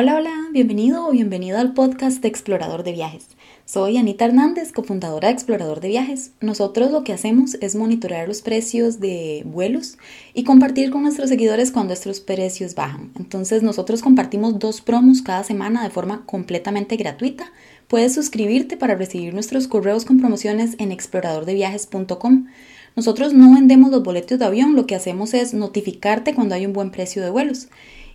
Hola, 0.00 0.14
hola, 0.14 0.30
bienvenido 0.52 1.08
o 1.08 1.10
bienvenida 1.10 1.60
al 1.60 1.74
podcast 1.74 2.22
de 2.22 2.28
Explorador 2.28 2.84
de 2.84 2.92
Viajes. 2.92 3.30
Soy 3.64 3.96
Anita 3.96 4.26
Hernández, 4.26 4.70
cofundadora 4.70 5.26
de 5.26 5.34
Explorador 5.34 5.80
de 5.80 5.88
Viajes. 5.88 6.30
Nosotros 6.40 6.92
lo 6.92 7.02
que 7.02 7.12
hacemos 7.12 7.56
es 7.60 7.74
monitorear 7.74 8.28
los 8.28 8.40
precios 8.40 9.00
de 9.00 9.42
vuelos 9.44 9.98
y 10.34 10.44
compartir 10.44 10.90
con 10.90 11.02
nuestros 11.02 11.30
seguidores 11.30 11.72
cuando 11.72 11.94
estos 11.94 12.20
precios 12.20 12.76
bajan. 12.76 13.10
Entonces 13.18 13.64
nosotros 13.64 14.00
compartimos 14.00 14.60
dos 14.60 14.80
promos 14.82 15.20
cada 15.20 15.42
semana 15.42 15.82
de 15.82 15.90
forma 15.90 16.24
completamente 16.26 16.94
gratuita. 16.96 17.50
Puedes 17.88 18.14
suscribirte 18.14 18.76
para 18.76 18.94
recibir 18.94 19.34
nuestros 19.34 19.66
correos 19.66 20.04
con 20.04 20.20
promociones 20.20 20.76
en 20.78 20.92
exploradordeviajes.com. 20.92 22.46
Nosotros 22.94 23.34
no 23.34 23.52
vendemos 23.52 23.90
los 23.90 24.04
boletos 24.04 24.38
de 24.38 24.44
avión, 24.44 24.76
lo 24.76 24.86
que 24.86 24.94
hacemos 24.94 25.34
es 25.34 25.54
notificarte 25.54 26.36
cuando 26.36 26.54
hay 26.54 26.66
un 26.66 26.72
buen 26.72 26.92
precio 26.92 27.20
de 27.20 27.30
vuelos. 27.30 27.66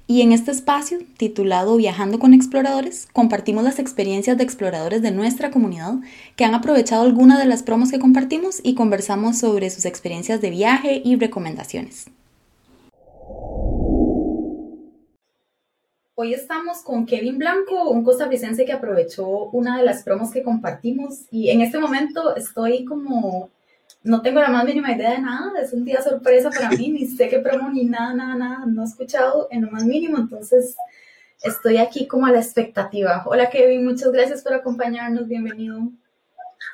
Y 0.06 0.22
en 0.22 0.34
este 0.34 0.52
espacio, 0.52 1.00
titulado 1.16 1.78
Viajando 1.78 2.20
con 2.20 2.34
Exploradores, 2.34 3.08
compartimos 3.14 3.64
las 3.64 3.80
experiencias 3.80 4.38
de 4.38 4.44
exploradores 4.44 5.02
de 5.02 5.12
nuestra 5.12 5.50
comunidad 5.50 5.96
que 6.36 6.44
han 6.44 6.54
aprovechado 6.54 7.04
alguna 7.04 7.40
de 7.40 7.46
las 7.46 7.64
promos 7.64 7.90
que 7.90 8.00
compartimos 8.00 8.60
y 8.64 8.76
conversamos 8.76 9.38
sobre 9.38 9.70
sus 9.70 9.86
experiencias 9.86 10.42
de 10.42 10.50
viaje 10.50 11.02
y 11.06 11.16
recomendaciones. 11.16 12.08
Hoy 16.16 16.34
estamos 16.34 16.80
con 16.80 17.06
Kevin 17.06 17.38
Blanco, 17.38 17.90
un 17.90 18.04
costarricense 18.04 18.66
que 18.66 18.74
aprovechó 18.74 19.50
una 19.52 19.78
de 19.78 19.86
las 19.86 20.04
promos 20.04 20.32
que 20.32 20.44
compartimos 20.44 21.22
y 21.32 21.50
en 21.50 21.62
este 21.62 21.80
momento 21.80 22.36
estoy 22.36 22.84
como 22.84 23.50
no 24.04 24.22
tengo 24.22 24.42
la 24.42 24.50
más 24.50 24.66
mínima 24.66 24.92
idea 24.92 25.12
de 25.12 25.22
nada, 25.22 25.62
es 25.62 25.72
un 25.72 25.86
día 25.86 26.02
sorpresa 26.02 26.50
para 26.50 26.70
mí, 26.70 26.90
ni 26.90 27.08
sé 27.08 27.30
qué 27.30 27.40
promo 27.40 27.70
ni 27.70 27.86
nada, 27.86 28.14
nada, 28.14 28.36
nada, 28.36 28.66
no 28.66 28.82
he 28.82 28.86
escuchado 28.86 29.48
en 29.50 29.64
lo 29.64 29.72
más 29.72 29.86
mínimo, 29.86 30.18
entonces 30.18 30.76
estoy 31.42 31.78
aquí 31.78 32.08
como 32.08 32.26
a 32.26 32.32
la 32.32 32.40
expectativa. 32.40 33.24
Hola 33.26 33.50
Kevin, 33.50 33.86
muchas 33.86 34.12
gracias 34.12 34.44
por 34.44 34.54
acompañarnos, 34.54 35.28
bienvenido. 35.28 35.80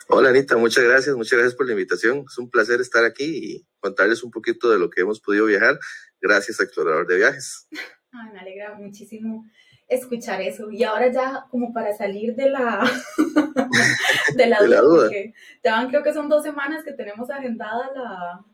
Hola 0.07 0.29
Anita, 0.29 0.57
muchas 0.57 0.83
gracias, 0.83 1.15
muchas 1.15 1.33
gracias 1.33 1.55
por 1.55 1.67
la 1.67 1.73
invitación, 1.73 2.25
es 2.27 2.37
un 2.39 2.49
placer 2.49 2.81
estar 2.81 3.05
aquí 3.05 3.25
y 3.25 3.67
contarles 3.79 4.23
un 4.23 4.31
poquito 4.31 4.71
de 4.71 4.79
lo 4.79 4.89
que 4.89 5.01
hemos 5.01 5.19
podido 5.19 5.45
viajar 5.45 5.79
gracias 6.19 6.59
a 6.59 6.63
Explorador 6.63 7.05
de 7.05 7.17
Viajes. 7.17 7.67
Ay, 8.11 8.33
me 8.33 8.39
alegra 8.39 8.73
muchísimo 8.73 9.45
escuchar 9.89 10.41
eso. 10.41 10.71
Y 10.71 10.83
ahora 10.83 11.11
ya 11.11 11.45
como 11.49 11.73
para 11.73 11.95
salir 11.95 12.35
de 12.35 12.49
la, 12.49 12.89
de 14.35 14.47
la, 14.47 14.59
duda, 14.59 14.81
porque 14.81 15.33
ya 15.63 15.73
van, 15.73 15.89
creo 15.89 16.03
que 16.03 16.13
son 16.13 16.29
dos 16.29 16.43
semanas 16.43 16.83
que 16.83 16.93
tenemos 16.93 17.29
agendada 17.29 17.91
la, 17.95 18.45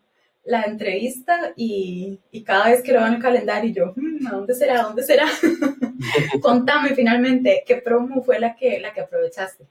la 0.45 0.63
entrevista 0.63 1.53
y, 1.56 2.19
y, 2.31 2.44
cada 2.44 2.69
vez 2.69 2.81
que 2.81 2.94
lo 2.94 3.00
veo 3.00 3.08
en 3.09 3.16
el 3.16 3.22
calendario 3.22 3.73
yo, 3.73 3.94
hmm, 3.95 4.28
¿a 4.28 4.31
dónde 4.31 4.56
será? 4.56 4.80
¿A 4.80 4.83
dónde 4.83 5.03
será? 5.03 5.28
Contame 6.41 6.95
finalmente, 6.95 7.63
¿qué 7.67 7.78
promo 7.78 8.23
fue 8.23 8.39
la 8.39 8.56
que, 8.56 8.80
la 8.80 8.94
que 8.94 9.02
aprovechaste? 9.02 9.67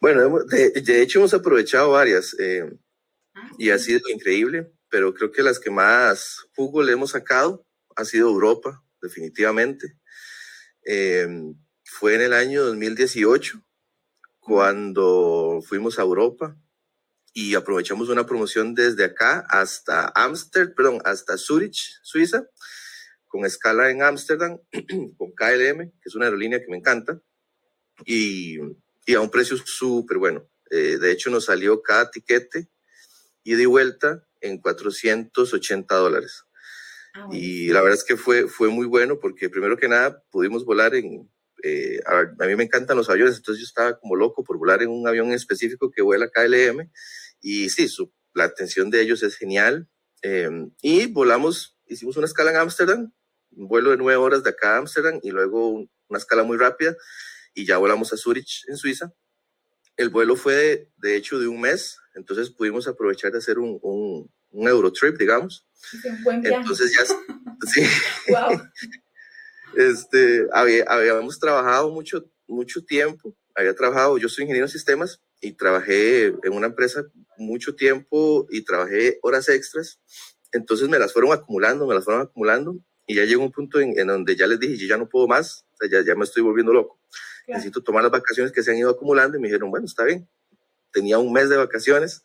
Bueno, 0.00 0.44
de, 0.44 0.70
de 0.70 1.02
hecho 1.02 1.18
hemos 1.18 1.34
aprovechado 1.34 1.90
varias 1.92 2.36
eh, 2.38 2.70
ah, 3.34 3.50
y 3.58 3.70
ha 3.70 3.78
sido 3.78 4.00
increíble, 4.12 4.70
pero 4.88 5.12
creo 5.14 5.32
que 5.32 5.42
las 5.42 5.58
que 5.58 5.70
más 5.70 6.46
jugo 6.54 6.82
le 6.82 6.92
hemos 6.92 7.10
sacado 7.10 7.64
ha 7.96 8.04
sido 8.04 8.28
Europa, 8.28 8.82
definitivamente. 9.00 9.98
Em, 10.82 11.54
fue 11.84 12.14
en 12.14 12.22
el 12.22 12.32
año 12.32 12.64
2018 12.64 13.62
cuando 14.38 15.60
fuimos 15.66 15.98
a 15.98 16.02
Europa 16.02 16.56
y 17.34 17.54
aprovechamos 17.54 18.08
una 18.08 18.26
promoción 18.26 18.74
desde 18.74 19.04
acá 19.04 19.46
hasta 19.48 20.10
Amsterdam, 20.14 20.74
perdón, 20.74 21.00
hasta 21.04 21.36
Zurich, 21.36 21.98
Suiza, 22.02 22.46
con 23.26 23.44
escala 23.44 23.90
en 23.90 24.02
Ámsterdam, 24.02 24.58
con 25.16 25.32
KLM, 25.32 25.90
que 25.90 26.06
es 26.06 26.14
una 26.14 26.26
aerolínea 26.26 26.60
que 26.60 26.70
me 26.70 26.78
encanta, 26.78 27.20
y, 28.04 28.56
y 29.06 29.14
a 29.14 29.20
un 29.20 29.30
precio 29.30 29.56
súper 29.56 30.18
bueno. 30.18 30.48
Eh, 30.70 30.98
de 30.98 31.12
hecho, 31.12 31.30
nos 31.30 31.46
salió 31.46 31.82
cada 31.82 32.10
tiquete 32.10 32.68
y 33.42 33.54
de 33.54 33.66
vuelta 33.66 34.26
en 34.40 34.58
480 34.58 35.94
dólares. 35.94 36.44
Ah, 37.14 37.28
y 37.32 37.68
la 37.68 37.80
verdad 37.82 37.98
es 37.98 38.04
que 38.04 38.16
fue, 38.16 38.48
fue 38.48 38.68
muy 38.68 38.86
bueno 38.86 39.18
porque 39.18 39.48
primero 39.48 39.76
que 39.76 39.88
nada 39.88 40.22
pudimos 40.30 40.64
volar 40.64 40.94
en... 40.94 41.30
Eh, 41.64 42.00
a, 42.06 42.46
mí 42.46 42.54
me 42.54 42.64
encantan 42.64 42.96
los 42.96 43.10
aviones, 43.10 43.36
entonces 43.36 43.60
yo 43.60 43.66
estaba 43.66 43.98
como 43.98 44.14
loco 44.14 44.44
por 44.44 44.58
volar 44.58 44.82
en 44.82 44.90
un 44.90 45.08
avión 45.08 45.32
específico 45.32 45.90
que 45.90 46.02
vuela 46.02 46.30
KLM 46.30 46.88
y 47.40 47.68
sí, 47.70 47.88
su, 47.88 48.12
la 48.34 48.44
atención 48.44 48.90
de 48.90 49.02
ellos 49.02 49.22
es 49.22 49.36
genial. 49.36 49.88
Em, 50.22 50.70
y 50.82 51.06
volamos, 51.06 51.76
hicimos 51.86 52.16
una 52.16 52.26
escala 52.26 52.50
en 52.50 52.58
Ámsterdam, 52.58 53.12
un 53.50 53.68
vuelo 53.68 53.90
de 53.90 53.96
nueve 53.96 54.16
horas 54.16 54.42
de 54.42 54.50
acá 54.50 54.74
a 54.74 54.78
Ámsterdam 54.78 55.18
y 55.22 55.30
luego 55.30 55.88
una 56.08 56.18
escala 56.18 56.44
muy 56.44 56.56
rápida 56.56 56.96
y 57.54 57.66
ya 57.66 57.78
volamos 57.78 58.12
a 58.12 58.16
Zurich, 58.16 58.64
en 58.68 58.76
Suiza. 58.76 59.12
El 59.96 60.10
vuelo 60.10 60.36
fue 60.36 60.54
de, 60.54 60.92
de 60.96 61.16
hecho 61.16 61.40
de 61.40 61.48
un 61.48 61.60
mes, 61.60 61.98
entonces 62.14 62.50
pudimos 62.50 62.86
aprovechar 62.86 63.32
de 63.32 63.38
hacer 63.38 63.58
un, 63.58 63.78
un, 63.82 64.30
un 64.50 64.68
Eurotrip, 64.68 65.16
digamos. 65.18 65.66
Entonces 66.24 66.92
ya, 66.92 67.04
sí. 67.72 67.82
wow. 68.28 68.60
Este, 69.76 70.46
habíamos 70.52 71.38
trabajado 71.38 71.90
mucho, 71.90 72.30
mucho 72.46 72.84
tiempo, 72.84 73.36
había 73.54 73.74
trabajado, 73.74 74.18
yo 74.18 74.28
soy 74.28 74.42
ingeniero 74.42 74.66
en 74.66 74.72
sistemas 74.72 75.20
y 75.40 75.52
trabajé 75.52 76.26
en 76.26 76.52
una 76.52 76.68
empresa 76.68 77.04
mucho 77.36 77.74
tiempo 77.74 78.46
y 78.50 78.64
trabajé 78.64 79.18
horas 79.22 79.48
extras, 79.48 80.00
entonces 80.52 80.88
me 80.88 80.98
las 80.98 81.12
fueron 81.12 81.32
acumulando, 81.32 81.86
me 81.86 81.94
las 81.94 82.04
fueron 82.04 82.22
acumulando 82.22 82.76
y 83.06 83.14
ya 83.14 83.24
llegó 83.24 83.44
un 83.44 83.52
punto 83.52 83.78
en, 83.78 83.94
donde 84.06 84.36
ya 84.36 84.46
les 84.46 84.58
dije, 84.58 84.76
yo 84.76 84.86
ya 84.86 84.96
no 84.96 85.08
puedo 85.08 85.28
más, 85.28 85.64
ya, 85.90 86.02
ya 86.04 86.14
me 86.14 86.24
estoy 86.24 86.42
volviendo 86.42 86.72
loco, 86.72 87.00
necesito 87.46 87.82
tomar 87.82 88.02
las 88.02 88.12
vacaciones 88.12 88.52
que 88.52 88.62
se 88.62 88.70
han 88.70 88.78
ido 88.78 88.90
acumulando 88.90 89.36
y 89.36 89.40
me 89.40 89.48
dijeron, 89.48 89.70
bueno, 89.70 89.86
está 89.86 90.04
bien, 90.04 90.28
tenía 90.92 91.18
un 91.18 91.32
mes 91.32 91.48
de 91.48 91.56
vacaciones 91.56 92.22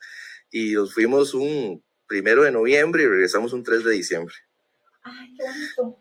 y 0.50 0.74
nos 0.74 0.94
fuimos 0.94 1.34
un 1.34 1.84
primero 2.14 2.44
de 2.44 2.52
noviembre 2.52 3.02
y 3.02 3.08
regresamos 3.08 3.54
un 3.54 3.64
3 3.64 3.84
de 3.84 3.92
diciembre. 3.92 4.36
Ay, 5.02 5.36
qué 5.36 5.44
bonito. 5.44 6.00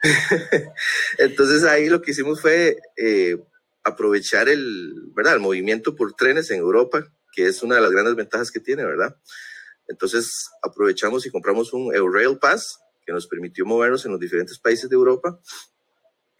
Entonces 1.18 1.64
ahí 1.64 1.88
lo 1.88 2.00
que 2.00 2.12
hicimos 2.12 2.40
fue 2.40 2.78
eh, 2.96 3.42
aprovechar 3.82 4.48
el, 4.48 5.10
¿verdad? 5.16 5.34
el 5.34 5.40
movimiento 5.40 5.96
por 5.96 6.14
trenes 6.14 6.48
en 6.52 6.58
Europa, 6.58 7.12
que 7.32 7.46
es 7.46 7.64
una 7.64 7.74
de 7.74 7.80
las 7.80 7.90
grandes 7.90 8.14
ventajas 8.14 8.52
que 8.52 8.60
tiene, 8.60 8.84
¿verdad? 8.84 9.16
Entonces 9.88 10.30
aprovechamos 10.62 11.26
y 11.26 11.30
compramos 11.32 11.72
un 11.72 11.92
Eurail 11.92 12.38
Pass 12.38 12.78
que 13.04 13.12
nos 13.12 13.26
permitió 13.26 13.66
movernos 13.66 14.04
en 14.06 14.12
los 14.12 14.20
diferentes 14.20 14.60
países 14.60 14.88
de 14.88 14.94
Europa. 14.94 15.40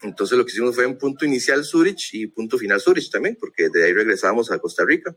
Entonces 0.01 0.37
lo 0.37 0.45
que 0.45 0.53
hicimos 0.53 0.75
fue 0.75 0.85
un 0.85 0.97
punto 0.97 1.25
inicial 1.25 1.65
Zurich 1.65 2.13
y 2.13 2.27
punto 2.27 2.57
final 2.57 2.79
Zurich 2.79 3.11
también, 3.11 3.35
porque 3.37 3.67
de 3.67 3.83
ahí 3.83 3.91
regresamos 3.91 4.49
a 4.49 4.59
Costa 4.59 4.85
Rica. 4.85 5.13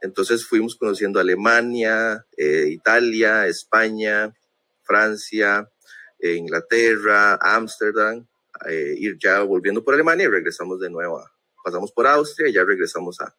Entonces 0.00 0.46
fuimos 0.46 0.76
conociendo 0.76 1.20
Alemania, 1.20 2.26
eh, 2.36 2.68
Italia, 2.70 3.46
España, 3.46 4.34
Francia, 4.82 5.70
eh, 6.18 6.34
Inglaterra, 6.34 7.38
Ámsterdam, 7.40 8.26
eh, 8.68 8.94
ir 8.98 9.18
ya 9.18 9.40
volviendo 9.42 9.84
por 9.84 9.94
Alemania 9.94 10.24
y 10.24 10.28
regresamos 10.28 10.80
de 10.80 10.90
nuevo, 10.90 11.22
pasamos 11.64 11.92
por 11.92 12.06
Austria 12.06 12.48
y 12.48 12.52
ya 12.52 12.64
regresamos 12.64 13.20
a, 13.20 13.34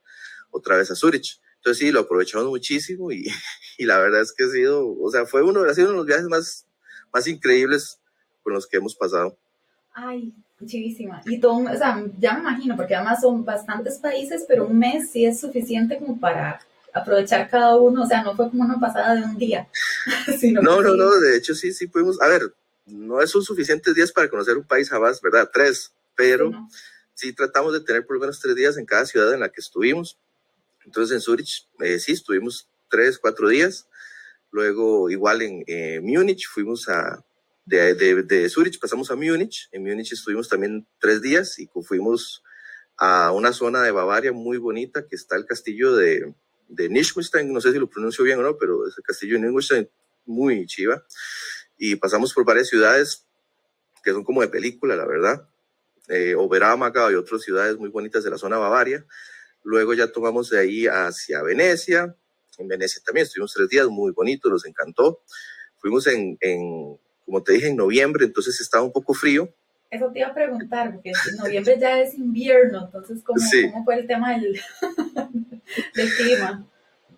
otra 0.51 0.77
vez 0.77 0.91
a 0.91 0.95
Zurich. 0.95 1.39
Entonces 1.57 1.79
sí, 1.79 1.91
lo 1.91 2.01
aprovechamos 2.01 2.47
muchísimo 2.47 3.11
y, 3.11 3.25
y 3.77 3.85
la 3.85 3.99
verdad 3.99 4.21
es 4.21 4.33
que 4.33 4.43
ha 4.45 4.49
sido, 4.49 4.87
o 4.87 5.11
sea, 5.11 5.25
fue 5.25 5.41
uno, 5.41 5.61
uno 5.61 5.67
de 5.67 5.93
los 5.93 6.05
viajes 6.05 6.25
más, 6.25 6.67
más 7.13 7.27
increíbles 7.27 7.99
con 8.43 8.53
los 8.53 8.67
que 8.67 8.77
hemos 8.77 8.95
pasado. 8.95 9.37
Ay, 9.93 10.33
chivísima. 10.65 11.21
Y 11.25 11.39
todo, 11.39 11.57
o 11.57 11.77
sea, 11.77 12.03
ya 12.19 12.33
me 12.33 12.41
imagino, 12.41 12.75
porque 12.75 12.95
además 12.95 13.21
son 13.21 13.43
bastantes 13.43 13.97
países, 13.97 14.45
pero 14.47 14.67
un 14.67 14.77
mes 14.77 15.11
sí 15.11 15.25
es 15.25 15.39
suficiente 15.39 15.97
como 15.97 16.19
para 16.19 16.59
aprovechar 16.93 17.49
cada 17.49 17.77
uno, 17.77 18.03
o 18.03 18.05
sea, 18.05 18.23
no 18.23 18.35
fue 18.35 18.49
como 18.49 18.63
una 18.63 18.79
pasada 18.79 19.15
de 19.15 19.23
un 19.23 19.37
día. 19.37 19.67
no, 20.61 20.81
no, 20.81 20.95
no, 20.95 21.19
de 21.19 21.37
hecho 21.37 21.55
sí, 21.55 21.71
sí 21.73 21.87
pudimos, 21.87 22.21
a 22.21 22.27
ver, 22.27 22.53
no 22.85 23.25
son 23.27 23.43
suficientes 23.43 23.95
días 23.95 24.11
para 24.11 24.29
conocer 24.29 24.57
un 24.57 24.65
país 24.65 24.89
jamás, 24.89 25.21
¿verdad? 25.21 25.49
Tres, 25.53 25.93
pero 26.15 26.51
sí, 27.13 27.33
tratamos 27.33 27.73
de 27.73 27.81
tener 27.81 28.05
por 28.05 28.15
lo 28.15 28.21
menos 28.21 28.39
tres 28.39 28.55
días 28.55 28.77
en 28.77 28.85
cada 28.85 29.05
ciudad 29.05 29.33
en 29.33 29.39
la 29.39 29.49
que 29.49 29.61
estuvimos. 29.61 30.17
Entonces 30.85 31.15
en 31.15 31.21
Zurich, 31.21 31.67
eh, 31.79 31.99
sí, 31.99 32.13
estuvimos 32.13 32.67
tres, 32.89 33.17
cuatro 33.17 33.47
días. 33.47 33.87
Luego, 34.51 35.09
igual 35.09 35.41
en 35.41 35.63
eh, 35.67 36.01
Múnich, 36.01 36.47
fuimos 36.47 36.89
a, 36.89 37.23
de, 37.65 37.93
de, 37.95 38.23
de 38.23 38.49
Zurich 38.49 38.79
pasamos 38.79 39.11
a 39.11 39.15
Múnich. 39.15 39.69
En 39.71 39.83
Múnich 39.83 40.13
estuvimos 40.13 40.49
también 40.49 40.87
tres 40.99 41.21
días 41.21 41.59
y 41.59 41.69
fuimos 41.83 42.43
a 42.97 43.31
una 43.31 43.53
zona 43.53 43.83
de 43.83 43.91
Bavaria 43.91 44.31
muy 44.31 44.57
bonita 44.57 45.07
que 45.07 45.15
está 45.15 45.35
el 45.35 45.45
castillo 45.45 45.95
de, 45.95 46.33
de 46.67 46.89
Neuschwanstein, 46.89 47.51
no 47.51 47.61
sé 47.61 47.71
si 47.71 47.79
lo 47.79 47.89
pronuncio 47.89 48.23
bien 48.23 48.39
o 48.39 48.43
no, 48.43 48.57
pero 48.57 48.87
es 48.87 48.95
el 48.97 49.03
castillo 49.03 49.35
de 49.35 49.41
Neuschwanstein 49.41 49.89
muy 50.25 50.65
chiva. 50.65 51.05
Y 51.77 51.95
pasamos 51.95 52.33
por 52.33 52.45
varias 52.45 52.67
ciudades 52.67 53.25
que 54.03 54.11
son 54.11 54.23
como 54.23 54.41
de 54.41 54.47
película, 54.47 54.95
la 54.95 55.05
verdad. 55.05 55.47
Eh, 56.07 56.35
y 56.35 57.15
otras 57.15 57.41
ciudades 57.41 57.77
muy 57.77 57.89
bonitas 57.89 58.23
de 58.23 58.29
la 58.29 58.37
zona 58.37 58.57
Bavaria. 58.57 59.05
Luego 59.63 59.93
ya 59.93 60.11
tomamos 60.11 60.49
de 60.49 60.59
ahí 60.59 60.87
hacia 60.87 61.41
Venecia. 61.41 62.15
En 62.57 62.67
Venecia 62.67 63.01
también 63.05 63.25
estuvimos 63.25 63.53
tres 63.53 63.69
días 63.69 63.87
muy 63.87 64.11
bonitos, 64.11 64.51
nos 64.51 64.65
encantó. 64.65 65.23
Fuimos 65.77 66.05
en, 66.07 66.37
en 66.41 66.99
como 67.25 67.43
te 67.43 67.53
dije, 67.53 67.67
en 67.67 67.77
noviembre, 67.77 68.25
entonces 68.25 68.59
estaba 68.59 68.83
un 68.83 68.91
poco 68.91 69.13
frío, 69.13 69.53
eso 69.91 70.09
te 70.09 70.19
iba 70.19 70.29
a 70.29 70.33
preguntar, 70.33 70.93
porque 70.93 71.09
en 71.09 71.37
noviembre 71.37 71.77
ya 71.77 71.99
es 71.99 72.17
invierno, 72.17 72.85
entonces, 72.85 73.21
¿cómo, 73.25 73.37
¿cómo 73.71 73.83
fue 73.83 73.99
el 73.99 74.07
tema 74.07 74.31
del, 74.39 74.57
del 75.95 76.15
clima? 76.15 76.65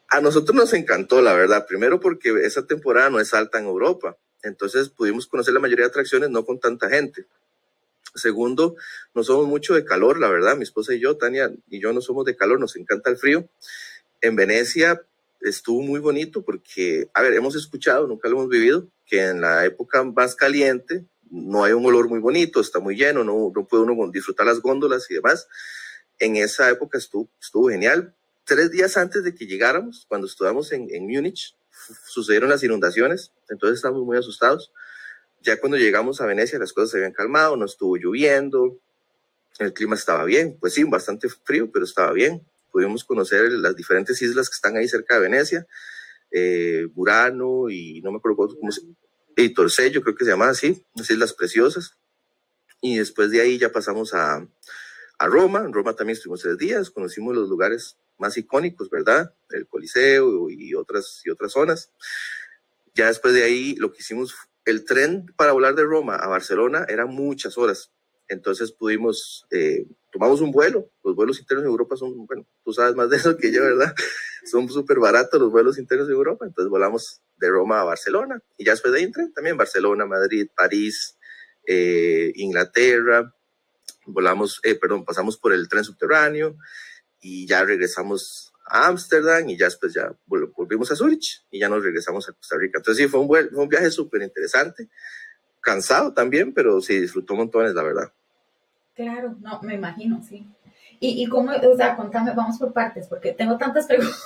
A 0.09 0.21
nosotros 0.21 0.55
nos 0.55 0.73
encantó, 0.73 1.21
la 1.21 1.33
verdad. 1.33 1.67
Primero 1.67 1.99
porque 1.99 2.33
esa 2.43 2.65
temporada 2.65 3.11
no 3.11 3.19
es 3.19 3.33
alta 3.33 3.59
en 3.59 3.65
Europa. 3.65 4.17
Entonces 4.41 4.89
pudimos 4.89 5.27
conocer 5.27 5.53
la 5.53 5.59
mayoría 5.59 5.85
de 5.85 5.89
atracciones 5.89 6.31
no 6.31 6.45
con 6.45 6.59
tanta 6.59 6.89
gente. 6.89 7.25
Segundo, 8.15 8.75
no 9.13 9.23
somos 9.23 9.47
mucho 9.47 9.75
de 9.75 9.85
calor, 9.85 10.19
la 10.19 10.27
verdad. 10.27 10.55
Mi 10.55 10.63
esposa 10.63 10.93
y 10.93 10.99
yo, 10.99 11.17
Tania 11.17 11.51
y 11.69 11.79
yo 11.79 11.93
no 11.93 12.01
somos 12.01 12.25
de 12.25 12.35
calor, 12.35 12.59
nos 12.59 12.75
encanta 12.75 13.09
el 13.11 13.17
frío. 13.17 13.47
En 14.21 14.35
Venecia 14.35 15.01
estuvo 15.43 15.81
muy 15.81 15.99
bonito 15.99 16.43
porque, 16.43 17.09
a 17.13 17.21
ver, 17.21 17.33
hemos 17.33 17.55
escuchado, 17.55 18.07
nunca 18.07 18.29
lo 18.29 18.37
hemos 18.37 18.49
vivido, 18.49 18.87
que 19.05 19.27
en 19.27 19.41
la 19.41 19.65
época 19.65 20.03
más 20.03 20.35
caliente 20.35 21.05
no 21.29 21.63
hay 21.63 21.73
un 21.73 21.85
olor 21.85 22.09
muy 22.09 22.19
bonito, 22.19 22.61
está 22.61 22.79
muy 22.79 22.95
lleno, 22.95 23.23
no, 23.23 23.51
no 23.53 23.67
puede 23.67 23.83
uno 23.83 24.11
disfrutar 24.11 24.45
las 24.45 24.59
góndolas 24.59 25.09
y 25.09 25.15
demás. 25.15 25.47
En 26.19 26.35
esa 26.35 26.69
época 26.69 26.97
estuvo, 26.97 27.29
estuvo 27.41 27.69
genial. 27.69 28.15
Tres 28.45 28.71
días 28.71 28.97
antes 28.97 29.23
de 29.23 29.33
que 29.33 29.45
llegáramos, 29.45 30.05
cuando 30.07 30.27
estuvimos 30.27 30.71
en, 30.71 30.87
en 30.93 31.07
Múnich, 31.07 31.55
sucedieron 32.05 32.49
las 32.49 32.63
inundaciones, 32.63 33.31
entonces 33.49 33.77
estábamos 33.77 34.05
muy 34.05 34.17
asustados. 34.17 34.71
Ya 35.41 35.59
cuando 35.59 35.77
llegamos 35.77 36.21
a 36.21 36.25
Venecia 36.25 36.59
las 36.59 36.71
cosas 36.71 36.91
se 36.91 36.97
habían 36.97 37.13
calmado, 37.13 37.57
no 37.57 37.65
estuvo 37.65 37.97
lloviendo, 37.97 38.79
el 39.59 39.73
clima 39.73 39.95
estaba 39.95 40.23
bien, 40.23 40.57
pues 40.59 40.73
sí, 40.73 40.83
bastante 40.83 41.27
frío, 41.29 41.69
pero 41.71 41.85
estaba 41.85 42.11
bien. 42.11 42.45
Pudimos 42.73 43.05
conocer 43.05 43.49
las 43.53 43.77
diferentes 43.77 44.21
islas 44.21 44.49
que 44.49 44.55
están 44.55 44.75
ahí 44.75 44.89
cerca 44.89 45.15
de 45.15 45.21
Venecia, 45.21 45.65
eh, 46.31 46.87
Burano 46.93 47.69
y 47.69 48.01
no 48.01 48.11
me 48.11 48.17
acuerdo 48.17 48.57
cómo 48.59 48.71
se 48.71 48.81
y 49.35 49.53
Torcello, 49.53 50.01
creo 50.01 50.15
que 50.15 50.25
se 50.25 50.31
llama 50.31 50.49
así, 50.49 50.85
las 50.95 51.09
Islas 51.09 51.33
Preciosas. 51.33 51.97
Y 52.81 52.97
después 52.97 53.31
de 53.31 53.41
ahí 53.41 53.57
ya 53.57 53.71
pasamos 53.71 54.13
a, 54.13 54.47
a 55.17 55.27
Roma. 55.27 55.63
En 55.65 55.73
Roma 55.73 55.95
también 55.95 56.17
estuvimos 56.17 56.41
tres 56.41 56.57
días, 56.57 56.89
conocimos 56.89 57.35
los 57.35 57.49
lugares 57.49 57.97
más 58.17 58.37
icónicos, 58.37 58.89
¿verdad? 58.89 59.33
El 59.49 59.67
Coliseo 59.67 60.49
y 60.49 60.75
otras, 60.75 61.21
y 61.25 61.29
otras 61.29 61.53
zonas. 61.53 61.91
Ya 62.93 63.07
después 63.07 63.33
de 63.33 63.43
ahí 63.43 63.75
lo 63.75 63.91
que 63.91 64.01
hicimos, 64.01 64.35
el 64.65 64.85
tren 64.85 65.25
para 65.35 65.51
volar 65.51 65.75
de 65.75 65.83
Roma 65.83 66.15
a 66.15 66.27
Barcelona 66.27 66.85
era 66.87 67.05
muchas 67.05 67.57
horas. 67.57 67.91
Entonces 68.33 68.71
pudimos, 68.71 69.45
eh, 69.51 69.85
tomamos 70.11 70.41
un 70.41 70.51
vuelo. 70.51 70.89
Los 71.03 71.15
vuelos 71.15 71.39
internos 71.39 71.65
en 71.65 71.71
Europa 71.71 71.95
son, 71.95 72.25
bueno, 72.25 72.45
tú 72.63 72.73
sabes 72.73 72.95
más 72.95 73.09
de 73.09 73.17
eso 73.17 73.37
que 73.37 73.51
yo, 73.51 73.61
¿verdad? 73.61 73.93
Son 74.45 74.67
súper 74.67 74.99
baratos 74.99 75.39
los 75.39 75.51
vuelos 75.51 75.79
internos 75.79 76.07
en 76.07 76.15
Europa. 76.15 76.45
Entonces 76.45 76.69
volamos 76.69 77.21
de 77.37 77.49
Roma 77.49 77.79
a 77.79 77.85
Barcelona. 77.85 78.41
Y 78.57 78.65
ya 78.65 78.71
después 78.71 78.93
de 78.93 78.99
ahí 78.99 79.11
también 79.33 79.55
Barcelona, 79.55 80.05
Madrid, 80.05 80.47
París, 80.53 81.17
eh, 81.65 82.33
Inglaterra. 82.35 83.33
Volamos, 84.05 84.59
eh, 84.63 84.75
perdón, 84.75 85.05
pasamos 85.05 85.37
por 85.37 85.53
el 85.53 85.69
tren 85.69 85.85
subterráneo 85.85 86.57
y 87.21 87.47
ya 87.47 87.63
regresamos 87.63 88.53
a 88.65 88.87
Ámsterdam 88.87 89.49
y 89.49 89.57
ya 89.57 89.65
después 89.65 89.93
ya 89.93 90.13
volvimos 90.25 90.91
a 90.91 90.95
Zurich 90.95 91.45
y 91.51 91.59
ya 91.59 91.69
nos 91.69 91.83
regresamos 91.83 92.27
a 92.27 92.33
Costa 92.33 92.57
Rica. 92.57 92.79
Entonces 92.79 93.03
sí, 93.03 93.09
fue 93.09 93.21
un, 93.21 93.27
buen, 93.27 93.49
fue 93.49 93.63
un 93.63 93.69
viaje 93.69 93.89
súper 93.91 94.21
interesante, 94.21 94.89
cansado 95.61 96.13
también, 96.13 96.53
pero 96.53 96.81
sí, 96.81 96.99
disfrutó 96.99 97.35
montones, 97.35 97.73
la 97.73 97.83
verdad. 97.83 98.13
Claro, 98.95 99.35
no, 99.41 99.61
me 99.61 99.75
imagino, 99.75 100.21
sí. 100.27 100.45
Y, 100.99 101.23
y 101.23 101.27
cómo, 101.27 101.51
o 101.51 101.75
sea, 101.75 101.95
contame, 101.95 102.31
vamos 102.33 102.57
por 102.57 102.71
partes, 102.71 103.07
porque 103.07 103.33
tengo 103.33 103.57
tantas 103.57 103.87
preguntas, 103.87 104.21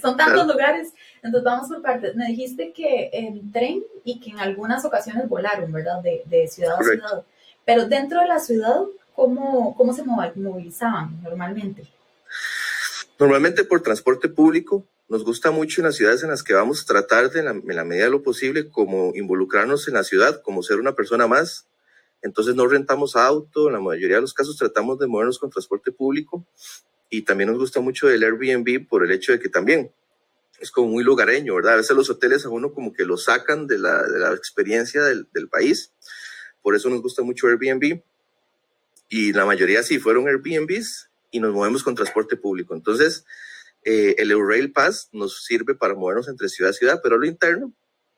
son 0.00 0.16
tantos 0.16 0.46
lugares, 0.46 0.94
entonces 1.22 1.44
vamos 1.44 1.68
por 1.68 1.82
partes. 1.82 2.14
Me 2.14 2.26
dijiste 2.26 2.72
que 2.72 3.10
en 3.12 3.52
tren 3.52 3.82
y 4.04 4.20
que 4.20 4.30
en 4.30 4.38
algunas 4.38 4.84
ocasiones 4.84 5.28
volaron, 5.28 5.70
¿verdad? 5.72 6.00
De, 6.02 6.22
de 6.26 6.48
ciudad 6.48 6.78
a 6.78 6.82
ciudad. 6.82 7.24
Pero 7.64 7.86
dentro 7.86 8.20
de 8.20 8.28
la 8.28 8.38
ciudad, 8.38 8.80
¿cómo, 9.14 9.76
cómo 9.76 9.92
se 9.92 10.04
movilizaban 10.04 11.20
normalmente? 11.22 11.82
Normalmente 13.18 13.64
por 13.64 13.82
transporte 13.82 14.28
público. 14.28 14.84
Nos 15.08 15.24
gusta 15.24 15.50
mucho 15.50 15.80
en 15.80 15.86
las 15.86 15.96
ciudades 15.96 16.22
en 16.22 16.30
las 16.30 16.42
que 16.42 16.54
vamos 16.54 16.82
a 16.82 16.86
tratar 16.86 17.30
de, 17.30 17.42
la, 17.42 17.50
en 17.50 17.76
la 17.76 17.84
medida 17.84 18.04
de 18.04 18.10
lo 18.10 18.22
posible, 18.22 18.68
como 18.68 19.12
involucrarnos 19.14 19.88
en 19.88 19.94
la 19.94 20.04
ciudad, 20.04 20.40
como 20.42 20.62
ser 20.62 20.78
una 20.78 20.94
persona 20.94 21.26
más. 21.26 21.66
Entonces 22.22 22.54
no 22.54 22.66
rentamos 22.66 23.16
auto, 23.16 23.68
en 23.68 23.74
la 23.74 23.80
mayoría 23.80 24.16
de 24.16 24.22
los 24.22 24.34
casos 24.34 24.56
tratamos 24.56 24.98
de 24.98 25.06
movernos 25.06 25.38
con 25.38 25.50
transporte 25.50 25.92
público 25.92 26.46
y 27.10 27.22
también 27.22 27.50
nos 27.50 27.58
gusta 27.58 27.80
mucho 27.80 28.08
el 28.08 28.22
Airbnb 28.22 28.86
por 28.88 29.04
el 29.04 29.12
hecho 29.12 29.32
de 29.32 29.38
que 29.38 29.48
también 29.48 29.92
es 30.60 30.70
como 30.70 30.88
muy 30.88 31.04
lugareño, 31.04 31.54
¿verdad? 31.54 31.74
A 31.74 31.76
veces 31.76 31.96
los 31.96 32.10
hoteles 32.10 32.44
a 32.44 32.48
uno 32.48 32.72
como 32.72 32.92
que 32.92 33.04
lo 33.04 33.16
sacan 33.16 33.66
de 33.66 33.78
la, 33.78 34.02
de 34.02 34.18
la 34.18 34.34
experiencia 34.34 35.02
del, 35.04 35.28
del, 35.32 35.48
país, 35.48 35.92
por 36.62 36.74
eso 36.74 36.90
nos 36.90 37.00
gusta 37.00 37.22
mucho 37.22 37.46
Airbnb 37.46 38.02
y 39.08 39.32
la 39.32 39.46
mayoría 39.46 39.82
sí 39.82 39.98
fueron 39.98 40.26
Airbnbs 40.26 41.08
y 41.30 41.40
nos 41.40 41.54
movemos 41.54 41.82
con 41.82 41.94
transporte 41.94 42.36
público. 42.36 42.74
Entonces, 42.74 43.24
eh, 43.84 44.16
el 44.18 44.30
Eurail 44.30 44.72
Pass 44.72 45.08
nos 45.12 45.44
sirve 45.44 45.74
para 45.74 45.94
movernos 45.94 46.28
entre 46.28 46.48
ciudad 46.48 46.72
y 46.72 46.74
ciudad, 46.74 47.00
pero 47.02 47.16
lo 47.16 47.26
interno, 47.26 47.72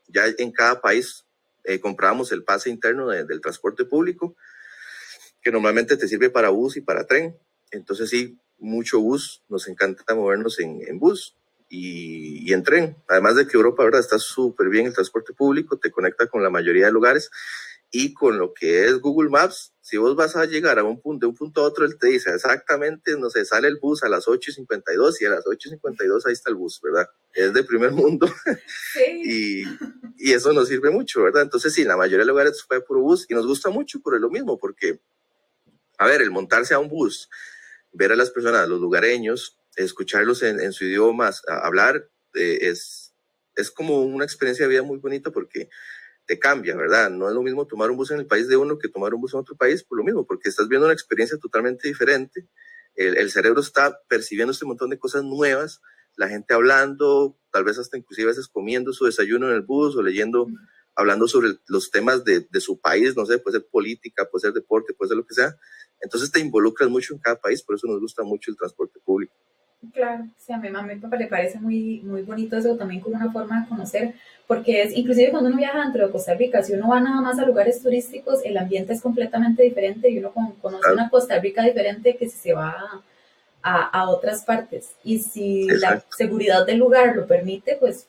ya 0.09 0.25
en 0.39 0.51
cada 0.53 0.81
país 0.81 1.27
eh, 1.65 1.81
compramos 1.81 2.33
el 2.33 2.45
pase 2.45 2.71
interno 2.71 3.09
de, 3.09 3.25
del 3.25 3.41
transporte 3.41 3.85
público, 3.85 4.37
que 5.43 5.51
normalmente 5.51 5.97
te 5.97 6.09
sirve 6.09 6.31
para 6.31 6.51
bus 6.51 6.77
y 6.77 6.81
para 6.81 7.07
tren. 7.07 7.37
Entonces 7.71 8.11
sí, 8.11 8.39
mucho 8.59 9.01
bus, 9.01 9.43
nos 9.49 9.69
encanta 9.69 10.15
movernos 10.15 10.61
en, 10.61 10.81
en 10.87 10.99
bus 10.99 11.37
y, 11.69 12.49
y, 12.49 12.53
en 12.53 12.63
tren. 12.63 12.97
Además 13.09 13.37
de 13.37 13.47
que 13.47 13.57
Europa, 13.57 13.85
¿verdad? 13.85 14.01
Está 14.01 14.19
súper 14.19 14.69
bien 14.69 14.87
el 14.87 14.95
transporte 14.95 15.33
público, 15.33 15.79
te 15.79 15.91
conecta 15.91 16.27
con 16.27 16.43
la 16.43 16.51
mayoría 16.51 16.87
de 16.87 16.93
lugares 16.93 17.31
y 17.91 18.15
con 18.15 18.39
lo 18.39 18.55
que 18.55 18.85
es 18.85 19.01
Google 19.01 19.31
Maps, 19.31 19.73
si 19.81 19.97
vos 19.97 20.15
vas 20.15 20.37
a 20.37 20.45
llegar 20.45 20.79
a 20.79 20.85
un 20.85 21.01
punto, 21.01 21.27
de 21.27 21.31
un 21.31 21.37
punto 21.37 21.61
a 21.61 21.65
otro, 21.65 21.85
él 21.85 21.99
te 21.99 22.07
dice 22.07 22.31
exactamente, 22.33 23.17
no 23.19 23.29
sé, 23.31 23.45
sale 23.45 23.67
el 23.67 23.79
bus 23.79 24.05
a 24.05 24.09
las 24.09 24.27
8.52 24.27 25.17
y 25.21 25.25
a 25.25 25.31
las 25.31 25.45
8.52 25.45 26.27
ahí 26.27 26.33
está 26.33 26.51
el 26.51 26.57
bus, 26.57 26.81
¿verdad? 26.81 27.09
Es 27.35 27.53
de 27.53 27.65
primer 27.65 27.91
mundo. 27.91 28.33
Sí. 28.93 29.23
y, 29.25 29.65
y, 30.21 30.33
eso 30.33 30.53
nos 30.53 30.69
sirve 30.69 30.91
mucho, 30.91 31.23
¿verdad? 31.23 31.43
Entonces, 31.43 31.73
sí, 31.73 31.85
la 31.85 31.97
mayoría 31.97 32.25
de 32.25 32.31
lugares 32.31 32.63
fue 32.63 32.85
por 32.85 32.99
bus 32.99 33.27
y 33.29 33.35
nos 33.35 33.47
gusta 33.47 33.71
mucho 33.71 34.01
por 34.01 34.19
lo 34.21 34.31
mismo, 34.31 34.59
porque, 34.59 35.01
a 35.99 36.07
ver, 36.07 36.23
el 36.23 36.31
montarse 36.31 36.75
a 36.75 36.79
un 36.79 36.89
bus, 36.89 37.29
ver 37.93 38.13
a 38.13 38.17
las 38.17 38.31
personas, 38.31 38.69
los 38.69 38.81
lugareños, 38.81 39.59
escucharlos 39.77 40.43
en, 40.43 40.61
en 40.61 40.73
su 40.73 40.85
idioma, 40.85 41.31
hablar, 41.47 42.09
eh, 42.35 42.59
es, 42.63 43.15
es 43.57 43.71
como 43.71 44.03
una 44.03 44.25
experiencia 44.25 44.67
de 44.67 44.71
vida 44.71 44.83
muy 44.83 44.99
bonita 44.99 45.31
porque 45.31 45.69
te 46.27 46.39
cambia, 46.39 46.77
¿verdad? 46.77 47.11
No 47.11 47.29
es 47.29 47.35
lo 47.35 47.43
mismo 47.43 47.67
tomar 47.67 47.91
un 47.91 47.97
bus 47.97 48.11
en 48.13 48.21
el 48.21 48.27
país 48.27 48.47
de 48.49 48.57
uno 48.57 48.79
que 48.79 48.89
tomar 48.89 49.15
un 49.15 49.21
bus 49.21 49.35
en 49.35 49.41
otro 49.41 49.57
país, 49.57 49.83
por 49.83 49.99
lo 49.99 50.05
mismo, 50.05 50.25
porque 50.27 50.49
estás 50.49 50.69
viendo 50.69 50.87
una 50.87 50.95
experiencia 50.95 51.39
totalmente 51.39 51.89
diferente. 51.89 52.47
El, 52.95 53.17
el 53.17 53.31
cerebro 53.31 53.61
está 53.61 54.01
percibiendo 54.09 54.53
este 54.53 54.65
montón 54.65 54.91
de 54.91 54.99
cosas 54.99 55.25
nuevas, 55.25 55.81
la 56.21 56.29
gente 56.29 56.53
hablando, 56.53 57.35
tal 57.51 57.65
vez 57.65 57.79
hasta 57.79 57.97
inclusive 57.97 58.27
a 58.27 58.33
veces 58.33 58.47
comiendo 58.47 58.93
su 58.93 59.07
desayuno 59.07 59.49
en 59.49 59.55
el 59.55 59.63
bus 59.63 59.97
o 59.97 60.03
leyendo, 60.03 60.49
hablando 60.95 61.27
sobre 61.27 61.55
los 61.67 61.91
temas 61.91 62.25
de, 62.25 62.47
de 62.51 62.61
su 62.61 62.79
país, 62.79 63.17
no 63.17 63.25
sé, 63.25 63.39
puede 63.39 63.57
ser 63.57 63.67
política, 63.69 64.29
puede 64.31 64.43
ser 64.43 64.53
deporte, 64.53 64.93
puede 64.93 65.09
ser 65.09 65.17
lo 65.17 65.27
que 65.27 65.33
sea. 65.33 65.57
Entonces 65.99 66.31
te 66.31 66.39
involucras 66.39 66.91
mucho 66.91 67.15
en 67.15 67.21
cada 67.21 67.41
país, 67.41 67.63
por 67.63 67.75
eso 67.75 67.87
nos 67.87 68.01
gusta 68.01 68.23
mucho 68.23 68.51
el 68.51 68.59
transporte 68.59 69.01
público. 69.03 69.33
Claro, 69.95 70.27
sí, 70.37 70.53
a 70.53 70.59
mi 70.59 70.69
mamá 70.69 70.93
me 70.93 71.27
parece 71.27 71.59
muy, 71.59 72.01
muy 72.01 72.21
bonito 72.21 72.59
eso 72.59 72.77
también 72.77 73.01
como 73.01 73.17
una 73.17 73.33
forma 73.33 73.63
de 73.63 73.69
conocer, 73.71 74.15
porque 74.47 74.83
es, 74.83 74.95
inclusive 74.95 75.31
cuando 75.31 75.49
uno 75.49 75.57
viaja 75.57 75.83
dentro 75.83 76.07
de 76.07 76.13
Costa 76.13 76.35
Rica, 76.35 76.63
si 76.63 76.75
uno 76.75 76.91
va 76.91 77.01
nada 77.01 77.23
más 77.23 77.39
a 77.39 77.47
lugares 77.47 77.83
turísticos, 77.83 78.45
el 78.45 78.59
ambiente 78.59 78.93
es 78.93 79.01
completamente 79.01 79.63
diferente 79.63 80.11
y 80.11 80.19
uno 80.19 80.35
conoce 80.35 80.83
claro. 80.83 80.95
una 80.97 81.09
Costa 81.09 81.41
Rica 81.41 81.63
diferente 81.63 82.19
que 82.19 82.29
si 82.29 82.37
se 82.37 82.53
va 82.53 83.03
a, 83.63 83.83
a 83.83 84.09
otras 84.09 84.45
partes. 84.45 84.91
Y 85.05 85.19
si 85.19 85.65
Exacto. 85.71 86.07
la 86.11 86.17
seguridad 86.17 86.67
del 86.67 86.79
lugar 86.79 87.15
lo 87.17 87.27
permite, 87.27 87.77
pues 87.77 88.07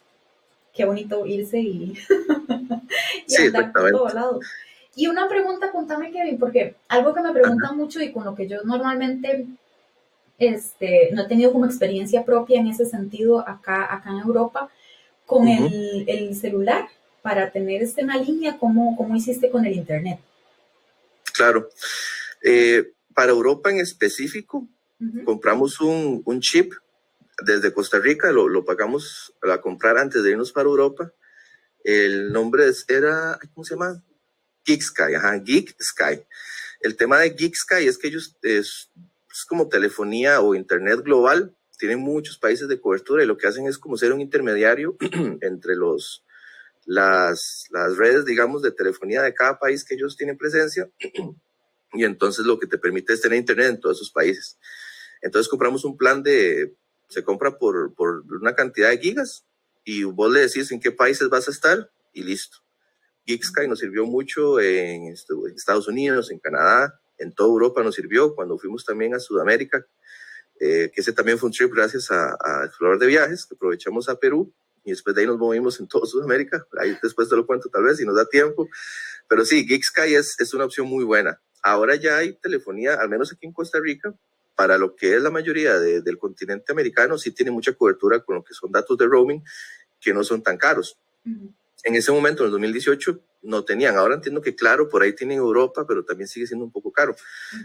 qué 0.74 0.86
bonito 0.86 1.25
irse 1.25 1.60
y, 1.60 1.93
y 3.27 3.31
sí, 3.31 3.48
andar 3.48 3.72
por 3.72 3.91
todo 3.91 4.10
lado. 4.10 4.39
Y 4.96 5.08
una 5.08 5.27
pregunta, 5.27 5.72
contame 5.72 6.12
Kevin, 6.12 6.38
porque 6.38 6.75
algo 6.88 7.13
que 7.13 7.22
me 7.22 7.31
preguntan 7.31 7.77
mucho 7.77 8.01
y 8.01 8.12
con 8.12 8.25
lo 8.25 8.36
que 8.36 8.48
yo 8.48 8.62
normalmente 8.63 9.46
este, 10.38 11.10
no 11.13 11.24
he 11.24 11.27
tenido 11.27 11.51
como 11.51 11.65
experiencia 11.65 12.25
propia 12.25 12.60
en 12.60 12.67
ese 12.67 12.86
sentido 12.86 13.48
acá, 13.48 13.93
acá 13.93 14.10
en 14.10 14.20
Europa, 14.20 14.70
con 15.25 15.48
uh 15.48 15.51
-huh. 15.51 15.72
el, 15.72 16.10
el, 16.10 16.36
celular 16.36 16.88
para 17.22 17.51
tener 17.51 17.81
este, 17.84 18.03
una 18.03 18.17
línea, 18.17 18.58
¿cómo, 18.58 18.98
¿cómo 18.98 19.15
hiciste 19.15 19.50
con 19.50 19.65
el 19.65 19.74
Internet? 19.74 20.20
Claro. 21.34 21.70
Eh, 22.43 22.91
para 23.13 23.31
Europa 23.31 23.70
en 23.70 23.79
específico, 23.79 24.67
compramos 25.25 25.79
un, 25.81 26.39
chip 26.39 26.74
desde 27.43 27.74
Costa 27.74 28.00
Rica, 28.00 28.31
lo, 28.31 28.65
pagamos 28.65 29.34
a 29.41 29.60
comprar 29.60 29.98
antes 29.98 30.24
de 30.24 30.31
irnos 30.31 30.51
para 30.51 30.70
Europa. 30.70 31.13
El 31.84 32.31
nombre 32.31 32.65
era, 32.88 33.39
¿cómo 33.53 33.65
se 33.65 33.75
llama? 33.75 34.03
Geek 34.65 34.81
Sky, 34.81 35.15
ajá, 35.15 35.38
Geek 35.38 35.75
Sky. 35.81 36.24
El 36.81 36.96
tema 36.96 37.20
de 37.20 37.31
Geek 37.31 37.55
Sky 37.55 37.88
es 37.88 37.98
que 37.98 38.08
ellos 38.08 38.38
es, 38.43 38.91
es 39.31 39.46
como 39.48 39.67
telefonía 39.67 40.41
o 40.41 40.53
internet 40.53 41.01
global, 41.03 41.55
tienen 41.81 42.00
muchos 42.00 42.38
países 42.38 42.67
de 42.67 42.79
cobertura 42.79 43.24
y 43.24 43.25
lo 43.25 43.38
que 43.38 43.48
hacen 43.48 43.65
es 43.65 43.79
como 43.79 43.98
ser 43.98 44.13
un 44.13 44.22
intermediario 44.22 44.98
entre 45.41 45.75
los, 45.75 46.24
las, 46.86 47.65
las 47.72 47.98
redes, 47.98 48.24
digamos, 48.25 48.62
de 48.62 48.72
telefonía 48.72 49.24
de 49.24 49.34
cada 49.34 49.58
país 49.58 49.84
que 49.84 49.96
ellos 49.96 50.15
tienen 50.15 50.38
presencia. 50.38 50.89
Y 51.93 52.05
entonces 52.05 52.46
lo 52.46 52.58
que 52.58 52.67
te 52.67 52.77
permite 52.77 53.12
es 53.12 53.20
tener 53.20 53.38
internet 53.38 53.67
en 53.67 53.79
todos 53.81 53.98
esos 53.98 54.12
países. 54.12 54.58
Entonces 55.21 55.49
compramos 55.49 55.85
un 55.85 55.97
plan 55.97 56.23
de, 56.23 56.75
se 57.07 57.23
compra 57.23 57.57
por, 57.57 57.93
por 57.93 58.23
una 58.39 58.55
cantidad 58.55 58.89
de 58.89 58.97
gigas 58.97 59.45
y 59.83 60.03
vos 60.03 60.31
le 60.31 60.41
decís 60.41 60.71
en 60.71 60.79
qué 60.79 60.91
países 60.91 61.29
vas 61.29 61.47
a 61.47 61.51
estar 61.51 61.89
y 62.13 62.23
listo. 62.23 62.57
GeekSky 63.25 63.67
nos 63.67 63.79
sirvió 63.79 64.05
mucho 64.05 64.59
en, 64.59 65.13
Estados 65.55 65.87
Unidos, 65.87 66.31
en 66.31 66.39
Canadá, 66.39 66.99
en 67.17 67.33
toda 67.33 67.49
Europa 67.49 67.83
nos 67.83 67.95
sirvió. 67.95 68.35
Cuando 68.35 68.57
fuimos 68.57 68.83
también 68.83 69.13
a 69.13 69.19
Sudamérica, 69.19 69.85
eh, 70.59 70.91
que 70.93 71.01
ese 71.01 71.13
también 71.13 71.37
fue 71.37 71.47
un 71.47 71.53
trip 71.53 71.71
gracias 71.73 72.11
a, 72.11 72.31
a 72.31 72.97
de 72.99 73.07
Viajes, 73.07 73.45
que 73.45 73.55
aprovechamos 73.55 74.09
a 74.09 74.15
Perú 74.15 74.51
y 74.83 74.91
después 74.91 75.15
de 75.15 75.21
ahí 75.21 75.27
nos 75.27 75.37
movimos 75.37 75.79
en 75.79 75.87
toda 75.87 76.05
Sudamérica. 76.07 76.65
Ahí 76.79 76.97
después 77.01 77.29
te 77.29 77.35
lo 77.35 77.45
cuento 77.45 77.69
tal 77.69 77.83
vez 77.83 77.97
si 77.97 78.05
nos 78.05 78.15
da 78.15 78.25
tiempo. 78.25 78.67
Pero 79.27 79.45
sí, 79.45 79.65
GeekSky 79.67 80.15
es, 80.15 80.35
es 80.39 80.53
una 80.53 80.65
opción 80.65 80.87
muy 80.87 81.03
buena. 81.03 81.39
Ahora 81.63 81.95
ya 81.95 82.17
hay 82.17 82.33
telefonía, 82.33 82.95
al 82.95 83.09
menos 83.09 83.31
aquí 83.31 83.45
en 83.45 83.53
Costa 83.53 83.79
Rica, 83.79 84.13
para 84.55 84.77
lo 84.77 84.96
que 84.96 85.15
es 85.15 85.22
la 85.22 85.31
mayoría 85.31 85.79
del 85.79 86.17
continente 86.17 86.72
americano, 86.72 87.17
sí 87.17 87.31
tiene 87.31 87.51
mucha 87.51 87.74
cobertura 87.74 88.20
con 88.24 88.36
lo 88.36 88.43
que 88.43 88.53
son 88.53 88.72
datos 88.72 88.98
de 88.98 89.05
roaming 89.05 89.43
que 90.00 90.13
no 90.13 90.24
son 90.24 90.41
tan 90.41 90.58
caros. 90.58 90.98
En 91.84 91.96
ese 91.96 92.12
momento, 92.12 92.43
en 92.43 92.48
el 92.48 92.51
2018, 92.51 93.20
no 93.43 93.63
tenían. 93.63 93.98
Ahora 93.98 94.15
entiendo 94.15 94.41
que, 94.41 94.55
claro, 94.55 94.89
por 94.89 95.01
ahí 95.01 95.13
tienen 95.13 95.38
Europa, 95.38 95.86
pero 95.88 96.03
también 96.03 96.27
sigue 96.27 96.48
siendo 96.48 96.65
un 96.65 96.72
poco 96.72 96.91
caro. 96.91 97.15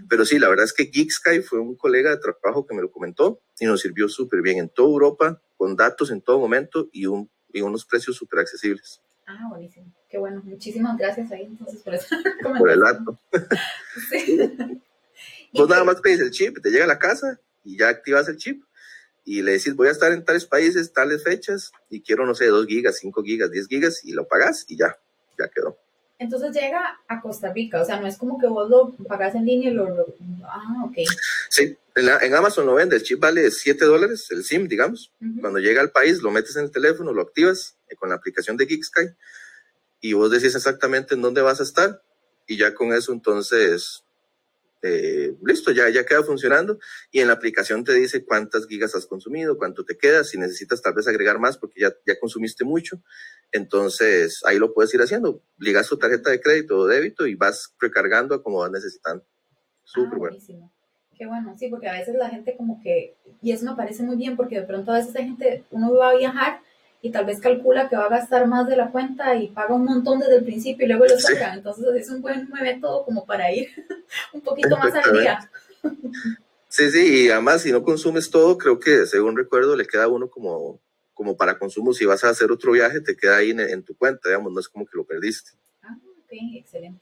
Pero 0.08 0.24
sí, 0.24 0.38
la 0.38 0.48
verdad 0.48 0.64
es 0.64 0.72
que 0.72 0.86
GeekSky 0.86 1.40
fue 1.40 1.58
un 1.58 1.76
colega 1.76 2.10
de 2.10 2.18
trabajo 2.18 2.66
que 2.66 2.74
me 2.74 2.82
lo 2.82 2.90
comentó 2.90 3.40
y 3.58 3.66
nos 3.66 3.80
sirvió 3.80 4.08
súper 4.08 4.42
bien 4.42 4.58
en 4.58 4.68
toda 4.68 4.88
Europa, 4.88 5.42
con 5.56 5.76
datos 5.76 6.10
en 6.10 6.20
todo 6.22 6.38
momento 6.38 6.88
y, 6.92 7.06
un, 7.06 7.30
y 7.52 7.60
unos 7.60 7.84
precios 7.84 8.16
súper 8.16 8.40
accesibles. 8.40 9.00
Ah, 9.26 9.48
buenísimo. 9.50 9.92
Qué 10.08 10.18
bueno. 10.18 10.40
Muchísimas 10.44 10.96
gracias 10.96 11.32
ahí 11.32 11.44
entonces 11.44 11.82
por. 11.82 12.58
Por 12.58 12.70
el 12.70 12.80
dato. 12.80 13.18
sí. 14.10 14.38
Vos 15.56 15.68
nada 15.68 15.84
más 15.84 16.00
pedís 16.00 16.20
el 16.20 16.30
chip, 16.30 16.60
te 16.62 16.70
llega 16.70 16.84
a 16.84 16.88
la 16.88 16.98
casa 16.98 17.40
y 17.64 17.78
ya 17.78 17.88
activas 17.88 18.28
el 18.28 18.36
chip 18.36 18.62
y 19.24 19.42
le 19.42 19.52
decís 19.52 19.74
voy 19.74 19.88
a 19.88 19.92
estar 19.92 20.12
en 20.12 20.24
tales 20.24 20.46
países, 20.46 20.92
tales 20.92 21.24
fechas 21.24 21.72
y 21.90 22.00
quiero, 22.00 22.26
no 22.26 22.34
sé, 22.34 22.46
2 22.46 22.66
gigas, 22.66 22.98
5 22.98 23.22
gigas, 23.22 23.50
10 23.50 23.66
gigas 23.66 24.04
y 24.04 24.12
lo 24.12 24.26
pagas 24.26 24.64
y 24.68 24.76
ya, 24.76 24.96
ya 25.38 25.48
quedó. 25.48 25.78
Entonces 26.18 26.52
llega 26.52 26.98
a 27.08 27.20
Costa 27.20 27.52
Rica, 27.52 27.82
o 27.82 27.84
sea, 27.84 28.00
no 28.00 28.06
es 28.06 28.16
como 28.16 28.38
que 28.38 28.46
vos 28.46 28.70
lo 28.70 28.94
pagas 29.06 29.34
en 29.34 29.44
línea 29.44 29.70
y 29.70 29.74
lo... 29.74 30.06
Ah, 30.44 30.84
ok. 30.84 30.96
Sí, 31.50 31.76
en, 31.94 32.34
Amazon 32.34 32.64
lo 32.64 32.74
vende, 32.74 32.96
el 32.96 33.02
chip 33.02 33.20
vale 33.20 33.50
7 33.50 33.84
dólares, 33.84 34.28
el 34.30 34.42
SIM, 34.44 34.66
digamos. 34.66 35.12
Cuando 35.40 35.58
llega 35.58 35.82
al 35.82 35.90
país, 35.90 36.22
lo 36.22 36.30
metes 36.30 36.56
en 36.56 36.64
el 36.64 36.70
teléfono, 36.70 37.12
lo 37.12 37.20
activas 37.20 37.76
eh, 37.88 37.96
con 37.96 38.08
la 38.08 38.14
aplicación 38.14 38.56
de 38.56 38.66
GeekSky 38.66 39.10
y 40.00 40.12
vos 40.14 40.30
decís 40.30 40.54
exactamente 40.54 41.14
en 41.14 41.22
dónde 41.22 41.42
vas 41.42 41.60
a 41.60 41.64
estar 41.64 42.02
y 42.46 42.56
ya 42.56 42.74
con 42.74 42.92
eso 42.92 43.12
entonces 43.12 44.04
eh, 44.86 45.34
listo, 45.44 45.72
ya, 45.72 45.88
ya 45.88 46.04
queda 46.04 46.22
funcionando 46.22 46.78
y 47.10 47.20
en 47.20 47.28
la 47.28 47.34
aplicación 47.34 47.84
te 47.84 47.92
dice 47.92 48.24
cuántas 48.24 48.66
gigas 48.66 48.94
has 48.94 49.06
consumido, 49.06 49.58
cuánto 49.58 49.84
te 49.84 49.96
queda, 49.96 50.24
si 50.24 50.38
necesitas 50.38 50.82
tal 50.82 50.94
vez 50.94 51.08
agregar 51.08 51.38
más 51.38 51.58
porque 51.58 51.80
ya, 51.80 51.92
ya 52.06 52.18
consumiste 52.18 52.64
mucho, 52.64 53.00
entonces 53.52 54.40
ahí 54.44 54.58
lo 54.58 54.72
puedes 54.72 54.92
ir 54.94 55.00
haciendo, 55.00 55.42
ligas 55.58 55.88
tu 55.88 55.96
tarjeta 55.96 56.30
de 56.30 56.40
crédito 56.40 56.78
o 56.78 56.86
débito 56.86 57.26
y 57.26 57.34
vas 57.34 57.74
recargando 57.80 58.42
como 58.42 58.58
vas 58.58 58.70
necesitando. 58.70 59.24
Súper 59.84 60.14
ah, 60.14 60.18
bueno. 60.18 60.72
Qué 61.18 61.26
bueno, 61.26 61.56
sí, 61.58 61.68
porque 61.68 61.88
a 61.88 61.94
veces 61.94 62.14
la 62.14 62.28
gente 62.28 62.54
como 62.56 62.80
que, 62.82 63.16
y 63.40 63.52
eso 63.52 63.64
me 63.64 63.74
parece 63.74 64.02
muy 64.02 64.16
bien 64.16 64.36
porque 64.36 64.60
de 64.60 64.66
pronto 64.66 64.92
a 64.92 64.98
veces 64.98 65.16
hay 65.16 65.24
gente, 65.24 65.64
uno 65.70 65.94
va 65.94 66.10
a 66.10 66.16
viajar 66.16 66.60
y 67.02 67.10
tal 67.10 67.26
vez 67.26 67.40
calcula 67.40 67.88
que 67.88 67.96
va 67.96 68.06
a 68.06 68.10
gastar 68.10 68.46
más 68.46 68.66
de 68.68 68.76
la 68.76 68.90
cuenta 68.90 69.34
y 69.36 69.48
paga 69.48 69.74
un 69.74 69.84
montón 69.84 70.18
desde 70.18 70.36
el 70.36 70.44
principio 70.44 70.86
y 70.86 70.88
luego 70.88 71.06
lo 71.06 71.18
saca. 71.18 71.54
Entonces 71.54 71.84
es 71.94 72.10
un 72.10 72.20
buen 72.20 72.48
método 72.50 73.04
como 73.04 73.24
para 73.24 73.52
ir 73.52 73.68
un 74.32 74.40
poquito 74.40 74.76
más 74.76 74.94
al 74.94 75.18
día. 75.18 75.50
Sí, 76.68 76.90
sí, 76.90 77.24
y 77.24 77.30
además 77.30 77.62
si 77.62 77.72
no 77.72 77.82
consumes 77.82 78.30
todo, 78.30 78.58
creo 78.58 78.78
que 78.78 79.06
según 79.06 79.36
recuerdo 79.36 79.76
le 79.76 79.86
queda 79.86 80.04
a 80.04 80.08
uno 80.08 80.28
como, 80.28 80.80
como 81.14 81.36
para 81.36 81.58
consumo. 81.58 81.92
Si 81.92 82.04
vas 82.04 82.24
a 82.24 82.30
hacer 82.30 82.50
otro 82.50 82.72
viaje, 82.72 83.00
te 83.00 83.16
queda 83.16 83.36
ahí 83.36 83.50
en, 83.50 83.82
tu 83.82 83.96
cuenta, 83.96 84.28
digamos, 84.28 84.52
no 84.52 84.60
es 84.60 84.68
como 84.68 84.84
que 84.84 84.96
lo 84.96 85.04
perdiste. 85.04 85.52
Ah, 85.82 85.96
ok, 86.24 86.32
excelente. 86.54 87.00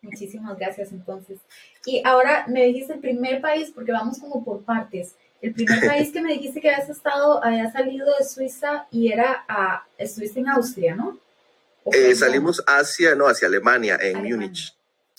Muchísimas 0.00 0.56
gracias 0.58 0.92
entonces. 0.92 1.38
Y 1.84 2.02
ahora 2.04 2.46
me 2.48 2.64
dijiste 2.64 2.94
el 2.94 3.00
primer 3.00 3.40
país, 3.40 3.70
porque 3.74 3.92
vamos 3.92 4.18
como 4.18 4.44
por 4.44 4.62
partes. 4.62 5.16
El 5.44 5.52
primer 5.52 5.86
país 5.86 6.10
que 6.10 6.22
me 6.22 6.32
dijiste 6.32 6.58
que 6.58 6.70
habías 6.70 6.88
estado, 6.88 7.44
había 7.44 7.70
salido 7.70 8.06
de 8.18 8.24
Suiza 8.24 8.86
y 8.90 9.12
era 9.12 9.44
a, 9.46 9.86
estuviste 9.98 10.40
en 10.40 10.48
Austria, 10.48 10.94
¿no? 10.94 11.18
Eh, 11.92 12.14
salimos 12.14 12.64
hacia, 12.66 13.14
no, 13.14 13.26
hacia 13.26 13.48
Alemania, 13.48 13.98
en 14.00 14.22
Múnich. 14.22 14.74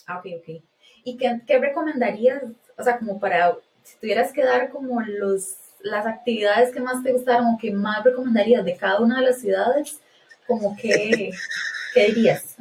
Ah, 0.07 0.17
ok, 0.17 0.25
ok. 0.39 0.63
¿Y 1.03 1.15
qué, 1.17 1.41
qué, 1.45 1.59
recomendarías, 1.59 2.41
o 2.75 2.83
sea, 2.83 2.97
como 2.97 3.19
para, 3.19 3.55
si 3.83 3.97
tuvieras 3.97 4.33
que 4.33 4.43
dar 4.43 4.71
como 4.71 4.99
los, 5.01 5.57
las 5.81 6.07
actividades 6.07 6.73
que 6.73 6.79
más 6.79 7.03
te 7.03 7.13
gustaron 7.13 7.45
o 7.45 7.59
que 7.61 7.71
más 7.71 8.03
recomendarías 8.03 8.65
de 8.65 8.77
cada 8.77 9.01
una 9.01 9.19
de 9.19 9.27
las 9.27 9.39
ciudades, 9.39 9.99
como 10.47 10.75
que, 10.75 11.29
¿qué 11.93 12.05
dirías? 12.07 12.55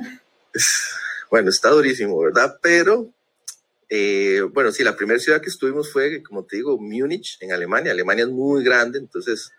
Bueno, 1.30 1.48
está 1.48 1.70
durísimo, 1.70 2.20
¿verdad? 2.20 2.58
Pero 2.60 3.08
eh, 3.88 4.42
bueno, 4.52 4.72
sí, 4.72 4.82
la 4.82 4.96
primera 4.96 5.18
ciudad 5.18 5.40
que 5.40 5.48
estuvimos 5.48 5.92
fue, 5.92 6.22
como 6.22 6.44
te 6.44 6.56
digo, 6.56 6.78
Múnich, 6.78 7.38
en 7.40 7.52
Alemania. 7.52 7.92
Alemania 7.92 8.24
es 8.24 8.30
muy 8.30 8.64
grande, 8.64 8.98
entonces 8.98 9.52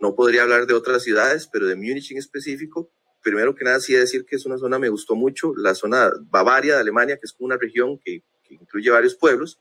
no 0.00 0.14
podría 0.14 0.42
hablar 0.42 0.66
de 0.66 0.74
otras 0.74 1.02
ciudades, 1.02 1.48
pero 1.52 1.66
de 1.66 1.76
Múnich 1.76 2.10
en 2.12 2.18
específico. 2.18 2.90
Primero 3.22 3.54
que 3.54 3.64
nada, 3.64 3.80
sí 3.80 3.92
decir 3.92 4.24
que 4.24 4.36
es 4.36 4.46
una 4.46 4.58
zona, 4.58 4.78
me 4.78 4.88
gustó 4.88 5.14
mucho, 5.14 5.52
la 5.56 5.74
zona 5.74 6.10
Bavaria 6.30 6.74
de 6.74 6.80
Alemania, 6.80 7.16
que 7.16 7.26
es 7.26 7.32
como 7.32 7.46
una 7.46 7.58
región 7.58 7.98
que, 7.98 8.22
incluye 8.48 8.90
varios 8.90 9.14
pueblos. 9.14 9.60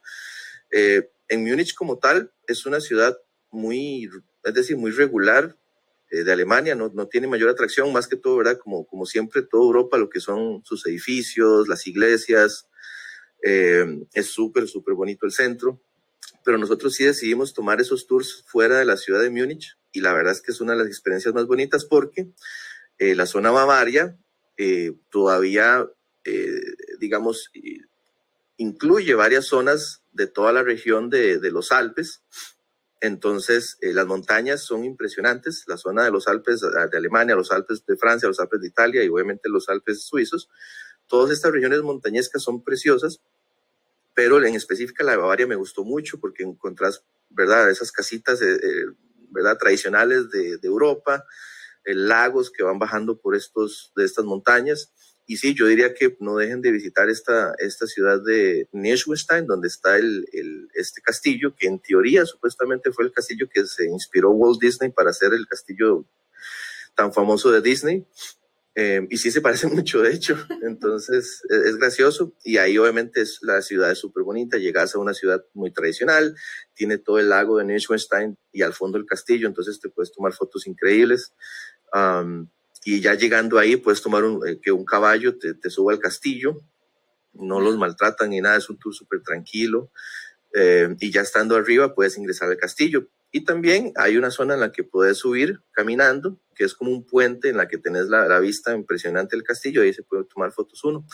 Eh, 0.71 1.11
en 1.27 1.43
Múnich 1.43 1.75
como 1.75 1.99
tal, 1.99 2.31
es 2.47 2.65
una 2.65 2.79
ciudad 2.79 3.15
muy, 3.51 4.09
es 4.43 4.53
decir, 4.53 4.77
muy 4.77 4.91
regular 4.91 5.55
eh, 6.09 6.23
de 6.23 6.31
Alemania, 6.31 6.73
no, 6.73 6.89
no, 6.89 7.07
tiene 7.07 7.27
mayor 7.27 7.49
atracción, 7.49 7.93
más 7.93 8.07
que 8.07 8.15
todo, 8.15 8.37
¿verdad? 8.37 8.57
Como, 8.57 8.87
como 8.87 9.05
siempre, 9.05 9.43
toda 9.43 9.63
Europa, 9.63 9.97
lo 9.97 10.09
que 10.09 10.19
son 10.19 10.63
sus 10.65 10.87
edificios, 10.87 11.67
las 11.67 11.85
iglesias, 11.85 12.68
eh, 13.41 14.05
es 14.13 14.27
súper, 14.27 14.67
súper 14.67 14.93
bonito 14.93 15.25
el 15.25 15.31
centro, 15.31 15.81
pero 16.43 16.57
nosotros 16.57 16.93
sí 16.93 17.05
decidimos 17.05 17.53
tomar 17.53 17.79
esos 17.79 18.07
tours 18.07 18.43
fuera 18.47 18.77
de 18.77 18.85
la 18.85 18.97
ciudad 18.97 19.21
de 19.21 19.29
Múnich 19.29 19.77
y 19.91 20.01
la 20.01 20.13
verdad 20.13 20.33
es 20.33 20.41
que 20.41 20.51
es 20.51 20.61
una 20.61 20.73
de 20.73 20.79
las 20.79 20.87
experiencias 20.87 21.33
más 21.33 21.45
bonitas 21.45 21.85
porque 21.85 22.29
eh, 22.97 23.15
la 23.15 23.25
zona 23.25 23.51
Bavaria 23.51 24.17
eh, 24.57 24.93
todavía, 25.09 25.87
digamos, 26.99 27.49
incluye 28.57 29.15
varias 29.15 29.45
zonas 29.45 30.03
de 30.11 30.27
toda 30.27 30.51
la 30.51 30.61
región 30.61 31.09
de, 31.09 31.39
de 31.39 31.49
los 31.49 31.71
Alpes. 31.71 32.21
Entonces, 33.01 33.77
las 33.81 34.05
montañas 34.05 34.61
son 34.63 34.83
impresionantes, 34.83 35.63
la 35.65 35.77
zona 35.77 36.03
de 36.03 36.11
los 36.11 36.27
Alpes 36.27 36.59
de 36.59 36.97
Alemania, 36.97 37.35
los 37.35 37.51
Alpes 37.51 37.83
de 37.87 37.95
Francia, 37.95 38.27
los 38.27 38.39
Alpes 38.41 38.59
de 38.61 38.67
Italia 38.67 39.03
y 39.03 39.07
obviamente 39.07 39.49
los 39.49 39.69
Alpes 39.69 40.03
suizos 40.03 40.49
Todas 41.09 41.31
estas 41.31 41.51
regiones 41.51 41.81
montañescas 41.81 42.43
son 42.43 42.63
preciosas, 42.63 43.19
pero 44.13 44.41
en 44.45 44.55
específica 44.55 45.03
la 45.03 45.11
de 45.13 45.17
Bavaria 45.17 45.47
me 45.47 45.55
gustó 45.55 45.83
mucho 45.83 46.19
porque 46.19 46.43
encontrás, 46.43 47.03
¿verdad? 47.29 47.69
Esas 47.71 47.91
casitas, 47.91 48.39
¿verdad? 49.31 49.57
Tradicionales 49.57 50.29
de, 50.29 50.59
Europa, 50.61 51.25
eh, 51.83 51.95
lagos 51.95 52.51
que 52.51 52.63
van 52.63 52.77
bajando 52.77 53.19
por 53.19 53.35
estos, 53.35 53.91
de 53.95 54.05
estas 54.05 54.23
montañas. 54.23 54.93
Y 55.25 55.37
sí, 55.37 55.55
yo 55.55 55.65
diría 55.65 55.93
que 55.95 56.15
no 56.19 56.35
dejen 56.35 56.61
de 56.61 56.71
visitar 56.71 57.09
esta, 57.09 57.55
esta 57.57 57.87
ciudad 57.87 58.21
de 58.23 58.67
Neuschwanstein, 58.71 59.47
donde 59.47 59.67
está 59.67 59.97
el, 59.97 60.27
este 60.75 61.01
castillo, 61.01 61.55
que 61.55 61.67
en 61.67 61.79
teoría 61.79 62.25
supuestamente 62.25 62.91
fue 62.91 63.05
el 63.05 63.11
castillo 63.11 63.47
que 63.51 63.65
se 63.65 63.85
inspiró 63.85 64.31
Walt 64.31 64.61
Disney 64.61 64.91
para 64.91 65.09
hacer 65.09 65.33
el 65.33 65.47
castillo 65.47 66.05
tan 66.95 67.13
famoso 67.13 67.51
de 67.51 67.61
Disney. 67.61 68.05
Eh, 68.75 69.05
y 69.09 69.17
sí 69.17 69.31
se 69.31 69.41
parece 69.41 69.67
mucho, 69.67 70.01
de 70.01 70.13
hecho. 70.13 70.37
Entonces 70.61 71.41
es, 71.49 71.77
gracioso. 71.77 72.33
Y 72.43 72.57
ahí 72.57 72.77
obviamente 72.77 73.21
es, 73.21 73.39
la 73.41 73.61
ciudad 73.61 73.91
es 73.91 73.97
súper 73.99 74.23
bonita. 74.23 74.57
Llegas 74.57 74.95
a 74.95 74.99
una 74.99 75.13
ciudad 75.13 75.43
muy 75.53 75.71
tradicional. 75.71 76.35
Tiene 76.73 76.97
todo 76.97 77.19
el 77.19 77.29
lago 77.29 77.57
de 77.57 77.65
Neuschwanstein 77.65 78.37
y 78.51 78.61
al 78.61 78.73
fondo 78.73 78.97
el 78.97 79.05
castillo. 79.05 79.47
Entonces 79.47 79.79
te 79.79 79.89
puedes 79.89 80.11
tomar 80.11 80.33
fotos 80.33 80.67
increíbles. 80.67 81.33
y 82.85 83.01
ya 83.01 83.13
llegando 83.15 83.59
ahí 83.59 83.75
puedes 83.75 84.01
tomar 84.01 84.23
un, 84.23 84.47
eh, 84.47 84.59
que 84.61 84.71
un 84.71 84.85
caballo 84.85 85.37
te, 85.37 85.53
te, 85.53 85.69
suba 85.69 85.91
al 85.93 85.99
castillo. 85.99 86.61
No 87.33 87.59
los 87.59 87.77
maltratan 87.77 88.29
ni 88.29 88.41
nada. 88.41 88.57
Es 88.57 88.69
un 88.69 88.77
tour 88.77 88.93
súper 88.93 89.21
tranquilo. 89.21 89.91
Eh, 90.53 90.95
y 90.99 91.11
ya 91.11 91.21
estando 91.21 91.55
arriba 91.55 91.93
puedes 91.93 92.17
ingresar 92.17 92.49
al 92.49 92.57
castillo. 92.57 93.07
Y 93.31 93.43
también 93.43 93.93
hay 93.95 94.17
una 94.17 94.31
zona 94.31 94.55
en 94.55 94.59
la 94.59 94.71
que 94.71 94.83
puedes 94.83 95.17
subir 95.17 95.61
caminando, 95.71 96.39
que 96.55 96.63
es 96.63 96.73
como 96.73 96.91
un 96.91 97.05
puente 97.05 97.49
en 97.49 97.57
la 97.57 97.67
que 97.67 97.77
tenés 97.77 98.07
la, 98.07 98.39
vista 98.39 98.73
impresionante 98.73 99.35
del 99.35 99.43
castillo, 99.43 99.81
ahí 99.81 99.93
se 99.93 100.03
puede 100.03 100.25
tomar 100.25 100.51
fotos 100.51 100.83
uno, 100.83 101.05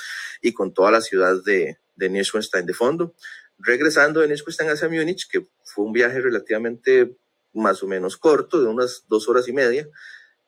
y 0.41 0.53
con 0.53 0.73
toda 0.73 0.91
la 0.91 1.01
ciudad 1.01 1.43
de, 1.43 1.77
de 1.95 2.09
Neuschwanstein 2.09 2.65
de 2.65 2.73
fondo. 2.73 3.13
Regresando 3.57 4.21
de 4.21 4.27
Neuschwanstein 4.27 4.69
hacia 4.69 4.89
Múnich, 4.89 5.29
que 5.29 5.45
fue 5.63 5.85
un 5.85 5.93
viaje 5.93 6.21
relativamente 6.21 7.17
más 7.53 7.83
o 7.83 7.87
menos 7.87 8.17
corto, 8.17 8.61
de 8.61 8.67
unas 8.67 9.05
dos 9.07 9.27
horas 9.27 9.47
y 9.47 9.53
media, 9.53 9.87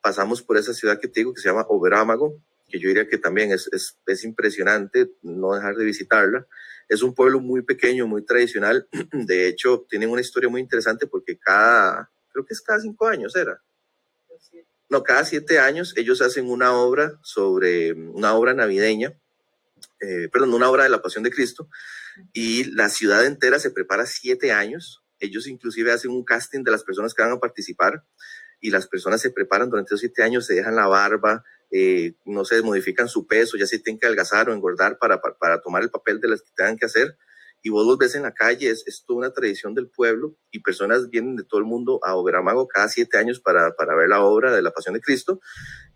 pasamos 0.02 0.42
por 0.42 0.58
esa 0.58 0.74
ciudad 0.74 1.00
que 1.00 1.08
te 1.08 1.22
digo 1.22 1.34
que 1.34 1.42
se 1.42 1.50
llama 1.50 1.66
Oberámago, 1.70 2.42
que 2.68 2.80
yo 2.80 2.90
diría 2.90 3.08
que 3.08 3.18
también 3.18 3.52
es, 3.52 3.70
es, 3.72 3.98
es 4.06 4.24
impresionante 4.24 5.12
no 5.22 5.54
dejar 5.54 5.76
de 5.76 5.86
visitarla. 5.86 6.48
Es 6.88 7.02
un 7.02 7.14
pueblo 7.14 7.40
muy 7.40 7.62
pequeño, 7.62 8.08
muy 8.08 8.24
tradicional. 8.24 8.88
De 9.12 9.48
hecho, 9.48 9.86
tienen 9.90 10.10
una 10.10 10.22
historia 10.22 10.50
muy 10.50 10.62
interesante 10.62 11.08
porque 11.08 11.38
cada, 11.38 12.10
creo 12.32 12.46
que 12.46 12.54
es 12.54 12.62
cada 12.62 12.80
cinco 12.80 13.08
años, 13.08 13.36
era. 13.36 13.62
No, 14.90 15.04
cada 15.04 15.26
siete 15.26 15.60
años 15.60 15.94
ellos 15.98 16.22
hacen 16.22 16.50
una 16.50 16.74
obra 16.74 17.20
sobre 17.22 17.92
una 17.94 18.34
obra 18.36 18.54
navideña, 18.54 19.20
eh, 20.00 20.30
perdón, 20.32 20.54
una 20.54 20.70
obra 20.70 20.84
de 20.84 20.90
la 20.90 21.02
Pasión 21.02 21.24
de 21.26 21.32
Cristo, 21.32 21.70
y 22.32 22.64
la 22.72 22.88
ciudad 22.88 23.26
entera 23.26 23.60
se 23.60 23.72
prepara 23.72 24.06
siete 24.06 24.54
años. 24.54 25.04
Ellos 25.20 25.48
inclusive 25.48 25.92
hacen 25.92 26.12
un 26.12 26.24
casting 26.24 26.64
de 26.64 26.72
las 26.72 26.84
personas 26.84 27.14
que 27.14 27.22
van 27.22 27.34
a 27.34 27.40
participar 27.40 28.06
y 28.62 28.70
las 28.70 28.88
personas 28.88 29.22
se 29.22 29.32
preparan 29.32 29.70
durante 29.70 29.90
esos 29.90 30.00
siete 30.00 30.24
años, 30.24 30.46
se 30.46 30.56
dejan 30.56 30.76
la 30.76 30.88
barba, 30.88 31.44
eh, 31.72 32.14
no 32.26 32.46
se 32.46 32.62
modifican 32.62 33.08
su 33.08 33.28
peso, 33.28 33.58
ya 33.58 33.68
se 33.68 33.80
tienen 33.80 34.00
que 34.00 34.06
adelgazar 34.06 34.50
o 34.50 34.54
engordar 34.54 34.98
para, 34.98 35.22
para, 35.22 35.62
tomar 35.62 35.84
el 35.84 35.90
papel 35.90 36.20
de 36.20 36.30
las 36.30 36.42
que 36.42 36.52
tengan 36.56 36.78
que 36.78 36.86
hacer. 36.86 37.18
Y 37.64 37.70
vos 37.70 37.86
los 37.86 37.98
ves 37.98 38.16
en 38.16 38.22
la 38.22 38.34
calle, 38.34 38.70
es, 38.70 38.84
es, 38.88 39.04
toda 39.06 39.20
una 39.20 39.34
tradición 39.34 39.74
del 39.74 39.90
pueblo 39.90 40.36
y 40.52 40.60
personas 40.60 41.10
vienen 41.10 41.36
de 41.36 41.44
todo 41.44 41.60
el 41.60 41.66
mundo 41.66 42.00
a 42.04 42.16
Oberamago 42.16 42.68
cada 42.68 42.88
siete 42.88 43.18
años 43.18 43.40
para, 43.40 43.76
para 43.76 43.96
ver 43.96 44.08
la 44.08 44.24
obra 44.24 44.56
de 44.56 44.62
la 44.62 44.72
Pasión 44.72 44.94
de 44.94 45.02
Cristo, 45.02 45.42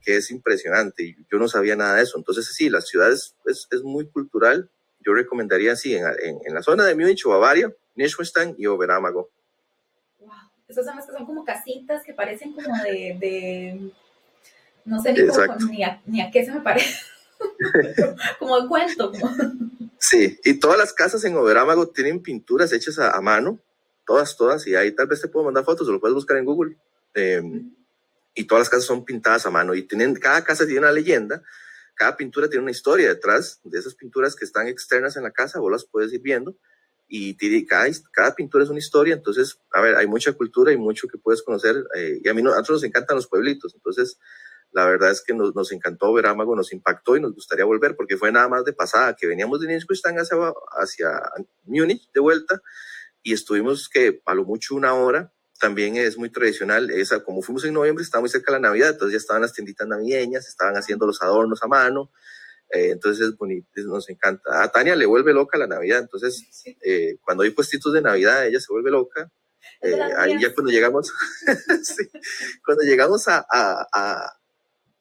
que 0.01 0.17
es 0.17 0.31
impresionante. 0.31 1.15
Yo 1.31 1.37
no 1.37 1.47
sabía 1.47 1.75
nada 1.75 1.95
de 1.95 2.03
eso. 2.03 2.17
Entonces, 2.17 2.47
sí, 2.53 2.69
la 2.69 2.81
ciudad 2.81 3.11
es, 3.11 3.35
es, 3.45 3.67
es 3.71 3.83
muy 3.83 4.09
cultural. 4.09 4.69
Yo 4.99 5.13
recomendaría, 5.13 5.75
sí, 5.75 5.95
en, 5.95 6.05
en, 6.05 6.39
en, 6.43 6.53
la 6.53 6.61
zona 6.61 6.83
de 6.83 6.95
Múnich 6.95 7.23
Bavaria, 7.23 7.73
Neuschwanstein 7.95 8.55
y 8.57 8.65
Oberamago. 8.65 9.29
Wow, 10.19 10.29
esas 10.67 10.85
son 10.85 10.95
las 10.95 11.05
que 11.05 11.13
son 11.13 11.25
como 11.25 11.45
casitas 11.45 12.03
que 12.03 12.13
parecen 12.13 12.53
como 12.53 12.75
de, 12.83 13.17
de 13.19 13.91
no 14.85 15.01
sé 15.01 15.13
ni, 15.13 15.27
cómo, 15.27 15.55
ni, 15.69 15.83
a, 15.83 16.01
ni, 16.05 16.21
a, 16.21 16.31
qué 16.31 16.45
se 16.45 16.51
me 16.51 16.61
parece. 16.61 16.99
como 18.39 18.61
de 18.61 18.67
cuento. 18.67 19.11
Sí, 19.99 20.39
y 20.43 20.55
todas 20.55 20.77
las 20.77 20.93
casas 20.93 21.23
en 21.25 21.35
Oberámago 21.35 21.89
tienen 21.89 22.21
pinturas 22.21 22.71
hechas 22.73 22.99
a, 22.99 23.11
a, 23.11 23.21
mano, 23.21 23.59
todas, 24.05 24.35
todas, 24.35 24.65
y 24.67 24.75
ahí 24.75 24.91
tal 24.91 25.07
vez 25.07 25.21
te 25.21 25.27
puedo 25.27 25.45
mandar 25.45 25.63
fotos, 25.63 25.87
o 25.87 25.91
lo 25.91 25.99
puedes 25.99 26.15
buscar 26.15 26.37
en 26.37 26.45
Google. 26.45 26.77
Eh, 27.13 27.41
y 28.33 28.45
todas 28.45 28.61
las 28.61 28.69
casas 28.69 28.85
son 28.85 29.03
pintadas 29.03 29.45
a 29.45 29.49
mano, 29.49 29.75
y 29.75 29.83
tienen, 29.83 30.15
cada 30.15 30.43
casa 30.43 30.65
tiene 30.65 30.79
una 30.79 30.91
leyenda, 30.91 31.43
cada 31.95 32.15
pintura 32.15 32.49
tiene 32.49 32.63
una 32.63 32.71
historia 32.71 33.09
detrás 33.09 33.59
de 33.63 33.77
esas 33.77 33.93
pinturas 33.93 34.35
que 34.35 34.45
están 34.45 34.67
externas 34.67 35.17
en 35.17 35.23
la 35.23 35.31
casa, 35.31 35.59
vos 35.59 35.71
las 35.71 35.85
puedes 35.85 36.13
ir 36.13 36.21
viendo, 36.21 36.55
y 37.13 37.35
cada, 37.65 37.87
cada 38.13 38.33
pintura 38.33 38.63
es 38.63 38.69
una 38.69 38.79
historia, 38.79 39.13
entonces, 39.13 39.59
a 39.73 39.81
ver, 39.81 39.97
hay 39.97 40.07
mucha 40.07 40.31
cultura 40.31 40.71
y 40.71 40.77
mucho 40.77 41.09
que 41.09 41.17
puedes 41.17 41.43
conocer, 41.43 41.75
eh, 41.95 42.21
y 42.23 42.29
a 42.29 42.33
mí 42.33 42.41
no, 42.41 42.51
a 42.51 42.55
nosotros 42.55 42.81
nos 42.81 42.87
encantan 42.87 43.17
los 43.17 43.27
pueblitos, 43.27 43.75
entonces 43.75 44.17
la 44.71 44.85
verdad 44.85 45.11
es 45.11 45.21
que 45.21 45.33
nos, 45.33 45.55
nos 45.55 45.71
encantó 45.71 46.13
ver 46.13 46.27
Ámago, 46.27 46.55
nos 46.55 46.73
impactó 46.73 47.15
y 47.17 47.21
nos 47.21 47.33
gustaría 47.33 47.65
volver 47.65 47.95
porque 47.95 48.17
fue 48.17 48.31
nada 48.31 48.47
más 48.47 48.63
de 48.65 48.73
pasada, 48.73 49.15
que 49.15 49.27
veníamos 49.27 49.59
de 49.59 49.67
Nienskustang 49.67 50.17
hacia, 50.17 50.37
hacia 50.79 51.09
Múnich 51.63 52.09
de 52.13 52.19
vuelta 52.19 52.61
y 53.23 53.33
estuvimos 53.33 53.89
que 53.89 54.21
a 54.25 54.33
lo 54.33 54.45
mucho 54.45 54.75
una 54.75 54.93
hora. 54.93 55.31
También 55.59 55.95
es 55.95 56.17
muy 56.17 56.31
tradicional, 56.31 56.89
esa, 56.89 57.23
como 57.23 57.43
fuimos 57.43 57.63
en 57.65 57.75
noviembre, 57.75 58.03
estaba 58.03 58.21
muy 58.21 58.31
cerca 58.31 58.51
de 58.51 58.59
la 58.59 58.69
Navidad, 58.69 58.89
entonces 58.89 59.13
ya 59.13 59.17
estaban 59.17 59.43
las 59.43 59.53
tienditas 59.53 59.87
navideñas, 59.87 60.47
estaban 60.47 60.75
haciendo 60.75 61.05
los 61.05 61.21
adornos 61.21 61.61
a 61.61 61.67
mano, 61.67 62.11
eh, 62.71 62.89
entonces 62.89 63.27
es 63.27 63.37
bonito, 63.37 63.67
nos 63.85 64.09
encanta. 64.09 64.63
A 64.63 64.71
Tania 64.71 64.95
le 64.95 65.05
vuelve 65.05 65.33
loca 65.33 65.59
la 65.59 65.67
Navidad, 65.67 65.99
entonces 65.99 66.43
eh, 66.81 67.17
cuando 67.21 67.43
hay 67.43 67.51
puestitos 67.51 67.93
de 67.93 68.01
Navidad, 68.01 68.47
ella 68.47 68.59
se 68.59 68.73
vuelve 68.73 68.89
loca. 68.89 69.31
Eh, 69.81 69.99
ahí 70.17 70.41
ya 70.41 70.51
cuando 70.53 70.71
llegamos, 70.71 71.13
sí, 71.83 72.09
cuando 72.65 72.83
llegamos 72.83 73.27
a, 73.27 73.45
a, 73.47 73.87
a, 73.93 74.40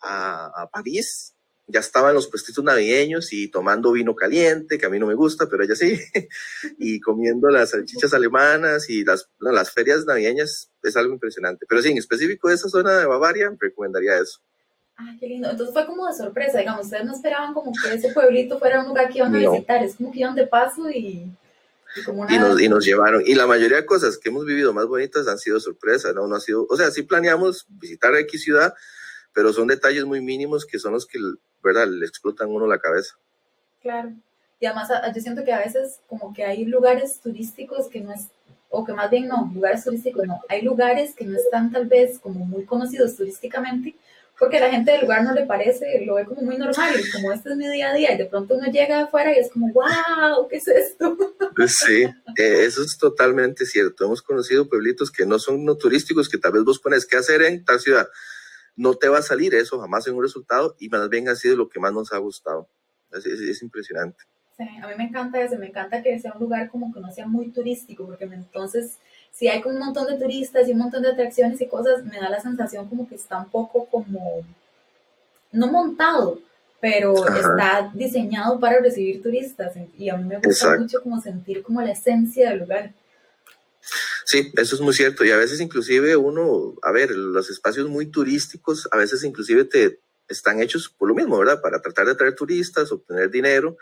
a 0.02 0.68
París, 0.72 1.34
ya 1.70 1.80
estaban 1.80 2.14
los 2.14 2.26
puestitos 2.26 2.62
navideños 2.64 3.32
y 3.32 3.48
tomando 3.48 3.92
vino 3.92 4.14
caliente, 4.14 4.78
que 4.78 4.86
a 4.86 4.88
mí 4.88 4.98
no 4.98 5.06
me 5.06 5.14
gusta, 5.14 5.46
pero 5.48 5.62
ella 5.62 5.74
sí, 5.74 5.98
y 6.78 7.00
comiendo 7.00 7.48
las 7.48 7.70
salchichas 7.70 8.12
alemanas 8.12 8.90
y 8.90 9.04
las, 9.04 9.28
las 9.38 9.70
ferias 9.70 10.04
navideñas 10.04 10.70
es 10.82 10.96
algo 10.96 11.14
impresionante. 11.14 11.66
Pero 11.68 11.82
sí, 11.82 11.90
en 11.90 11.98
específico 11.98 12.48
de 12.48 12.54
esa 12.54 12.68
zona 12.68 12.98
de 12.98 13.06
Bavaria, 13.06 13.54
recomendaría 13.58 14.18
eso. 14.18 14.40
Ah, 14.96 15.14
qué 15.18 15.26
lindo. 15.28 15.50
Entonces 15.50 15.72
fue 15.72 15.86
como 15.86 16.06
de 16.06 16.14
sorpresa, 16.14 16.58
digamos, 16.58 16.86
ustedes 16.86 17.04
no 17.04 17.14
esperaban 17.14 17.54
como 17.54 17.72
que 17.72 17.94
ese 17.94 18.12
pueblito 18.12 18.58
fuera 18.58 18.80
un 18.80 18.88
lugar 18.88 19.08
que 19.10 19.18
iban 19.18 19.34
a 19.34 19.40
no. 19.40 19.52
visitar, 19.52 19.82
es 19.82 19.96
como 19.96 20.12
que 20.12 20.20
iban 20.20 20.34
de 20.34 20.46
paso 20.46 20.90
y... 20.90 21.26
Y, 21.96 22.04
como 22.04 22.22
una... 22.22 22.32
y, 22.32 22.38
nos, 22.38 22.60
y, 22.60 22.68
nos, 22.68 22.84
llevaron. 22.84 23.22
Y 23.26 23.34
la 23.34 23.48
mayoría 23.48 23.78
de 23.78 23.86
cosas 23.86 24.16
que 24.16 24.28
hemos 24.28 24.44
vivido 24.44 24.72
más 24.72 24.86
bonitas 24.86 25.26
han 25.26 25.38
sido 25.38 25.58
sorpresa, 25.58 26.12
¿no? 26.12 26.28
No 26.28 26.36
ha 26.36 26.40
sido, 26.40 26.64
o 26.70 26.76
sea, 26.76 26.90
sí 26.92 27.02
planeamos 27.02 27.66
visitar 27.68 28.14
X 28.14 28.44
ciudad, 28.44 28.74
pero 29.32 29.52
son 29.52 29.68
detalles 29.68 30.04
muy 30.04 30.20
mínimos 30.20 30.66
que 30.66 30.78
son 30.78 30.92
los 30.92 31.06
que, 31.06 31.18
¿verdad?, 31.62 31.88
le 31.88 32.06
explotan 32.06 32.48
a 32.48 32.52
uno 32.52 32.66
la 32.66 32.78
cabeza. 32.78 33.14
Claro. 33.80 34.12
Y 34.58 34.66
además 34.66 34.88
yo 35.14 35.22
siento 35.22 35.44
que 35.44 35.52
a 35.52 35.58
veces 35.58 36.00
como 36.06 36.34
que 36.34 36.44
hay 36.44 36.64
lugares 36.64 37.20
turísticos 37.20 37.88
que 37.88 38.00
no 38.00 38.12
es, 38.12 38.28
o 38.68 38.84
que 38.84 38.92
más 38.92 39.10
bien 39.10 39.26
no, 39.26 39.50
lugares 39.54 39.84
turísticos 39.84 40.26
no, 40.26 40.40
hay 40.48 40.62
lugares 40.62 41.14
que 41.14 41.24
no 41.24 41.36
están 41.36 41.72
tal 41.72 41.86
vez 41.86 42.18
como 42.18 42.44
muy 42.44 42.64
conocidos 42.64 43.16
turísticamente, 43.16 43.94
porque 44.38 44.58
a 44.58 44.60
la 44.60 44.70
gente 44.70 44.92
del 44.92 45.02
lugar 45.02 45.22
no 45.22 45.32
le 45.32 45.46
parece, 45.46 46.04
lo 46.04 46.14
ve 46.14 46.24
como 46.26 46.42
muy 46.42 46.58
normal, 46.58 46.94
y 46.98 47.10
como 47.10 47.32
este 47.32 47.50
es 47.50 47.56
mi 47.56 47.68
día 47.68 47.90
a 47.90 47.94
día, 47.94 48.12
y 48.12 48.18
de 48.18 48.26
pronto 48.26 48.54
uno 48.54 48.70
llega 48.70 49.02
afuera 49.02 49.34
y 49.34 49.38
es 49.38 49.50
como, 49.50 49.72
wow, 49.72 50.46
¿qué 50.48 50.56
es 50.56 50.68
esto? 50.68 51.16
Pues 51.56 51.76
sí, 51.76 52.04
eh, 52.36 52.64
eso 52.64 52.82
es 52.82 52.96
totalmente 52.96 53.66
cierto. 53.66 54.06
Hemos 54.06 54.22
conocido 54.22 54.66
pueblitos 54.66 55.10
que 55.10 55.26
no 55.26 55.38
son 55.38 55.64
no 55.64 55.74
turísticos, 55.76 56.28
que 56.28 56.38
tal 56.38 56.52
vez 56.52 56.64
vos 56.64 56.78
pones 56.78 57.04
qué 57.04 57.16
hacer 57.16 57.42
en 57.42 57.64
tal 57.64 57.80
ciudad 57.80 58.08
no 58.80 58.94
te 58.94 59.10
va 59.10 59.18
a 59.18 59.22
salir 59.22 59.54
eso 59.54 59.78
jamás 59.78 60.06
en 60.06 60.14
un 60.14 60.22
resultado 60.22 60.74
y 60.78 60.88
más 60.88 61.06
bien 61.10 61.28
ha 61.28 61.34
sido 61.34 61.54
lo 61.54 61.68
que 61.68 61.78
más 61.78 61.92
nos 61.92 62.14
ha 62.14 62.18
gustado. 62.18 62.66
Es, 63.12 63.26
es, 63.26 63.38
es, 63.40 63.62
impresionante. 63.62 64.24
Sí, 64.56 64.64
a 64.82 64.88
mí 64.88 64.94
me 64.96 65.04
encanta 65.04 65.38
eso, 65.42 65.58
me 65.58 65.66
encanta 65.66 66.02
que 66.02 66.18
sea 66.18 66.32
un 66.32 66.40
lugar 66.40 66.70
como 66.70 66.90
que 66.90 67.00
no 67.00 67.12
sea 67.12 67.26
muy 67.26 67.50
turístico, 67.50 68.06
porque 68.06 68.24
entonces 68.24 68.96
si 69.32 69.48
hay 69.48 69.60
un 69.66 69.78
montón 69.78 70.06
de 70.06 70.16
turistas 70.16 70.66
y 70.66 70.72
un 70.72 70.78
montón 70.78 71.02
de 71.02 71.10
atracciones 71.10 71.60
y 71.60 71.66
cosas, 71.66 72.04
me 72.04 72.18
da 72.18 72.30
la 72.30 72.40
sensación 72.40 72.88
como 72.88 73.06
que 73.06 73.16
está 73.16 73.38
un 73.38 73.50
poco 73.50 73.84
como, 73.84 74.40
no 75.52 75.66
montado, 75.66 76.38
pero 76.80 77.22
Ajá. 77.22 77.38
está 77.38 77.90
diseñado 77.92 78.58
para 78.58 78.80
recibir 78.80 79.22
turistas 79.22 79.74
y 79.98 80.08
a 80.08 80.16
mí 80.16 80.24
me 80.24 80.36
gusta 80.36 80.50
Exacto. 80.50 80.80
mucho 80.80 81.02
como 81.02 81.20
sentir 81.20 81.62
como 81.62 81.82
la 81.82 81.92
esencia 81.92 82.48
del 82.48 82.60
lugar. 82.60 82.92
Sí, 84.30 84.52
eso 84.56 84.76
es 84.76 84.80
muy 84.80 84.94
cierto. 84.94 85.24
Y 85.24 85.32
a 85.32 85.36
veces 85.36 85.60
inclusive 85.60 86.16
uno, 86.16 86.76
a 86.82 86.92
ver, 86.92 87.10
los 87.10 87.50
espacios 87.50 87.88
muy 87.88 88.06
turísticos, 88.12 88.88
a 88.92 88.96
veces 88.96 89.24
inclusive 89.24 89.64
te 89.64 89.98
están 90.28 90.62
hechos 90.62 90.88
por 90.88 91.08
lo 91.08 91.16
mismo, 91.16 91.36
¿verdad? 91.36 91.60
Para 91.60 91.82
tratar 91.82 92.06
de 92.06 92.12
atraer 92.12 92.36
turistas, 92.36 92.92
obtener 92.92 93.28
dinero. 93.28 93.76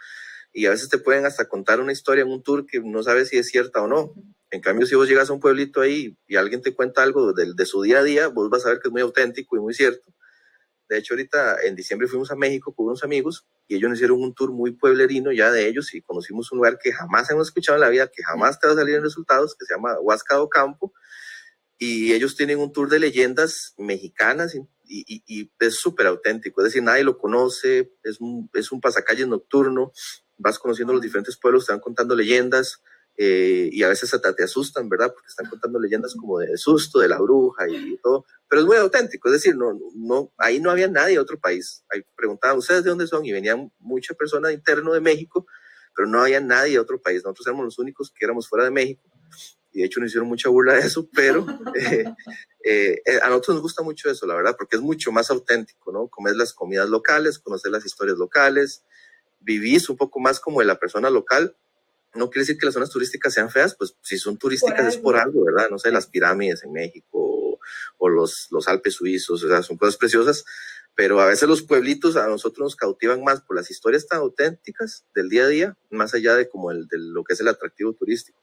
Y 0.51 0.65
a 0.65 0.71
veces 0.71 0.89
te 0.89 0.97
pueden 0.97 1.27
hasta 1.27 1.47
contar 1.51 1.81
una 1.81 1.93
historia 1.93 2.23
en 2.23 2.31
un 2.31 2.43
tour 2.43 2.65
que 2.65 2.81
no 2.81 3.03
sabes 3.03 3.29
si 3.29 3.37
es 3.37 3.49
cierta 3.49 3.83
o 3.83 3.89
no. 3.89 4.15
En 4.51 4.63
cambio, 4.63 4.87
si 4.87 4.95
vos 4.95 5.07
llegas 5.07 5.29
a 5.29 5.35
un 5.35 5.41
pueblito 5.41 5.83
ahí 5.83 6.17
y 6.27 6.37
alguien 6.37 6.63
te 6.63 6.75
cuenta 6.75 7.03
algo 7.03 7.35
de, 7.35 7.53
de 7.55 7.67
su 7.67 7.83
día 7.83 7.99
a 7.99 8.03
día, 8.03 8.29
vos 8.29 8.49
vas 8.49 8.65
a 8.65 8.71
ver 8.71 8.81
que 8.81 8.89
es 8.89 8.93
muy 8.93 9.03
auténtico 9.03 9.55
y 9.55 9.61
muy 9.61 9.75
cierto. 9.75 10.15
De 10.89 10.99
hecho, 10.99 11.15
ahorita 11.15 11.59
en 11.65 11.77
diciembre 11.77 12.09
fuimos 12.09 12.31
a 12.31 12.37
México 12.37 12.75
con 12.75 12.87
unos 12.87 13.05
amigos 13.05 13.47
y 13.67 13.77
ellos 13.77 13.91
nos 13.91 13.99
hicieron 13.99 14.21
un 14.23 14.35
tour 14.35 14.53
muy 14.53 14.73
pueblerino 14.73 15.33
ya 15.33 15.51
de 15.51 15.69
ellos 15.69 15.95
y 15.95 16.01
conocimos 16.01 16.51
un 16.51 16.59
lugar 16.59 16.79
que 16.83 16.93
jamás 16.93 17.31
hemos 17.31 17.49
escuchado 17.49 17.77
en 17.77 17.83
la 17.83 17.91
vida, 17.91 18.09
que 18.09 18.23
jamás 18.23 18.59
te 18.59 18.67
va 18.67 18.73
a 18.73 18.77
salir 18.77 18.95
en 18.95 19.03
resultados, 19.03 19.55
que 19.55 19.67
se 19.67 19.75
llama 19.75 19.99
Huasca 20.01 20.37
Campo. 20.51 20.93
Y 21.77 22.13
ellos 22.13 22.37
tienen 22.37 22.59
un 22.59 22.73
tour 22.73 22.89
de 22.89 22.99
leyendas 22.99 23.75
mexicanas 23.77 24.57
y, 24.85 25.51
es 25.61 25.77
súper 25.77 26.07
auténtico. 26.07 26.61
Es 26.61 26.67
decir, 26.67 26.83
nadie 26.83 27.05
lo 27.05 27.19
conoce, 27.19 27.93
es 28.03 28.21
un, 28.21 28.51
es 28.55 28.73
un 28.73 28.81
pasacalles 28.81 29.29
nocturno, 29.29 29.93
vas 30.39 30.59
conociendo 30.59 30.93
los 30.93 31.03
diferentes 31.03 31.37
pueblos, 31.37 31.67
te 31.67 31.73
van 31.73 31.81
contando 31.81 32.17
leyendas. 32.17 32.83
Eh, 33.21 33.69
y 33.73 33.83
a 33.83 33.89
veces 33.89 34.15
hasta 34.15 34.33
te 34.33 34.45
asustan, 34.45 34.89
¿verdad? 34.89 35.13
Porque 35.13 35.27
están 35.27 35.51
contando 35.51 35.81
leyendas 35.81 36.15
como 36.15 36.39
de 36.39 36.57
susto, 36.57 37.01
de 37.01 37.09
la 37.09 37.19
bruja 37.19 37.69
y 37.69 37.99
todo, 38.01 38.25
pero 38.49 38.63
es 38.63 38.67
muy 38.67 38.77
auténtico, 38.77 39.29
es 39.29 39.33
decir, 39.33 39.57
no, 39.57 39.77
no, 39.97 40.33
ahí 40.39 40.61
no 40.61 40.71
había 40.71 40.87
nadie 40.87 41.15
de 41.15 41.19
otro 41.19 41.37
país. 41.37 41.85
Ahí 41.91 42.05
preguntaban, 42.17 42.59
¿ustedes 42.59 42.85
de 42.85 42.91
dónde 42.91 43.09
son? 43.09 43.27
Y 43.27 43.33
venían 43.33 43.73
muchas 43.81 44.17
personas 44.17 44.53
interno 44.53 44.93
de 44.93 45.01
México, 45.01 45.49
pero 45.97 46.07
no 46.09 46.21
había 46.21 46.41
nadie 46.41 46.75
de 46.75 46.79
otro 46.79 47.03
país. 47.03 47.25
Nosotros 47.25 47.49
éramos 47.49 47.65
los 47.65 47.79
únicos 47.81 48.13
que 48.17 48.25
éramos 48.25 48.49
fuera 48.49 48.65
de 48.65 48.71
México. 48.71 49.03
Y 49.73 49.81
de 49.81 49.87
hecho 49.87 49.99
nos 49.99 50.11
hicieron 50.11 50.29
mucha 50.29 50.49
burla 50.49 50.75
de 50.75 50.81
eso, 50.81 51.09
pero 51.13 51.45
eh, 51.75 52.05
eh, 53.05 53.21
a 53.21 53.29
nosotros 53.31 53.57
nos 53.57 53.63
gusta 53.63 53.83
mucho 53.83 54.09
eso, 54.09 54.27
la 54.27 54.37
verdad, 54.37 54.55
porque 54.57 54.77
es 54.77 54.83
mucho 54.83 55.11
más 55.11 55.29
auténtico, 55.31 55.91
¿no? 55.91 56.07
Comer 56.07 56.37
las 56.37 56.53
comidas 56.53 56.89
locales, 56.89 57.41
conocer 57.41 57.73
las 57.73 57.85
historias 57.85 58.17
locales, 58.17 58.85
vivís 59.41 59.89
un 59.89 59.97
poco 59.97 60.21
más 60.21 60.39
como 60.39 60.61
de 60.61 60.67
la 60.67 60.79
persona 60.79 61.11
local, 61.11 61.57
no 62.19 62.29
quiere 62.29 62.43
decir 62.43 62.59
que 62.59 62.67
las 62.67 62.75
zonas 62.75 62.91
turísticas 62.91 63.33
sean 63.33 63.49
feas, 63.49 63.75
pues 63.77 63.95
si 64.03 64.19
son 64.19 64.37
turísticas 64.37 64.81
por 64.81 64.89
es 64.89 64.97
por 64.97 65.17
algo, 65.17 65.45
¿verdad? 65.45 65.71
No 65.71 65.79
sé, 65.79 65.91
las 65.91 66.07
pirámides 66.07 66.63
en 66.65 66.73
México 66.73 67.59
o, 67.99 68.09
los, 68.09 68.49
los 68.51 68.69
Alpes 68.69 68.95
suizos, 68.95 69.43
o 69.43 69.49
sea, 69.49 69.63
son 69.63 69.77
cosas 69.77 69.97
preciosas, 69.97 70.45
pero 70.95 71.21
a 71.21 71.27
veces 71.27 71.49
los 71.49 71.63
pueblitos 71.63 72.17
a 72.17 72.27
nosotros 72.27 72.67
nos 72.67 72.77
cautivan 72.77 73.23
más 73.23 73.41
por 73.41 73.57
las 73.57 73.71
historias 73.71 74.07
tan 74.07 74.19
auténticas 74.19 75.05
del 75.15 75.29
día 75.29 75.45
a 75.45 75.49
día, 75.49 75.77
más 75.91 76.15
allá 76.15 76.35
de 76.35 76.49
como 76.49 76.71
el, 76.71 76.87
de 76.89 76.99
lo 76.99 77.25
que 77.25 77.35
es 77.35 77.41
el 77.41 77.49
atractivo 77.49 77.93
turístico. 77.93 78.39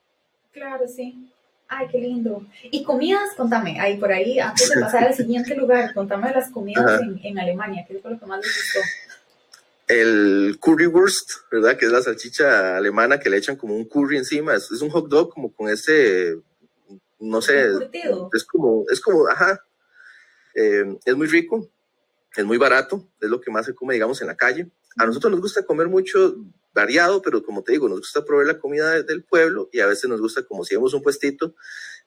Claro, 0.51 0.87
sí. 0.87 1.31
Ay, 1.67 1.87
qué 1.91 1.97
lindo. 1.97 2.45
Y 2.71 2.83
comidas, 2.83 3.33
contame, 3.35 3.79
ahí 3.79 3.97
por 3.97 4.11
ahí, 4.11 4.39
antes 4.39 4.69
de 4.69 4.79
pasar 4.79 5.05
al 5.05 5.15
siguiente 5.15 5.55
lugar, 5.55 5.93
contame 5.93 6.31
las 6.31 6.49
comidas 6.51 7.01
en, 7.01 7.19
en, 7.23 7.39
Alemania, 7.39 7.85
¿qué 7.87 7.99
fue 7.99 8.11
lo 8.11 8.19
que 8.19 8.25
más 8.25 8.39
les 8.39 8.55
gustó? 8.55 8.79
El 9.87 10.57
currywurst, 10.59 11.31
¿verdad? 11.51 11.77
Que 11.77 11.85
es 11.85 11.91
la 11.91 12.01
salchicha 12.01 12.77
alemana 12.77 13.19
que 13.19 13.29
le 13.29 13.37
echan 13.37 13.55
como 13.55 13.75
un 13.75 13.85
curry 13.85 14.17
encima. 14.17 14.55
Es, 14.55 14.71
un 14.81 14.89
hot 14.89 15.07
dog 15.07 15.29
como 15.33 15.53
con 15.53 15.69
ese, 15.69 16.37
no 17.19 17.41
sé, 17.41 17.69
es 18.33 18.43
como, 18.45 18.85
es 18.91 18.99
como, 18.99 19.27
ajá, 19.27 19.63
eh, 20.55 20.97
es 21.05 21.15
muy 21.15 21.27
rico, 21.27 21.69
es 22.35 22.45
muy 22.45 22.57
barato, 22.57 23.07
es 23.21 23.29
lo 23.29 23.39
que 23.39 23.51
más 23.51 23.65
se 23.65 23.75
come, 23.75 23.93
digamos, 23.93 24.21
en 24.21 24.27
la 24.27 24.35
calle. 24.35 24.69
A 24.97 25.05
nosotros 25.05 25.31
nos 25.31 25.41
gusta 25.41 25.65
comer 25.65 25.87
mucho 25.87 26.37
variado, 26.73 27.21
pero 27.21 27.43
como 27.43 27.63
te 27.63 27.71
digo, 27.71 27.87
nos 27.87 27.99
gusta 27.99 28.25
probar 28.25 28.45
la 28.45 28.59
comida 28.59 29.01
del 29.01 29.23
pueblo 29.23 29.69
y 29.71 29.79
a 29.79 29.87
veces 29.87 30.09
nos 30.09 30.19
gusta, 30.19 30.43
como 30.43 30.63
si 30.63 30.75
vemos 30.75 30.93
un 30.93 31.03
puestito, 31.03 31.55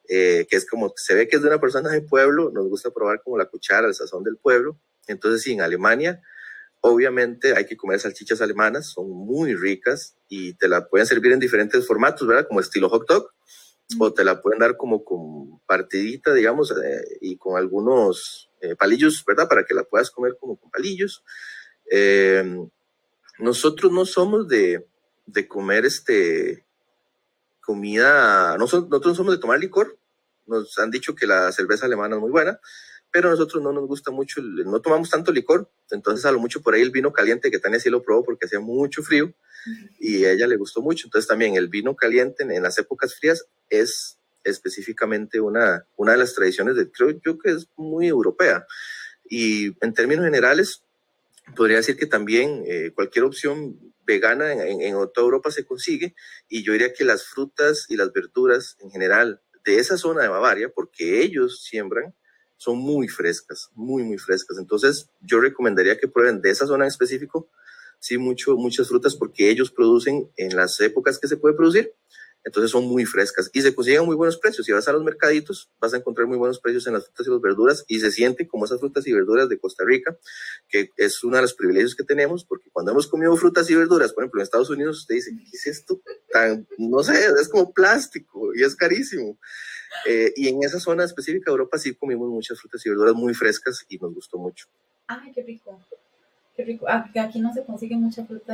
eh, 0.07 0.47
que 0.49 0.55
es 0.55 0.65
como 0.67 0.93
se 0.95 1.15
ve 1.15 1.27
que 1.27 1.35
es 1.35 1.41
de 1.41 1.47
una 1.47 1.59
persona 1.59 1.89
del 1.89 2.05
pueblo, 2.05 2.51
nos 2.51 2.67
gusta 2.67 2.91
probar 2.91 3.21
como 3.23 3.37
la 3.37 3.45
cuchara, 3.45 3.87
el 3.87 3.95
sazón 3.95 4.23
del 4.23 4.37
pueblo. 4.37 4.79
Entonces, 5.07 5.41
sí, 5.41 5.53
en 5.53 5.61
Alemania, 5.61 6.21
obviamente 6.81 7.55
hay 7.55 7.65
que 7.65 7.77
comer 7.77 7.99
salchichas 7.99 8.41
alemanas, 8.41 8.87
son 8.87 9.09
muy 9.09 9.55
ricas 9.55 10.15
y 10.27 10.53
te 10.53 10.67
la 10.67 10.87
pueden 10.87 11.07
servir 11.07 11.31
en 11.31 11.39
diferentes 11.39 11.85
formatos, 11.85 12.27
¿verdad? 12.27 12.47
Como 12.47 12.59
estilo 12.59 12.89
hot 12.89 13.07
dog, 13.07 13.31
o 13.99 14.13
te 14.13 14.23
la 14.23 14.41
pueden 14.41 14.59
dar 14.59 14.77
como 14.77 15.03
con 15.03 15.59
partidita, 15.65 16.33
digamos, 16.33 16.71
eh, 16.71 17.17
y 17.21 17.37
con 17.37 17.57
algunos 17.57 18.49
eh, 18.61 18.75
palillos, 18.75 19.23
¿verdad? 19.25 19.47
Para 19.47 19.63
que 19.63 19.73
la 19.73 19.83
puedas 19.83 20.11
comer 20.11 20.37
como 20.39 20.57
con 20.57 20.69
palillos. 20.69 21.23
Nosotros 23.39 23.91
no 23.91 24.05
somos 24.05 24.47
de, 24.47 24.85
de 25.25 25.47
comer 25.47 25.85
este 25.85 26.65
comida, 27.61 28.53
no 28.53 28.65
nosotros 28.65 29.05
no 29.05 29.15
somos 29.15 29.33
de 29.33 29.39
tomar 29.39 29.59
licor. 29.59 29.97
Nos 30.47 30.77
han 30.79 30.89
dicho 30.89 31.13
que 31.13 31.27
la 31.27 31.51
cerveza 31.51 31.85
alemana 31.85 32.15
es 32.15 32.21
muy 32.21 32.31
buena, 32.31 32.59
pero 33.11 33.29
a 33.29 33.31
nosotros 33.31 33.63
no 33.63 33.71
nos 33.73 33.87
gusta 33.87 34.11
mucho, 34.11 34.41
no 34.41 34.81
tomamos 34.81 35.09
tanto 35.09 35.31
licor, 35.31 35.69
entonces 35.91 36.25
a 36.25 36.31
lo 36.31 36.39
mucho 36.39 36.61
por 36.61 36.73
ahí 36.73 36.81
el 36.81 36.91
vino 36.91 37.11
caliente, 37.11 37.49
que 37.49 37.59
Tania 37.59 37.79
sí 37.79 37.89
lo 37.89 38.03
probó 38.03 38.23
porque 38.23 38.45
hacía 38.45 38.59
mucho 38.59 39.01
frío 39.01 39.33
y 39.99 40.25
a 40.25 40.31
ella 40.31 40.47
le 40.47 40.57
gustó 40.57 40.81
mucho, 40.81 41.07
entonces 41.07 41.27
también 41.27 41.55
el 41.55 41.67
vino 41.67 41.95
caliente 41.95 42.43
en, 42.43 42.63
las 42.63 42.77
épocas 42.77 43.15
frías 43.15 43.45
es 43.69 44.17
específicamente 44.43 45.39
una, 45.39 45.85
una 45.95 46.13
de 46.13 46.17
las 46.19 46.33
tradiciones 46.33 46.75
de, 46.75 46.89
creo 46.91 47.19
yo 47.23 47.37
que 47.37 47.51
es 47.51 47.67
muy 47.75 48.07
europea. 48.07 48.65
Y 49.29 49.75
en 49.83 49.93
términos 49.93 50.25
generales, 50.25 50.81
podría 51.55 51.77
decir 51.77 51.97
que 51.97 52.05
también 52.05 52.63
eh, 52.65 52.91
cualquier 52.95 53.25
opción 53.25 53.77
vegana 54.05 54.53
en, 54.53 54.81
en, 54.81 54.93
toda 55.13 55.25
Europa 55.25 55.51
se 55.51 55.65
consigue 55.65 56.15
y 56.47 56.63
yo 56.63 56.73
diría 56.73 56.93
que 56.93 57.05
las 57.05 57.25
frutas 57.25 57.85
y 57.89 57.95
las 57.95 58.11
verduras 58.11 58.75
en 58.79 58.89
general 58.89 59.41
de 59.65 59.77
esa 59.77 59.97
zona 59.97 60.23
de 60.23 60.29
Bavaria, 60.29 60.69
porque 60.69 61.21
ellos 61.21 61.63
siembran, 61.63 62.15
son 62.59 62.77
muy 62.77 63.07
frescas, 63.07 63.69
muy, 63.73 64.03
muy 64.03 64.17
frescas. 64.17 64.57
Entonces 64.59 65.09
yo 65.21 65.39
recomendaría 65.39 65.97
que 65.97 66.07
prueben 66.07 66.41
de 66.41 66.51
esa 66.51 66.67
zona 66.67 66.83
en 66.83 66.89
específico, 66.89 67.49
sí, 67.99 68.17
mucho, 68.17 68.55
muchas 68.57 68.89
frutas 68.89 69.15
porque 69.15 69.49
ellos 69.49 69.71
producen 69.71 70.29
en 70.35 70.55
las 70.55 70.79
épocas 70.81 71.17
que 71.17 71.27
se 71.27 71.37
puede 71.37 71.55
producir 71.55 71.95
entonces 72.43 72.71
son 72.71 72.85
muy 72.85 73.05
frescas 73.05 73.49
y 73.53 73.61
se 73.61 73.75
consiguen 73.75 74.05
muy 74.05 74.15
buenos 74.15 74.37
precios. 74.37 74.65
Si 74.65 74.71
vas 74.71 74.87
a 74.87 74.93
los 74.93 75.03
mercaditos, 75.03 75.69
vas 75.79 75.93
a 75.93 75.97
encontrar 75.97 76.27
muy 76.27 76.37
buenos 76.37 76.59
precios 76.59 76.87
en 76.87 76.93
las 76.93 77.05
frutas 77.05 77.27
y 77.27 77.29
las 77.29 77.41
verduras 77.41 77.85
y 77.87 77.99
se 77.99 78.11
siente 78.11 78.47
como 78.47 78.65
esas 78.65 78.79
frutas 78.79 79.05
y 79.07 79.13
verduras 79.13 79.49
de 79.49 79.59
Costa 79.59 79.83
Rica, 79.85 80.17
que 80.67 80.89
es 80.97 81.23
uno 81.23 81.35
de 81.35 81.41
los 81.43 81.53
privilegios 81.53 81.95
que 81.95 82.03
tenemos, 82.03 82.45
porque 82.45 82.69
cuando 82.71 82.91
hemos 82.91 83.07
comido 83.07 83.35
frutas 83.35 83.69
y 83.69 83.75
verduras, 83.75 84.13
por 84.13 84.23
ejemplo, 84.23 84.39
en 84.39 84.43
Estados 84.43 84.69
Unidos, 84.69 84.99
usted 84.99 85.15
dice, 85.15 85.31
¿qué 85.35 85.57
es 85.57 85.67
esto? 85.67 86.01
No 86.77 87.03
sé, 87.03 87.25
es 87.39 87.49
como 87.49 87.73
plástico 87.73 88.55
y 88.55 88.63
es 88.63 88.75
carísimo. 88.75 89.37
Eh, 90.05 90.33
y 90.35 90.47
en 90.49 90.63
esa 90.63 90.79
zona 90.79 91.03
específica 91.03 91.45
de 91.45 91.51
Europa 91.51 91.77
sí 91.77 91.93
comimos 91.95 92.29
muchas 92.29 92.59
frutas 92.59 92.85
y 92.85 92.89
verduras 92.89 93.15
muy 93.15 93.33
frescas 93.33 93.85
y 93.89 93.97
nos 93.97 94.13
gustó 94.13 94.37
mucho. 94.37 94.67
Ay, 95.07 95.31
qué 95.33 95.43
rico. 95.43 95.79
Qué 96.55 96.63
rico. 96.63 96.85
Ah, 96.87 97.09
aquí 97.21 97.39
no 97.39 97.53
se 97.53 97.63
consigue 97.63 97.95
mucha 97.95 98.25
fruta. 98.25 98.53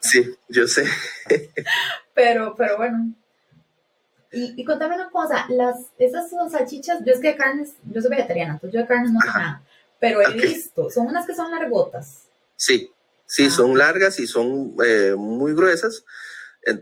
Sí, 0.00 0.34
yo 0.48 0.66
sé. 0.66 0.84
pero, 2.14 2.54
pero 2.56 2.78
bueno. 2.78 3.12
Y, 4.32 4.60
y 4.60 4.64
contame 4.64 4.94
una 4.94 5.10
cosa, 5.10 5.46
las, 5.48 5.86
esas 5.98 6.30
son 6.30 6.50
salchichas, 6.50 7.00
yo 7.04 7.12
es 7.12 7.20
que 7.20 7.28
de 7.28 7.36
carnes, 7.36 7.74
yo 7.84 8.00
soy 8.00 8.10
vegetariana, 8.10 8.54
entonces 8.54 8.74
yo 8.74 8.80
de 8.80 8.86
carnes 8.86 9.10
no 9.10 9.20
sé 9.20 9.26
nada, 9.26 9.62
pero 9.98 10.22
he 10.22 10.32
visto, 10.34 10.88
son 10.88 11.08
unas 11.08 11.26
que 11.26 11.34
son 11.34 11.50
largotas. 11.50 12.28
Sí, 12.54 12.92
sí, 13.26 13.46
ah. 13.46 13.50
son 13.50 13.76
largas 13.76 14.20
y 14.20 14.28
son 14.28 14.76
eh, 14.86 15.14
muy 15.16 15.52
gruesas 15.52 16.04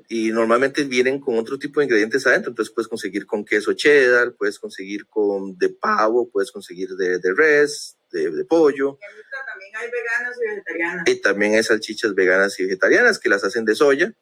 y 0.08 0.30
normalmente 0.30 0.84
vienen 0.84 1.20
con 1.20 1.38
otro 1.38 1.58
tipo 1.58 1.80
de 1.80 1.84
ingredientes 1.84 2.26
adentro, 2.26 2.50
entonces 2.50 2.74
puedes 2.74 2.88
conseguir 2.88 3.26
con 3.26 3.44
queso 3.44 3.72
cheddar, 3.74 4.34
puedes 4.34 4.58
conseguir 4.58 5.06
con 5.06 5.56
de 5.56 5.68
pavo, 5.68 6.28
puedes 6.30 6.50
conseguir 6.50 6.90
de, 6.90 7.18
de 7.18 7.34
res, 7.34 7.96
de, 8.10 8.30
de 8.30 8.44
pollo. 8.44 8.98
también 9.46 9.76
hay 9.76 9.90
veganas 9.90 10.36
y 10.36 10.48
vegetarianas. 10.48 11.08
Y 11.08 11.20
también 11.20 11.54
hay 11.54 11.62
salchichas 11.62 12.14
veganas 12.14 12.58
y 12.58 12.64
vegetarianas 12.64 13.18
que 13.18 13.28
las 13.28 13.44
hacen 13.44 13.64
de 13.64 13.74
soya 13.76 14.12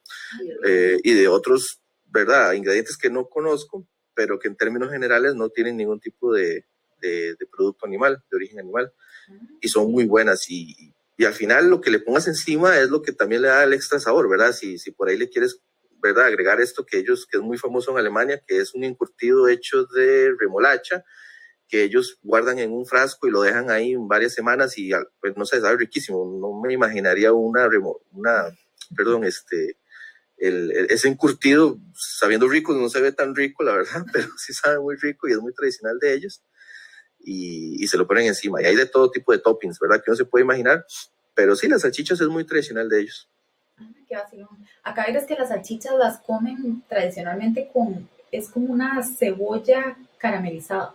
eh, 0.65 0.99
y 1.03 1.15
de 1.15 1.29
otros, 1.29 1.81
¿verdad? 2.05 2.53
Ingredientes 2.53 2.99
que 2.99 3.09
no 3.09 3.29
conozco, 3.29 3.87
pero 4.15 4.39
que 4.39 4.49
en 4.49 4.57
términos 4.57 4.91
generales 4.91 5.35
no 5.35 5.49
tienen 5.49 5.77
ningún 5.79 6.01
tipo 6.01 6.35
de, 6.35 6.67
de, 7.01 7.35
de 7.35 7.47
producto 7.47 7.87
animal, 7.87 8.23
de 8.31 8.37
origen 8.37 8.59
animal, 8.59 8.93
ah. 9.31 9.33
y 9.61 9.69
son 9.69 9.91
muy 9.91 10.05
buenas 10.05 10.51
y, 10.51 10.93
y 11.17 11.25
al 11.25 11.33
final 11.33 11.69
lo 11.69 11.81
que 11.81 11.91
le 11.91 11.99
pongas 11.99 12.29
encima 12.29 12.79
es 12.79 12.91
lo 12.91 13.03
que 13.03 13.13
también 13.13 13.43
le 13.43 13.49
da 13.49 13.65
el 13.65 13.73
extra 13.73 13.99
sabor, 13.99 14.29
¿verdad? 14.29 14.53
Si, 14.53 14.79
si 14.79 14.91
por 14.91 15.09
ahí 15.09 15.17
le 15.17 15.31
quieres, 15.31 15.61
¿verdad? 16.03 16.27
Agregar 16.27 16.61
esto 16.61 16.85
que 16.85 16.99
ellos, 16.99 17.27
que 17.27 17.39
es 17.39 17.43
muy 17.43 17.57
famoso 17.57 17.91
en 17.91 17.99
Alemania, 17.99 18.43
que 18.47 18.59
es 18.59 18.75
un 18.75 18.85
encurtido 18.85 19.49
hecho 19.49 19.85
de 19.87 20.35
remolacha, 20.39 21.05
que 21.69 21.83
ellos 21.83 22.19
guardan 22.23 22.59
en 22.59 22.73
un 22.73 22.87
frasco 22.87 23.27
y 23.27 23.31
lo 23.31 23.43
dejan 23.43 23.71
ahí 23.71 23.97
varias 23.99 24.35
semanas 24.35 24.77
y 24.79 24.91
pues 25.21 25.37
no 25.37 25.47
sé, 25.47 25.61
sabe 25.61 25.79
riquísimo. 25.79 26.39
No 26.41 26.61
me 26.61 26.75
imaginaría 26.75 27.33
una, 27.33 27.69
una 28.13 28.57
perdón, 28.95 29.25
este, 29.25 29.79
el, 30.37 30.71
ese 30.91 31.09
encurtido, 31.09 31.79
sabiendo 31.95 32.47
rico, 32.47 32.75
no 32.75 32.91
se 32.91 33.01
ve 33.01 33.13
tan 33.13 33.35
rico, 33.35 33.65
la 33.65 33.73
verdad, 33.73 34.05
pero 34.13 34.29
sí 34.37 34.53
sabe 34.53 34.79
muy 34.81 34.97
rico 34.97 35.29
y 35.29 35.33
es 35.33 35.39
muy 35.39 35.55
tradicional 35.55 35.99
de 35.99 36.13
ellos 36.13 36.43
y, 37.27 37.87
se 37.89 37.99
lo 37.99 38.07
ponen 38.07 38.27
encima. 38.27 38.63
Y 38.63 38.67
hay 38.67 38.77
de 38.77 38.87
todo 38.87 39.11
tipo 39.11 39.33
de 39.33 39.39
toppings, 39.39 39.79
¿verdad? 39.81 40.03
Que 40.03 40.11
no 40.11 40.17
se 40.17 40.25
puede 40.25 40.45
imaginar. 40.45 40.87
Pero 41.35 41.57
sí, 41.57 41.69
las 41.69 41.83
salchichas 41.83 42.21
es 42.21 42.29
muy 42.29 42.45
tradicional 42.45 42.89
de 42.89 43.01
ellos. 43.01 43.29
qué 44.09 44.17
Acá 44.85 45.05
es 45.05 45.25
que 45.25 45.35
las 45.35 45.49
salchichas 45.49 45.95
las 45.97 46.19
comen 46.19 46.83
tradicionalmente 46.89 47.69
con, 47.73 48.09
es 48.31 48.49
como 48.49 48.73
una 48.73 49.03
cebolla 49.03 49.97
caramelizada. 50.19 50.95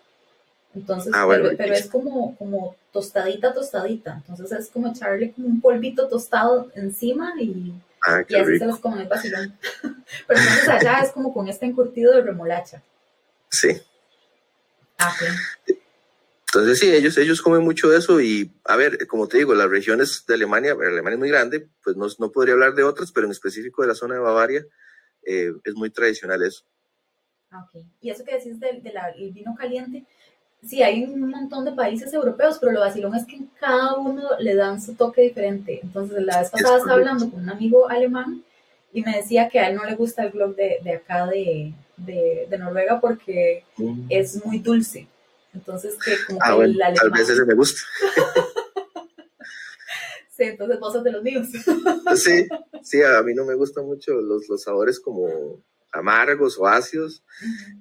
Entonces, 0.73 1.11
ah, 1.13 1.27
pero, 1.29 1.73
es 1.73 1.87
como, 1.87 2.35
como 2.37 2.77
tostadita, 2.93 3.53
tostadita. 3.53 4.23
Entonces 4.25 4.57
es 4.57 4.69
como 4.69 4.87
echarle 4.87 5.33
como 5.33 5.49
un 5.49 5.59
polvito 5.59 6.07
tostado 6.07 6.71
encima 6.75 7.33
y, 7.37 7.73
ah, 8.07 8.23
y 8.27 8.35
así 8.35 8.57
se 8.57 8.65
los 8.65 8.79
comen 8.79 9.01
el 9.01 9.09
vacilón. 9.09 9.53
pero 10.27 10.39
entonces 10.39 10.69
allá 10.69 11.01
es 11.01 11.11
como 11.11 11.33
con 11.33 11.49
este 11.49 11.65
encurtido 11.65 12.13
de 12.13 12.21
remolacha. 12.21 12.81
Sí. 13.49 13.81
Ah, 14.97 15.13
entonces 16.53 16.79
sí, 16.79 16.93
ellos, 16.93 17.17
ellos 17.17 17.41
comen 17.41 17.63
mucho 17.63 17.89
de 17.89 17.97
eso 17.97 18.19
y, 18.19 18.51
a 18.65 18.75
ver, 18.75 19.07
como 19.07 19.25
te 19.25 19.37
digo, 19.37 19.55
las 19.55 19.69
regiones 19.69 20.25
de 20.27 20.33
Alemania, 20.33 20.73
Alemania 20.73 21.13
es 21.13 21.19
muy 21.19 21.29
grande, 21.29 21.69
pues 21.81 21.95
no, 21.95 22.07
no 22.19 22.29
podría 22.29 22.55
hablar 22.55 22.73
de 22.73 22.83
otras, 22.83 23.13
pero 23.13 23.25
en 23.25 23.31
específico 23.31 23.81
de 23.81 23.87
la 23.87 23.95
zona 23.95 24.15
de 24.15 24.19
Bavaria 24.19 24.65
eh, 25.23 25.53
es 25.63 25.73
muy 25.75 25.91
tradicional 25.91 26.43
eso. 26.43 26.65
Ok, 27.53 27.85
y 28.01 28.09
eso 28.09 28.25
que 28.25 28.35
decís 28.35 28.59
del, 28.59 28.81
vino 29.31 29.55
caliente, 29.55 30.03
sí, 30.61 30.83
hay 30.83 31.05
un 31.05 31.29
montón 31.29 31.63
de 31.63 31.71
países 31.71 32.13
europeos, 32.13 32.57
pero 32.59 32.73
lo 32.73 32.81
vacilón 32.81 33.15
es 33.15 33.25
que 33.25 33.37
en 33.37 33.49
cada 33.57 33.95
uno 33.95 34.21
le 34.37 34.53
dan 34.53 34.81
su 34.81 34.95
toque 34.95 35.21
diferente. 35.21 35.79
Entonces, 35.81 36.21
la 36.21 36.41
vez 36.41 36.49
pasada 36.49 36.79
estaba 36.79 36.95
hablando 36.95 37.31
con 37.31 37.39
un 37.39 37.49
amigo 37.49 37.89
alemán 37.89 38.43
y 38.91 39.01
me 39.03 39.15
decía 39.15 39.47
que 39.47 39.59
a 39.59 39.69
él 39.69 39.77
no 39.77 39.85
le 39.85 39.95
gusta 39.95 40.23
el 40.25 40.31
blog 40.31 40.53
de, 40.57 40.79
de 40.83 40.95
acá 40.95 41.27
de, 41.27 41.73
de, 41.95 42.47
de, 42.49 42.57
Noruega 42.57 42.99
porque 42.99 43.63
mm. 43.77 44.07
es 44.09 44.45
muy 44.45 44.59
dulce. 44.59 45.07
Entonces, 45.53 45.95
que 46.03 46.15
como 46.27 46.39
ah, 46.41 46.55
que 46.57 46.63
el 46.63 46.81
alemán... 46.81 46.95
Tal 46.95 47.11
vez 47.11 47.29
ese 47.29 47.45
me 47.45 47.53
gusta. 47.53 47.81
sí, 50.29 50.43
entonces 50.43 50.79
vos 50.79 50.93
sos 50.93 51.03
de 51.03 51.11
los 51.11 51.23
míos. 51.23 51.47
sí, 52.15 52.47
sí, 52.83 53.01
a 53.01 53.21
mí 53.23 53.33
no 53.33 53.45
me 53.45 53.55
gustan 53.55 53.85
mucho 53.85 54.13
los, 54.13 54.47
los 54.47 54.63
sabores 54.63 54.99
como 54.99 55.61
amargos 55.91 56.57
o 56.57 56.67
ácidos. 56.67 57.23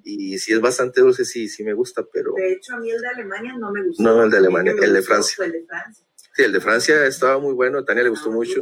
Y 0.03 0.37
si 0.37 0.53
es 0.53 0.61
bastante 0.61 1.01
dulce 1.01 1.25
sí 1.25 1.47
sí 1.47 1.63
me 1.63 1.73
gusta 1.73 2.05
pero 2.11 2.33
de 2.35 2.53
hecho 2.53 2.73
a 2.73 2.79
mí 2.79 2.91
el 2.91 2.99
de 2.99 3.07
Alemania 3.07 3.55
no 3.57 3.71
me 3.71 3.85
gustó 3.85 4.03
no 4.03 4.23
el 4.23 4.29
de 4.29 4.37
Alemania 4.37 4.73
el 4.81 4.93
de 4.93 5.01
Francia. 5.01 5.45
el 5.45 5.51
de 5.51 5.65
Francia. 5.65 6.05
Sí 6.33 6.43
el 6.43 6.51
de 6.51 6.59
Francia 6.59 7.05
estaba 7.05 7.39
muy 7.39 7.53
bueno 7.53 7.79
a 7.79 7.85
Tania 7.85 8.03
le 8.03 8.09
gustó 8.09 8.29
ah, 8.29 8.33
mucho. 8.33 8.61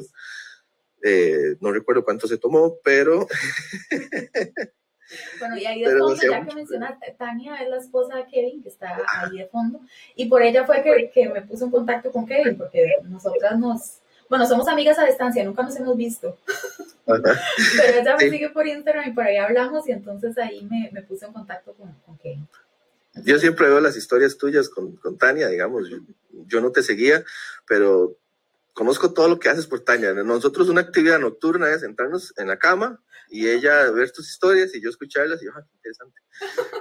eh, 1.04 1.56
no 1.60 1.72
recuerdo 1.72 2.04
cuánto 2.04 2.28
se 2.28 2.38
tomó 2.38 2.78
pero 2.84 3.28
Bueno, 5.39 5.58
y 5.58 5.65
ahí 5.65 5.82
de 5.82 5.98
fondo, 5.98 6.22
ya 6.22 6.45
que 6.45 6.56
mencionaste, 6.56 7.15
Tania 7.17 7.56
es 7.58 7.69
la 7.69 7.78
esposa 7.78 8.15
de 8.15 8.26
Kevin, 8.28 8.62
que 8.62 8.69
está 8.69 8.98
ahí 9.22 9.38
de 9.38 9.48
fondo, 9.48 9.82
y 10.15 10.26
por 10.26 10.41
ella 10.41 10.65
fue 10.65 10.84
que, 10.84 11.12
que 11.13 11.30
me 11.30 11.41
puse 11.41 11.65
en 11.65 11.72
contacto 11.72 12.12
con 12.12 12.26
Kevin, 12.26 12.58
porque 12.58 12.91
nosotras 13.04 13.58
nos, 13.58 14.00
bueno, 14.30 14.45
somos 14.45 14.67
amigas 14.67 15.00
a 15.00 15.06
distancia, 15.06 15.43
nunca 15.43 15.63
nos 15.63 15.76
hemos 15.78 15.98
visto. 15.98 16.38
Pero 17.06 18.00
ella 18.02 18.15
me 18.17 18.30
sigue 18.30 18.50
por 18.50 18.67
Instagram 18.67 19.10
y 19.10 19.13
por 19.13 19.24
ahí 19.24 19.38
hablamos 19.38 19.88
y 19.88 19.91
entonces 19.91 20.38
ahí 20.38 20.63
me, 20.69 20.89
me 20.91 21.02
puse 21.02 21.26
en 21.26 21.34
contacto 21.34 21.74
con, 21.74 21.91
con 22.06 22.17
Kevin. 22.19 22.48
Yo 23.24 23.39
siempre 23.39 23.67
veo 23.67 23.80
las 23.80 23.98
historias 23.98 24.38
tuyas 24.38 24.69
con, 24.69 24.95
con 24.98 25.17
Tania, 25.17 25.48
digamos, 25.48 25.89
yo, 25.89 25.98
yo, 26.45 26.62
no 26.62 26.72
te 26.72 26.84
seguía, 26.84 27.24
pero 27.67 28.15
conozco 28.74 29.12
todo 29.12 29.28
lo 29.28 29.39
que 29.39 29.50
haces 29.50 29.65
por 29.65 29.80
Tania. 29.82 30.13
Nosotros 30.13 30.69
una 30.69 30.82
actividad 30.82 31.19
nocturna 31.19 31.69
es 31.72 31.82
sentarnos 31.82 32.34
en 32.38 32.48
la 32.48 32.60
cama 32.60 33.02
y 33.30 33.48
ella 33.48 33.89
ver 33.92 34.12
tus 34.12 34.30
historias 34.30 34.74
y 34.76 34.82
yo 34.82 34.89
escucharlas 34.89 35.42
y 35.42 35.46
yo, 35.46 35.52
ah, 35.56 35.63
qué 35.63 35.78
interesante. 35.78 36.22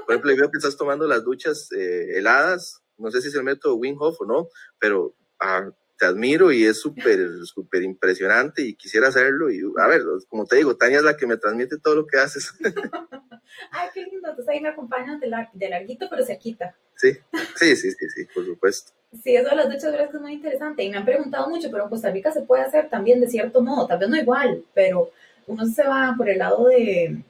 Por 0.06 0.14
ejemplo, 0.14 0.36
veo 0.36 0.50
que 0.50 0.58
estás 0.58 0.76
tomando 0.76 1.06
las 1.06 1.24
duchas 1.24 1.70
eh, 1.72 2.18
heladas, 2.18 2.82
no 2.96 3.10
sé 3.10 3.20
si 3.20 3.28
es 3.28 3.34
el 3.34 3.44
método 3.44 3.76
Wim 3.76 3.96
Hof 4.00 4.20
o 4.20 4.26
no, 4.26 4.48
pero 4.78 5.14
ah, 5.40 5.70
te 5.98 6.06
admiro 6.06 6.52
y 6.52 6.64
es 6.64 6.80
súper, 6.80 7.28
súper 7.44 7.82
impresionante 7.82 8.62
y 8.62 8.74
quisiera 8.74 9.08
hacerlo. 9.08 9.50
Y 9.50 9.60
a 9.78 9.86
ver, 9.86 10.02
como 10.28 10.46
te 10.46 10.56
digo, 10.56 10.76
Tania 10.76 10.98
es 10.98 11.04
la 11.04 11.16
que 11.16 11.26
me 11.26 11.36
transmite 11.36 11.78
todo 11.78 11.96
lo 11.96 12.06
que 12.06 12.18
haces. 12.18 12.54
Ay, 13.70 13.88
qué 13.92 14.04
lindo. 14.04 14.28
Entonces 14.28 14.48
ahí 14.48 14.60
me 14.60 14.68
acompañan 14.68 15.18
de, 15.20 15.26
la, 15.26 15.50
de 15.52 15.68
larguito, 15.68 16.06
pero 16.08 16.24
se 16.24 16.38
quita. 16.38 16.76
Sí, 16.94 17.12
sí, 17.56 17.76
sí, 17.76 17.90
sí, 17.92 18.08
sí, 18.08 18.24
por 18.34 18.44
supuesto. 18.44 18.92
Sí, 19.22 19.36
eso 19.36 19.48
de 19.48 19.56
las 19.56 19.68
duchas 19.68 19.94
es 19.94 20.20
muy 20.20 20.32
interesante. 20.32 20.82
Y 20.84 20.90
me 20.90 20.96
han 20.96 21.04
preguntado 21.04 21.48
mucho, 21.48 21.70
pero 21.70 21.84
en 21.84 21.90
Costa 21.90 22.10
Rica 22.10 22.30
se 22.32 22.42
puede 22.42 22.62
hacer 22.62 22.88
también 22.88 23.20
de 23.20 23.28
cierto 23.28 23.60
modo, 23.60 23.86
tal 23.86 23.98
vez 23.98 24.08
no 24.08 24.16
igual, 24.16 24.64
pero 24.74 25.10
uno 25.48 25.66
se 25.66 25.82
va 25.82 26.14
por 26.16 26.28
el 26.28 26.38
lado 26.38 26.68
de, 26.68 27.22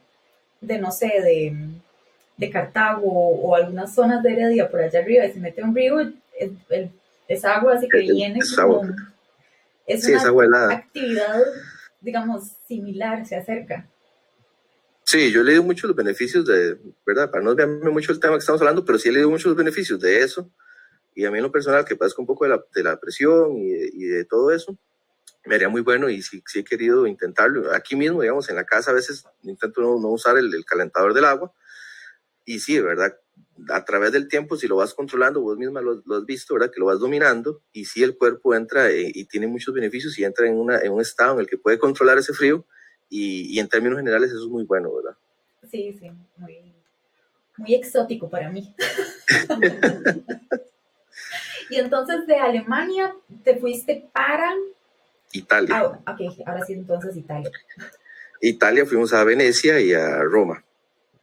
de 0.61 0.79
no 0.79 0.91
sé, 0.91 1.07
de, 1.07 1.57
de 2.37 2.51
Cartago 2.51 3.09
o 3.11 3.55
algunas 3.55 3.95
zonas 3.95 4.23
de 4.23 4.33
Heredia 4.33 4.71
por 4.71 4.81
allá 4.81 5.01
arriba 5.01 5.25
y 5.25 5.33
se 5.33 5.41
mete 5.41 5.63
un 5.63 5.75
río, 5.75 6.01
el, 6.01 6.19
el 6.69 6.91
es 7.29 7.45
agua, 7.45 7.75
así 7.75 7.89
que 7.89 7.99
viene 7.99 8.39
es 8.39 8.55
como... 8.55 8.83
Agua. 8.83 8.97
Es 9.87 10.05
sí, 10.05 10.13
una 10.13 10.71
actividad, 10.71 11.41
digamos, 12.03 12.53
similar, 12.67 13.27
se 13.27 13.37
acerca. 13.37 13.89
Sí, 15.03 15.33
yo 15.33 15.41
he 15.41 15.45
leído 15.45 15.63
mucho 15.63 15.87
los 15.87 15.97
beneficios 15.97 16.45
de, 16.45 16.77
¿verdad? 17.07 17.31
Para 17.31 17.43
no 17.43 17.55
desviarme 17.55 17.91
mucho 17.91 18.13
el 18.13 18.21
tema 18.21 18.35
que 18.35 18.41
estamos 18.41 18.61
hablando, 18.61 18.85
pero 18.85 18.99
sí 18.99 19.09
he 19.09 19.13
leído 19.13 19.31
muchos 19.31 19.47
los 19.47 19.57
beneficios 19.57 19.99
de 19.99 20.21
eso. 20.21 20.51
Y 21.15 21.25
a 21.25 21.31
mí 21.31 21.39
en 21.39 21.45
lo 21.45 21.51
personal, 21.51 21.87
que 21.87 21.97
padezco 21.97 22.21
un 22.21 22.27
poco 22.27 22.45
de 22.45 22.51
la, 22.51 22.63
de 22.75 22.83
la 22.83 23.01
presión 23.01 23.57
y 23.57 23.71
de, 23.71 23.91
y 23.95 24.05
de, 24.05 24.25
todo 24.27 24.51
eso, 24.51 24.77
me 25.45 25.55
haría 25.55 25.69
muy 25.69 25.83
bueno 25.83 26.09
y 26.09 26.23
sí, 26.23 26.43
sí, 26.47 26.61
he 26.61 26.65
querido 26.65 27.07
intentarlo. 27.07 27.73
Aquí 27.73 27.97
mismo, 27.97 28.21
digamos, 28.21 28.49
en 28.51 28.57
la 28.57 28.65
casa 28.65 28.91
a 28.91 28.95
veces 28.95 29.25
intento 29.43 29.81
no, 29.81 30.01
no 30.01 30.09
usar 30.09 30.37
el, 30.37 30.53
el, 30.55 30.65
calentador 30.65 31.15
del 31.15 31.25
agua. 31.25 31.53
Y 32.45 32.61
sí, 32.61 32.81
¿verdad? 32.81 33.15
a 33.71 33.85
través 33.85 34.13
del 34.13 34.29
tiempo, 34.29 34.57
si 34.57 34.69
lo 34.69 34.77
vas 34.77 34.95
controlando, 34.95 35.41
vos 35.41 35.59
misma 35.59 35.81
lo, 35.81 36.03
lo, 36.05 36.17
has 36.17 36.25
visto, 36.25 36.55
¿verdad? 36.55 36.71
Que 36.71 36.81
lo 36.81 36.87
vas 36.87 37.01
dominando 37.01 37.63
y 37.73 37.85
si 37.85 38.03
el 38.03 38.17
cuerpo 38.17 38.55
entra 38.55 38.91
eh, 38.91 39.11
y 39.13 39.25
tiene 39.25 39.47
muchos 39.47 39.75
beneficios 39.75 40.19
y 40.19 40.25
entra 40.25 40.47
en, 40.47 40.57
una, 40.57 40.79
en 40.79 40.93
un 40.93 41.01
estado 41.01 41.35
en 41.35 41.41
el 41.41 41.47
que 41.47 41.59
puede 41.59 41.79
controlar 41.79 42.19
ese 42.19 42.33
frío 42.33 42.65
y, 43.09 43.55
y, 43.55 43.59
en 43.59 43.69
términos 43.69 43.99
generales 43.99 44.31
eso 44.31 44.45
es 44.45 44.51
muy 44.51 44.65
bueno, 44.65 44.95
¿verdad? 44.95 45.17
Sí, 45.71 45.97
sí, 45.99 46.11
muy, 46.37 46.75
muy 47.57 47.75
exótico 47.75 48.31
para 48.31 48.51
mí. 48.51 48.75
y 51.71 51.77
entonces 51.77 52.27
de 52.27 52.37
Alemania 52.37 53.15
te 53.45 53.57
fuiste 53.57 54.09
para... 54.13 54.55
Italia. 55.33 55.77
Ah, 55.77 56.13
ok, 56.13 56.47
ahora 56.47 56.65
sí, 56.65 56.73
entonces 56.75 57.17
Italia. 57.17 57.51
Italia 58.41 58.87
fuimos 58.87 59.13
a 59.13 59.25
Venecia 59.25 59.81
y 59.81 59.93
a 59.93 60.23
Roma. 60.23 60.65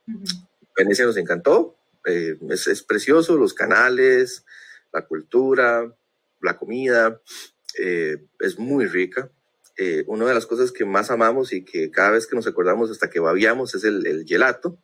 Uh 0.08 0.12
-huh. 0.12 0.48
Venecia 0.78 1.06
nos 1.06 1.18
encantó, 1.18 1.78
eh, 2.06 2.38
es, 2.50 2.68
es, 2.68 2.84
precioso, 2.84 3.38
los 3.38 3.54
canales, 3.54 4.46
la 4.92 5.06
cultura, 5.06 5.92
la 6.42 6.58
comida, 6.58 7.22
eh, 7.80 8.18
es 8.40 8.60
muy 8.60 8.86
rica. 8.86 9.30
Eh, 9.78 10.04
una 10.08 10.26
de 10.26 10.34
las 10.34 10.46
cosas 10.46 10.72
que 10.72 10.86
más 10.86 11.12
amamos 11.12 11.52
y 11.52 11.64
que 11.64 11.92
cada 11.92 12.12
vez 12.12 12.28
que 12.28 12.36
nos 12.36 12.48
acordamos 12.48 12.92
hasta 12.92 13.10
que 13.10 13.20
babiamos 13.20 13.76
es 13.76 13.84
el, 13.84 14.06
el 14.06 14.26
gelato, 14.26 14.78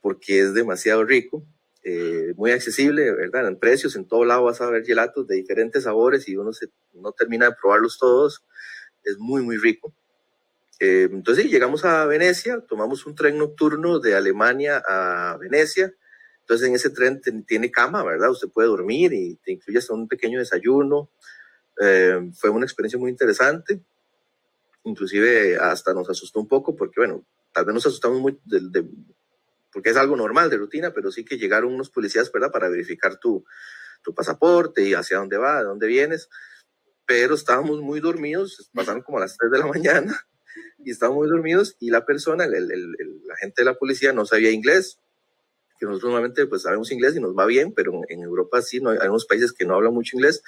porque 0.00 0.40
es 0.40 0.54
demasiado 0.54 1.04
rico, 1.04 1.44
eh, 1.88 2.34
muy 2.34 2.50
accesible, 2.50 3.12
¿verdad? 3.12 3.46
En 3.46 3.60
precios, 3.60 3.94
en 3.94 4.08
todo 4.08 4.24
lado 4.24 4.42
vas 4.42 4.60
a 4.60 4.68
ver 4.68 4.84
gelatos 4.84 5.24
de 5.28 5.36
diferentes 5.36 5.84
sabores 5.84 6.28
y 6.28 6.36
uno 6.36 6.52
se, 6.52 6.66
no 6.94 7.12
termina 7.12 7.46
de 7.46 7.54
probarlos 7.54 7.96
todos. 7.96 8.44
Es 9.04 9.18
muy, 9.18 9.42
muy 9.42 9.56
rico. 9.56 9.94
Eh, 10.80 11.08
entonces 11.12 11.48
llegamos 11.48 11.84
a 11.84 12.04
Venecia, 12.06 12.60
tomamos 12.68 13.06
un 13.06 13.14
tren 13.14 13.38
nocturno 13.38 14.00
de 14.00 14.16
Alemania 14.16 14.82
a 14.84 15.36
Venecia, 15.40 15.94
entonces 16.40 16.66
en 16.66 16.74
ese 16.74 16.90
tren 16.90 17.20
tiene 17.46 17.70
cama, 17.70 18.02
¿verdad? 18.02 18.32
Usted 18.32 18.48
puede 18.48 18.66
dormir 18.66 19.12
y 19.12 19.36
te 19.36 19.52
incluye 19.52 19.78
hasta 19.78 19.94
un 19.94 20.08
pequeño 20.08 20.40
desayuno. 20.40 21.08
Eh, 21.80 22.32
fue 22.34 22.50
una 22.50 22.66
experiencia 22.66 22.98
muy 22.98 23.12
interesante. 23.12 23.80
Inclusive 24.82 25.56
hasta 25.56 25.94
nos 25.94 26.10
asustó 26.10 26.40
un 26.40 26.48
poco 26.48 26.74
porque, 26.74 26.98
bueno, 26.98 27.24
tal 27.52 27.64
vez 27.64 27.74
nos 27.74 27.86
asustamos 27.86 28.20
muy 28.20 28.36
de, 28.44 28.58
de, 28.70 28.88
porque 29.76 29.90
es 29.90 29.96
algo 29.98 30.16
normal 30.16 30.48
de 30.48 30.56
rutina, 30.56 30.94
pero 30.94 31.12
sí 31.12 31.22
que 31.22 31.36
llegaron 31.36 31.74
unos 31.74 31.90
policías, 31.90 32.32
¿verdad? 32.32 32.50
Para 32.50 32.70
verificar 32.70 33.18
tu, 33.18 33.44
tu 34.02 34.14
pasaporte 34.14 34.82
y 34.82 34.94
hacia 34.94 35.18
dónde 35.18 35.36
va, 35.36 35.58
de 35.58 35.64
dónde 35.66 35.86
vienes. 35.86 36.30
Pero 37.04 37.34
estábamos 37.34 37.82
muy 37.82 38.00
dormidos, 38.00 38.70
pasaron 38.72 39.02
como 39.02 39.18
a 39.18 39.20
las 39.20 39.36
3 39.36 39.52
de 39.52 39.58
la 39.58 39.66
mañana 39.74 40.18
y 40.78 40.92
estábamos 40.92 41.18
muy 41.18 41.28
dormidos 41.28 41.76
y 41.78 41.90
la 41.90 42.06
persona, 42.06 42.44
el, 42.44 42.54
el, 42.54 42.72
el, 42.72 43.20
la 43.26 43.36
gente 43.36 43.60
de 43.60 43.66
la 43.66 43.74
policía 43.74 44.14
no 44.14 44.24
sabía 44.24 44.50
inglés 44.50 44.98
que 45.78 45.84
nosotros 45.84 46.08
normalmente 46.08 46.46
pues 46.46 46.62
sabemos 46.62 46.90
inglés 46.90 47.14
y 47.14 47.20
nos 47.20 47.36
va 47.36 47.44
bien, 47.44 47.74
pero 47.74 48.00
en 48.08 48.22
Europa 48.22 48.62
sí, 48.62 48.80
no, 48.80 48.92
hay 48.92 49.08
unos 49.08 49.26
países 49.26 49.52
que 49.52 49.66
no 49.66 49.74
hablan 49.74 49.92
mucho 49.92 50.16
inglés. 50.16 50.42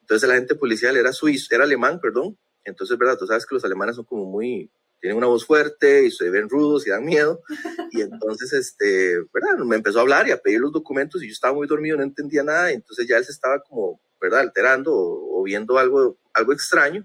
Entonces 0.00 0.26
el 0.26 0.34
agente 0.34 0.54
policial 0.54 0.96
era 0.96 1.12
suizo, 1.12 1.54
era 1.54 1.64
alemán, 1.64 2.00
perdón. 2.00 2.38
Entonces, 2.64 2.96
¿verdad? 2.96 3.18
Tú 3.18 3.26
sabes 3.26 3.44
que 3.44 3.54
los 3.54 3.66
alemanes 3.66 3.96
son 3.96 4.06
como 4.06 4.24
muy, 4.24 4.70
tienen 5.02 5.18
una 5.18 5.26
voz 5.26 5.44
fuerte 5.44 6.06
y 6.06 6.12
se 6.12 6.30
ven 6.30 6.48
rudos 6.48 6.86
y 6.86 6.90
dan 6.90 7.04
miedo. 7.04 7.42
Y 7.90 8.00
entonces, 8.02 8.52
este, 8.52 9.18
¿verdad? 9.34 9.58
Me 9.64 9.76
empezó 9.76 9.98
a 9.98 10.02
hablar 10.02 10.28
y 10.28 10.30
a 10.30 10.38
pedir 10.38 10.60
los 10.60 10.72
documentos 10.72 11.22
y 11.22 11.26
yo 11.26 11.32
estaba 11.32 11.52
muy 11.52 11.66
dormido, 11.66 11.96
no 11.96 12.04
entendía 12.04 12.44
nada. 12.44 12.70
Entonces 12.70 13.08
ya 13.08 13.16
él 13.16 13.24
se 13.24 13.32
estaba 13.32 13.60
como, 13.60 14.00
¿verdad? 14.20 14.40
Alterando 14.40 14.94
o, 14.94 15.40
o 15.40 15.42
viendo 15.42 15.76
algo, 15.76 16.16
algo 16.32 16.52
extraño. 16.52 17.04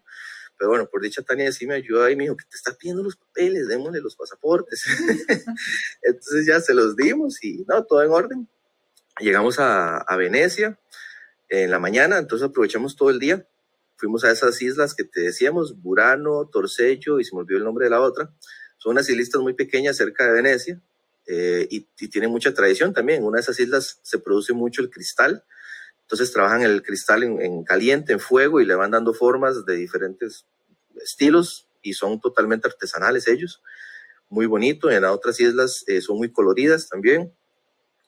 Pero 0.57 0.69
bueno, 0.69 0.87
por 0.87 1.01
dicha 1.01 1.23
Tania 1.23 1.51
sí 1.51 1.65
me 1.65 1.73
ayudó 1.73 2.03
ahí, 2.03 2.15
me 2.15 2.23
dijo 2.23 2.37
que 2.37 2.45
te 2.45 2.55
está 2.55 2.73
pidiendo 2.73 3.03
los 3.03 3.15
papeles, 3.15 3.67
démosle 3.67 3.99
los 3.99 4.15
pasaportes. 4.15 4.85
Entonces 6.03 6.45
ya 6.45 6.59
se 6.61 6.75
los 6.75 6.95
dimos 6.95 7.43
y 7.43 7.65
no, 7.67 7.83
todo 7.83 8.03
en 8.03 8.11
orden. 8.11 8.49
Llegamos 9.19 9.59
a, 9.59 9.97
a, 9.97 10.17
Venecia 10.17 10.79
en 11.49 11.71
la 11.71 11.79
mañana, 11.79 12.19
entonces 12.19 12.47
aprovechamos 12.47 12.95
todo 12.95 13.09
el 13.09 13.17
día. 13.17 13.47
Fuimos 13.97 14.23
a 14.23 14.31
esas 14.31 14.61
islas 14.61 14.93
que 14.93 15.03
te 15.03 15.21
decíamos, 15.21 15.81
Burano, 15.81 16.47
Torcello 16.47 17.19
y 17.19 17.25
se 17.25 17.35
me 17.35 17.41
olvidó 17.41 17.57
el 17.57 17.63
nombre 17.63 17.85
de 17.85 17.91
la 17.91 18.01
otra. 18.01 18.31
Son 18.77 18.91
unas 18.91 19.09
islitas 19.09 19.41
muy 19.41 19.53
pequeñas 19.53 19.97
cerca 19.97 20.25
de 20.25 20.33
Venecia 20.33 20.81
eh, 21.25 21.67
y, 21.69 21.87
y 21.99 22.07
tienen 22.07 22.29
mucha 22.29 22.53
tradición 22.53 22.93
también. 22.93 23.19
En 23.19 23.25
una 23.25 23.37
de 23.37 23.41
esas 23.41 23.59
islas 23.59 23.99
se 24.03 24.19
produce 24.19 24.53
mucho 24.53 24.81
el 24.81 24.89
cristal, 24.89 25.43
entonces 26.01 26.31
trabajan 26.31 26.61
el 26.61 26.83
cristal 26.83 27.23
en, 27.23 27.41
en, 27.41 27.63
caliente, 27.63 28.13
en 28.13 28.19
fuego, 28.19 28.61
y 28.61 28.65
le 28.65 28.75
van 28.75 28.91
dando 28.91 29.13
formas 29.13 29.65
de 29.65 29.75
diferentes 29.75 30.45
estilos 31.01 31.67
y 31.81 31.93
son 31.93 32.21
totalmente 32.21 32.67
artesanales 32.67 33.27
ellos. 33.27 33.61
Muy 34.29 34.45
bonito. 34.45 34.89
En 34.91 35.01
las 35.01 35.11
otras 35.11 35.39
islas 35.39 35.83
eh, 35.87 36.01
son 36.01 36.17
muy 36.17 36.31
coloridas 36.31 36.89
también. 36.89 37.33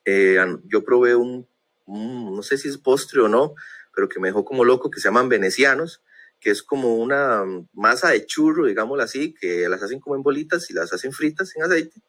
Eh, 0.05 0.37
yo 0.65 0.83
probé 0.83 1.15
un, 1.15 1.47
un, 1.85 2.35
no 2.35 2.43
sé 2.43 2.57
si 2.57 2.67
es 2.67 2.77
postre 2.77 3.21
o 3.21 3.27
no, 3.27 3.55
pero 3.93 4.09
que 4.09 4.19
me 4.19 4.29
dejó 4.29 4.45
como 4.45 4.63
loco, 4.63 4.89
que 4.89 4.99
se 4.99 5.07
llaman 5.07 5.29
venecianos, 5.29 6.01
que 6.39 6.51
es 6.51 6.63
como 6.63 6.95
una 6.95 7.43
masa 7.73 8.09
de 8.09 8.25
churro, 8.25 8.65
digámoslo 8.65 9.03
así, 9.03 9.33
que 9.33 9.67
las 9.67 9.83
hacen 9.83 9.99
como 9.99 10.15
en 10.15 10.23
bolitas 10.23 10.69
y 10.69 10.73
las 10.73 10.93
hacen 10.93 11.11
fritas 11.11 11.55
en 11.55 11.63
aceite 11.63 12.01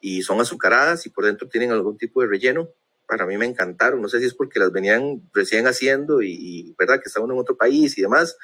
y 0.00 0.22
son 0.22 0.40
azucaradas 0.40 1.06
y 1.06 1.10
por 1.10 1.24
dentro 1.24 1.48
tienen 1.48 1.70
algún 1.70 1.96
tipo 1.96 2.20
de 2.20 2.28
relleno 2.28 2.68
para 3.06 3.26
mí 3.26 3.36
me 3.36 3.46
encantaron. 3.46 4.00
No 4.00 4.08
sé 4.08 4.20
si 4.20 4.26
es 4.26 4.34
porque 4.34 4.58
las 4.58 4.72
venían 4.72 5.22
recién 5.34 5.66
haciendo 5.66 6.22
y, 6.22 6.32
y 6.32 6.74
verdad 6.78 6.96
que 6.96 7.08
estaban 7.08 7.30
en 7.30 7.38
otro 7.38 7.56
país 7.56 7.96
y 7.98 8.02
demás. 8.02 8.36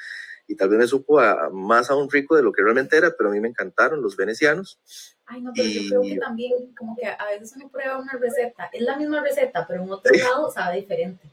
Y 0.47 0.55
tal 0.55 0.69
vez 0.69 0.79
me 0.79 0.87
supo 0.87 1.19
a, 1.19 1.49
más 1.51 1.89
a 1.89 1.95
un 1.95 2.09
rico 2.09 2.35
de 2.35 2.43
lo 2.43 2.51
que 2.51 2.61
realmente 2.61 2.97
era, 2.97 3.15
pero 3.15 3.29
a 3.29 3.33
mí 3.33 3.39
me 3.39 3.47
encantaron 3.47 4.01
los 4.01 4.15
venecianos. 4.15 4.79
Ay, 5.25 5.41
no, 5.41 5.51
pero 5.55 5.67
y... 5.67 5.73
yo 5.73 5.89
creo 5.89 6.01
que 6.01 6.19
también, 6.19 6.73
como 6.75 6.95
que 6.95 7.07
a 7.07 7.25
veces 7.31 7.53
uno 7.55 7.69
prueba 7.69 7.97
una 7.97 8.13
receta, 8.13 8.69
es 8.71 8.81
la 8.81 8.97
misma 8.97 9.21
receta, 9.21 9.65
pero 9.67 9.83
en 9.83 9.91
otro 9.91 10.11
sí. 10.13 10.19
lado 10.19 10.51
sabe 10.51 10.77
diferente. 10.77 11.29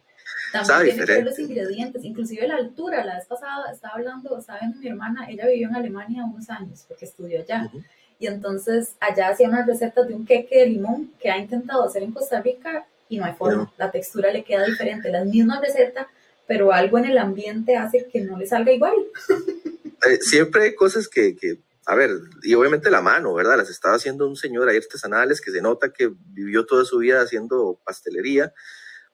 También 0.52 0.66
sabe 0.66 0.84
tiene 0.84 1.00
diferente. 1.00 1.12
que 1.12 1.24
ver 1.24 1.24
los 1.24 1.38
ingredientes, 1.38 2.04
inclusive 2.04 2.48
la 2.48 2.56
altura. 2.56 3.04
La 3.04 3.16
vez 3.16 3.26
pasada 3.26 3.72
estaba 3.72 3.94
hablando, 3.94 4.40
saben, 4.40 4.78
mi 4.80 4.88
hermana, 4.88 5.26
ella 5.28 5.46
vivió 5.46 5.68
en 5.68 5.76
Alemania 5.76 6.24
unos 6.24 6.48
años 6.50 6.84
porque 6.88 7.04
estudió 7.04 7.40
allá. 7.40 7.70
Uh 7.72 7.76
-huh. 7.78 7.84
Y 8.18 8.26
entonces 8.26 8.94
allá 9.00 9.28
hacía 9.28 9.48
unas 9.48 9.66
recetas 9.66 10.08
de 10.08 10.14
un 10.14 10.24
queque 10.24 10.60
de 10.60 10.66
limón 10.66 11.12
que 11.20 11.30
ha 11.30 11.38
intentado 11.38 11.84
hacer 11.84 12.02
en 12.02 12.12
Costa 12.12 12.40
Rica 12.40 12.86
y 13.08 13.18
no 13.18 13.24
hay 13.24 13.34
forma, 13.34 13.64
no. 13.64 13.72
la 13.76 13.90
textura 13.90 14.32
le 14.32 14.42
queda 14.42 14.64
diferente, 14.64 15.10
la 15.10 15.24
misma 15.24 15.60
receta, 15.60 16.08
pero 16.46 16.72
algo 16.72 16.98
en 16.98 17.04
el 17.04 17.18
ambiente 17.18 17.76
hace 17.76 18.06
que 18.10 18.20
no 18.20 18.36
le 18.36 18.46
salga 18.46 18.72
igual. 18.72 18.94
Eh, 20.06 20.18
siempre 20.20 20.64
hay 20.64 20.74
cosas 20.74 21.08
que, 21.08 21.34
que, 21.34 21.58
a 21.86 21.94
ver, 21.94 22.10
y 22.42 22.54
obviamente 22.54 22.90
la 22.90 23.00
mano, 23.00 23.32
¿verdad? 23.32 23.56
Las 23.56 23.70
estaba 23.70 23.96
haciendo 23.96 24.28
un 24.28 24.36
señor 24.36 24.68
ahí 24.68 24.76
artesanales 24.76 25.40
que 25.40 25.50
se 25.50 25.62
nota 25.62 25.90
que 25.90 26.12
vivió 26.26 26.66
toda 26.66 26.84
su 26.84 26.98
vida 26.98 27.22
haciendo 27.22 27.80
pastelería, 27.82 28.52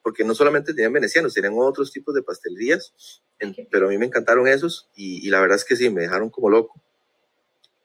porque 0.03 0.23
no 0.23 0.35
solamente 0.35 0.73
tenían 0.73 0.93
venecianos, 0.93 1.33
tenían 1.33 1.53
otros 1.55 1.91
tipos 1.91 2.13
de 2.13 2.21
pastelerías, 2.21 2.93
en, 3.39 3.55
pero 3.71 3.87
a 3.87 3.89
mí 3.89 3.97
me 3.97 4.05
encantaron 4.05 4.47
esos 4.47 4.89
y, 4.95 5.25
y, 5.25 5.29
la 5.29 5.39
verdad 5.39 5.55
es 5.55 5.65
que 5.65 5.75
sí, 5.75 5.89
me 5.89 6.01
dejaron 6.01 6.29
como 6.29 6.49
loco. 6.49 6.81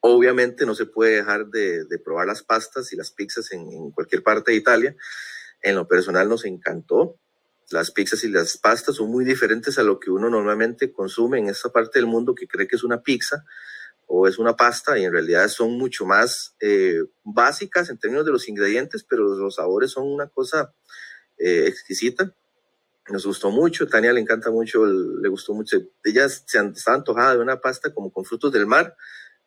Obviamente 0.01 0.65
no 0.65 0.75
se 0.75 0.87
puede 0.87 1.17
dejar 1.17 1.47
de, 1.47 1.87
probar 2.05 2.27
las 2.27 2.43
pastas 2.43 2.93
y 2.93 2.97
las 2.97 3.11
pizzas 3.11 3.51
en, 3.53 3.91
cualquier 3.91 4.23
parte 4.23 4.53
de 4.53 4.57
Italia. 4.57 4.97
En 5.63 5.75
lo 5.75 5.89
personal 5.89 6.29
nos 6.29 6.45
encantó. 6.45 7.17
Las 7.71 7.91
pizzas 7.91 8.25
y 8.25 8.29
las 8.29 8.57
pastas 8.57 8.97
son 8.97 9.11
muy 9.11 9.25
diferentes 9.25 9.79
a 9.79 9.83
lo 9.83 9.99
que 9.99 10.11
uno 10.11 10.31
normalmente 10.31 10.93
consume 10.93 11.39
en 11.39 11.49
esta 11.49 11.71
parte 11.71 11.99
del 11.99 12.07
mundo 12.07 12.35
que 12.35 12.47
cree 12.47 12.67
que 12.67 12.77
es 12.77 12.85
una 12.85 13.03
pizza 13.03 13.45
o 14.07 14.27
es 14.27 14.39
una 14.39 14.57
pasta 14.57 14.99
y 14.99 15.05
en 15.05 15.13
realidad 15.13 15.49
son 15.49 15.73
mucho 15.77 16.07
más 16.07 16.55
eh, 16.61 17.03
básicas 17.25 17.91
en 17.91 17.99
términos 17.99 18.25
de 18.25 18.33
los 18.33 18.49
ingredientes, 18.49 19.05
pero 19.05 19.25
los, 19.37 19.57
sabores 19.57 19.91
son 19.91 20.07
una 20.07 20.29
cosa 20.29 20.73
eh, 21.39 21.67
exquisita. 21.67 22.35
Nos 23.09 23.25
gustó 23.25 23.51
mucho, 23.51 23.87
Tania 23.87 24.13
le 24.13 24.21
encanta 24.21 24.51
mucho, 24.51 24.85
le 24.85 25.29
gustó 25.29 25.55
mucho. 25.55 25.79
Ella 26.05 26.29
se 26.29 26.59
estaba 26.59 26.97
antojada 26.97 27.37
de 27.37 27.41
una 27.41 27.61
pasta 27.61 27.93
como 27.93 28.13
con 28.13 28.25
frutos 28.25 28.53
del 28.53 28.67
mar, 28.67 28.95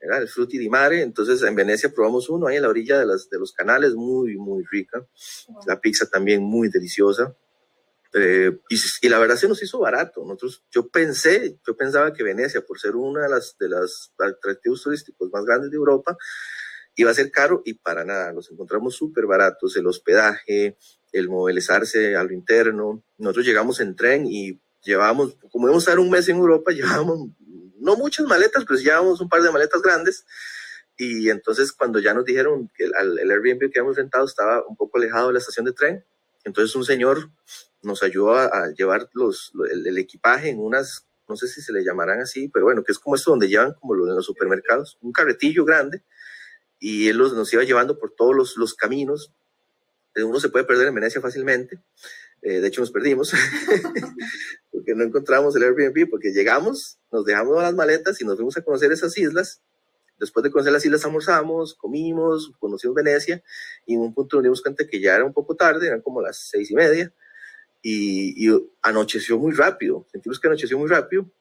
era 0.01 0.17
el 0.17 0.27
frutti 0.27 0.58
di 0.58 0.67
mare. 0.67 1.01
Entonces 1.01 1.41
en 1.43 1.56
Venecia 1.56 1.93
probamos 1.93 2.30
uno 2.30 2.47
ahí 2.47 2.58
en 2.58 2.63
la 2.63 2.69
orilla 2.69 2.99
de, 2.99 3.06
las, 3.06 3.30
de 3.30 3.38
los 3.38 3.54
canales, 3.54 3.93
muy, 3.93 4.36
muy 4.36 4.63
rica. 4.69 5.06
La 5.67 5.80
pizza 5.80 6.08
también 6.08 6.41
muy 6.41 6.69
deliciosa. 6.69 7.36
Eh, 8.13 8.51
y, 8.67 9.10
la 9.10 9.19
verdad 9.19 9.36
se 9.36 9.47
nos 9.47 9.62
hizo 9.62 9.80
barato. 9.80 10.21
Nosotros, 10.23 10.65
yo 10.71 10.89
pensé, 10.89 11.60
yo 11.65 11.77
pensaba 11.77 12.12
que 12.13 12.23
Venecia, 12.23 12.62
por 12.62 12.80
ser 12.80 12.95
una 12.95 13.23
de 13.23 13.30
las, 13.30 13.56
de 13.58 13.69
las 13.69 14.12
atractivos 14.17 14.82
turísticos 14.82 15.30
más 15.32 15.45
grandes 15.45 15.71
de 15.71 15.77
Europa, 15.77 16.17
iba 16.95 17.12
a 17.12 17.13
ser 17.13 17.32
caro 17.32 17.62
y 17.63 17.75
para 17.75 18.04
nada. 18.04 18.34
Nos 18.34 18.51
encontramos 18.51 18.95
súper 18.95 19.27
baratos. 19.27 19.77
El 19.77 19.88
hospedaje, 19.88 20.77
el 21.12 21.30
movilizarse 21.30 22.15
a 22.15 22.24
lo 22.24 22.34
interno. 22.34 23.04
Nosotros 23.17 23.45
llegamos 23.45 23.80
en 23.80 23.95
tren 23.95 24.26
y 24.26 24.60
llevábamos, 24.84 25.36
como 25.52 25.67
íbamos 25.67 25.88
a 25.88 25.91
estar 25.91 26.00
un 26.00 26.10
mes 26.10 26.28
en 26.30 26.38
Europa, 26.38 26.71
llevábamos 26.74 27.30
no 27.80 27.95
muchas 27.95 28.26
maletas, 28.28 28.63
pero 28.65 28.80
llevábamos 28.80 29.21
un 29.21 29.30
par 29.30 29.41
de 29.41 29.52
maletas 29.52 29.82
grandes. 29.82 30.26
Y 30.97 31.30
entonces 31.30 31.71
cuando 31.71 32.00
ya 32.00 32.13
nos 32.13 32.26
dijeron 32.26 32.69
que 32.76 32.86
el, 32.86 33.19
el 33.19 33.32
Airbnb 33.32 33.71
que 33.71 33.80
habíamos 33.80 33.97
rentado 33.97 34.26
estaba 34.26 34.63
un 34.67 34.76
poco 34.76 35.00
alejado 35.00 35.28
de 35.28 35.34
la 35.34 35.39
estación 35.39 35.65
de 35.65 35.74
tren, 35.74 36.06
entonces 36.43 36.76
un 36.76 36.86
señor 36.86 37.30
nos 37.82 38.04
ayudó 38.04 38.36
a, 38.36 38.71
llevar 38.71 39.10
los, 39.13 39.52
el, 39.71 39.97
equipaje 39.97 40.50
en 40.50 40.60
unas, 40.60 41.08
no 41.28 41.36
sé 41.36 41.47
si 41.47 41.62
se 41.62 41.74
le 41.74 41.84
llamarán 41.84 42.21
así, 42.21 42.47
pero 42.50 42.65
bueno, 42.65 42.84
que 42.84 42.91
es 42.91 43.00
como 43.00 43.15
esto 43.15 43.32
donde 43.32 43.47
llevan 43.47 43.74
como 43.74 43.95
lo 43.95 44.06
de 44.06 44.13
los 44.13 44.26
supermercados, 44.26 44.97
un 45.02 45.12
carretillo 45.12 45.65
grande, 45.65 46.04
y 46.80 47.08
él 47.10 47.17
los, 47.17 47.34
nos 47.34 47.52
iba 47.54 47.63
llevando 47.63 47.97
por 47.97 48.13
todos 48.13 48.36
los, 48.36 48.58
los 48.58 48.76
caminos 48.76 49.32
uno 50.15 50.39
se 50.39 50.50
puede 50.50 50.65
perder 50.65 50.88
en 50.88 50.95
Venecia 50.95 51.21
fácilmente. 51.21 51.80
Eh, 52.41 52.60
de 52.60 52.67
hecho, 52.67 52.82
nos 52.82 52.91
perdimos 52.91 53.32
porque 54.71 54.95
no 54.95 55.04
encontramos 55.04 55.56
el 55.56 55.63
Airbnb, 55.63 56.10
porque 56.10 56.32
llegamos, 56.32 57.00
nos 57.12 57.24
dejamos 57.26 57.62
las 57.62 57.74
maletas 57.74 58.19
y 58.21 58.26
nos 58.26 58.36
fuimos 58.36 58.58
a 58.58 58.62
conocer 58.62 58.91
esas 58.91 59.17
islas. 59.17 59.62
Después 60.19 60.43
de 60.43 60.52
conocer 60.52 60.71
las 60.74 60.86
islas, 60.86 61.04
almorzamos, 61.06 61.74
comimos, 61.76 62.52
conocimos 62.60 62.95
Venecia 62.95 63.43
y 63.88 63.95
en 63.95 64.02
un 64.02 64.13
punto 64.13 64.38
nos 64.38 64.43
dimos 64.43 64.62
cuenta 64.62 64.86
que 64.88 65.00
ya 65.00 65.15
era 65.15 65.26
un 65.26 65.34
poco 65.34 65.56
tarde, 65.56 65.88
eran 65.88 66.02
como 66.02 66.21
las 66.21 66.38
seis 66.38 66.69
y 66.69 66.76
media 66.76 67.12
y, 67.82 68.47
anocheció 68.82 69.38
muy 69.38 69.54
rápido. 69.54 70.06
Sentimos 70.12 70.39
que 70.39 70.47
anocheció 70.47 70.78
muy 70.78 70.89
rápido. 70.89 71.32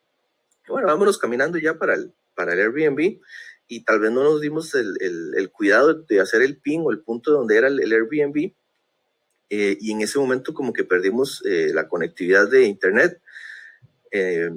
bueno, 0.69 0.87
vámonos 0.87 1.19
caminando 1.19 1.59
ya 1.59 1.79
para 1.79 1.95
el, 1.95 2.15
para 2.35 2.55
el 2.55 2.61
Airbnb 2.61 3.21
y 3.69 3.85
tal 3.85 4.01
vez 4.01 4.11
no 4.11 4.25
nos 4.25 4.41
dimos 4.41 4.75
el, 4.75 4.97
el, 5.01 5.51
cuidado 5.51 5.95
de 5.95 6.21
hacer 6.21 6.43
el 6.43 6.57
pin 6.57 6.83
o 6.85 6.91
el 6.91 7.01
punto 7.01 7.31
donde 7.33 7.57
era 7.57 7.69
el, 7.69 7.93
Airbnb. 7.93 8.53
Eh, 9.51 9.77
y 9.81 9.91
en 9.91 10.01
ese 10.01 10.19
momento 10.19 10.55
como 10.55 10.73
que 10.73 10.85
perdimos 10.85 11.43
eh, 11.45 11.73
la 11.75 11.89
conectividad 11.89 12.49
de 12.49 12.65
internet. 12.65 13.21
Eh, 14.13 14.51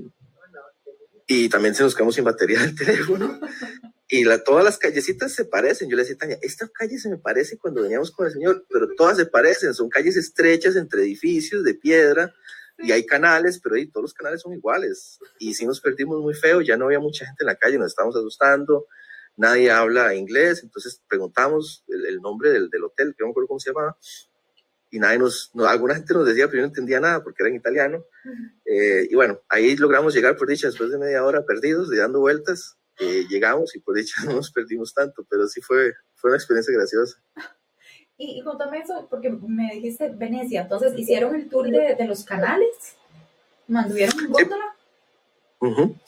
y 1.25 1.49
también 1.49 1.73
se 1.73 1.81
nos 1.81 1.95
quedamos 1.95 2.15
sin 2.15 2.23
batería 2.23 2.59
del 2.59 2.75
teléfono. 2.77 3.39
Y 4.07 4.23
la, 4.23 4.43
todas 4.43 4.63
las 4.63 4.77
callecitas 4.77 5.33
se 5.33 5.45
parecen. 5.45 5.89
Yo 5.89 5.95
le 5.95 6.03
decía, 6.03 6.17
Tania, 6.17 6.37
esta 6.43 6.67
calle 6.67 6.99
se 6.99 7.09
me 7.09 7.17
parece 7.17 7.57
cuando 7.57 7.81
veníamos 7.81 8.11
con 8.11 8.27
el 8.27 8.33
señor, 8.33 8.65
pero 8.69 8.87
todas 8.95 9.17
se 9.17 9.25
parecen. 9.25 9.73
Son 9.73 9.89
calles 9.89 10.15
estrechas 10.15 10.75
entre 10.75 11.01
edificios 11.01 11.63
de 11.63 11.73
piedra 11.73 12.31
y 12.77 12.91
hay 12.91 13.05
canales, 13.05 13.59
pero 13.63 13.75
ahí 13.75 13.87
todos 13.87 14.03
los 14.03 14.13
canales 14.13 14.41
son 14.41 14.53
iguales. 14.53 15.17
Y 15.39 15.55
si 15.55 15.65
nos 15.65 15.81
perdimos 15.81 16.21
muy 16.21 16.35
feo, 16.35 16.61
ya 16.61 16.77
no 16.77 16.85
había 16.85 16.99
mucha 16.99 17.25
gente 17.25 17.43
en 17.43 17.47
la 17.47 17.55
calle, 17.55 17.79
nos 17.79 17.87
estábamos 17.87 18.15
asustando 18.15 18.87
nadie 19.35 19.71
habla 19.71 20.13
inglés, 20.13 20.61
entonces 20.63 21.01
preguntamos 21.07 21.83
el, 21.87 22.21
nombre 22.21 22.51
del, 22.51 22.69
del, 22.69 22.83
hotel, 22.83 23.15
que 23.15 23.23
no 23.23 23.27
me 23.27 23.31
acuerdo 23.31 23.47
cómo 23.47 23.59
se 23.59 23.71
llamaba, 23.71 23.97
y 24.93 24.99
nadie 24.99 25.17
nos, 25.17 25.51
alguna 25.67 25.95
gente 25.95 26.13
nos 26.13 26.27
decía, 26.27 26.45
pero 26.45 26.57
yo 26.57 26.61
no 26.61 26.67
entendía 26.67 26.99
nada 26.99 27.23
porque 27.23 27.41
era 27.41 27.49
en 27.49 27.55
italiano. 27.55 28.05
Eh, 28.63 29.07
y 29.09 29.15
bueno, 29.15 29.41
ahí 29.49 29.75
logramos 29.75 30.13
llegar 30.13 30.37
por 30.37 30.47
dicha, 30.47 30.67
después 30.67 30.91
de 30.91 30.99
media 30.99 31.25
hora 31.25 31.43
perdidos, 31.43 31.89
de 31.89 31.97
dando 31.97 32.19
vueltas, 32.19 32.77
eh, 32.99 33.25
llegamos 33.27 33.75
y 33.75 33.79
por 33.79 33.95
dicha 33.95 34.17
no 34.25 34.33
nos 34.33 34.51
perdimos 34.51 34.93
tanto, 34.93 35.25
pero 35.27 35.47
sí 35.47 35.61
fue, 35.61 35.93
fue 36.13 36.29
una 36.29 36.37
experiencia 36.37 36.71
graciosa. 36.75 37.17
Y, 38.17 38.39
y 38.39 38.43
contame 38.43 38.81
eso, 38.81 39.07
porque 39.09 39.31
me 39.31 39.73
dijiste 39.73 40.09
Venecia, 40.09 40.61
entonces 40.61 40.93
hicieron 40.95 41.33
el 41.33 41.49
tour 41.49 41.67
de, 41.71 41.95
de 41.95 42.05
los 42.05 42.23
canales, 42.23 42.95
¿manduvieron 43.67 44.19
en 44.19 44.31
góndola? 44.31 44.75
Sí, 44.77 44.82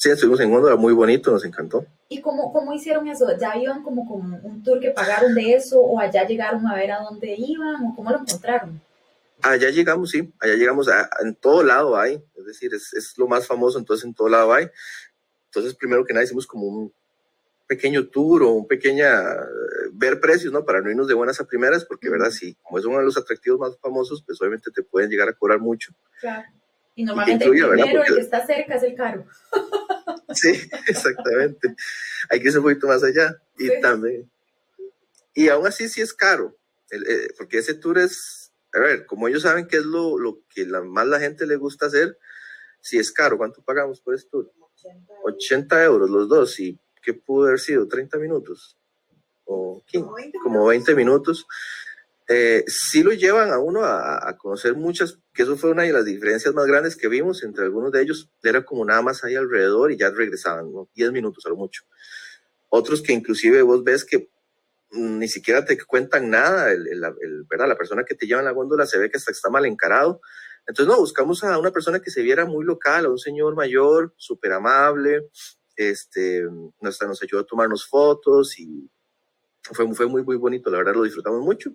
estuvimos 0.04 0.40
en 0.40 0.52
góndola, 0.52 0.76
muy 0.76 0.94
bonito, 0.94 1.32
nos 1.32 1.46
encantó. 1.46 1.86
¿Y 2.10 2.22
cómo, 2.22 2.52
cómo 2.52 2.74
hicieron 2.74 3.08
eso? 3.08 3.26
¿Ya 3.38 3.58
iban 3.58 3.84
como 3.84 4.08
con 4.08 4.34
un 4.44 4.64
tour 4.64 4.80
que 4.80 4.92
pagaron 4.92 5.34
de 5.34 5.54
eso 5.54 5.80
o 5.80 6.00
allá 6.00 6.26
llegaron 6.26 6.66
a 6.68 6.76
ver 6.76 6.92
a 6.92 7.00
dónde 7.00 7.36
iban 7.38 7.84
o 7.86 7.96
cómo 7.96 8.12
lo 8.12 8.20
encontraron? 8.20 8.82
Allá 9.42 9.70
llegamos, 9.70 10.12
sí, 10.12 10.34
allá 10.40 10.56
llegamos, 10.56 10.88
a, 10.88 11.10
en 11.22 11.36
todo 11.36 11.64
lado 11.64 11.98
hay, 11.98 12.24
es 12.36 12.46
decir, 12.46 12.74
es, 12.74 12.94
es, 12.94 13.18
lo 13.18 13.28
más 13.28 13.46
famoso, 13.46 13.78
entonces 13.78 14.06
en 14.06 14.14
todo 14.14 14.30
lado 14.30 14.54
hay. 14.54 14.68
Entonces, 15.48 15.76
primero 15.76 16.06
que 16.06 16.14
nada, 16.14 16.24
hicimos 16.24 16.48
como 16.48 16.68
un 16.68 16.94
pequeño 17.68 18.08
tour 18.08 18.44
o 18.44 18.52
un 18.52 18.68
pequeña, 18.68 19.22
eh, 19.22 19.90
ver 19.94 20.20
precios, 20.20 20.54
¿no? 20.54 20.66
Para 20.66 20.82
no 20.82 20.90
irnos 20.90 21.08
de 21.08 21.14
buenas 21.14 21.40
a 21.40 21.48
primeras, 21.48 21.86
porque, 21.86 22.10
¿verdad? 22.10 22.30
Sí, 22.30 22.58
como 22.62 22.80
es 22.80 22.86
uno 22.86 23.00
de 23.00 23.06
los 23.06 23.18
atractivos 23.18 23.60
más 23.60 23.78
famosos, 23.80 24.24
pues 24.26 24.40
obviamente 24.42 24.72
te 24.72 24.84
pueden 24.84 25.10
llegar 25.10 25.30
a 25.30 25.34
cobrar 25.34 25.60
mucho. 25.60 25.94
Claro. 26.20 26.48
Y 26.96 27.04
normalmente 27.04 27.46
el 27.46 27.52
primero, 27.52 28.04
el 28.04 28.16
que 28.16 28.22
está 28.22 28.46
cerca 28.46 28.76
es 28.76 28.84
el 28.84 28.96
caro. 28.96 29.26
sí, 30.34 30.54
exactamente. 30.88 31.76
Hay 32.30 32.42
que 32.42 32.50
ir 32.50 32.58
un 32.58 32.64
poquito 32.64 32.88
más 32.88 33.04
allá. 33.04 33.38
Y 33.58 33.82
también. 33.82 34.30
Y 35.34 35.50
aún 35.50 35.68
así 35.68 35.90
sí 35.90 36.02
es 36.02 36.14
caro, 36.14 36.56
eh, 36.92 37.28
porque 37.38 37.58
ese 37.58 37.74
tour 37.74 37.98
es, 37.98 38.54
a 38.74 38.80
ver, 38.80 39.06
como 39.06 39.28
ellos 39.28 39.42
saben 39.42 39.68
que 39.68 39.78
es 39.78 39.84
lo, 39.84 40.18
lo 40.18 40.40
que 40.48 40.66
la, 40.66 40.82
más 40.82 41.06
la 41.08 41.20
gente 41.20 41.46
le 41.46 41.58
gusta 41.58 41.88
hacer, 41.88 42.18
sí 42.80 42.98
es 42.98 43.12
caro. 43.12 43.38
¿Cuánto 43.38 43.62
pagamos 43.62 44.00
por 44.00 44.16
ese 44.16 44.30
tour? 44.30 44.50
80 45.24 45.84
euros, 45.84 46.10
los 46.10 46.30
dos. 46.30 46.58
¿Y 46.62 46.80
qué 47.02 47.14
pudo 47.14 47.48
haber 47.48 47.60
sido? 47.60 47.88
¿30 47.88 48.18
minutos? 48.20 48.78
¿O 49.44 49.84
15? 49.86 50.32
Como 50.42 50.68
20 50.68 50.96
minutos 50.96 51.46
eh, 52.28 52.64
sí 52.68 53.04
lo 53.04 53.12
llevan 53.12 53.52
a 53.52 53.60
uno 53.60 53.84
a, 53.84 54.36
conocer 54.38 54.76
muchas, 54.76 55.20
que 55.34 55.44
eso 55.44 55.58
fue 55.58 55.72
una 55.72 55.84
de 55.84 55.94
las 55.94 56.06
diferencias 56.06 56.54
más 56.56 56.66
grandes 56.66 56.96
que 56.96 57.08
vimos 57.08 57.44
entre 57.44 57.66
algunos 57.66 57.92
de 57.92 58.02
ellos, 58.02 58.30
era 58.42 58.64
como 58.66 58.84
nada 58.84 59.02
más 59.02 59.24
ahí 59.24 59.36
alrededor 59.36 59.92
y 59.92 59.98
ya 59.98 60.10
regresaban, 60.10 60.72
¿no? 60.72 60.90
10 60.96 61.12
minutos 61.12 61.46
a 61.46 61.50
lo 61.50 61.56
mucho. 61.56 61.84
Otros 62.70 63.02
que 63.02 63.14
inclusive 63.14 63.62
vos 63.62 63.84
ves 63.84 64.04
que 64.04 64.30
ni 64.92 65.28
siquiera 65.28 65.66
te 65.66 65.78
cuentan 65.84 66.30
nada, 66.30 66.72
el, 66.72 66.88
el, 66.88 67.44
¿verdad? 67.50 67.68
La 67.68 67.78
persona 67.78 68.04
que 68.04 68.16
te 68.16 68.26
lleva 68.26 68.40
en 68.40 68.46
la 68.46 68.52
góndola 68.52 68.86
se 68.86 68.98
ve 68.98 69.10
que 69.10 69.18
hasta 69.18 69.32
está 69.32 69.50
mal 69.50 69.66
encarado. 69.66 70.22
Entonces, 70.68 70.92
no, 70.92 71.00
buscamos 71.00 71.44
a 71.44 71.60
una 71.60 71.72
persona 71.72 72.00
que 72.00 72.10
se 72.10 72.24
viera 72.24 72.46
muy 72.46 72.66
local, 72.66 73.06
a 73.06 73.10
un 73.10 73.20
señor 73.20 73.56
mayor, 73.56 74.14
súper 74.18 74.54
amable, 74.54 75.30
este, 75.76 76.44
nos, 76.82 77.02
nos 77.02 77.22
ayudó 77.22 77.42
a 77.42 77.46
tomarnos 77.46 77.88
fotos 77.88 78.58
y 78.60 78.90
fue, 79.62 79.94
fue 79.94 80.08
muy, 80.08 80.24
muy 80.24 80.38
bonito, 80.38 80.72
la 80.72 80.78
verdad 80.78 80.96
lo 80.96 81.04
disfrutamos 81.04 81.42
mucho. 81.42 81.72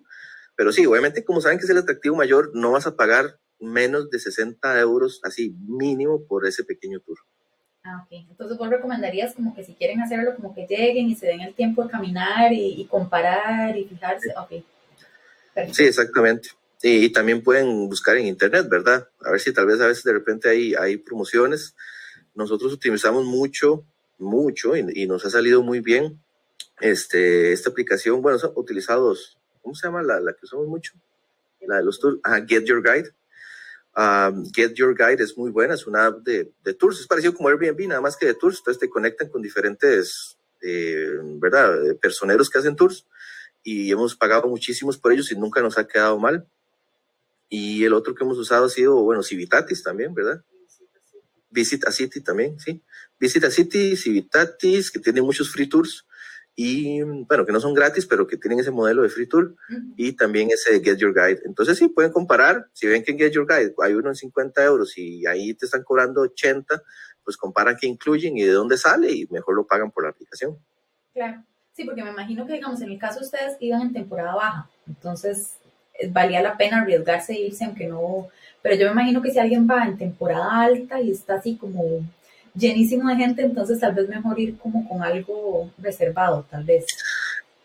Pero 0.61 0.71
sí, 0.71 0.85
obviamente, 0.85 1.25
como 1.25 1.41
saben 1.41 1.57
que 1.57 1.63
es 1.63 1.71
el 1.71 1.79
atractivo 1.79 2.15
mayor, 2.15 2.51
no 2.53 2.73
vas 2.73 2.85
a 2.85 2.95
pagar 2.95 3.39
menos 3.59 4.11
de 4.11 4.19
60 4.19 4.79
euros, 4.79 5.19
así 5.23 5.55
mínimo, 5.65 6.23
por 6.27 6.45
ese 6.45 6.63
pequeño 6.63 6.99
tour. 6.99 7.17
Ah, 7.83 8.05
ok. 8.05 8.27
Entonces 8.29 8.59
vos 8.59 8.69
recomendarías 8.69 9.33
como 9.33 9.55
que 9.55 9.63
si 9.63 9.73
quieren 9.73 10.01
hacerlo, 10.01 10.35
como 10.35 10.53
que 10.53 10.67
lleguen 10.67 11.07
y 11.07 11.15
se 11.15 11.25
den 11.25 11.41
el 11.41 11.55
tiempo 11.55 11.83
de 11.83 11.89
caminar 11.89 12.53
y, 12.53 12.85
comparar 12.85 13.75
y 13.75 13.85
fijarse. 13.85 14.31
Ok. 14.37 14.63
Sí, 15.73 15.85
exactamente. 15.85 16.49
Y, 16.83 17.09
también 17.09 17.41
pueden 17.41 17.89
buscar 17.89 18.17
en 18.17 18.27
internet, 18.27 18.67
¿verdad? 18.69 19.09
A 19.25 19.31
ver 19.31 19.39
si 19.39 19.51
tal 19.51 19.65
vez 19.65 19.81
a 19.81 19.87
veces 19.87 20.03
de 20.03 20.13
repente 20.13 20.47
hay, 20.47 20.75
hay 20.75 20.97
promociones. 20.97 21.75
Nosotros 22.35 22.71
utilizamos 22.71 23.25
mucho, 23.25 23.83
mucho 24.19 24.77
y, 24.77 24.85
y 24.93 25.07
nos 25.07 25.25
ha 25.25 25.31
salido 25.31 25.63
muy 25.63 25.79
bien 25.79 26.21
este, 26.81 27.51
esta 27.51 27.71
aplicación. 27.71 28.21
Bueno, 28.21 28.37
son 28.37 28.51
utilizados 28.55 29.39
¿cómo 29.61 29.75
se 29.75 29.87
llama 29.87 30.01
la, 30.01 30.19
la 30.19 30.33
que 30.33 30.45
usamos 30.45 30.67
mucho? 30.67 30.93
La 31.61 31.77
de 31.77 31.83
los 31.83 31.99
tours, 31.99 32.19
Get 32.47 32.65
Your 32.65 32.81
Guide. 32.81 33.13
Um, 33.95 34.49
Get 34.51 34.73
Your 34.75 34.95
Guide 34.95 35.21
es 35.21 35.37
muy 35.37 35.51
buena, 35.51 35.73
es 35.73 35.85
una 35.85 36.07
app 36.07 36.19
de, 36.19 36.51
de, 36.63 36.73
tours, 36.73 36.99
es 36.99 37.07
parecido 37.07 37.33
como 37.33 37.49
Airbnb, 37.49 37.87
nada 37.87 38.01
más 38.01 38.15
que 38.15 38.25
de 38.25 38.33
tours, 38.33 38.59
entonces 38.59 38.79
te 38.79 38.89
conectan 38.89 39.27
con 39.27 39.41
diferentes, 39.41 40.37
eh, 40.61 41.17
¿verdad?, 41.39 41.85
eh, 41.85 41.95
personeros 41.95 42.49
que 42.49 42.57
hacen 42.57 42.75
tours 42.75 43.05
y 43.63 43.91
hemos 43.91 44.15
pagado 44.15 44.47
muchísimos 44.47 44.97
por 44.97 45.11
ellos 45.11 45.31
y 45.31 45.35
nunca 45.35 45.61
nos 45.61 45.77
ha 45.77 45.87
quedado 45.87 46.17
mal. 46.17 46.47
Y 47.49 47.83
el 47.83 47.93
otro 47.93 48.15
que 48.15 48.23
hemos 48.23 48.37
usado 48.37 48.65
ha 48.65 48.69
sido, 48.69 48.95
bueno, 49.03 49.21
Civitatis 49.23 49.83
también, 49.83 50.13
¿verdad? 50.13 50.41
Visit 51.49 51.85
a 51.85 51.91
City 51.91 52.21
también, 52.21 52.57
sí. 52.59 52.81
Visit 53.19 53.43
a 53.43 53.51
City, 53.51 53.97
Civitatis, 53.97 54.89
que 54.89 54.99
tiene 54.99 55.21
muchos 55.21 55.51
free 55.51 55.67
tours 55.67 56.05
y 56.63 57.01
bueno, 57.01 57.43
que 57.43 57.51
no 57.51 57.59
son 57.59 57.73
gratis, 57.73 58.05
pero 58.05 58.27
que 58.27 58.37
tienen 58.37 58.59
ese 58.59 58.69
modelo 58.69 59.01
de 59.01 59.09
free 59.09 59.25
tour 59.25 59.55
y 59.97 60.13
también 60.13 60.51
ese 60.51 60.79
Get 60.79 60.97
Your 60.97 61.11
Guide. 61.11 61.41
Entonces 61.45 61.75
sí, 61.75 61.87
pueden 61.87 62.11
comparar, 62.11 62.67
si 62.71 62.85
ven 62.85 63.03
que 63.03 63.13
en 63.13 63.17
Get 63.17 63.31
Your 63.31 63.47
Guide 63.47 63.73
hay 63.81 63.95
uno 63.95 64.09
en 64.09 64.15
50 64.15 64.63
euros 64.63 64.95
y 64.95 65.25
ahí 65.25 65.55
te 65.55 65.65
están 65.65 65.81
cobrando 65.81 66.21
80, 66.21 66.83
pues 67.23 67.35
comparan 67.35 67.77
qué 67.81 67.87
incluyen 67.87 68.37
y 68.37 68.43
de 68.43 68.51
dónde 68.51 68.77
sale 68.77 69.11
y 69.11 69.25
mejor 69.31 69.55
lo 69.55 69.65
pagan 69.65 69.89
por 69.89 70.03
la 70.03 70.11
aplicación. 70.11 70.55
Claro, 71.15 71.43
sí, 71.73 71.83
porque 71.83 72.03
me 72.03 72.11
imagino 72.11 72.45
que 72.45 72.53
digamos, 72.53 72.79
en 72.81 72.91
el 72.91 72.99
caso 72.99 73.21
de 73.21 73.25
ustedes 73.25 73.57
iban 73.59 73.81
en 73.81 73.93
temporada 73.93 74.35
baja, 74.35 74.69
entonces 74.85 75.55
eh, 75.99 76.11
valía 76.11 76.43
la 76.43 76.57
pena 76.57 76.81
arriesgarse 76.81 77.33
e 77.33 77.47
irse 77.47 77.65
aunque 77.65 77.87
no, 77.87 78.27
pero 78.61 78.75
yo 78.75 78.85
me 78.85 78.91
imagino 78.91 79.23
que 79.23 79.31
si 79.31 79.39
alguien 79.39 79.67
va 79.67 79.87
en 79.87 79.97
temporada 79.97 80.61
alta 80.61 81.01
y 81.01 81.09
está 81.09 81.37
así 81.37 81.55
como 81.55 82.05
llenísimo 82.53 83.09
de 83.09 83.15
gente, 83.15 83.41
entonces 83.43 83.79
tal 83.79 83.93
vez 83.93 84.07
mejor 84.09 84.39
ir 84.39 84.57
como 84.57 84.87
con 84.87 85.03
algo 85.03 85.71
reservado, 85.77 86.45
tal 86.49 86.63
vez. 86.63 86.85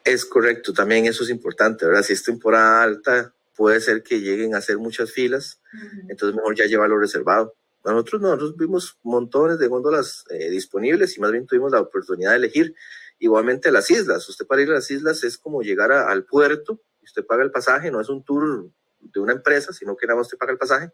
Es 0.04 0.24
correcto, 0.24 0.72
también 0.72 1.06
eso 1.06 1.24
es 1.24 1.30
importante, 1.30 1.86
¿verdad? 1.86 2.02
Si 2.02 2.12
es 2.12 2.22
temporada 2.22 2.82
alta, 2.82 3.32
puede 3.56 3.80
ser 3.80 4.02
que 4.02 4.20
lleguen 4.20 4.54
a 4.54 4.58
hacer 4.58 4.78
muchas 4.78 5.10
filas, 5.10 5.60
entonces 6.08 6.36
mejor 6.36 6.54
ya 6.56 6.66
llevarlo 6.66 6.98
reservado. 6.98 7.54
Nosotros, 7.84 8.20
nosotros 8.20 8.56
vimos 8.56 8.98
montones 9.02 9.58
de 9.58 9.68
góndolas 9.68 10.24
eh, 10.30 10.50
disponibles 10.50 11.16
y 11.16 11.20
más 11.20 11.30
bien 11.30 11.46
tuvimos 11.46 11.70
la 11.70 11.80
oportunidad 11.80 12.32
de 12.32 12.38
elegir. 12.38 12.74
Igualmente 13.18 13.70
las 13.70 13.90
islas, 13.90 14.28
usted 14.28 14.46
para 14.46 14.62
ir 14.62 14.70
a 14.70 14.74
las 14.74 14.90
islas 14.90 15.22
es 15.24 15.38
como 15.38 15.62
llegar 15.62 15.92
al 15.92 16.24
puerto, 16.24 16.80
usted 17.02 17.24
paga 17.24 17.44
el 17.44 17.52
pasaje, 17.52 17.90
no 17.90 18.00
es 18.00 18.08
un 18.08 18.24
tour 18.24 18.68
de 19.12 19.20
una 19.20 19.32
empresa, 19.32 19.72
sino 19.72 19.96
que 19.96 20.06
nada 20.06 20.18
más 20.18 20.28
te 20.28 20.36
paga 20.36 20.52
el 20.52 20.58
pasaje. 20.58 20.90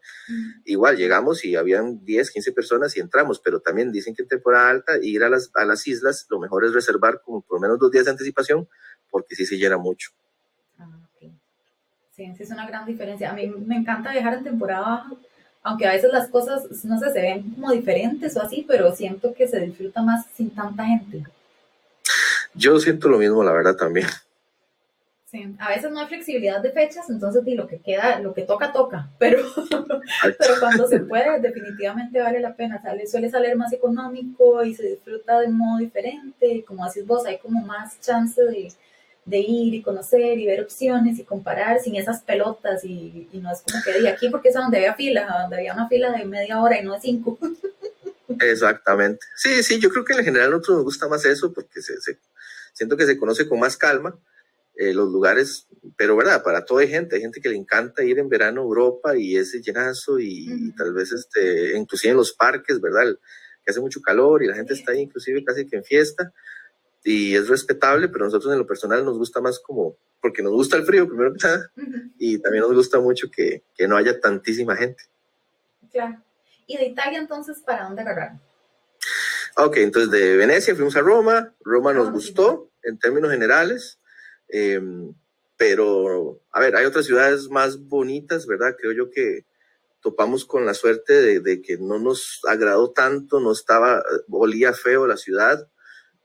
Igual 0.65 0.97
llegamos 0.97 1.43
y 1.45 1.55
habían 1.55 2.03
10, 2.03 2.31
15 2.31 2.51
personas 2.51 2.95
y 2.97 2.99
entramos, 2.99 3.39
pero 3.39 3.59
también 3.59 3.91
dicen 3.91 4.15
que 4.15 4.23
en 4.23 4.27
temporada 4.27 4.69
alta 4.69 4.93
ir 5.01 5.23
a 5.23 5.29
las, 5.29 5.51
a 5.55 5.65
las 5.65 5.87
islas 5.87 6.25
lo 6.29 6.39
mejor 6.39 6.65
es 6.65 6.73
reservar 6.73 7.21
como 7.23 7.41
por 7.41 7.57
lo 7.57 7.61
menos 7.61 7.79
dos 7.79 7.91
días 7.91 8.05
de 8.05 8.11
anticipación 8.11 8.67
porque 9.09 9.35
sí 9.35 9.45
se 9.45 9.57
llena 9.57 9.77
mucho. 9.77 10.11
Ah, 10.79 10.89
sí, 11.19 11.31
sí, 12.15 12.33
es 12.39 12.49
una 12.49 12.67
gran 12.67 12.85
diferencia. 12.85 13.31
A 13.31 13.33
mí 13.33 13.47
me 13.47 13.75
encanta 13.75 14.11
viajar 14.11 14.33
en 14.35 14.43
temporada 14.43 14.81
baja, 14.81 15.13
aunque 15.61 15.87
a 15.87 15.93
veces 15.93 16.11
las 16.11 16.29
cosas, 16.29 16.83
no 16.83 16.99
sé, 16.99 17.11
se 17.11 17.21
ven 17.21 17.51
como 17.51 17.71
diferentes 17.71 18.35
o 18.35 18.41
así, 18.41 18.65
pero 18.67 18.93
siento 18.95 19.33
que 19.33 19.47
se 19.47 19.59
disfruta 19.59 20.01
más 20.01 20.25
sin 20.35 20.49
tanta 20.49 20.85
gente. 20.85 21.23
Yo 22.55 22.79
siento 22.79 23.09
lo 23.09 23.17
mismo, 23.17 23.43
la 23.43 23.53
verdad, 23.53 23.75
también. 23.75 24.07
A 25.57 25.69
veces 25.69 25.89
no 25.91 25.99
hay 25.99 26.07
flexibilidad 26.07 26.61
de 26.61 26.71
fechas, 26.71 27.09
entonces 27.09 27.41
lo 27.45 27.67
que 27.67 27.79
queda, 27.79 28.19
lo 28.19 28.35
que 28.35 28.43
toca, 28.43 28.71
toca, 28.71 29.09
pero, 29.17 29.41
pero 30.21 30.59
cuando 30.59 30.87
se 30.87 30.99
puede, 30.99 31.39
definitivamente 31.39 32.21
vale 32.21 32.39
la 32.39 32.55
pena. 32.55 32.79
Sale, 32.81 33.07
suele 33.07 33.29
salir 33.31 33.55
más 33.55 33.73
económico 33.73 34.63
y 34.63 34.75
se 34.75 34.83
disfruta 34.83 35.39
de 35.39 35.47
un 35.47 35.57
modo 35.57 35.79
diferente. 35.79 36.63
Como 36.67 36.85
decís 36.85 37.05
vos, 37.07 37.25
hay 37.25 37.39
como 37.39 37.65
más 37.65 37.99
chance 37.99 38.39
de, 38.43 38.71
de 39.25 39.39
ir 39.39 39.73
y 39.73 39.81
conocer 39.81 40.37
y 40.37 40.45
ver 40.45 40.61
opciones 40.61 41.17
y 41.17 41.23
comparar 41.23 41.79
sin 41.79 41.95
esas 41.95 42.21
pelotas 42.21 42.83
y, 42.83 43.27
no 43.33 43.51
es 43.51 43.61
como 43.61 43.83
que 43.83 44.01
de 44.01 44.09
aquí 44.09 44.29
porque 44.29 44.49
es 44.49 44.55
donde 44.55 44.77
había 44.77 44.93
fila, 44.93 45.39
donde 45.41 45.57
había 45.57 45.73
una 45.73 45.87
fila 45.87 46.11
de 46.11 46.25
media 46.25 46.61
hora 46.61 46.79
y 46.79 46.83
no 46.83 46.93
de 46.93 47.01
cinco. 47.01 47.39
Exactamente. 48.39 49.25
Sí, 49.35 49.63
sí, 49.63 49.79
yo 49.79 49.89
creo 49.89 50.05
que 50.05 50.13
en 50.13 50.25
general 50.25 50.47
a 50.47 50.51
nosotros 50.51 50.77
nos 50.77 50.85
gusta 50.85 51.07
más 51.07 51.25
eso 51.25 51.51
porque 51.51 51.81
se, 51.81 51.93
siento 52.73 52.97
que 52.97 53.05
se 53.05 53.17
conoce 53.17 53.47
con 53.47 53.59
más 53.59 53.77
calma 53.77 54.15
eh, 54.75 54.93
los 54.93 55.11
lugares, 55.11 55.67
pero 55.97 56.15
verdad, 56.15 56.43
para 56.43 56.65
toda 56.65 56.87
gente, 56.87 57.15
hay 57.15 57.21
gente 57.21 57.41
que 57.41 57.49
le 57.49 57.55
encanta 57.55 58.03
ir 58.03 58.17
en 58.17 58.27
verano 58.27 58.61
a 58.61 58.63
Europa 58.63 59.15
y 59.15 59.37
ese 59.37 59.61
llenazo 59.61 60.17
y, 60.19 60.73
tal 60.75 60.93
vez 60.93 61.11
este, 61.11 61.77
inclusive 61.77 62.11
en 62.11 62.17
los 62.17 62.33
parques, 62.33 62.81
¿verdad? 62.81 63.15
Que 63.63 63.71
hace 63.71 63.79
mucho 63.79 64.01
calor 64.01 64.43
y 64.43 64.47
la 64.47 64.55
gente 64.55 64.73
está 64.73 64.91
ahí 64.91 65.01
inclusive 65.01 65.43
casi 65.43 65.67
que 65.67 65.77
en 65.77 65.83
fiesta 65.83 66.33
y 67.03 67.35
es 67.35 67.49
respetable, 67.49 68.09
pero 68.09 68.25
nosotros 68.25 68.51
en 68.51 68.59
lo 68.59 68.65
personal 68.65 69.03
nos 69.03 69.17
gusta 69.17 69.41
más 69.41 69.59
como, 69.59 69.97
porque 70.21 70.41
nos 70.41 70.53
gusta 70.53 70.77
el 70.77 70.85
frío 70.85 71.07
primero 71.07 71.33
que 71.33 71.45
nada 71.47 71.71
y 72.17 72.39
también 72.39 72.63
nos 72.63 72.73
gusta 72.73 72.99
mucho 72.99 73.29
que, 73.29 73.63
que, 73.75 73.87
no 73.87 73.97
haya 73.97 74.19
tantísima 74.19 74.75
gente. 74.75 75.03
Claro. 75.91 76.21
¿Y 76.65 76.77
de 76.77 76.85
Italia 76.85 77.19
entonces 77.19 77.59
para 77.59 77.83
dónde 77.83 78.01
agarraron? 78.01 78.41
Ok, 79.57 79.77
entonces 79.77 80.09
de 80.09 80.37
Venecia 80.37 80.73
fuimos 80.73 80.95
a 80.95 81.01
Roma, 81.01 81.53
Roma 81.63 81.93
nos 81.93 82.07
ah, 82.07 82.11
gustó 82.11 82.71
en 82.81 82.97
términos 82.97 83.29
generales, 83.29 83.99
Em, 84.55 85.15
pero, 85.57 86.43
a 86.51 86.59
ver, 86.59 86.75
hay 86.75 86.85
otras 86.85 87.07
ciudades 87.07 87.49
más 87.49 87.79
bonitas, 87.79 88.45
¿verdad? 88.45 88.75
Creo 88.79 88.91
yo 88.91 89.09
que 89.09 89.47
topamos 89.99 90.45
con 90.45 90.63
la 90.63 90.75
suerte 90.75 91.41
de, 91.41 91.61
que 91.63 91.79
no 91.79 91.97
nos 91.97 92.39
agradó 92.47 92.91
tanto, 92.91 93.39
no 93.39 93.51
estaba, 93.51 94.03
olía 94.29 94.73
feo 94.73 95.07
la 95.07 95.17
ciudad, 95.17 95.67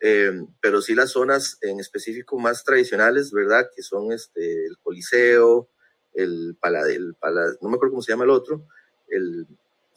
em, 0.00 0.46
pero 0.60 0.82
sí 0.82 0.94
las 0.94 1.12
zonas 1.12 1.56
en 1.62 1.80
específico 1.80 2.38
más 2.38 2.64
tradicionales, 2.64 3.32
¿verdad? 3.32 3.70
Que 3.74 3.82
son 3.82 4.12
este, 4.12 4.66
el 4.66 4.76
Coliseo, 4.82 5.70
el 6.12 6.54
Paladel, 6.60 7.16
no 7.62 7.70
me 7.70 7.76
acuerdo 7.76 7.92
cómo 7.92 8.02
se 8.02 8.12
llama 8.12 8.24
el 8.24 8.30
otro, 8.30 8.66
el, 9.08 9.46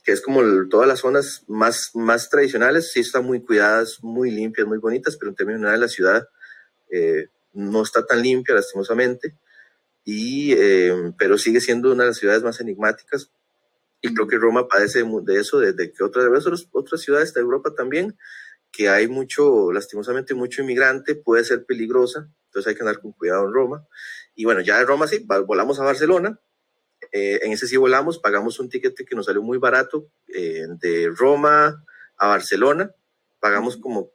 que 0.06 0.14
es 0.14 0.22
como 0.22 0.42
todas 0.70 0.88
las 0.88 1.00
zonas 1.00 1.44
más, 1.48 1.92
más 1.96 2.30
tradicionales, 2.30 2.94
sí 2.94 3.02
están 3.02 3.26
muy 3.26 3.42
cuidadas, 3.42 4.02
muy 4.02 4.32
limpias, 4.32 4.68
muy 4.68 4.78
bonitas, 4.78 5.18
pero 5.18 5.32
en 5.32 5.36
términos 5.36 5.60
generales 5.60 5.82
la 5.82 5.88
ciudad 5.90 6.30
eh, 6.92 7.28
no 7.54 7.84
está 7.84 8.06
tan 8.06 8.22
limpia, 8.22 8.56
lastimosamente, 8.56 9.36
y, 10.04 10.54
eh, 10.54 11.14
pero 11.18 11.38
sigue 11.38 11.62
siendo 11.62 11.92
una 11.92 12.04
de 12.04 12.10
las 12.10 12.18
ciudades 12.18 12.44
más 12.44 12.60
enigmáticas. 12.60 13.32
Y 14.02 14.14
creo 14.14 14.28
que 14.28 14.38
Roma 14.38 14.68
padece 14.68 15.04
de 15.04 15.40
eso, 15.40 15.60
desde 15.60 15.92
que 15.92 16.04
otras, 16.04 16.26
otras, 16.46 16.68
otras 16.72 17.02
ciudades 17.02 17.34
de 17.34 17.42
Europa 17.42 17.74
también, 17.76 18.18
que 18.72 18.90
hay 18.90 19.08
mucho, 19.08 19.72
lastimosamente, 19.72 20.34
mucho 20.34 20.62
inmigrante, 20.62 21.16
puede 21.16 21.44
ser 21.44 21.66
peligrosa, 21.66 22.30
entonces 22.46 22.70
hay 22.70 22.76
que 22.76 22.82
andar 22.82 23.00
con 23.00 23.12
cuidado 23.12 23.46
en 23.46 23.54
Roma. 23.54 23.88
Y 24.34 24.46
bueno, 24.46 24.62
ya 24.62 24.78
de 24.80 24.86
Roma 24.86 25.08
sí, 25.08 25.26
volamos 25.46 25.80
a 25.80 25.84
Barcelona, 25.84 26.40
eh, 27.12 27.40
en 27.44 27.52
ese 27.52 27.68
sí 27.68 27.78
volamos, 27.78 28.20
pagamos 28.20 28.60
un 28.60 28.70
tiquete 28.70 29.06
que 29.06 29.16
nos 29.16 29.26
salió 29.26 29.42
muy 29.42 29.58
barato, 29.58 30.10
eh, 30.28 30.66
de 30.80 31.12
Roma 31.16 31.84
a 32.18 32.28
Barcelona, 32.28 32.94
pagamos 33.40 33.78
como 33.78 34.12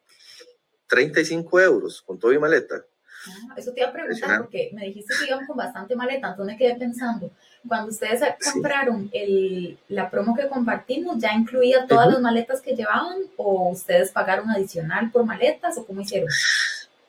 35 0.89 1.61
euros 1.61 2.03
con 2.03 2.19
todo 2.19 2.33
y 2.33 2.39
maleta. 2.39 2.87
Ah, 3.29 3.55
eso 3.57 3.73
te 3.73 3.81
iba 3.81 3.89
a 3.89 3.93
preguntar 3.93 4.39
porque 4.39 4.71
me 4.73 4.87
dijiste 4.87 5.15
que 5.19 5.27
iban 5.27 5.47
con 5.47 5.57
bastante 5.57 5.97
maleta, 5.97 6.29
entonces 6.29 6.55
me 6.55 6.59
quedé 6.59 6.77
pensando, 6.77 7.31
cuando 7.67 7.91
ustedes 7.91 8.23
compraron 8.53 9.11
el, 9.13 9.79
la 9.89 10.11
promo 10.11 10.37
que 10.37 10.49
compartimos, 10.49 11.19
¿ya 11.19 11.33
incluía 11.35 11.87
todas 11.87 12.09
las 12.09 12.21
maletas 12.21 12.61
que 12.61 12.75
llevaban 12.75 13.19
o 13.37 13.71
ustedes 13.71 14.11
pagaron 14.11 14.51
adicional 14.51 15.11
por 15.11 15.25
maletas 15.25 15.77
o 15.79 15.87
cómo 15.87 16.01
hicieron? 16.01 16.29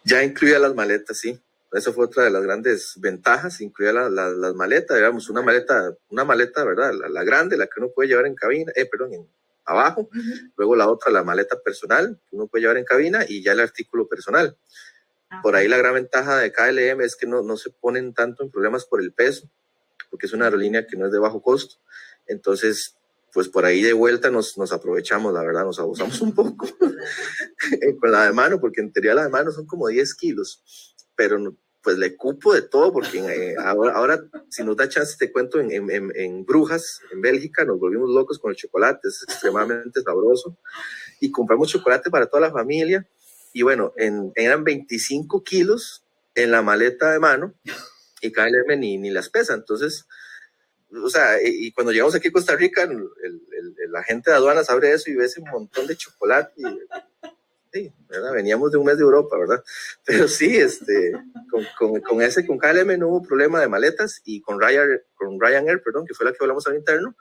Ya 0.03 0.23
incluía 0.23 0.59
las 0.59 0.73
maletas, 0.73 1.19
sí. 1.19 1.39
Esa 1.73 1.91
fue 1.91 2.05
otra 2.05 2.23
de 2.23 2.31
las 2.31 2.41
grandes 2.43 2.93
ventajas, 2.97 3.59
incluía 3.59 3.91
las 3.91 4.55
maletas, 4.55 4.95
digamos, 4.95 5.29
una 5.29 5.41
maleta, 5.41 5.93
una 6.09 6.23
maleta, 6.23 6.63
¿verdad? 6.63 6.91
La, 7.09 7.23
grande, 7.23 7.57
la 7.57 7.67
que 7.67 7.79
uno 7.79 7.89
puede 7.93 8.09
llevar 8.09 8.25
en 8.25 8.35
cabina, 8.35 8.71
eh, 8.73 8.85
perdón, 8.85 9.13
en, 9.13 9.27
abajo, 9.65 10.09
luego 10.55 10.75
la 10.75 10.87
otra, 10.87 11.11
la 11.11 11.23
maleta 11.23 11.59
personal, 11.59 12.17
que 12.29 12.35
uno 12.35 12.47
puede 12.47 12.61
llevar 12.61 12.77
en 12.77 12.85
cabina 12.85 13.25
y 13.27 13.43
ya 13.43 13.51
el 13.51 13.59
artículo 13.59 14.07
personal. 14.07 14.55
Por 15.43 15.55
ahí 15.55 15.67
la 15.67 15.77
gran 15.77 15.93
ventaja 15.93 16.37
de 16.37 16.51
KLM 16.51 17.01
es 17.01 17.15
que 17.15 17.27
no, 17.27 17.41
no 17.41 17.57
se 17.57 17.69
ponen 17.69 18.13
tanto 18.13 18.43
en 18.43 18.51
problemas 18.51 18.85
por 18.85 19.01
el 19.01 19.13
peso, 19.13 19.49
porque 20.09 20.25
es 20.25 20.33
una 20.33 20.45
aerolínea 20.45 20.87
que 20.87 20.97
no 20.97 21.05
es 21.05 21.11
de 21.11 21.19
bajo 21.19 21.41
costo. 21.41 21.75
Entonces, 22.27 22.97
pues 23.33 23.49
por 23.49 23.65
ahí 23.65 23.81
de 23.83 23.93
vuelta 23.93 24.31
nos, 24.31 24.57
nos 24.57 24.71
aprovechamos, 24.71 25.33
la 25.33 25.41
verdad, 25.41 25.63
nos 25.63 25.79
abusamos 25.79 26.19
un 26.21 26.33
poco 26.33 26.67
con 27.99 28.11
la 28.11 28.25
de 28.25 28.33
mano, 28.33 28.59
porque 28.59 28.81
en 28.81 28.91
teoría 28.91 29.13
la 29.13 29.23
de 29.23 29.29
mano 29.29 29.51
son 29.51 29.65
como 29.65 29.87
10 29.87 30.15
kilos, 30.15 30.95
pero 31.15 31.55
pues 31.83 31.97
le 31.97 32.17
cupo 32.17 32.53
de 32.53 32.63
todo, 32.63 32.91
porque 32.91 33.19
eh, 33.19 33.55
ahora, 33.63 33.93
ahora, 33.93 34.21
si 34.49 34.61
nos 34.63 34.75
da 34.75 34.89
chance, 34.89 35.15
te 35.17 35.31
cuento, 35.31 35.59
en, 35.59 35.71
en, 35.71 36.11
en, 36.15 36.45
Brujas, 36.45 36.99
en 37.13 37.21
Bélgica, 37.21 37.63
nos 37.63 37.79
volvimos 37.79 38.09
locos 38.09 38.39
con 38.39 38.51
el 38.51 38.57
chocolate, 38.57 39.07
es 39.07 39.23
extremadamente 39.23 40.01
sabroso, 40.01 40.57
y 41.21 41.31
compramos 41.31 41.69
chocolate 41.69 42.09
para 42.09 42.25
toda 42.25 42.41
la 42.41 42.51
familia, 42.51 43.07
y 43.53 43.61
bueno, 43.63 43.93
en, 43.97 44.31
eran 44.35 44.63
25 44.63 45.43
kilos 45.43 46.05
en 46.35 46.51
la 46.51 46.61
maleta 46.61 47.11
de 47.11 47.19
mano 47.19 47.53
y 48.21 48.31
KLM 48.31 48.79
ni, 48.79 48.97
ni 48.97 49.09
las 49.09 49.29
pesa. 49.29 49.53
Entonces, 49.53 50.05
o 50.91 51.09
sea, 51.09 51.41
y, 51.43 51.71
cuando 51.71 51.91
llegamos 51.91 52.15
aquí 52.15 52.29
a 52.29 52.31
Costa 52.31 52.55
Rica, 52.55 52.83
el, 52.83 52.91
el, 52.91 53.91
la 53.91 54.03
gente 54.03 54.29
de 54.29 54.37
aduanas 54.37 54.69
abre 54.69 54.91
eso 54.91 55.09
y 55.09 55.15
ve 55.15 55.25
ese 55.25 55.41
montón 55.41 55.87
de 55.87 55.97
chocolate. 55.97 56.53
sí, 57.73 57.91
¿verdad? 58.07 58.33
Veníamos 58.33 58.71
de 58.71 58.77
un 58.77 58.85
mes 58.85 58.97
de 58.97 59.03
Europa, 59.03 59.37
¿verdad? 59.37 59.63
Pero 60.05 60.27
sí, 60.27 60.57
este, 60.57 61.13
con, 61.49 61.65
con, 61.77 62.01
con, 62.01 62.21
ese, 62.21 62.45
con 62.45 62.57
KLM 62.57 62.97
no 62.97 63.09
hubo 63.09 63.23
problema 63.23 63.59
de 63.59 63.67
maletas 63.67 64.21
y 64.23 64.41
con 64.41 64.61
Ryanair, 64.61 65.05
con 65.15 65.39
Ryanair, 65.39 65.81
perdón, 65.81 66.05
que 66.05 66.13
fue 66.13 66.25
la 66.25 66.31
que 66.31 66.37
hablamos 66.41 66.67
al 66.67 66.75
interno, 66.75 67.15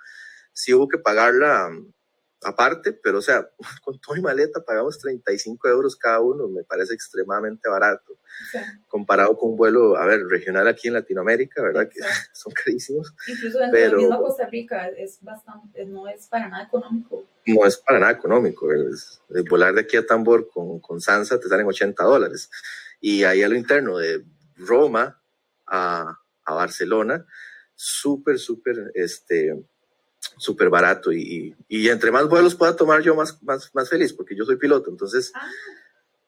sí 0.53 0.73
hubo 0.73 0.89
que 0.89 0.99
pagar 0.99 1.35
la, 1.35 1.71
aparte, 2.47 2.93
pero 2.93 3.19
o 3.19 3.23
sea, 3.23 3.49
con 3.83 3.99
todo 3.99 4.17
y 4.17 4.21
maleta 4.21 4.65
pagamos 4.65 4.99
35 4.99 5.69
euros 5.69 5.97
cada 5.97 6.21
uno, 6.21 6.49
me 6.49 6.63
parece 6.63 6.95
extremadamente 6.95 7.69
barato, 7.69 8.19
comparado 8.89 9.37
con 9.37 9.51
un 9.51 9.57
vuelo, 9.57 9.97
a 9.97 10.07
ver, 10.07 10.25
regional 10.27 10.69
aquí 10.69 10.89
en 10.89 10.95
Latinoamérica, 10.95 11.63
¿verdad? 11.63 11.89
Que 11.89 12.01
son 12.33 12.53
carísimos. 12.53 13.13
Incluso 13.27 13.59
dentro 13.59 13.73
pero, 13.73 13.99
de 13.99 14.09
Costa 14.09 14.47
Rica 14.47 14.89
es 14.89 15.19
bastante, 15.23 15.85
no 15.87 16.09
es 16.09 16.27
para 16.29 16.49
nada 16.49 16.65
económico. 16.65 17.27
No 17.47 17.67
es 17.67 17.77
para 17.77 17.99
nada 17.99 18.13
económico, 18.13 18.73
es, 18.73 19.21
volar 19.49 19.75
de 19.75 19.83
aquí 19.83 19.97
a 19.97 20.07
Tambor 20.07 20.49
con, 20.49 20.81
con 20.81 21.01
Sansa 21.01 21.41
te 21.41 21.49
salen 21.49 21.67
80 21.67 22.03
dólares. 22.05 22.51
Y 23.01 23.25
ahí 23.25 23.43
a 23.43 23.49
lo 23.49 23.57
interno 23.57 23.99
de 23.99 24.25
Roma 24.57 25.21
a, 25.67 26.19
a 26.45 26.55
Barcelona, 26.55 27.27
súper, 27.75 28.39
súper, 28.39 28.91
este, 28.95 29.55
súper 30.37 30.69
barato 30.69 31.13
y, 31.13 31.55
y, 31.69 31.89
entre 31.89 32.11
más 32.11 32.29
vuelos 32.29 32.55
pueda 32.55 32.77
tomar 32.77 33.03
yo 33.03 33.15
más, 33.15 33.43
más, 33.43 33.75
más 33.75 33.89
feliz, 33.89 34.13
porque 34.13 34.37
yo 34.37 34.45
soy 34.45 34.57
piloto, 34.57 34.91
entonces 34.91 35.33
ah. 35.35 35.47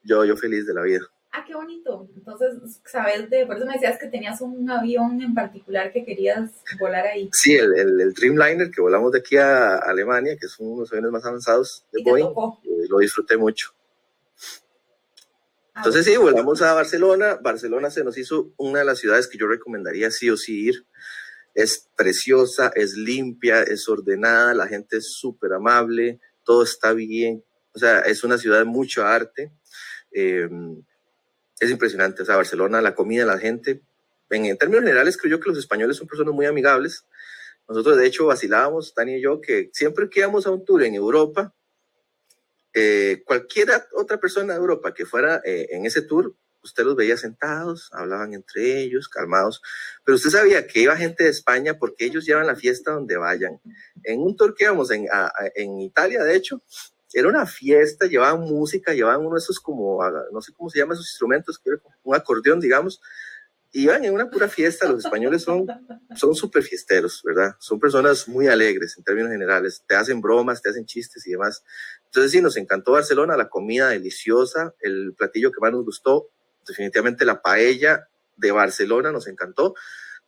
yo, 0.02 0.24
yo 0.24 0.36
feliz 0.36 0.66
de 0.66 0.74
la 0.74 0.82
vida. 0.82 1.02
Ah, 1.30 1.44
qué 1.46 1.54
bonito. 1.54 2.08
Entonces, 2.16 2.80
sabes, 2.86 3.28
de, 3.28 3.44
por 3.44 3.56
eso 3.56 3.66
me 3.66 3.74
decías 3.74 3.98
que 3.98 4.06
tenías 4.06 4.40
un 4.40 4.68
avión 4.70 5.20
en 5.20 5.34
particular 5.34 5.92
que 5.92 6.04
querías 6.04 6.50
volar 6.80 7.06
ahí. 7.06 7.28
Sí, 7.32 7.54
el, 7.54 7.74
el, 8.00 8.14
Dreamliner 8.14 8.70
que 8.70 8.80
volamos 8.80 9.12
de 9.12 9.18
aquí 9.18 9.36
a 9.36 9.76
Alemania, 9.76 10.36
que 10.38 10.46
es 10.46 10.58
uno 10.58 10.76
de 10.76 10.80
los 10.80 10.92
aviones 10.92 11.12
más 11.12 11.26
avanzados 11.26 11.84
de 11.92 12.02
Boeing, 12.02 12.28
eh, 12.64 12.86
lo 12.88 12.98
disfruté 12.98 13.36
mucho. 13.36 13.74
Ah, 15.74 15.80
Entonces 15.80 16.06
sí, 16.06 16.16
volamos 16.16 16.62
a 16.62 16.72
Barcelona. 16.72 17.38
Barcelona 17.42 17.90
se 17.90 18.02
nos 18.02 18.16
hizo 18.16 18.52
una 18.56 18.78
de 18.78 18.86
las 18.86 18.98
ciudades 18.98 19.28
que 19.28 19.36
yo 19.36 19.46
recomendaría 19.46 20.10
sí 20.10 20.30
o 20.30 20.36
sí 20.36 20.64
ir. 20.64 20.86
Es 21.58 21.88
preciosa, 21.96 22.70
es 22.76 22.94
limpia, 22.94 23.62
es 23.62 23.88
ordenada, 23.88 24.54
la 24.54 24.68
gente 24.68 24.98
es 24.98 25.14
súper 25.14 25.52
amable, 25.54 26.20
todo 26.44 26.62
está 26.62 26.92
bien. 26.92 27.44
O 27.72 27.80
sea, 27.80 27.98
es 28.02 28.22
una 28.22 28.38
ciudad 28.38 28.58
de 28.58 28.64
mucho 28.64 29.04
arte. 29.04 29.50
Eh, 30.12 30.48
es 31.58 31.68
impresionante. 31.68 32.22
O 32.22 32.24
sea, 32.24 32.36
Barcelona, 32.36 32.80
la 32.80 32.94
comida, 32.94 33.24
la 33.24 33.38
gente. 33.38 33.82
En, 34.30 34.56
términos 34.56 34.84
generales, 34.84 35.16
creo 35.16 35.32
yo 35.32 35.40
que 35.40 35.48
los 35.48 35.58
españoles 35.58 35.96
son 35.96 36.06
personas 36.06 36.32
muy 36.32 36.46
amigables. 36.46 37.04
Nosotros, 37.68 37.96
de 37.96 38.06
hecho, 38.06 38.26
vacilábamos, 38.26 38.94
Dani 38.94 39.16
y 39.16 39.20
yo, 39.20 39.40
que 39.40 39.68
siempre 39.72 40.08
que 40.08 40.20
íbamos 40.20 40.46
a 40.46 40.50
un 40.50 40.64
tour 40.64 40.84
en 40.84 40.94
Europa, 40.94 41.52
eh, 42.72 43.24
cualquier 43.26 43.70
otra 43.94 44.20
persona 44.20 44.54
de 44.54 44.60
Europa 44.60 44.94
que 44.94 45.06
fuera 45.06 45.42
eh, 45.44 45.66
en 45.70 45.86
ese 45.86 46.02
tour, 46.02 46.36
usted 46.62 46.84
los 46.84 46.96
veía 46.96 47.16
sentados, 47.16 47.90
hablaban 47.92 48.34
entre 48.34 48.80
ellos, 48.80 49.08
calmados, 49.08 49.62
pero 50.04 50.16
usted 50.16 50.30
sabía 50.30 50.66
que 50.66 50.80
iba 50.80 50.96
gente 50.96 51.24
de 51.24 51.30
España 51.30 51.78
porque 51.78 52.04
ellos 52.04 52.26
llevan 52.26 52.46
la 52.46 52.56
fiesta 52.56 52.92
donde 52.92 53.16
vayan. 53.16 53.60
En 54.04 54.20
un 54.20 54.36
tour 54.36 54.54
que 54.54 54.64
íbamos 54.64 54.90
en, 54.90 55.06
en 55.54 55.80
Italia, 55.80 56.22
de 56.22 56.36
hecho, 56.36 56.62
era 57.12 57.28
una 57.28 57.46
fiesta, 57.46 58.06
llevaban 58.06 58.40
música, 58.40 58.92
llevaban 58.92 59.20
uno 59.24 59.34
de 59.34 59.40
esos 59.40 59.60
como, 59.60 60.00
no 60.32 60.40
sé 60.42 60.52
cómo 60.52 60.68
se 60.68 60.78
llaman 60.78 60.94
esos 60.94 61.08
instrumentos, 61.08 61.60
un 62.02 62.14
acordeón, 62.14 62.60
digamos, 62.60 63.00
iban 63.72 64.04
en 64.04 64.14
una 64.14 64.30
pura 64.30 64.48
fiesta, 64.48 64.88
los 64.88 65.04
españoles 65.04 65.42
son 65.42 65.66
son 66.16 66.34
súper 66.34 66.62
fiesteros, 66.62 67.22
¿verdad? 67.22 67.54
Son 67.58 67.78
personas 67.78 68.28
muy 68.28 68.48
alegres 68.48 68.96
en 68.96 69.04
términos 69.04 69.30
generales, 69.30 69.82
te 69.86 69.94
hacen 69.94 70.20
bromas, 70.20 70.62
te 70.62 70.70
hacen 70.70 70.86
chistes 70.86 71.26
y 71.26 71.32
demás. 71.32 71.62
Entonces 72.06 72.32
sí, 72.32 72.40
nos 72.40 72.56
encantó 72.56 72.92
Barcelona, 72.92 73.36
la 73.36 73.48
comida 73.48 73.90
deliciosa, 73.90 74.74
el 74.80 75.14
platillo 75.16 75.52
que 75.52 75.60
más 75.60 75.72
nos 75.72 75.84
gustó, 75.84 76.30
definitivamente 76.68 77.24
la 77.24 77.42
paella 77.42 78.08
de 78.36 78.52
Barcelona 78.52 79.10
nos 79.10 79.26
encantó 79.26 79.74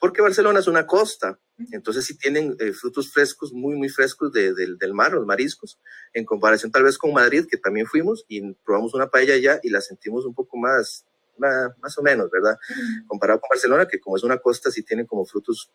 porque 0.00 0.22
Barcelona 0.22 0.60
es 0.60 0.66
una 0.66 0.86
costa, 0.86 1.38
entonces 1.72 2.06
sí 2.06 2.16
tienen 2.16 2.56
eh, 2.58 2.72
frutos 2.72 3.12
frescos, 3.12 3.52
muy, 3.52 3.76
muy 3.76 3.90
frescos 3.90 4.32
de, 4.32 4.54
del 4.54 4.94
mar, 4.94 5.12
los 5.12 5.26
mariscos, 5.26 5.78
en 6.14 6.24
comparación 6.24 6.72
tal 6.72 6.84
vez 6.84 6.96
con 6.96 7.12
Madrid, 7.12 7.44
que 7.48 7.58
también 7.58 7.86
fuimos 7.86 8.24
y 8.26 8.54
probamos 8.64 8.94
una 8.94 9.10
paella 9.10 9.34
allá 9.34 9.60
y 9.62 9.68
la 9.68 9.82
sentimos 9.82 10.24
un 10.24 10.34
poco 10.34 10.56
más, 10.56 11.04
más, 11.36 11.98
o 11.98 12.02
menos, 12.02 12.30
¿verdad? 12.30 12.58
Comparado 13.06 13.40
con 13.40 13.48
Barcelona, 13.50 13.86
que 13.86 14.00
como 14.00 14.16
es 14.16 14.22
una 14.22 14.38
costa, 14.38 14.70
sí 14.70 14.82
tienen 14.82 15.04
como 15.04 15.26
frutos 15.26 15.70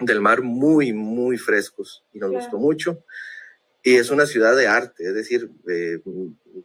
del 0.00 0.20
mar 0.20 0.42
muy, 0.42 0.92
muy 0.92 1.38
frescos 1.38 2.02
y 2.12 2.18
nos 2.18 2.32
gustó 2.32 2.58
mucho. 2.58 3.04
Y 3.84 3.96
es 3.96 4.10
una 4.10 4.26
ciudad 4.26 4.56
de 4.56 4.66
arte, 4.66 5.06
es 5.06 5.14
decir, 5.14 5.48
eh, 5.68 6.02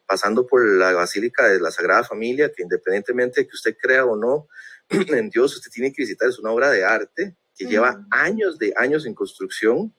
pasando 0.05 0.45
por 0.45 0.67
la 0.67 0.93
Basílica 0.93 1.47
de 1.47 1.59
la 1.59 1.71
Sagrada 1.71 2.03
Familia, 2.03 2.51
que 2.51 2.63
independientemente 2.63 3.41
de 3.41 3.47
que 3.47 3.55
usted 3.55 3.75
crea 3.79 4.05
o 4.05 4.15
no, 4.15 4.47
en 4.89 5.29
Dios 5.29 5.55
usted 5.55 5.71
tiene 5.71 5.91
que 5.91 6.03
visitar, 6.03 6.29
es 6.29 6.39
una 6.39 6.51
obra 6.51 6.71
de 6.71 6.83
arte 6.83 7.35
que 7.57 7.65
lleva 7.65 8.05
años 8.11 8.59
de 8.59 8.73
años 8.75 9.05
en 9.05 9.13
construcción, 9.13 9.93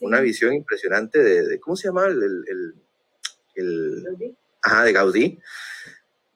una 0.00 0.20
visión 0.20 0.52
impresionante 0.52 1.22
de, 1.22 1.58
¿cómo 1.60 1.76
se 1.76 1.88
llama? 1.88 2.06
El, 2.06 2.22
el, 2.22 2.74
el, 3.54 4.36
ajá, 4.62 4.84
de 4.84 4.92
Gaudí. 4.92 5.38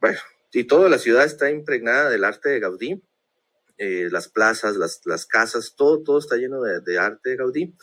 Bueno, 0.01 0.19
y 0.53 0.65
toda 0.65 0.89
la 0.89 0.99
ciudad 0.99 1.25
está 1.25 1.51
impregnada 1.51 2.11
del 2.11 2.25
arte 2.25 2.49
de 2.49 2.61
Gaudí, 2.61 3.03
eh, 3.77 4.09
las 4.11 4.29
plazas, 4.29 4.77
las, 4.77 5.01
las, 5.05 5.27
casas, 5.27 5.75
todo, 5.77 6.03
todo 6.03 6.19
está 6.19 6.37
lleno 6.37 6.63
de, 6.63 6.81
de, 6.81 6.99
arte 6.99 7.31
de 7.31 7.37
Gaudí. 7.37 7.75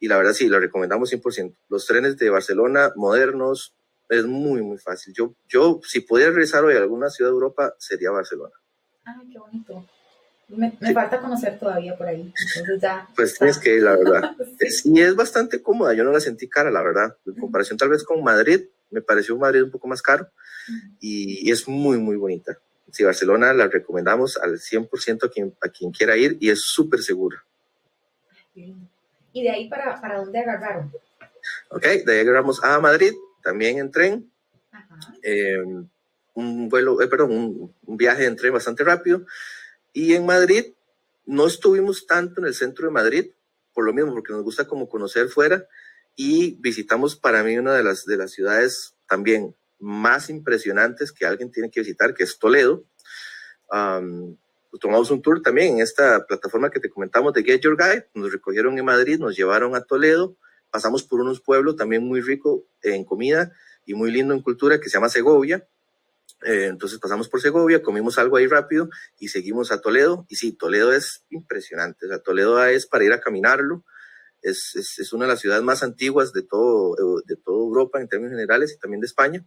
Y 0.00 0.08
la 0.08 0.16
verdad 0.16 0.32
sí, 0.32 0.48
lo 0.48 0.58
recomendamos 0.58 1.12
100%. 1.12 1.54
Los 1.68 1.86
trenes 1.86 2.16
de 2.16 2.30
Barcelona 2.30 2.92
modernos, 2.96 3.74
es 4.18 4.26
muy, 4.26 4.62
muy 4.62 4.78
fácil. 4.78 5.12
Yo, 5.14 5.34
yo 5.48 5.80
si 5.84 6.00
pudiera 6.00 6.30
regresar 6.30 6.64
hoy 6.64 6.74
a 6.74 6.78
alguna 6.78 7.10
ciudad 7.10 7.30
de 7.30 7.34
Europa, 7.34 7.74
sería 7.78 8.10
Barcelona. 8.10 8.54
Ay, 9.04 9.28
qué 9.32 9.38
bonito. 9.38 9.86
Me, 10.48 10.76
me 10.80 10.92
falta 10.92 11.20
conocer 11.20 11.58
todavía 11.58 11.96
por 11.96 12.06
ahí. 12.06 12.32
Entonces 12.56 12.80
ya. 12.80 13.08
Pues 13.14 13.38
tienes 13.38 13.58
que 13.58 13.76
ir, 13.76 13.82
la 13.82 13.96
verdad. 13.96 14.36
sí. 14.58 14.92
Y 14.92 15.00
es 15.00 15.16
bastante 15.16 15.62
cómoda. 15.62 15.94
Yo 15.94 16.04
no 16.04 16.12
la 16.12 16.20
sentí 16.20 16.48
cara, 16.48 16.70
la 16.70 16.82
verdad. 16.82 17.16
En 17.26 17.34
comparación 17.34 17.78
tal 17.78 17.88
vez 17.88 18.04
con 18.04 18.22
Madrid, 18.22 18.66
me 18.90 19.02
pareció 19.02 19.36
Madrid 19.36 19.62
un 19.62 19.70
poco 19.70 19.88
más 19.88 20.02
caro. 20.02 20.28
y, 21.00 21.50
es 21.50 21.66
muy, 21.68 21.98
muy 21.98 22.16
bonita. 22.16 22.58
Si 22.90 23.02
Barcelona 23.02 23.52
la 23.52 23.66
recomendamos 23.66 24.36
al 24.36 24.58
100% 24.58 25.24
a 25.24 25.28
quien, 25.28 25.54
a 25.60 25.68
quien 25.68 25.90
quiera 25.90 26.16
ir 26.16 26.36
y 26.40 26.50
es 26.50 26.62
súper 26.62 27.00
segura. 27.00 27.44
¿Y 28.54 29.42
de 29.42 29.50
ahí 29.50 29.68
para, 29.68 30.00
para 30.00 30.18
dónde 30.18 30.38
agarraron? 30.38 30.92
Ok, 31.70 31.82
de 31.82 32.12
ahí 32.12 32.20
agarramos 32.20 32.62
a 32.62 32.78
Madrid, 32.78 33.12
también 33.44 33.78
en 33.78 33.92
tren. 33.92 34.32
Eh, 35.22 35.62
un 36.34 36.68
vuelo, 36.68 37.00
eh, 37.00 37.06
perdón, 37.06 37.30
un, 37.30 37.74
un, 37.86 37.96
viaje 37.96 38.24
en 38.24 38.34
tren 38.34 38.52
bastante 38.52 38.82
rápido. 38.82 39.24
Y 39.92 40.14
en 40.14 40.26
Madrid 40.26 40.72
no 41.26 41.46
estuvimos 41.46 42.06
tanto 42.06 42.40
en 42.40 42.48
el 42.48 42.54
centro 42.54 42.86
de 42.86 42.92
Madrid, 42.92 43.30
por 43.72 43.84
lo 43.84 43.92
mismo, 43.92 44.12
porque 44.12 44.32
nos 44.32 44.42
gusta 44.42 44.66
como 44.66 44.88
conocer 44.88 45.28
fuera 45.28 45.68
y 46.16 46.56
visitamos 46.60 47.16
para 47.16 47.42
mí 47.42 47.56
una 47.58 47.74
de 47.74 47.82
las, 47.82 48.04
de 48.04 48.16
las 48.16 48.30
ciudades 48.32 48.94
también 49.08 49.54
más 49.78 50.30
impresionantes 50.30 51.12
que 51.12 51.26
alguien 51.26 51.50
tiene 51.50 51.70
que 51.70 51.80
visitar, 51.80 52.14
que 52.14 52.24
es 52.24 52.38
Toledo. 52.38 52.84
Um, 53.70 54.36
tomamos 54.80 55.10
un 55.10 55.22
tour 55.22 55.42
también 55.42 55.74
en 55.74 55.82
esta 55.82 56.24
plataforma 56.26 56.70
que 56.70 56.80
te 56.80 56.88
comentamos 56.88 57.32
de 57.32 57.42
Get 57.42 57.60
Your 57.60 57.76
Guide, 57.76 58.08
nos 58.14 58.32
recogieron 58.32 58.78
en 58.78 58.84
Madrid, 58.84 59.18
nos 59.18 59.36
llevaron 59.36 59.74
a 59.74 59.82
Toledo, 59.82 60.36
pasamos 60.74 61.04
por 61.04 61.20
unos 61.20 61.40
pueblos 61.40 61.76
también 61.76 62.02
muy 62.02 62.20
ricos 62.20 62.62
en 62.82 63.04
comida 63.04 63.52
y 63.86 63.94
muy 63.94 64.10
lindo 64.10 64.34
en 64.34 64.42
cultura 64.42 64.80
que 64.80 64.88
se 64.88 64.94
llama 64.94 65.08
Segovia, 65.08 65.68
eh, 66.42 66.66
entonces 66.66 66.98
pasamos 66.98 67.28
por 67.28 67.40
Segovia, 67.40 67.80
comimos 67.80 68.18
algo 68.18 68.36
ahí 68.36 68.48
rápido 68.48 68.88
y 69.20 69.28
seguimos 69.28 69.70
a 69.70 69.80
Toledo. 69.80 70.26
Y 70.28 70.34
sí, 70.34 70.50
Toledo 70.50 70.92
es 70.92 71.24
impresionante. 71.30 72.06
O 72.06 72.08
sea, 72.08 72.18
Toledo 72.18 72.64
es 72.64 72.88
para 72.88 73.04
ir 73.04 73.12
a 73.12 73.20
caminarlo. 73.20 73.84
Es, 74.42 74.74
es, 74.74 74.98
es, 74.98 75.12
una 75.12 75.26
de 75.26 75.30
las 75.30 75.40
ciudades 75.40 75.62
más 75.62 75.84
antiguas 75.84 76.32
de 76.32 76.42
todo, 76.42 76.96
de 77.24 77.36
toda 77.36 77.58
Europa 77.58 78.00
en 78.00 78.08
términos 78.08 78.32
generales 78.32 78.72
y 78.72 78.78
también 78.80 79.00
de 79.00 79.06
España. 79.06 79.46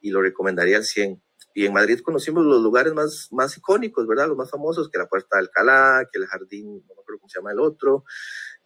Y 0.00 0.10
lo 0.10 0.22
recomendaría 0.22 0.76
al 0.76 0.84
100. 0.84 1.22
Y 1.54 1.66
en 1.66 1.72
Madrid 1.72 2.00
conocimos 2.00 2.44
los 2.44 2.60
lugares 2.60 2.94
más, 2.94 3.28
más 3.30 3.56
icónicos, 3.56 4.08
¿verdad? 4.08 4.26
Los 4.26 4.36
más 4.36 4.50
famosos, 4.50 4.90
que 4.90 4.98
la 4.98 5.06
Puerta 5.06 5.36
de 5.36 5.44
Alcalá, 5.44 6.08
que 6.12 6.18
el 6.18 6.26
Jardín, 6.26 6.66
no 6.66 6.94
me 6.94 7.00
acuerdo 7.00 7.20
cómo 7.20 7.28
se 7.28 7.38
llama 7.38 7.52
el 7.52 7.60
otro. 7.60 8.04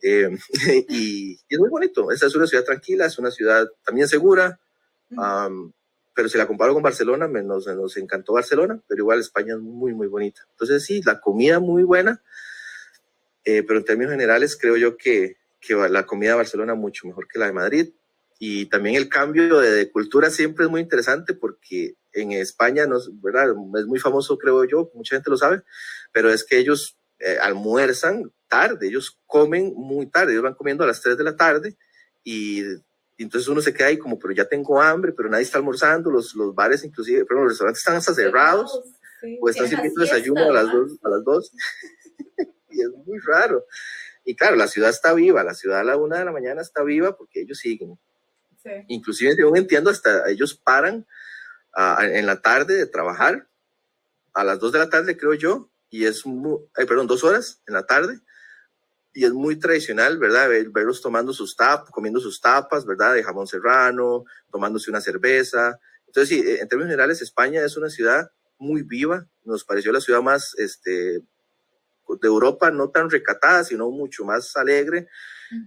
Eh, 0.02 0.30
y, 0.88 1.32
y, 1.32 1.38
es 1.48 1.58
muy 1.58 1.68
bonito. 1.68 2.10
Esta 2.10 2.26
es 2.26 2.34
una 2.34 2.46
ciudad 2.46 2.64
tranquila, 2.64 3.06
es 3.06 3.18
una 3.18 3.30
ciudad 3.30 3.66
también 3.84 4.08
segura. 4.08 4.58
Um, 5.10 5.72
pero 6.14 6.28
si 6.28 6.36
la 6.36 6.46
comparo 6.46 6.74
con 6.74 6.82
Barcelona, 6.82 7.28
me, 7.28 7.42
nos, 7.42 7.66
nos 7.68 7.96
encantó 7.96 8.32
Barcelona, 8.32 8.80
pero 8.88 9.02
igual 9.02 9.20
España 9.20 9.54
es 9.54 9.60
muy, 9.60 9.94
muy 9.94 10.08
bonita. 10.08 10.42
Entonces 10.50 10.84
sí, 10.84 11.00
la 11.04 11.20
comida 11.20 11.60
muy 11.60 11.84
buena, 11.84 12.22
eh, 13.44 13.62
pero 13.62 13.78
en 13.78 13.84
términos 13.84 14.12
generales 14.12 14.58
creo 14.60 14.76
yo 14.76 14.96
que, 14.96 15.36
que 15.60 15.74
la 15.74 16.06
comida 16.06 16.30
de 16.30 16.36
Barcelona 16.38 16.72
es 16.72 16.78
mucho 16.78 17.06
mejor 17.06 17.28
que 17.28 17.38
la 17.38 17.46
de 17.46 17.52
Madrid. 17.52 17.92
Y 18.40 18.66
también 18.66 18.96
el 18.96 19.08
cambio 19.08 19.60
de, 19.60 19.70
de 19.70 19.90
cultura 19.90 20.30
siempre 20.30 20.64
es 20.64 20.70
muy 20.70 20.80
interesante 20.80 21.34
porque 21.34 21.94
en 22.12 22.32
España, 22.32 22.86
no, 22.86 22.98
¿verdad? 23.22 23.50
es 23.78 23.86
muy 23.86 23.98
famoso, 23.98 24.38
creo 24.38 24.64
yo, 24.64 24.90
mucha 24.94 25.16
gente 25.16 25.30
lo 25.30 25.36
sabe, 25.36 25.62
pero 26.12 26.32
es 26.32 26.44
que 26.44 26.58
ellos 26.58 26.98
eh, 27.20 27.36
almuerzan 27.40 28.32
tarde, 28.48 28.88
ellos 28.88 29.18
comen 29.26 29.72
muy 29.76 30.06
tarde, 30.06 30.32
ellos 30.32 30.42
van 30.42 30.54
comiendo 30.54 30.84
a 30.84 30.86
las 30.86 31.00
3 31.00 31.16
de 31.16 31.24
la 31.24 31.36
tarde 31.36 31.76
y 32.24 32.62
y 33.18 33.24
entonces 33.24 33.48
uno 33.48 33.60
se 33.60 33.74
queda 33.74 33.88
ahí 33.88 33.98
como, 33.98 34.16
pero 34.16 34.32
ya 34.32 34.44
tengo 34.44 34.80
hambre, 34.80 35.12
pero 35.12 35.28
nadie 35.28 35.42
está 35.42 35.58
almorzando, 35.58 36.08
los, 36.08 36.36
los 36.36 36.54
bares 36.54 36.84
inclusive, 36.84 37.24
pero 37.24 37.40
los 37.40 37.50
restaurantes 37.50 37.80
están 37.80 37.96
hasta 37.96 38.14
cerrados, 38.14 38.80
sí, 39.20 39.36
o 39.42 39.48
están 39.48 39.66
sirviendo 39.66 40.00
desayuno 40.00 40.42
a 40.42 40.52
las 40.52 40.70
dos, 40.70 40.92
a 41.02 41.08
las 41.08 41.24
dos. 41.24 41.52
y 42.70 42.80
es 42.80 42.88
muy 43.04 43.18
raro. 43.18 43.66
Y 44.24 44.36
claro, 44.36 44.54
la 44.54 44.68
ciudad 44.68 44.90
está 44.90 45.14
viva, 45.14 45.42
la 45.42 45.54
ciudad 45.54 45.80
a 45.80 45.84
la 45.84 45.96
una 45.96 46.20
de 46.20 46.26
la 46.26 46.30
mañana 46.30 46.62
está 46.62 46.84
viva 46.84 47.16
porque 47.16 47.40
ellos 47.40 47.58
siguen. 47.58 47.98
Sí. 48.62 48.70
Inclusive, 48.86 49.34
yo 49.36 49.50
entiendo, 49.56 49.90
hasta 49.90 50.30
ellos 50.30 50.54
paran 50.54 51.04
uh, 51.76 52.02
en 52.02 52.24
la 52.24 52.40
tarde 52.40 52.76
de 52.76 52.86
trabajar, 52.86 53.48
a 54.32 54.44
las 54.44 54.60
dos 54.60 54.70
de 54.70 54.78
la 54.78 54.90
tarde 54.90 55.16
creo 55.16 55.34
yo, 55.34 55.72
y 55.90 56.04
es, 56.04 56.24
muy, 56.24 56.60
eh, 56.76 56.86
perdón, 56.86 57.08
dos 57.08 57.24
horas 57.24 57.62
en 57.66 57.74
la 57.74 57.84
tarde, 57.84 58.20
y 59.12 59.24
es 59.24 59.32
muy 59.32 59.56
tradicional, 59.58 60.18
¿verdad? 60.18 60.48
verlos 60.72 61.00
tomando 61.00 61.32
sus 61.32 61.56
tapas, 61.56 61.90
comiendo 61.90 62.20
sus 62.20 62.40
tapas, 62.40 62.86
¿verdad? 62.86 63.14
De 63.14 63.24
jamón 63.24 63.46
serrano, 63.46 64.24
tomándose 64.50 64.90
una 64.90 65.00
cerveza. 65.00 65.78
Entonces, 66.06 66.28
sí, 66.28 66.44
en 66.46 66.68
términos 66.68 66.90
generales, 66.90 67.22
España 67.22 67.64
es 67.64 67.76
una 67.76 67.90
ciudad 67.90 68.30
muy 68.58 68.82
viva, 68.82 69.26
nos 69.44 69.64
pareció 69.64 69.92
la 69.92 70.00
ciudad 70.00 70.22
más 70.22 70.54
este, 70.58 71.20
de 72.20 72.28
Europa, 72.28 72.70
no 72.70 72.90
tan 72.90 73.10
recatada, 73.10 73.64
sino 73.64 73.90
mucho 73.90 74.24
más 74.24 74.56
alegre 74.56 75.08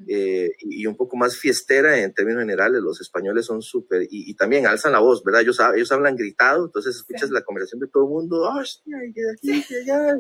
eh, 0.08 0.52
y, 0.60 0.86
un 0.86 0.96
poco 0.96 1.18
más 1.18 1.38
fiestera 1.38 1.98
en 1.98 2.14
términos 2.14 2.42
generales. 2.42 2.82
Los 2.82 3.02
españoles 3.02 3.46
son 3.46 3.62
súper, 3.62 4.08
y, 4.10 4.34
también 4.36 4.68
alzan 4.68 4.92
la 4.92 5.00
voz, 5.00 5.24
¿verdad? 5.24 5.42
Ellos, 5.42 5.60
ellos 5.76 5.92
hablan 5.92 6.16
gritado, 6.16 6.66
entonces 6.66 6.96
escuchas 6.96 7.30
la 7.32 7.42
conversación 7.42 7.80
de 7.80 7.88
todo 7.88 8.04
el 8.04 8.10
mundo, 8.10 8.42
¡hostia! 8.42 8.98
Y, 9.06 9.10
aquí, 9.10 9.66
y, 9.70 9.76
allá. 9.76 10.18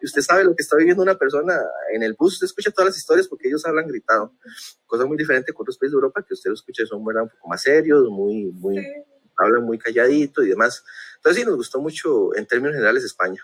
y 0.00 0.04
usted 0.04 0.22
sabe 0.22 0.44
lo 0.44 0.54
que 0.54 0.62
está 0.62 0.76
viviendo 0.76 1.02
una 1.02 1.16
persona 1.16 1.58
en 1.92 2.02
el 2.02 2.14
bus, 2.14 2.34
usted 2.34 2.46
escucha 2.46 2.70
todas 2.70 2.90
las 2.90 2.98
historias 2.98 3.28
porque 3.28 3.48
ellos 3.48 3.64
hablan 3.66 3.86
gritado. 3.86 4.34
Cosa 4.86 5.06
muy 5.06 5.16
diferente 5.16 5.52
con 5.52 5.64
otros 5.64 5.78
países 5.78 5.92
de 5.92 5.96
Europa 5.96 6.24
que 6.26 6.34
usted 6.34 6.50
lo 6.50 6.54
escucha, 6.54 6.84
son 6.86 7.04
¿verdad? 7.04 7.24
un 7.24 7.30
poco 7.30 7.48
más 7.48 7.62
serios, 7.62 8.08
muy, 8.10 8.50
muy, 8.52 8.76
hablan 9.36 9.64
muy 9.64 9.78
calladito 9.78 10.42
y 10.42 10.48
demás. 10.48 10.84
Entonces 11.16 11.42
sí, 11.42 11.46
nos 11.46 11.56
gustó 11.56 11.80
mucho 11.80 12.34
en 12.34 12.46
términos 12.46 12.74
generales 12.74 13.04
España. 13.04 13.42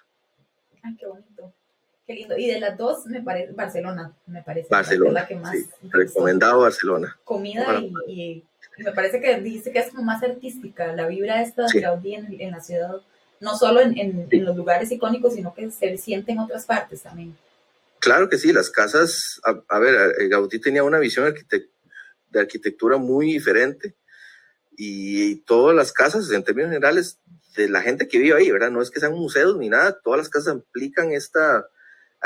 Ay, 0.82 0.96
qué 0.96 1.06
bonito. 1.06 1.25
Qué 2.06 2.14
lindo. 2.14 2.36
Y 2.38 2.46
de 2.48 2.60
las 2.60 2.78
dos, 2.78 3.06
me 3.06 3.20
parece, 3.20 3.52
Barcelona, 3.52 4.12
me 4.26 4.42
parece. 4.42 4.68
Barcelona, 4.70 5.12
la 5.12 5.26
que 5.26 5.36
más 5.36 5.56
sí, 5.56 5.66
recomendado 5.90 6.60
Barcelona. 6.60 7.18
Comida 7.24 7.80
y, 8.06 8.44
me 8.78 8.92
parece 8.92 9.20
que 9.20 9.40
dice 9.40 9.72
que 9.72 9.78
es 9.78 9.90
como 9.90 10.02
más 10.02 10.22
artística, 10.22 10.92
la 10.92 11.06
vibra 11.06 11.42
esta 11.42 11.66
de 11.66 11.80
Gaudí 11.80 12.14
en, 12.14 12.50
la 12.50 12.60
ciudad, 12.60 13.00
no 13.40 13.56
solo 13.56 13.80
en, 13.80 13.98
en, 13.98 14.44
los 14.44 14.54
lugares 14.54 14.92
icónicos, 14.92 15.34
sino 15.34 15.54
que 15.54 15.70
se 15.70 15.96
siente 15.96 16.32
en 16.32 16.40
otras 16.40 16.66
partes 16.66 17.02
también. 17.02 17.34
Claro 17.98 18.28
que 18.28 18.36
sí, 18.36 18.52
las 18.52 18.70
casas, 18.70 19.40
a, 19.44 19.78
ver, 19.78 20.14
eh, 20.20 20.28
Gaudí 20.28 20.60
tenía 20.60 20.84
una 20.84 20.98
visión 20.98 21.34
de 22.28 22.38
arquitectura 22.38 22.98
muy 22.98 23.32
diferente 23.32 23.94
y 24.76 25.36
todas 25.36 25.74
las 25.74 25.90
casas, 25.90 26.30
en 26.30 26.44
términos 26.44 26.70
generales, 26.70 27.18
de 27.56 27.68
la 27.68 27.80
gente 27.80 28.06
que 28.06 28.18
vive 28.18 28.36
ahí, 28.36 28.50
¿verdad? 28.50 28.70
No 28.70 28.82
es 28.82 28.90
que 28.90 29.00
sean 29.00 29.14
museos 29.14 29.56
ni 29.56 29.70
nada, 29.70 29.98
todas 30.04 30.18
las 30.18 30.28
casas 30.28 30.54
implican 30.54 31.12
esta 31.12 31.66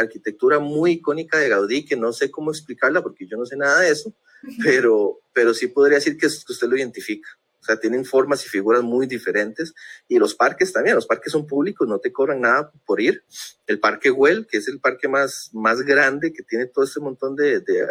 arquitectura 0.01 0.59
muy 0.59 0.93
icónica 0.93 1.39
de 1.39 1.49
Gaudí, 1.49 1.85
que 1.85 1.97
no 1.97 2.13
sé 2.13 2.31
cómo 2.31 2.51
explicarla 2.51 3.03
porque 3.03 3.27
yo 3.27 3.37
no 3.37 3.47
sé 3.47 3.57
nada 3.57 3.81
de 3.81 3.91
eso, 3.91 4.15
pero, 4.63 5.21
pero 5.33 5.55
sí 5.55 5.67
podría 5.69 5.97
decir 5.97 6.17
que, 6.17 6.27
usted 6.27 6.69
lo 6.69 6.77
identifica. 6.77 7.29
O 7.61 7.63
sea, 7.63 7.79
tienen 7.79 8.07
formas 8.07 8.45
y 8.47 8.49
figuras 8.49 8.83
muy 8.83 9.07
diferentes. 9.07 9.75
Y 10.09 10.19
los 10.19 10.35
parques 10.35 10.73
también, 10.73 10.97
los 10.97 11.07
parques 11.07 11.31
son 11.31 11.47
públicos, 11.47 11.87
no 11.87 11.99
te 11.99 12.11
cobran 12.11 12.41
nada 12.41 12.73
por 12.87 13.01
ir. 13.03 13.23
El 13.67 13.79
Parque 13.79 14.09
Güell, 14.09 14.47
que 14.47 14.57
es 14.57 14.69
el 14.69 14.81
parque 14.81 15.09
más, 15.09 15.51
más 15.53 15.83
grande, 15.83 16.33
que 16.33 16.43
tiene 16.43 16.67
todo 16.67 16.87
este 16.87 17.01
montón 17.01 17.37
de, 17.37 17.61
de, 17.61 17.87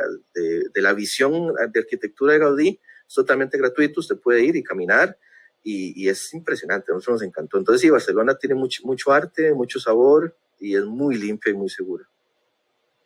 de, 0.74 0.82
la 0.82 0.94
visión 0.94 1.54
de 1.72 1.80
arquitectura 1.80 2.34
de 2.34 2.40
Gaudí, 2.40 2.80
es 3.08 3.14
totalmente 3.14 3.60
gratuito, 3.60 4.00
usted 4.00 4.18
puede 4.18 4.44
ir 4.44 4.56
y 4.56 4.64
caminar. 4.64 5.18
Y, 5.62 6.04
y, 6.04 6.10
es 6.10 6.34
impresionante, 6.34 6.92
a 6.92 6.96
nosotros 6.96 7.22
nos 7.22 7.28
encantó. 7.28 7.58
Entonces 7.58 7.82
sí, 7.82 7.90
Barcelona 7.90 8.36
tiene 8.36 8.56
mucho, 8.56 8.82
mucho 8.86 9.12
arte, 9.12 9.54
mucho 9.54 9.80
sabor, 9.80 10.36
y 10.60 10.76
es 10.76 10.86
muy 10.86 11.18
limpia 11.18 11.52
y 11.52 11.56
muy 11.56 11.70
segura. 11.70 12.08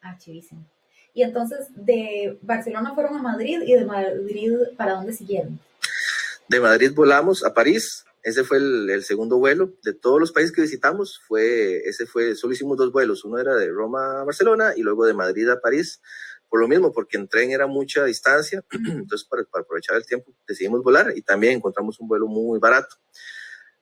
Ah, 0.02 0.18
chivísimo. 0.18 0.66
Y 1.14 1.22
entonces 1.22 1.68
de 1.76 2.38
Barcelona 2.42 2.94
fueron 2.96 3.16
a 3.16 3.22
Madrid 3.22 3.62
y 3.66 3.74
de 3.74 3.86
Madrid 3.86 4.54
para 4.76 4.94
dónde 4.94 5.14
siguieron? 5.14 5.60
De 6.50 6.60
Madrid 6.60 6.92
volamos 6.94 7.44
a 7.46 7.54
París. 7.54 8.04
Ese 8.24 8.44
fue 8.44 8.58
el, 8.58 9.04
segundo 9.04 9.38
vuelo 9.38 9.74
de 9.84 9.94
todos 9.94 10.20
los 10.20 10.32
países 10.32 10.52
que 10.52 10.62
visitamos. 10.62 11.22
Fue 11.28 11.78
ese 11.86 12.06
fue 12.06 12.36
solo 12.36 12.54
hicimos 12.54 12.78
dos 12.78 12.92
vuelos. 12.92 13.24
Uno 13.26 13.38
era 13.38 13.56
de 13.56 13.70
Roma 13.70 14.22
a 14.22 14.24
Barcelona 14.24 14.74
y 14.76 14.82
luego 14.82 15.06
de 15.06 15.14
Madrid 15.14 15.48
a 15.50 15.62
París. 15.62 16.02
Por 16.50 16.60
lo 16.60 16.68
mismo, 16.68 16.92
porque 16.92 17.18
en 17.18 17.28
tren 17.28 17.52
era 17.52 17.68
mucha 17.68 18.06
distancia. 18.06 18.64
Entonces 18.72 19.28
para, 19.28 19.44
para 19.44 19.64
aprovechar 19.64 19.96
el 19.98 20.06
tiempo 20.06 20.34
decidimos 20.48 20.82
volar 20.82 21.14
y 21.16 21.22
también 21.22 21.54
encontramos 21.54 22.00
un 22.00 22.08
vuelo 22.08 22.28
muy 22.28 22.60
barato. 22.60 22.96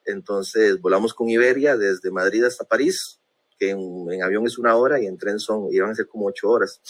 Entonces 0.03 0.81
volamos 0.81 1.13
con 1.13 1.29
Iberia 1.29 1.77
desde 1.77 2.11
Madrid 2.11 2.43
hasta 2.43 2.65
París 2.65 3.20
que 3.61 3.69
en, 3.69 4.23
avión 4.23 4.47
es 4.47 4.57
una 4.57 4.75
hora 4.75 4.99
y 4.99 5.05
en 5.05 5.19
tren 5.19 5.37
son, 5.37 5.71
iban 5.71 5.91
a 5.91 5.95
ser 5.95 6.07
como 6.07 6.25
ocho 6.25 6.49
horas. 6.49 6.81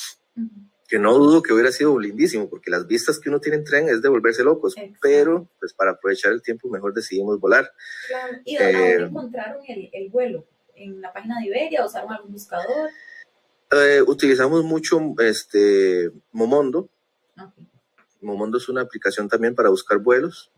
Que 0.87 0.97
no 0.97 1.13
dudo 1.17 1.41
que 1.41 1.51
hubiera 1.51 1.69
sido 1.69 1.99
lindísimo, 1.99 2.49
porque 2.49 2.71
las 2.71 2.87
vistas 2.87 3.19
que 3.19 3.27
uno 3.27 3.41
tiene 3.41 3.57
en 3.57 3.65
tren 3.65 3.89
es 3.89 4.01
de 4.01 4.07
volverse 4.07 4.41
locos, 4.41 4.73
pero 5.01 5.49
pues 5.59 5.73
para 5.73 5.91
aprovechar 5.91 6.31
el 6.31 6.41
tiempo 6.41 6.69
mejor 6.69 6.93
decidimos 6.93 7.41
volar. 7.41 7.69
Claro. 8.07 8.37
¿Y 8.45 8.55
dónde 8.55 8.89
eh, 8.89 9.01
encontraron 9.01 9.61
el, 9.67 9.89
el, 9.91 10.09
vuelo? 10.09 10.45
¿En 10.73 11.01
la 11.01 11.11
página 11.11 11.41
de 11.41 11.47
Iberia? 11.47 11.85
¿Usaron 11.85 12.13
algún 12.13 12.31
buscador? 12.31 12.89
Eh, 13.71 14.01
utilizamos 14.07 14.63
mucho 14.63 14.97
este, 15.19 16.09
Momondo. 16.31 16.89
Momondo 18.21 18.59
es 18.59 18.69
una 18.69 18.81
aplicación 18.81 19.27
también 19.27 19.55
para 19.55 19.67
buscar 19.67 19.97
vuelos. 19.97 20.53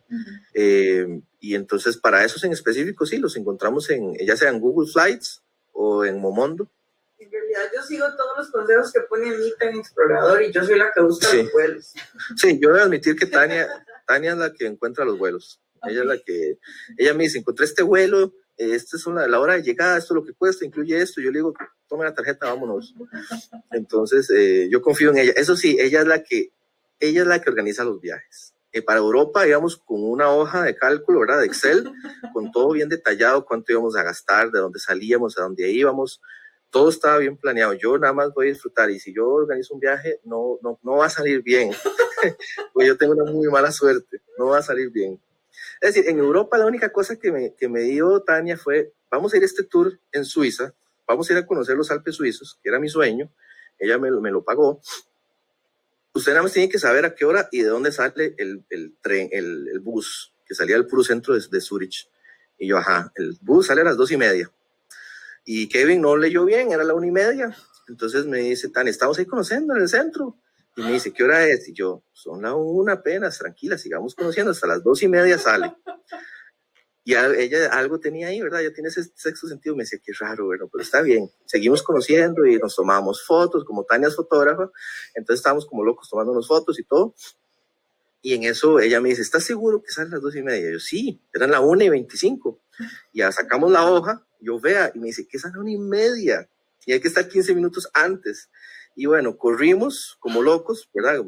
Eh, 0.54 1.22
y 1.40 1.56
entonces 1.56 1.98
para 1.98 2.24
esos 2.24 2.44
en 2.44 2.52
específico 2.52 3.08
sí, 3.08 3.18
los 3.18 3.36
encontramos 3.36 3.90
en, 3.90 4.14
ya 4.24 4.38
sea 4.38 4.52
en 4.52 4.60
Google 4.60 4.88
Flights 4.92 5.43
o 5.74 6.06
en 6.06 6.20
Momondo? 6.20 6.70
En 7.18 7.32
realidad 7.32 7.62
yo 7.76 7.82
sigo 7.84 8.06
todos 8.16 8.38
los 8.38 8.52
consejos 8.52 8.92
que 8.92 9.02
pone 9.02 9.34
Anita 9.34 9.70
en 9.70 9.78
Explorador 9.78 10.42
y 10.42 10.52
yo 10.52 10.64
soy 10.64 10.78
la 10.78 10.92
que 10.94 11.02
busca 11.02 11.34
los 11.34 11.52
vuelos. 11.52 11.94
Sí, 12.36 12.60
yo 12.62 12.72
voy 12.72 12.80
a 12.80 12.84
admitir 12.84 13.16
que 13.16 13.26
Tania, 13.26 13.68
Tania 14.08 14.32
es 14.32 14.38
la 14.38 14.54
que 14.54 14.66
encuentra 14.66 15.06
los 15.06 15.18
vuelos. 15.18 15.60
Ella 15.84 16.02
es 16.02 16.06
la 16.06 16.18
que, 16.18 16.60
ella 16.98 17.14
me 17.14 17.24
dice, 17.24 17.40
encontré 17.40 17.66
este 17.66 17.84
vuelo, 17.84 18.34
esta 18.56 18.98
es 18.98 19.06
la, 19.08 19.28
la, 19.28 19.40
hora 19.40 19.56
de 19.56 19.64
llegada, 19.64 19.98
esto 19.98 20.14
es 20.14 20.16
lo 20.16 20.26
que 20.26 20.34
cuesta, 20.34 20.66
incluye 20.66 21.02
esto. 21.02 21.20
Yo 21.20 21.32
le 21.32 21.40
digo, 21.40 21.54
tome 21.88 22.06
la 22.06 22.14
tarjeta, 22.14 22.48
vámonos. 22.48 22.94
Entonces, 23.72 24.30
eh, 24.30 24.68
yo 24.72 24.82
confío 24.82 25.10
en 25.12 25.18
ella. 25.18 25.34
Eso 25.36 25.56
sí, 25.56 25.78
ella 25.80 26.02
es 26.02 26.08
la 26.08 26.24
que, 26.24 26.52
ella 27.00 27.22
es 27.22 27.28
la 27.28 27.42
que 27.42 27.50
organiza 27.50 27.84
los 27.84 28.00
viajes. 28.00 28.53
Eh, 28.74 28.82
para 28.82 29.00
Europa 29.00 29.48
íbamos 29.48 29.78
con 29.78 30.04
una 30.04 30.32
hoja 30.32 30.64
de 30.64 30.76
cálculo, 30.76 31.20
¿verdad? 31.20 31.42
De 31.42 31.46
Excel, 31.46 31.84
con 32.34 32.52
todo 32.52 32.72
bien 32.72 32.90
detallado, 32.90 33.46
cuánto 33.46 33.72
íbamos 33.72 33.96
a 33.96 34.02
gastar, 34.02 34.50
de 34.50 34.60
dónde 34.60 34.80
salíamos, 34.80 35.38
a 35.38 35.44
dónde 35.44 35.72
íbamos. 35.72 36.20
Todo 36.72 36.90
estaba 36.90 37.20
bien 37.20 37.38
planeado. 37.38 37.74
Yo 37.74 38.00
nada 38.00 38.14
más 38.14 38.34
voy 38.34 38.48
a 38.48 38.50
disfrutar 38.50 38.90
y 38.90 39.00
si 39.00 39.14
yo 39.14 39.30
organizo 39.30 39.76
un 39.76 39.80
viaje, 39.80 40.20
no, 40.24 40.58
no, 40.64 40.80
no 40.82 40.98
va 40.98 41.06
a 41.06 41.10
salir 41.10 41.44
bien. 41.44 41.72
pues 42.74 42.88
yo 42.88 42.98
tengo 42.98 43.14
una 43.14 43.32
muy 43.32 43.48
mala 43.50 43.72
suerte. 43.72 44.22
No 44.40 44.48
va 44.48 44.58
a 44.58 44.64
salir 44.64 44.90
bien. 44.90 45.22
Es 45.80 45.94
decir, 45.94 46.10
en 46.10 46.18
Europa 46.18 46.58
la 46.58 46.66
única 46.66 46.92
cosa 46.92 47.16
que 47.18 47.32
me, 47.32 47.54
que 47.54 47.70
me 47.70 47.82
dio 47.82 48.24
Tania 48.24 48.58
fue, 48.58 48.92
vamos 49.12 49.34
a 49.34 49.38
ir 49.38 49.44
a 49.44 49.46
este 49.46 49.64
tour 49.64 50.00
en 50.12 50.26
Suiza, 50.26 50.74
vamos 51.08 51.30
a 51.30 51.34
ir 51.34 51.40
a 51.40 51.46
conocer 51.46 51.78
los 51.78 51.92
Alpes 51.92 52.16
suizos, 52.16 52.58
que 52.64 52.70
era 52.70 52.80
mi 52.80 52.90
sueño. 52.90 53.30
Ella 53.78 54.00
me, 54.00 54.10
me 54.10 54.32
lo 54.32 54.44
pagó 54.44 54.82
usted 56.14 56.32
nada 56.32 56.44
más 56.44 56.54
tiene 56.54 56.70
que 56.70 56.80
saber 56.80 57.06
a 57.06 57.16
qué 57.16 57.26
hora 57.26 57.50
y 57.52 57.62
de 57.62 57.70
dónde 57.70 57.92
sale 57.92 58.36
el, 58.38 58.64
el 58.70 58.96
tren, 59.02 59.30
el, 59.32 59.68
el, 59.68 59.80
bus, 59.80 60.34
que 60.46 60.56
salía 60.56 60.76
del 60.76 60.88
puro 60.88 61.04
centro 61.04 61.34
de, 61.34 61.42
de, 61.50 61.62
Zurich. 61.62 62.10
Y 62.58 62.68
yo, 62.68 62.78
ajá, 62.78 63.12
el 63.16 63.38
bus 63.42 63.68
sale 63.68 63.82
a 63.82 63.86
las 63.86 63.98
dos 63.98 64.12
y 64.12 64.18
media. 64.18 64.52
Y 65.46 65.68
Kevin 65.68 66.02
no 66.02 66.16
leyó 66.16 66.46
bien, 66.46 66.72
era 66.72 66.84
la 66.84 66.94
una 66.94 67.08
y 67.08 67.12
media. 67.12 67.56
Entonces 67.88 68.26
me 68.26 68.40
dice, 68.40 68.70
Tan, 68.70 68.88
estamos 68.88 69.18
ahí 69.20 69.26
conociendo 69.26 69.76
en 69.76 69.82
el 69.82 69.90
centro. 69.90 70.38
Y 70.76 70.82
me 70.82 70.92
dice, 70.94 71.14
¿qué 71.14 71.24
hora 71.24 71.46
es? 71.46 71.68
Y 71.68 71.74
yo, 71.74 72.04
son 72.14 72.42
la 72.42 72.56
una 72.56 72.94
apenas, 72.94 73.38
tranquila, 73.38 73.78
sigamos 73.78 74.16
conociendo, 74.16 74.52
hasta 74.52 74.66
las 74.66 74.84
dos 74.84 75.04
y 75.04 75.08
media 75.08 75.38
sale. 75.38 75.72
Y 77.06 77.16
ella 77.16 77.68
algo 77.74 78.00
tenía 78.00 78.28
ahí, 78.28 78.42
¿verdad? 78.42 78.62
Ya 78.62 78.72
tiene 78.72 78.90
ese 78.90 79.04
sexto 79.16 79.48
sentido. 79.48 79.76
Me 79.76 79.84
decía, 79.84 80.00
qué 80.04 80.14
raro, 80.18 80.46
bueno, 80.46 80.70
pero 80.72 80.82
está 80.82 81.02
bien. 81.02 81.30
Seguimos 81.46 81.84
conociendo 81.84 82.46
y 82.46 82.58
nos 82.58 82.76
tomamos 82.76 83.26
fotos, 83.26 83.66
como 83.66 83.84
Tania 83.84 84.08
es 84.08 84.16
fotógrafa. 84.16 84.72
Entonces 85.14 85.40
estábamos 85.40 85.66
como 85.66 85.84
locos 85.84 86.10
tomándonos 86.10 86.48
fotos 86.48 86.80
y 86.80 86.84
todo. 86.84 87.14
Y 88.22 88.34
en 88.36 88.44
eso 88.44 88.80
ella 88.80 89.02
me 89.02 89.10
dice, 89.10 89.22
¿estás 89.22 89.44
seguro 89.44 89.84
que 89.84 89.92
salen 89.92 90.12
las 90.12 90.22
dos 90.22 90.34
y 90.38 90.42
media? 90.42 90.72
yo, 90.72 90.80
sí, 90.80 91.22
eran 91.34 91.52
la 91.52 91.60
una 91.60 91.84
y 91.84 91.90
veinticinco. 91.90 92.62
Ya 93.14 93.30
sacamos 93.34 93.70
la 93.70 93.92
hoja, 93.92 94.26
yo 94.40 94.60
vea, 94.62 94.92
y 94.96 95.00
me 95.00 95.08
dice, 95.08 95.28
¿qué 95.28 95.36
es 95.36 95.44
una 95.44 95.70
y 95.70 95.78
media? 95.78 96.50
Y 96.86 96.94
hay 96.94 97.02
que 97.02 97.10
estar 97.10 97.28
15 97.28 97.54
minutos 97.54 97.90
antes. 97.94 98.50
Y 98.96 99.08
bueno, 99.08 99.38
corrimos 99.38 100.16
como 100.22 100.42
locos, 100.42 100.90
¿verdad? 100.94 101.22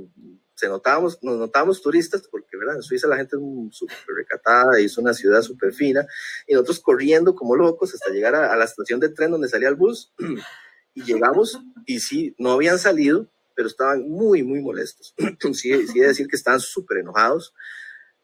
se 0.55 0.69
notábamos, 0.69 1.21
nos 1.21 1.37
notábamos 1.37 1.81
turistas, 1.81 2.27
porque 2.29 2.44
¿verdad? 2.57 2.75
en 2.77 2.83
Suiza 2.83 3.07
la 3.07 3.17
gente 3.17 3.35
es 3.35 3.77
súper 3.77 3.97
recatada 4.15 4.79
y 4.79 4.85
es 4.85 4.97
una 4.97 5.13
ciudad 5.13 5.41
súper 5.41 5.73
fina, 5.73 6.05
y 6.47 6.53
nosotros 6.53 6.79
corriendo 6.79 7.35
como 7.35 7.55
locos 7.55 7.93
hasta 7.93 8.11
llegar 8.11 8.35
a, 8.35 8.55
la 8.55 8.65
estación 8.65 8.99
de 8.99 9.09
tren 9.09 9.31
donde 9.31 9.49
salía 9.49 9.69
el 9.69 9.75
bus, 9.75 10.13
y 10.93 11.03
llegamos, 11.03 11.59
y 11.85 11.99
sí, 11.99 12.35
no 12.37 12.51
habían 12.51 12.79
salido, 12.79 13.27
pero 13.55 13.67
estaban 13.67 14.07
muy, 14.09 14.43
muy 14.43 14.61
molestos. 14.61 15.13
sí, 15.53 15.87
sí, 15.87 15.99
decir 15.99 16.27
que 16.27 16.35
estaban 16.35 16.59
súper 16.59 16.97
enojados. 16.97 17.53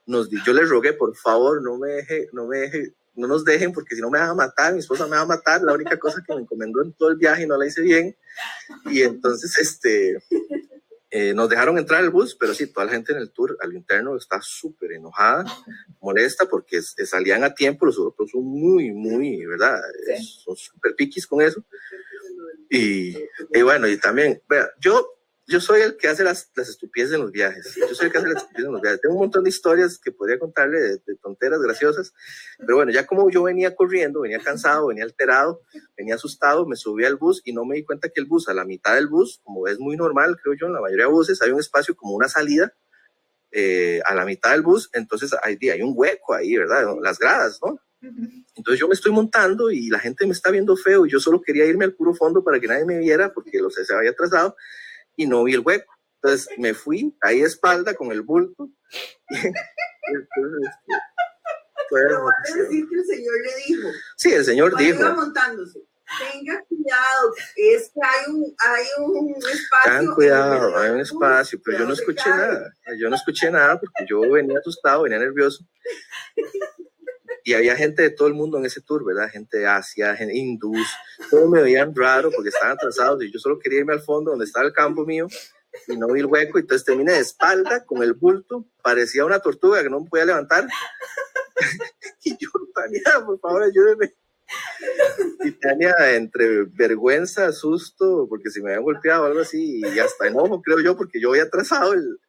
Nos, 0.06 0.30
yo 0.30 0.54
les 0.54 0.70
rogué, 0.70 0.94
por 0.94 1.16
favor, 1.16 1.62
no 1.62 1.78
me 1.78 1.90
deje, 1.90 2.28
no 2.34 2.48
me 2.48 2.58
deje, 2.60 2.96
no 3.16 3.28
nos 3.28 3.46
dejen, 3.46 3.72
porque 3.72 3.96
si 3.96 4.02
no 4.02 4.10
me 4.10 4.20
van 4.20 4.30
a 4.30 4.34
matar, 4.34 4.74
mi 4.74 4.80
esposa 4.80 5.06
me 5.06 5.16
va 5.16 5.22
a 5.22 5.26
matar, 5.26 5.62
la 5.62 5.74
única 5.74 5.98
cosa 5.98 6.24
que 6.26 6.34
me 6.34 6.42
encomendó 6.42 6.82
en 6.82 6.94
todo 6.94 7.10
el 7.10 7.18
viaje 7.18 7.44
y 7.44 7.48
no 7.48 7.58
la 7.58 7.68
hice 7.68 7.82
bien. 7.82 8.16
Y 8.86 9.02
entonces, 9.02 9.58
este, 9.58 10.18
eh, 11.14 11.34
nos 11.34 11.50
dejaron 11.50 11.78
entrar 11.78 12.00
al 12.00 12.10
bus, 12.10 12.36
pero 12.40 12.54
sí, 12.54 12.68
toda 12.68 12.86
la 12.86 12.94
gente 12.94 13.12
en 13.12 13.20
el 13.20 13.32
tour 13.32 13.58
al 13.60 13.74
interno 13.74 14.16
está 14.16 14.40
súper 14.42 14.94
enojada, 14.94 15.44
molesta 16.00 16.46
porque 16.46 16.82
salían 16.82 17.44
a 17.44 17.54
tiempo, 17.54 17.86
los 17.86 17.98
europeos 17.98 18.32
son 18.32 18.46
muy, 18.46 18.92
muy, 18.92 19.46
¿verdad? 19.46 19.78
Son 20.22 20.56
súper 20.56 20.96
piquis 20.96 21.28
con 21.28 21.42
eso. 21.42 21.66
Y, 22.70 23.18
y, 23.54 23.62
bueno, 23.62 23.90
y 23.90 23.98
también, 23.98 24.42
vea, 24.48 24.70
yo, 24.80 25.06
yo 25.52 25.60
soy 25.60 25.82
el 25.82 25.98
que 25.98 26.08
hace 26.08 26.24
las, 26.24 26.50
las 26.56 26.70
estupideces 26.70 27.16
en 27.16 27.22
los 27.22 27.32
viajes. 27.32 27.76
Yo 27.76 27.94
soy 27.94 28.06
el 28.06 28.12
que 28.12 28.18
hace 28.20 28.28
las 28.28 28.38
estupideces 28.38 28.68
en 28.68 28.72
los 28.72 28.82
viajes. 28.82 29.02
Tengo 29.02 29.16
un 29.16 29.22
montón 29.22 29.44
de 29.44 29.50
historias 29.50 30.00
que 30.00 30.12
podría 30.12 30.40
contarle 30.40 30.80
de, 30.80 31.16
tonteras 31.22 31.60
graciosas, 31.62 32.14
pero 32.58 32.78
bueno, 32.78 32.92
ya 32.92 33.06
como 33.06 33.30
yo 33.30 33.44
venía 33.44 33.76
corriendo, 33.76 34.22
venía 34.22 34.40
cansado, 34.40 34.88
venía 34.88 35.04
alterado, 35.04 35.62
venía 35.98 36.16
asustado, 36.16 36.66
me 36.66 36.78
subí 36.78 37.04
al 37.04 37.18
bus 37.18 37.42
y 37.44 37.52
no 37.52 37.66
me 37.66 37.76
di 37.76 37.84
cuenta 37.84 38.08
que 38.08 38.22
el 38.22 38.28
bus, 38.28 38.48
a 38.48 38.54
la 38.54 38.64
mitad 38.64 38.96
del 38.96 39.08
bus, 39.08 39.42
como 39.44 39.68
es 39.68 39.78
muy 39.78 39.98
normal, 39.98 40.38
creo 40.42 40.56
yo, 40.58 40.68
en 40.68 40.74
la 40.74 40.82
mayoría 40.82 41.06
de 41.06 41.12
buses, 41.12 41.42
hay 41.42 41.52
un 41.52 41.60
espacio 41.60 41.96
como 41.96 42.16
una 42.16 42.30
salida 42.30 42.74
eh, 43.52 44.00
a 44.06 44.16
la 44.16 44.24
mitad 44.24 44.52
del 44.52 44.62
bus, 44.62 44.90
entonces 44.94 45.36
hay, 45.44 45.58
hay 45.70 45.82
un 45.82 45.94
hueco 45.94 46.34
ahí, 46.34 46.56
¿verdad? 46.56 46.96
Las 47.02 47.20
gradas, 47.20 47.60
¿no? 47.62 47.78
Entonces 48.56 48.80
yo 48.80 48.88
me 48.88 48.96
estoy 48.96 49.12
montando 49.12 49.70
y 49.70 49.90
la 49.90 50.00
gente 50.00 50.26
me 50.26 50.32
está 50.32 50.50
viendo 50.50 50.76
feo 50.76 51.06
y 51.06 51.12
yo 51.12 51.20
solo 51.20 51.40
quería 51.40 51.66
irme 51.66 51.86
al 51.86 51.94
puro 51.94 52.16
fondo 52.16 52.44
para 52.44 52.60
que 52.60 52.68
nadie 52.68 52.84
me 52.84 52.98
viera 52.98 53.32
porque 53.32 53.60
lo 53.60 53.70
sé, 53.70 53.86
se 53.86 53.94
había 53.94 54.10
atrasado 54.10 54.56
y 55.22 55.28
no 55.28 55.44
vi 55.44 55.54
el 55.54 55.62
hueco. 55.62 55.92
Entonces 56.22 56.50
me 56.58 56.74
fui 56.74 57.16
ahí 57.22 57.40
de 57.40 57.48
espalda 57.48 57.94
con 57.94 58.12
el 58.12 58.22
bulto. 58.22 58.70
Entonces, 59.30 60.70
este, 61.92 62.64
decir 62.64 62.88
que 62.90 62.96
el 62.96 63.06
señor 63.06 63.34
le 63.44 63.56
dijo. 63.68 63.90
Sí, 64.18 64.34
el 64.34 64.46
señor 64.46 64.78
dijo. 64.78 65.00
Iba 65.00 65.14
montándose. 65.14 65.80
Tenga 66.20 66.62
cuidado, 66.68 67.34
es 67.56 67.90
que 67.94 68.02
hay 68.04 68.34
un, 68.34 68.54
hay 68.60 68.86
un 68.98 69.30
espacio. 69.30 69.92
Tengan 69.92 70.14
cuidado, 70.14 70.78
hay 70.78 70.90
un 70.90 71.00
espacio, 71.00 71.60
pero 71.64 71.80
yo 71.80 71.86
no 71.86 71.94
escuché 71.94 72.30
nada. 72.30 72.74
Yo 73.00 73.10
no 73.10 73.16
escuché 73.16 73.50
nada 73.50 73.80
porque 73.80 74.06
yo 74.10 74.20
venía 74.30 74.60
asustado, 74.60 75.04
venía 75.04 75.20
nervioso. 75.20 75.64
Y 77.44 77.54
había 77.54 77.76
gente 77.76 78.04
de 78.04 78.10
todo 78.12 78.28
el 78.28 78.34
mundo 78.34 78.58
en 78.58 78.66
ese 78.66 78.82
tour, 78.82 79.04
¿verdad? 79.04 79.30
Gente 79.30 79.60
de 79.60 79.68
Asia, 79.68 80.16
gente 80.16 80.36
hindús. 80.36 80.88
Todos 81.30 81.50
me 81.50 81.62
veían 81.62 81.96
raro 81.96 82.32
porque 82.32 82.50
estaban 82.50 82.76
atrasados 82.76 83.24
y 83.24 83.32
yo 83.32 83.40
solo 83.40 83.60
quería 83.60 83.80
irme 83.80 83.94
al 83.94 84.02
fondo 84.02 84.32
donde 84.32 84.46
estaba 84.46 84.66
el 84.66 84.74
campo 84.74 85.06
mío 85.06 85.28
y 85.88 85.98
no 85.98 86.08
vi 86.08 86.20
el 86.20 86.28
hueco. 86.28 86.58
Y 86.58 86.62
entonces 86.62 86.86
terminé 86.86 87.14
de 87.14 87.20
espalda 87.20 87.86
con 87.86 88.04
el 88.04 88.14
bulto. 88.14 88.66
Parecía 88.84 89.26
una 89.26 89.40
tortuga 89.40 89.82
que 89.82 89.90
no 89.90 90.02
me 90.02 90.10
podía 90.10 90.26
levantar. 90.26 90.68
y 92.24 92.38
yo, 92.38 92.50
por 93.26 93.40
favor, 93.40 93.64
ayúdeme. 93.64 94.14
Y 95.44 95.58
entre 96.16 96.66
vergüenza, 96.66 97.52
susto, 97.52 98.28
porque 98.30 98.50
si 98.50 98.62
me 98.62 98.70
habían 98.70 98.84
golpeado 98.84 99.24
o 99.24 99.26
algo 99.26 99.42
así, 99.42 99.82
y 99.82 100.00
hasta 100.00 100.28
enojo, 100.28 100.62
creo 100.62 100.80
yo, 100.80 100.96
porque 100.96 101.20
yo 101.20 101.30
había 101.30 101.44
atrasado 101.44 101.94
el, 101.94 102.20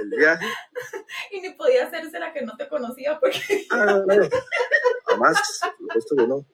el, 0.00 0.10
viaje. 0.10 0.44
Y 1.30 1.40
ni 1.40 1.50
podía 1.50 1.86
hacerse 1.86 2.18
la 2.18 2.32
que 2.32 2.42
no 2.42 2.56
te 2.56 2.68
conocía, 2.68 3.18
porque. 3.20 3.66
Ah, 3.70 4.02
no, 4.06 4.14
no. 4.14 4.28
Jamás, 5.06 5.60
supuesto 5.78 6.16
que 6.16 6.26
no. 6.26 6.46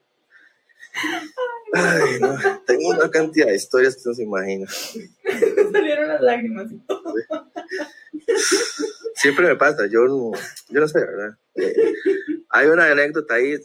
Ay, 1.73 2.19
no. 2.19 2.37
Tengo 2.65 2.89
una 2.89 3.09
cantidad 3.09 3.47
de 3.47 3.55
historias 3.55 3.95
que 3.95 4.01
no 4.05 4.13
se 4.13 4.23
imagina. 4.23 4.67
Salieron 5.71 6.07
las 6.07 6.21
lágrimas 6.21 6.71
y 6.71 6.77
todo. 6.79 7.13
Siempre 9.15 9.47
me 9.47 9.55
pasa, 9.55 9.87
yo 9.87 10.05
no, 10.05 10.31
yo 10.69 10.81
no 10.81 10.87
sé, 10.87 10.99
¿verdad? 10.99 11.37
Eh, 11.55 11.93
hay 12.49 12.67
una 12.67 12.91
anécdota 12.91 13.35
ahí 13.35 13.55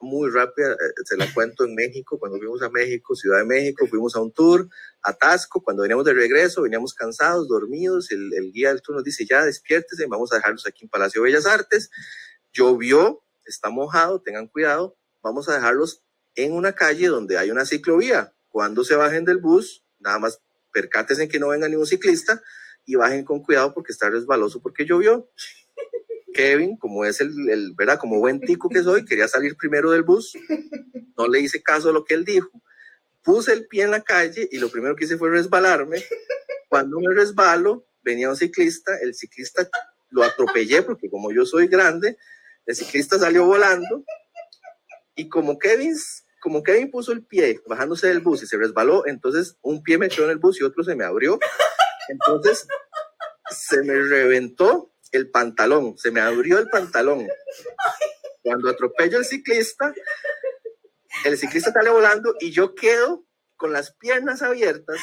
muy 0.00 0.30
rápida, 0.30 0.72
eh, 0.72 0.76
se 1.04 1.16
la 1.16 1.32
cuento 1.34 1.64
en 1.64 1.74
México, 1.74 2.18
cuando 2.18 2.38
fuimos 2.38 2.62
a 2.62 2.70
México, 2.70 3.16
Ciudad 3.16 3.38
de 3.38 3.44
México, 3.44 3.86
fuimos 3.88 4.14
a 4.14 4.20
un 4.20 4.32
tour 4.32 4.68
a 5.02 5.12
Tasco, 5.12 5.62
cuando 5.62 5.82
veníamos 5.82 6.04
de 6.04 6.14
regreso, 6.14 6.62
veníamos 6.62 6.94
cansados, 6.94 7.48
dormidos, 7.48 8.12
el, 8.12 8.32
el 8.34 8.52
guía 8.52 8.68
del 8.68 8.82
tour 8.82 8.94
nos 8.94 9.04
dice, 9.04 9.26
ya 9.28 9.44
despiértese, 9.44 10.06
vamos 10.06 10.32
a 10.32 10.36
dejarlos 10.36 10.66
aquí 10.66 10.84
en 10.84 10.90
Palacio 10.90 11.22
de 11.22 11.28
Bellas 11.28 11.46
Artes, 11.46 11.90
llovió, 12.52 13.20
está 13.44 13.70
mojado, 13.70 14.20
tengan 14.20 14.46
cuidado, 14.46 14.96
vamos 15.22 15.48
a 15.48 15.54
dejarlos 15.54 16.03
en 16.36 16.52
una 16.52 16.72
calle 16.72 17.08
donde 17.08 17.38
hay 17.38 17.50
una 17.50 17.64
ciclovía, 17.64 18.32
cuando 18.48 18.84
se 18.84 18.94
bajen 18.94 19.24
del 19.24 19.38
bus, 19.38 19.84
nada 19.98 20.18
más 20.18 20.40
percátense 20.72 21.24
en 21.24 21.28
que 21.28 21.38
no 21.38 21.48
venga 21.48 21.68
ningún 21.68 21.86
ciclista 21.86 22.42
y 22.84 22.96
bajen 22.96 23.24
con 23.24 23.42
cuidado 23.42 23.72
porque 23.72 23.92
está 23.92 24.10
resbaloso 24.10 24.60
porque 24.60 24.84
llovió. 24.84 25.30
Kevin, 26.34 26.76
como 26.76 27.04
es 27.04 27.20
el, 27.20 27.32
el, 27.48 27.74
¿verdad? 27.74 27.98
Como 27.98 28.18
buen 28.18 28.40
tico 28.40 28.68
que 28.68 28.82
soy, 28.82 29.04
quería 29.04 29.28
salir 29.28 29.56
primero 29.56 29.92
del 29.92 30.02
bus, 30.02 30.36
no 31.16 31.28
le 31.28 31.40
hice 31.40 31.62
caso 31.62 31.90
a 31.90 31.92
lo 31.92 32.04
que 32.04 32.14
él 32.14 32.24
dijo, 32.24 32.50
puse 33.22 33.52
el 33.52 33.66
pie 33.66 33.84
en 33.84 33.92
la 33.92 34.02
calle 34.02 34.48
y 34.50 34.58
lo 34.58 34.68
primero 34.68 34.96
que 34.96 35.04
hice 35.04 35.16
fue 35.16 35.30
resbalarme. 35.30 36.02
Cuando 36.68 36.98
me 36.98 37.14
resbalo, 37.14 37.86
venía 38.02 38.28
un 38.28 38.36
ciclista, 38.36 38.98
el 39.00 39.14
ciclista 39.14 39.68
lo 40.10 40.24
atropellé 40.24 40.82
porque 40.82 41.08
como 41.08 41.32
yo 41.32 41.46
soy 41.46 41.68
grande, 41.68 42.18
el 42.66 42.74
ciclista 42.74 43.18
salió 43.18 43.46
volando 43.46 44.04
y 45.14 45.28
como 45.28 45.58
Kevin, 45.58 45.96
como 46.44 46.62
Kevin 46.62 46.90
puso 46.90 47.10
el 47.12 47.24
pie 47.24 47.62
bajándose 47.66 48.08
del 48.08 48.20
bus 48.20 48.42
y 48.42 48.46
se 48.46 48.58
resbaló, 48.58 49.06
entonces 49.06 49.56
un 49.62 49.82
pie 49.82 49.96
me 49.96 50.10
quedó 50.10 50.26
en 50.26 50.32
el 50.32 50.36
bus 50.36 50.60
y 50.60 50.62
otro 50.62 50.84
se 50.84 50.94
me 50.94 51.02
abrió. 51.02 51.38
Entonces 52.10 52.68
se 53.48 53.82
me 53.82 53.94
reventó 53.94 54.92
el 55.10 55.30
pantalón, 55.30 55.96
se 55.96 56.10
me 56.10 56.20
abrió 56.20 56.58
el 56.58 56.68
pantalón. 56.68 57.26
Cuando 58.42 58.68
atropello 58.68 59.16
al 59.16 59.24
ciclista, 59.24 59.94
el 61.24 61.38
ciclista 61.38 61.72
sale 61.72 61.88
volando 61.88 62.34
y 62.38 62.50
yo 62.50 62.74
quedo 62.74 63.24
con 63.56 63.72
las 63.72 63.94
piernas 63.94 64.42
abiertas 64.42 65.00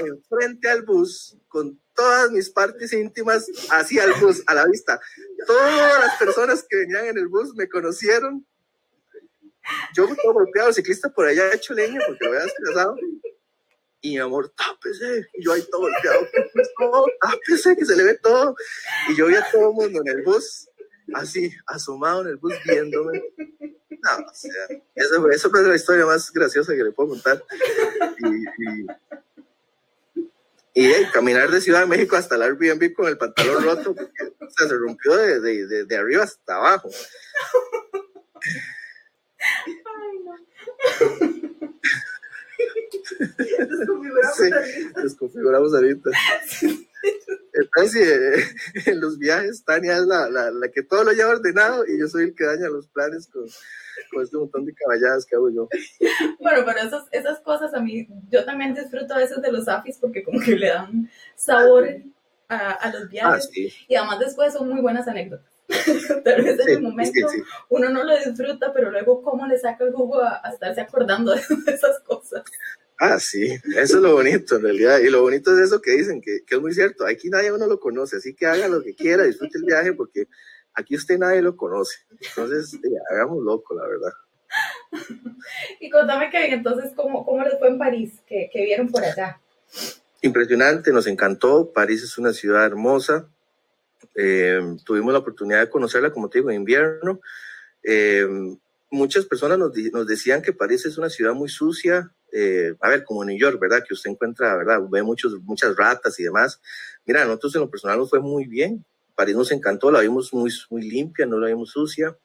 enfrente 0.00 0.70
al 0.70 0.82
bus, 0.82 1.36
con 1.46 1.80
todas 1.94 2.32
mis 2.32 2.50
partes 2.50 2.92
íntimas 2.92 3.46
hacia 3.70 4.02
el 4.02 4.14
bus, 4.14 4.42
a 4.48 4.54
la 4.54 4.66
vista. 4.66 5.00
Todas 5.46 6.00
las 6.00 6.16
personas 6.16 6.66
que 6.68 6.78
venían 6.78 7.04
en 7.04 7.18
el 7.18 7.28
bus 7.28 7.54
me 7.54 7.68
conocieron. 7.68 8.44
Yo 9.94 10.06
todo 10.06 10.32
golpeado, 10.32 10.68
el 10.68 10.74
ciclista 10.74 11.08
por 11.10 11.26
allá 11.26 11.52
hecho 11.52 11.74
leña 11.74 12.00
porque 12.06 12.24
lo 12.24 12.30
había 12.30 12.44
desplazado 12.44 12.96
y 14.02 14.10
mi 14.12 14.18
amor, 14.18 14.52
tápese. 14.56 15.28
Y 15.34 15.44
yo 15.44 15.52
ahí 15.52 15.62
todo 15.70 15.82
golpeado, 15.82 16.26
todo, 16.78 17.06
tápese, 17.20 17.76
que 17.76 17.84
se 17.84 17.96
le 17.96 18.04
ve 18.04 18.14
todo. 18.22 18.54
Y 19.08 19.16
yo 19.16 19.26
vi 19.26 19.34
a 19.34 19.46
todo 19.50 19.70
el 19.70 19.74
mundo 19.74 20.00
en 20.00 20.08
el 20.08 20.22
bus, 20.22 20.68
así, 21.14 21.52
asomado 21.66 22.22
en 22.22 22.28
el 22.28 22.36
bus, 22.36 22.54
viéndome. 22.64 23.22
No, 23.90 24.26
o 24.26 24.34
sea, 24.34 24.78
eso, 24.94 25.30
eso 25.30 25.50
fue 25.50 25.62
la 25.62 25.76
historia 25.76 26.06
más 26.06 26.32
graciosa 26.32 26.74
que 26.74 26.84
le 26.84 26.92
puedo 26.92 27.10
contar. 27.10 27.44
Y, 28.24 28.86
y, 30.72 31.04
caminar 31.12 31.50
de 31.50 31.60
Ciudad 31.60 31.80
de 31.80 31.86
México 31.86 32.16
hasta 32.16 32.36
el 32.36 32.42
Airbnb 32.42 32.94
con 32.94 33.08
el 33.08 33.18
pantalón 33.18 33.62
roto, 33.62 33.94
porque 33.94 34.24
o 34.40 34.50
sea, 34.50 34.68
se 34.68 34.74
rompió 34.74 35.16
de, 35.16 35.40
de, 35.40 35.66
de, 35.66 35.84
de 35.84 35.96
arriba 35.96 36.24
hasta 36.24 36.56
abajo. 36.56 36.88
Ay, 39.40 40.18
no. 40.24 40.36
desconfiguramos 45.02 45.74
ahorita. 45.74 46.10
Entonces, 47.52 48.54
en 48.86 49.00
los 49.00 49.18
viajes, 49.18 49.64
Tania 49.64 49.96
es 49.96 50.06
la, 50.06 50.28
la, 50.28 50.50
la, 50.50 50.68
que 50.68 50.82
todo 50.82 51.04
lo 51.04 51.12
lleva 51.12 51.30
ordenado 51.30 51.84
y 51.86 51.98
yo 51.98 52.08
soy 52.08 52.24
el 52.24 52.34
que 52.34 52.44
daña 52.44 52.68
los 52.68 52.86
planes 52.88 53.28
con, 53.28 53.44
con 54.12 54.22
este 54.22 54.36
montón 54.36 54.66
de 54.66 54.74
caballadas 54.74 55.26
que 55.26 55.36
hago 55.36 55.50
yo. 55.50 55.68
Bueno, 56.40 56.62
pero 56.64 56.80
esas, 56.80 57.04
esas 57.10 57.40
cosas 57.40 57.74
a 57.74 57.80
mí, 57.80 58.08
yo 58.30 58.44
también 58.44 58.74
disfruto 58.74 59.14
a 59.14 59.18
veces 59.18 59.40
de 59.42 59.52
los 59.52 59.68
afis 59.68 59.98
porque 59.98 60.22
como 60.22 60.40
que 60.40 60.56
le 60.56 60.68
dan 60.68 61.10
sabor 61.34 61.88
a, 62.48 62.72
a 62.72 62.92
los 62.92 63.08
viajes 63.08 63.48
ah, 63.48 63.84
y 63.88 63.94
además 63.94 64.18
después 64.18 64.52
son 64.52 64.68
muy 64.68 64.80
buenas 64.80 65.06
anécdotas. 65.08 65.49
Tal 66.24 66.42
vez 66.42 66.60
en 66.60 66.68
el 66.68 66.82
momento 66.82 67.26
uno 67.68 67.88
no 67.90 68.04
lo 68.04 68.16
disfruta, 68.16 68.72
pero 68.72 68.90
luego 68.90 69.22
cómo 69.22 69.46
le 69.46 69.58
saca 69.58 69.84
el 69.84 69.92
jugo 69.92 70.20
a, 70.20 70.40
a 70.42 70.52
estarse 70.52 70.80
acordando 70.80 71.32
de 71.66 71.72
esas 71.72 72.00
cosas. 72.00 72.42
Ah, 73.02 73.18
sí, 73.18 73.46
eso 73.76 73.96
es 73.96 74.02
lo 74.02 74.12
bonito 74.12 74.56
en 74.56 74.62
realidad. 74.62 74.98
Y 74.98 75.08
lo 75.08 75.22
bonito 75.22 75.54
es 75.54 75.68
eso 75.68 75.80
que 75.80 75.92
dicen, 75.92 76.20
que, 76.20 76.44
que, 76.44 76.56
es 76.56 76.60
muy 76.60 76.74
cierto. 76.74 77.06
Aquí 77.06 77.30
nadie 77.30 77.50
uno 77.50 77.66
lo 77.66 77.80
conoce, 77.80 78.16
así 78.16 78.34
que 78.34 78.46
haga 78.46 78.68
lo 78.68 78.82
que 78.82 78.94
quiera, 78.94 79.24
disfrute 79.24 79.56
el 79.56 79.64
viaje, 79.64 79.94
porque 79.94 80.26
aquí 80.74 80.96
usted 80.96 81.18
nadie 81.18 81.40
lo 81.40 81.56
conoce. 81.56 81.96
Entonces, 82.10 82.78
hagamos 83.10 83.42
loco, 83.42 83.74
la 83.74 83.86
verdad. 83.86 84.12
Y 85.80 85.88
contame, 85.88 86.28
Kevin, 86.28 86.52
entonces, 86.52 86.92
¿cómo, 86.94 87.24
cómo 87.24 87.42
les 87.42 87.58
fue 87.58 87.68
en 87.68 87.78
París? 87.78 88.20
¿Qué, 88.26 88.50
¿Qué, 88.52 88.64
vieron 88.64 88.90
por 88.90 89.02
allá? 89.02 89.40
Impresionante, 90.20 90.92
nos 90.92 91.06
encantó. 91.06 91.72
París 91.72 92.02
es 92.02 92.18
una 92.18 92.34
ciudad 92.34 92.66
hermosa. 92.66 93.26
Eh, 94.14 94.60
tuvimos 94.84 95.12
la 95.12 95.20
oportunidad 95.20 95.60
de 95.60 95.70
conocerla, 95.70 96.12
como 96.12 96.28
te 96.28 96.38
digo, 96.38 96.50
en 96.50 96.56
invierno. 96.56 97.20
Eh, 97.82 98.26
muchas 98.90 99.24
personas 99.24 99.58
nos, 99.58 99.72
nos 99.92 100.06
decían 100.06 100.42
que 100.42 100.52
París 100.52 100.84
es 100.86 100.98
una 100.98 101.08
ciudad 101.08 101.32
muy 101.32 101.48
sucia, 101.48 102.12
eh, 102.32 102.74
a 102.80 102.88
ver, 102.88 103.04
como 103.04 103.24
New 103.24 103.38
York, 103.38 103.58
¿verdad? 103.60 103.82
Que 103.86 103.94
usted 103.94 104.10
encuentra, 104.10 104.56
¿verdad? 104.56 104.80
Ve 104.88 105.02
muchos, 105.02 105.40
muchas 105.42 105.76
ratas 105.76 106.18
y 106.20 106.24
demás. 106.24 106.60
Mira, 107.04 107.24
nosotros 107.24 107.54
en 107.56 107.60
lo 107.62 107.70
personal 107.70 107.98
nos 107.98 108.10
fue 108.10 108.20
muy 108.20 108.46
bien. 108.46 108.84
París 109.14 109.36
nos 109.36 109.52
encantó, 109.52 109.90
la 109.90 110.00
vimos 110.00 110.32
muy, 110.32 110.52
muy 110.70 110.82
limpia, 110.82 111.26
no 111.26 111.38
la 111.38 111.48
vimos 111.48 111.70
sucia. 111.70 112.16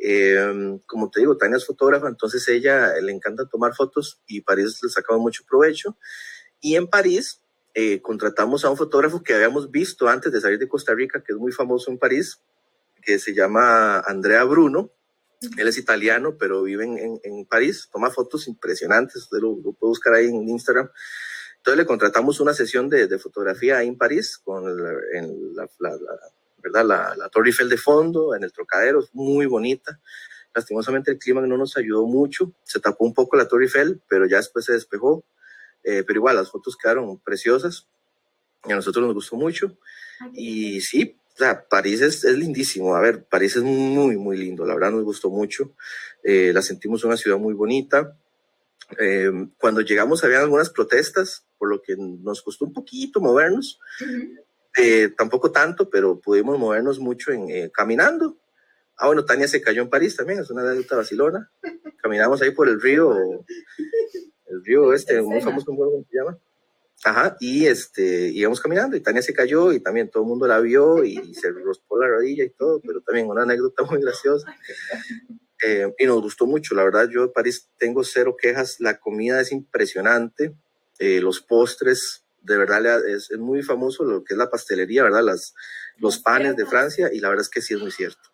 Eh, 0.00 0.78
como 0.86 1.10
te 1.10 1.20
digo, 1.20 1.36
Tania 1.36 1.58
es 1.58 1.66
fotógrafa, 1.66 2.08
entonces 2.08 2.46
ella 2.48 2.94
le 3.00 3.12
encanta 3.12 3.46
tomar 3.46 3.74
fotos 3.74 4.20
y 4.26 4.40
París 4.40 4.80
le 4.82 4.88
sacaba 4.88 5.18
mucho 5.18 5.44
provecho. 5.48 5.96
Y 6.60 6.76
en 6.76 6.86
París 6.86 7.41
eh, 7.74 8.00
contratamos 8.02 8.64
a 8.64 8.70
un 8.70 8.76
fotógrafo 8.76 9.22
que 9.22 9.34
habíamos 9.34 9.70
visto 9.70 10.08
antes 10.08 10.32
de 10.32 10.40
salir 10.40 10.58
de 10.58 10.68
Costa 10.68 10.94
Rica, 10.94 11.22
que 11.22 11.32
es 11.32 11.38
muy 11.38 11.52
famoso 11.52 11.90
en 11.90 11.98
París, 11.98 12.40
que 13.02 13.18
se 13.18 13.34
llama 13.34 14.00
Andrea 14.00 14.44
Bruno 14.44 14.90
él 15.56 15.68
es 15.68 15.78
italiano, 15.78 16.36
pero 16.38 16.62
vive 16.62 16.84
en, 16.84 17.20
en, 17.22 17.44
París, 17.46 17.88
toma 17.92 18.10
fotos 18.10 18.46
impresionantes, 18.46 19.16
usted 19.22 19.38
lo, 19.38 19.56
lo, 19.56 19.72
puede 19.72 19.90
buscar 19.90 20.14
ahí 20.14 20.26
en 20.26 20.48
Instagram. 20.48 20.88
Entonces 21.56 21.78
le 21.78 21.86
contratamos 21.86 22.40
una 22.40 22.54
sesión 22.54 22.88
de, 22.88 23.06
de 23.06 23.18
fotografía 23.18 23.78
ahí 23.78 23.88
en 23.88 23.98
París, 23.98 24.38
con 24.38 24.64
en 25.14 25.56
la, 25.56 25.68
la, 25.78 25.98
¿verdad? 26.58 26.84
La, 26.84 27.14
la, 27.16 27.28
Torre 27.28 27.48
Eiffel 27.48 27.68
de 27.68 27.76
fondo, 27.76 28.34
en 28.34 28.44
el 28.44 28.52
Trocadero, 28.52 29.04
muy 29.12 29.46
bonita. 29.46 30.00
Lastimosamente 30.54 31.10
el 31.10 31.18
clima 31.18 31.40
no 31.40 31.56
nos 31.56 31.76
ayudó 31.76 32.06
mucho, 32.06 32.52
se 32.62 32.78
tapó 32.78 33.04
un 33.04 33.14
poco 33.14 33.36
la 33.36 33.48
Torre 33.48 33.64
Eiffel, 33.64 34.00
pero 34.08 34.26
ya 34.26 34.36
después 34.36 34.64
se 34.64 34.72
despejó. 34.72 35.24
Eh, 35.84 36.04
pero 36.06 36.18
igual 36.18 36.36
las 36.36 36.50
fotos 36.50 36.76
quedaron 36.76 37.18
preciosas 37.18 37.88
y 38.64 38.72
a 38.72 38.76
nosotros 38.76 39.04
nos 39.04 39.14
gustó 39.14 39.36
mucho. 39.36 39.76
Y 40.34 40.80
sí, 40.80 41.16
o 41.34 41.38
sea, 41.38 41.66
París 41.68 42.00
es, 42.00 42.24
es, 42.24 42.36
lindísimo. 42.36 42.94
A 42.94 43.00
ver, 43.00 43.24
París 43.24 43.56
es 43.56 43.62
muy, 43.62 44.16
muy 44.16 44.36
lindo. 44.36 44.64
La 44.64 44.74
verdad 44.74 44.92
nos 44.92 45.04
gustó 45.04 45.30
mucho. 45.30 45.74
Eh, 46.22 46.52
la 46.52 46.62
sentimos 46.62 47.04
una 47.04 47.16
ciudad 47.16 47.38
muy 47.38 47.54
bonita. 47.54 48.16
Eh, 48.98 49.30
cuando 49.58 49.80
llegamos 49.80 50.22
había 50.22 50.40
algunas 50.40 50.70
protestas, 50.70 51.46
por 51.58 51.70
lo 51.70 51.80
que 51.80 51.96
nos 51.96 52.42
costó 52.42 52.66
un 52.66 52.72
poquito 52.72 53.20
movernos. 53.20 53.80
eh, 54.76 55.08
tampoco 55.16 55.50
tanto, 55.50 55.88
pero 55.90 56.20
pudimos 56.20 56.58
movernos 56.58 56.98
mucho 56.98 57.32
en, 57.32 57.70
caminando. 57.70 58.38
Ah, 58.96 59.06
bueno, 59.06 59.24
Tania 59.24 59.48
se 59.48 59.62
cayó 59.62 59.82
en 59.82 59.90
París 59.90 60.16
también, 60.16 60.40
es 60.40 60.50
una 60.50 60.62
anécdota 60.62 60.96
vacilona. 60.96 61.50
Caminamos 62.02 62.42
ahí 62.42 62.50
por 62.50 62.68
el 62.68 62.80
río, 62.80 63.44
el 64.52 64.64
río 64.64 64.92
este, 64.92 65.20
muy 65.22 65.40
famoso, 65.40 65.66
¿cómo 65.66 66.04
se 66.10 66.16
llama? 66.16 66.38
Ajá, 67.04 67.36
y 67.40 67.66
este, 67.66 68.28
íbamos 68.28 68.60
caminando 68.60 68.96
y 68.96 69.00
Tania 69.00 69.22
se 69.22 69.34
cayó 69.34 69.72
y 69.72 69.80
también 69.80 70.08
todo 70.08 70.22
el 70.22 70.28
mundo 70.28 70.46
la 70.46 70.60
vio 70.60 71.02
y 71.02 71.34
se 71.34 71.50
rospó 71.64 71.98
la 71.98 72.06
rodilla 72.06 72.44
y 72.44 72.50
todo, 72.50 72.80
pero 72.80 73.00
también 73.00 73.28
una 73.28 73.42
anécdota 73.42 73.82
muy 73.82 74.00
graciosa. 74.00 74.54
Eh, 75.64 75.92
y 75.98 76.06
nos 76.06 76.22
gustó 76.22 76.46
mucho, 76.46 76.74
la 76.74 76.84
verdad, 76.84 77.08
yo 77.08 77.22
de 77.22 77.32
París 77.32 77.68
tengo 77.76 78.04
cero 78.04 78.36
quejas, 78.40 78.80
la 78.80 78.98
comida 78.98 79.40
es 79.40 79.52
impresionante, 79.52 80.54
eh, 80.98 81.20
los 81.20 81.40
postres, 81.40 82.24
de 82.40 82.56
verdad 82.56 83.06
es, 83.08 83.30
es, 83.30 83.38
muy 83.38 83.62
famoso 83.62 84.04
lo 84.04 84.24
que 84.24 84.34
es 84.34 84.38
la 84.38 84.50
pastelería, 84.50 85.04
¿verdad? 85.04 85.22
Las, 85.22 85.54
los 85.98 86.18
panes 86.18 86.56
de 86.56 86.66
Francia 86.66 87.10
y 87.12 87.20
la 87.20 87.28
verdad 87.28 87.42
es 87.42 87.48
que 87.48 87.62
sí 87.62 87.74
es 87.74 87.80
muy 87.80 87.92
cierto, 87.92 88.30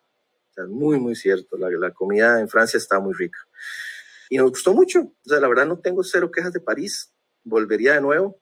o 0.49 0.53
sea, 0.53 0.65
muy, 0.65 0.99
muy 0.99 1.15
cierto, 1.15 1.55
la, 1.57 1.69
la 1.69 1.91
comida 1.91 2.39
en 2.39 2.49
Francia 2.49 2.77
está 2.77 2.99
muy 2.99 3.13
rica. 3.13 3.39
Y 4.29 4.37
nos 4.37 4.51
gustó 4.51 4.73
mucho, 4.73 5.01
o 5.01 5.29
sea, 5.29 5.39
la 5.39 5.47
verdad 5.47 5.65
no 5.65 5.79
tengo 5.79 6.03
cero 6.03 6.31
quejas 6.31 6.53
de 6.53 6.59
París, 6.59 7.11
volvería 7.43 7.93
de 7.93 8.01
nuevo 8.01 8.39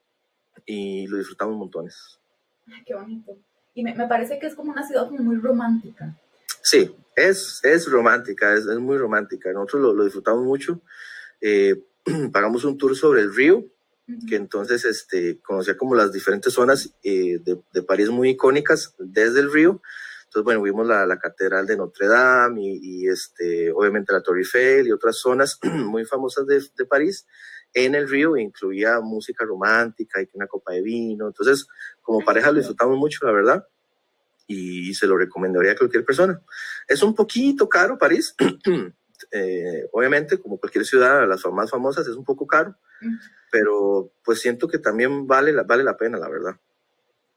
y 0.66 1.08
lo 1.08 1.18
disfrutamos 1.18 1.56
montones. 1.56 2.20
Ay, 2.68 2.84
qué 2.86 2.94
bonito. 2.94 3.38
Y 3.74 3.84
me, 3.84 3.96
me, 3.96 4.08
parece 4.08 4.38
que 4.38 4.48
es 4.48 4.56
como 4.56 4.72
una 4.72 4.86
ciudad 4.86 5.10
muy 5.10 5.38
romántica. 5.38 6.14
Sí, 6.62 6.94
es, 7.16 7.62
es 7.64 7.90
romántica, 7.90 8.54
es, 8.54 8.66
es 8.66 8.80
muy 8.80 8.98
romántica. 8.98 9.52
Nosotros 9.54 9.82
lo, 9.82 9.94
lo 9.94 10.04
disfrutamos 10.04 10.44
mucho. 10.44 10.82
Eh, 11.40 11.82
pagamos 12.34 12.66
un 12.66 12.78
tour 12.78 12.96
sobre 12.96 13.22
el 13.22 13.34
río, 13.34 13.58
uh 13.58 13.66
-huh. 14.08 14.28
que 14.28 14.36
entonces 14.36 14.84
este, 14.84 15.40
conocía 15.40 15.78
como 15.78 15.96
las 15.96 16.12
diferentes 16.12 16.54
zonas 16.54 16.94
eh, 17.04 17.40
de, 17.40 17.62
de, 17.74 17.84
París 17.84 18.10
muy 18.10 18.32
icónicas 18.32 18.94
desde 19.00 19.40
el 19.40 19.52
río. 19.52 19.82
Entonces, 20.28 20.44
bueno, 20.44 20.62
vimos 20.62 20.86
la, 20.86 21.06
la 21.06 21.18
Catedral 21.18 21.66
de 21.66 21.78
Notre 21.78 22.08
Dame 22.08 22.62
y, 22.62 22.80
y, 22.82 23.08
este, 23.08 23.72
obviamente 23.72 24.14
la 24.14 24.22
Torre 24.22 24.40
Eiffel 24.40 24.88
y 24.88 24.92
otras 24.92 25.18
zonas 25.18 25.60
muy 25.64 26.06
famosas 26.06 26.46
de, 26.46 26.62
de 26.78 26.86
París 26.86 27.26
en 27.74 27.96
el 27.96 28.10
río 28.10 28.38
incluía 28.38 29.00
música 29.02 29.46
romántica 29.46 30.22
y 30.22 30.30
una 30.34 30.48
copa 30.48 30.74
de 30.74 30.82
vino. 30.82 31.28
Entonces, 31.28 31.68
como 32.02 32.24
pareja 32.24 32.52
lo 32.52 32.58
disfrutamos 32.58 32.98
mucho, 32.98 33.26
la 33.26 33.32
verdad, 33.32 33.68
y 34.48 34.94
se 34.94 35.08
lo 35.08 35.18
recomendaría 35.18 35.74
a 35.74 35.78
cualquier 35.78 36.06
persona. 36.06 36.42
Es 36.88 37.04
un 37.04 37.14
poquito 37.14 37.68
caro 37.68 37.98
París, 37.98 38.36
eh, 39.32 39.88
obviamente, 39.92 40.40
como 40.40 40.58
cualquier 40.58 40.86
ciudad, 40.86 41.28
las 41.28 41.46
más 41.52 41.70
famosas 41.70 42.08
es 42.08 42.16
un 42.16 42.24
poco 42.24 42.48
caro, 42.48 42.76
pero 43.52 44.12
pues 44.24 44.40
siento 44.40 44.68
que 44.68 44.80
también 44.80 45.28
vale 45.28 45.52
la, 45.52 45.64
vale 45.64 45.84
la 45.84 45.98
pena, 45.98 46.18
la 46.18 46.30
verdad. 46.30 46.56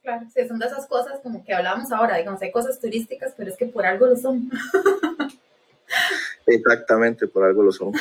Claro, 0.03 0.27
sí, 0.33 0.49
son 0.49 0.59
de 0.59 0.67
esas 0.67 0.87
cosas 0.87 1.21
como 1.23 1.45
que 1.45 1.53
hablábamos 1.53 1.93
ahora, 1.93 2.17
digamos, 2.17 2.41
hay 2.41 2.51
cosas 2.51 2.81
turísticas, 2.81 3.35
pero 3.37 3.51
es 3.51 3.57
que 3.57 3.67
por 3.67 3.85
algo 3.85 4.07
lo 4.07 4.17
son. 4.17 4.51
Exactamente, 6.47 7.27
por 7.27 7.45
algo 7.45 7.63
lo 7.63 7.73
son. 7.73 7.93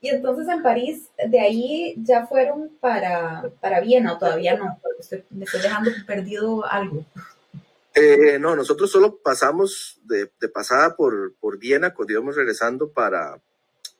Y 0.00 0.10
entonces 0.10 0.46
en 0.48 0.62
París, 0.62 1.08
de 1.16 1.40
ahí 1.40 1.94
ya 1.96 2.26
fueron 2.26 2.76
para, 2.80 3.50
para 3.60 3.80
Viena, 3.80 4.12
o 4.12 4.18
todavía 4.18 4.54
no, 4.56 4.78
estoy, 4.98 5.24
me 5.30 5.46
estoy 5.46 5.62
dejando 5.62 5.90
perdido 6.06 6.64
algo. 6.66 7.06
Eh, 7.94 8.38
no, 8.38 8.56
nosotros 8.56 8.90
solo 8.90 9.18
pasamos 9.18 10.00
de, 10.04 10.30
de, 10.40 10.48
pasada 10.48 10.96
por, 10.96 11.34
por 11.36 11.58
Viena 11.58 11.94
cuando 11.94 12.12
íbamos 12.12 12.36
regresando 12.36 12.90
para, 12.90 13.40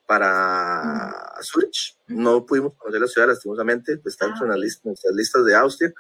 para 0.06 0.82
uh 0.82 1.38
-huh. 1.38 1.42
Zurich. 1.42 1.96
No 2.08 2.44
pudimos 2.44 2.74
conocer 2.74 3.00
la 3.00 3.06
ciudad 3.06 3.28
lastimosamente, 3.28 3.96
pues 3.98 4.14
está 4.14 4.26
ah, 4.26 4.34
en 4.42 4.48
nuestras 4.58 5.14
listas 5.14 5.44
de 5.44 5.54
Austria. 5.54 5.94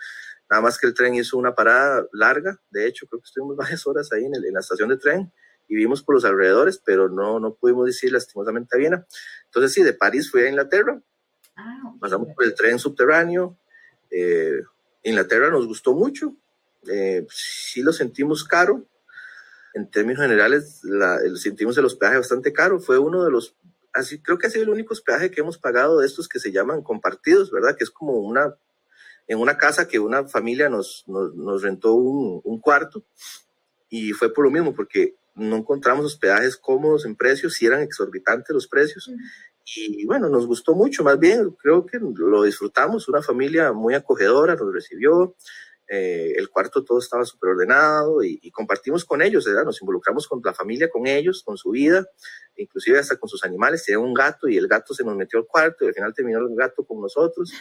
Nada 0.50 0.62
más 0.62 0.78
que 0.78 0.86
el 0.86 0.94
tren 0.94 1.14
hizo 1.14 1.38
una 1.38 1.54
parada 1.54 2.06
larga, 2.12 2.60
de 2.70 2.86
hecho 2.86 3.06
creo 3.06 3.20
que 3.20 3.26
estuvimos 3.26 3.56
varias 3.56 3.86
horas 3.86 4.12
ahí 4.12 4.24
en, 4.24 4.34
el, 4.34 4.44
en 4.44 4.54
la 4.54 4.60
estación 4.60 4.88
de 4.88 4.96
tren 4.96 5.32
y 5.68 5.76
vimos 5.76 6.02
por 6.02 6.14
los 6.14 6.24
alrededores, 6.24 6.80
pero 6.84 7.08
no, 7.08 7.40
no 7.40 7.54
pudimos 7.54 7.86
decir 7.86 8.12
lastimosamente 8.12 8.76
a 8.76 8.78
Viena. 8.78 9.06
Entonces 9.46 9.72
sí, 9.72 9.82
de 9.82 9.94
París 9.94 10.30
fui 10.30 10.42
a 10.42 10.48
Inglaterra, 10.48 11.00
ah, 11.56 11.94
pasamos 12.00 12.28
por 12.34 12.44
el 12.44 12.54
tren 12.54 12.78
subterráneo, 12.78 13.56
eh, 14.10 14.60
Inglaterra 15.02 15.50
nos 15.50 15.66
gustó 15.66 15.92
mucho, 15.94 16.36
eh, 16.88 17.26
sí 17.30 17.82
lo 17.82 17.92
sentimos 17.92 18.44
caro, 18.44 18.86
en 19.74 19.90
términos 19.90 20.22
generales 20.22 20.80
la, 20.84 21.18
sentimos 21.34 21.76
el 21.78 21.84
hospedaje 21.84 22.18
bastante 22.18 22.52
caro, 22.52 22.78
fue 22.78 22.98
uno 22.98 23.24
de 23.24 23.30
los, 23.30 23.56
así 23.92 24.20
creo 24.20 24.38
que 24.38 24.46
ha 24.46 24.50
sido 24.50 24.64
el 24.64 24.70
único 24.70 24.92
hospedaje 24.92 25.30
que 25.30 25.40
hemos 25.40 25.58
pagado 25.58 25.98
de 25.98 26.06
estos 26.06 26.28
que 26.28 26.38
se 26.38 26.52
llaman 26.52 26.82
compartidos, 26.82 27.50
¿verdad? 27.50 27.76
Que 27.76 27.84
es 27.84 27.90
como 27.90 28.14
una, 28.18 28.54
en 29.26 29.38
una 29.38 29.56
casa 29.56 29.88
que 29.88 29.98
una 29.98 30.26
familia 30.28 30.68
nos, 30.68 31.04
nos, 31.06 31.34
nos 31.34 31.62
rentó 31.62 31.94
un, 31.94 32.40
un 32.44 32.60
cuarto 32.60 33.04
y 33.88 34.12
fue 34.12 34.32
por 34.32 34.44
lo 34.44 34.50
mismo, 34.50 34.74
porque 34.74 35.16
no 35.34 35.56
encontramos 35.56 36.06
hospedajes 36.06 36.56
cómodos 36.56 37.04
en 37.06 37.16
precios, 37.16 37.54
si 37.54 37.66
eran 37.66 37.82
exorbitantes 37.82 38.54
los 38.54 38.68
precios. 38.68 39.08
Uh 39.08 39.12
-huh. 39.12 39.18
Y 39.76 40.04
bueno, 40.04 40.28
nos 40.28 40.46
gustó 40.46 40.74
mucho, 40.74 41.02
más 41.02 41.18
bien, 41.18 41.50
creo 41.52 41.86
que 41.86 41.98
lo 41.98 42.42
disfrutamos, 42.42 43.08
una 43.08 43.22
familia 43.22 43.72
muy 43.72 43.94
acogedora 43.94 44.56
nos 44.56 44.72
recibió, 44.72 45.34
eh, 45.88 46.32
el 46.36 46.48
cuarto 46.48 46.82
todo 46.82 46.98
estaba 46.98 47.24
súper 47.24 47.50
ordenado 47.50 48.22
y, 48.22 48.38
y, 48.42 48.50
compartimos 48.50 49.04
con 49.04 49.20
ellos, 49.22 49.44
¿verdad? 49.44 49.64
nos 49.64 49.80
involucramos 49.82 50.26
con 50.26 50.40
la 50.42 50.54
familia, 50.54 50.88
con 50.88 51.06
ellos, 51.06 51.42
con 51.44 51.56
su 51.56 51.70
vida, 51.70 52.06
inclusive 52.56 52.98
hasta 52.98 53.16
con 53.16 53.28
sus 53.28 53.44
animales, 53.44 53.84
tenían 53.84 54.02
un 54.02 54.14
gato 54.14 54.48
y 54.48 54.56
el 54.56 54.66
gato 54.66 54.94
se 54.94 55.04
nos 55.04 55.16
metió 55.16 55.38
al 55.38 55.46
cuarto 55.46 55.84
y 55.84 55.88
al 55.88 55.94
final 55.94 56.14
terminó 56.14 56.38
el 56.38 56.54
gato 56.54 56.84
con 56.84 57.00
nosotros, 57.00 57.52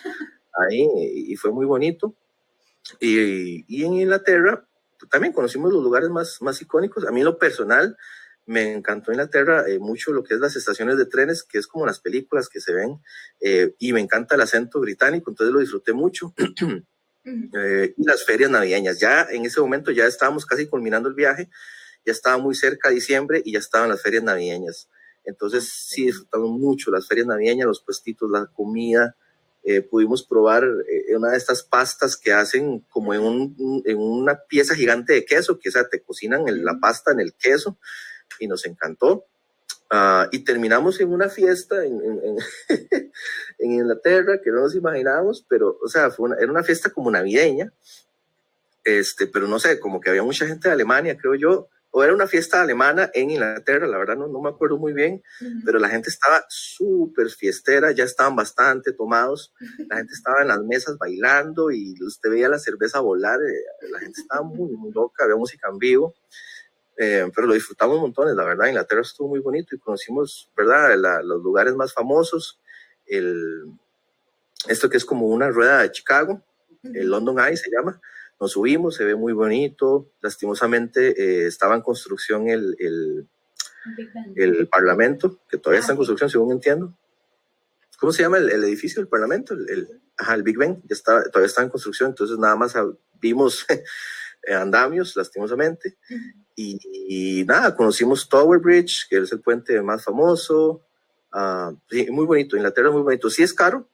ahí, 0.54 0.88
y 0.96 1.36
fue 1.36 1.52
muy 1.52 1.66
bonito. 1.66 2.16
Y, 3.00 3.66
y 3.68 3.86
en 3.86 3.94
Inglaterra, 3.94 4.66
también 5.10 5.34
conocimos 5.34 5.72
los 5.72 5.84
lugares 5.84 6.10
más, 6.10 6.42
más 6.42 6.62
icónicos. 6.62 7.06
A 7.06 7.12
mí 7.12 7.22
en 7.22 7.26
lo 7.26 7.38
personal 7.38 7.98
me 8.46 8.74
encantó 8.74 9.12
Inglaterra 9.12 9.64
eh, 9.68 9.80
mucho 9.80 10.12
lo 10.12 10.24
que 10.24 10.34
es 10.34 10.40
las 10.40 10.56
estaciones 10.56 10.98
de 10.98 11.06
trenes, 11.06 11.44
que 11.44 11.58
es 11.58 11.68
como 11.68 11.86
las 11.86 12.00
películas 12.00 12.50
que 12.50 12.60
se 12.60 12.74
ven, 12.74 13.02
eh, 13.40 13.74
y 13.80 13.94
me 13.94 14.02
encanta 14.02 14.36
el 14.36 14.42
acento 14.42 14.80
británico, 14.80 15.32
entonces 15.32 15.54
lo 15.54 15.60
disfruté 15.60 15.94
mucho. 15.94 16.34
eh, 17.26 17.94
y 17.98 18.06
las 18.06 18.26
ferias 18.26 18.50
navideñas, 18.50 19.00
ya 19.00 19.28
en 19.30 19.46
ese 19.46 19.62
momento 19.62 19.92
ya 19.92 20.06
estábamos 20.06 20.46
casi 20.46 20.68
culminando 20.68 21.10
el 21.10 21.16
viaje, 21.16 21.50
ya 22.06 22.12
estaba 22.12 22.38
muy 22.38 22.56
cerca 22.56 22.90
de 22.90 22.96
diciembre 22.96 23.42
y 23.44 23.54
ya 23.54 23.60
estaban 23.60 23.90
las 23.90 24.02
ferias 24.02 24.24
navideñas. 24.24 24.90
Entonces 25.24 25.70
sí 25.70 26.06
disfrutamos 26.06 26.52
mucho 26.52 26.92
las 26.92 27.08
ferias 27.08 27.28
navideñas, 27.28 27.68
los 27.68 27.82
puestitos, 27.82 28.30
la 28.30 28.46
comida, 28.48 29.16
eh, 29.66 29.82
pudimos 29.82 30.24
probar 30.24 30.66
eh, 30.66 31.16
una 31.16 31.32
de 31.32 31.38
estas 31.38 31.64
pastas 31.64 32.18
que 32.18 32.34
hacen 32.34 32.82
como 32.90 33.14
en, 33.14 33.22
un, 33.22 33.82
en, 33.86 33.98
una 33.98 34.38
pieza 34.44 34.76
gigante 34.76 35.14
de 35.14 35.24
queso, 35.24 35.58
que 35.58 35.70
o 35.70 35.72
sea, 35.72 35.88
te 35.88 36.04
cocinan 36.04 36.44
la 36.66 36.80
pasta 36.82 37.14
en 37.14 37.22
el 37.22 37.34
queso 37.34 37.78
y 38.40 38.48
nos 38.48 38.66
encantó. 38.66 39.26
Uh, 39.92 40.28
y 40.32 40.44
terminamos 40.44 41.00
en 41.02 41.14
una 41.14 41.30
fiesta 41.30 41.86
en, 41.86 42.02
en, 42.02 42.38
en, 43.64 43.72
Inglaterra 43.72 44.40
que 44.44 44.52
no 44.52 44.62
nos 44.62 44.76
imaginábamos, 44.76 45.46
pero, 45.48 45.78
o 45.84 45.88
sea, 45.88 46.12
fue 46.12 46.30
una, 46.30 46.38
era 46.38 46.52
una 46.52 46.64
fiesta 46.64 46.90
como 46.90 47.12
navideña, 47.12 47.72
este, 48.84 49.28
pero 49.28 49.48
no 49.48 49.60
sé, 49.60 49.80
como 49.80 50.00
que 50.00 50.10
había 50.10 50.24
mucha 50.24 50.46
gente 50.46 50.68
de 50.68 50.74
Alemania, 50.74 51.18
creo 51.18 51.36
yo, 51.36 51.70
o 51.96 52.04
era 52.04 52.12
una 52.12 52.26
fiesta 52.26 52.60
alemana 52.60 53.12
en 53.14 53.30
Inglaterra, 53.30 53.86
la 53.86 54.00
verdad 54.00 54.16
no, 54.16 54.28
no 54.28 54.42
me 54.42 54.50
acuerdo 54.50 54.78
muy 54.78 54.94
bien, 54.94 55.22
uh 55.42 55.46
-huh. 55.46 55.62
pero 55.64 55.78
la 55.78 55.90
gente 55.90 56.10
estaba 56.10 56.44
súper 56.50 57.30
fiestera, 57.30 57.92
ya 57.92 58.04
estaban 58.04 58.36
bastante 58.36 58.94
tomados, 58.94 59.54
la 59.90 59.98
gente 59.98 60.14
estaba 60.14 60.42
en 60.42 60.48
las 60.48 60.64
mesas 60.64 60.98
bailando 60.98 61.70
y 61.70 61.94
usted 62.04 62.32
veía 62.32 62.50
la 62.50 62.58
cerveza 62.58 63.00
volar, 63.00 63.40
eh, 63.44 63.90
la 63.92 64.00
gente 64.00 64.22
estaba 64.22 64.42
muy, 64.42 64.72
muy 64.76 64.92
loca, 64.92 65.24
había 65.24 65.36
música 65.36 65.70
en 65.72 65.78
vivo, 65.78 66.16
eh, 66.98 67.30
pero 67.36 67.46
lo 67.46 67.54
disfrutamos 67.54 68.00
montones, 68.00 68.36
la 68.36 68.44
verdad, 68.44 68.68
Inglaterra 68.68 69.02
estuvo 69.02 69.28
muy 69.28 69.40
bonito 69.40 69.76
y 69.76 69.80
conocimos, 69.80 70.50
¿verdad?, 70.58 70.98
la, 70.98 71.22
los 71.22 71.44
lugares 71.44 71.76
más 71.76 71.94
famosos, 71.94 72.60
el, 73.08 73.72
esto 74.68 74.90
que 74.90 74.98
es 74.98 75.06
como 75.06 75.28
una 75.28 75.50
rueda 75.50 75.82
de 75.82 75.92
Chicago, 75.92 76.44
uh 76.84 76.88
-huh. 76.88 76.98
el 76.98 77.10
London 77.10 77.40
Eye 77.40 77.58
se 77.58 77.72
llama, 77.72 78.02
nos 78.40 78.52
subimos, 78.52 78.96
se 78.96 79.06
ve 79.06 79.16
muy 79.16 79.34
bonito. 79.34 80.12
Lastimosamente 80.22 81.12
eh, 81.18 81.48
estaba 81.48 81.76
en 81.76 81.82
construcción 81.82 82.50
el, 82.50 82.76
el, 82.78 83.28
el, 84.36 84.68
Parlamento, 84.68 85.40
que 85.50 85.58
todavía 85.58 85.80
está 85.80 85.94
en 85.94 85.98
construcción, 85.98 86.30
según 86.30 86.52
entiendo. 86.52 86.94
¿cómo 87.98 88.12
se 88.12 88.22
llama 88.22 88.38
el, 88.38 88.50
edificio 88.66 89.02
del 89.02 89.08
Parlamento? 89.08 89.54
El, 89.54 89.88
ajá, 90.18 90.36
el 90.36 90.44
Big 90.44 90.58
Ben, 90.58 90.82
ya 90.84 90.94
está, 90.94 91.24
todavía 91.24 91.48
está 91.48 91.62
en 91.62 91.70
construcción, 91.70 92.10
entonces 92.10 92.38
nada 92.38 92.58
más 92.58 92.76
vimos 93.22 93.66
andamios, 94.54 95.16
lastimosamente. 95.16 95.98
Y, 96.54 97.46
nada, 97.48 97.74
conocimos 97.78 98.28
Tower 98.28 98.60
Bridge, 98.60 99.08
que 99.10 99.20
es 99.20 99.32
el 99.32 99.40
puente 99.40 99.82
más 99.82 100.04
famoso. 100.04 100.82
Uh, 101.34 101.76
sí, 101.90 102.10
muy 102.12 102.26
bonito, 102.26 102.56
Inglaterra 102.56 102.90
es 102.90 102.94
muy 102.94 103.04
bonito. 103.04 103.30
Sí 103.30 103.44
es 103.44 103.54
caro, 103.54 103.88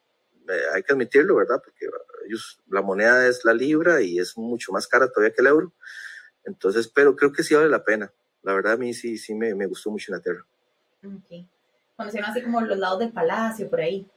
eh, 0.48 0.62
hay 0.74 0.84
que 0.84 0.94
admitirlo, 0.94 1.36
¿verdad? 1.36 1.62
Porque 1.64 1.88
ellos, 2.28 2.60
la 2.70 2.82
moneda 2.82 3.28
es 3.28 3.46
la 3.46 3.54
libra 3.54 4.02
y 4.02 4.20
es 4.20 4.38
mucho 4.38 4.72
más 4.72 4.88
cara 4.88 5.10
todavía 5.10 5.34
que 5.34 5.42
el 5.42 5.48
euro. 5.48 5.72
Entonces, 6.44 6.88
pero 6.88 7.16
creo 7.16 7.32
que 7.32 7.44
sí 7.44 7.56
vale 7.56 7.70
la 7.70 7.84
pena. 7.84 8.12
La 8.44 8.54
verdad, 8.54 8.74
a 8.74 8.78
mí 8.78 8.94
sí, 8.94 9.18
sí 9.18 9.34
me, 9.34 9.54
me 9.56 9.68
gustó 9.68 9.92
mucho 9.92 10.12
Inglaterra. 10.12 10.46
Ok. 11.04 11.46
Conocieron 11.96 12.30
así 12.30 12.42
como 12.42 12.62
los 12.62 12.78
lados 12.78 13.00
del 13.00 13.12
palacio, 13.12 13.70
por 13.70 13.82
ahí. 13.82 14.10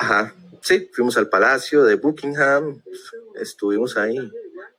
Ajá, 0.00 0.32
sí, 0.60 0.88
fuimos 0.92 1.16
al 1.16 1.28
palacio 1.28 1.82
de 1.82 1.96
Buckingham, 1.96 2.80
estuvimos 3.34 3.96
ahí, 3.96 4.16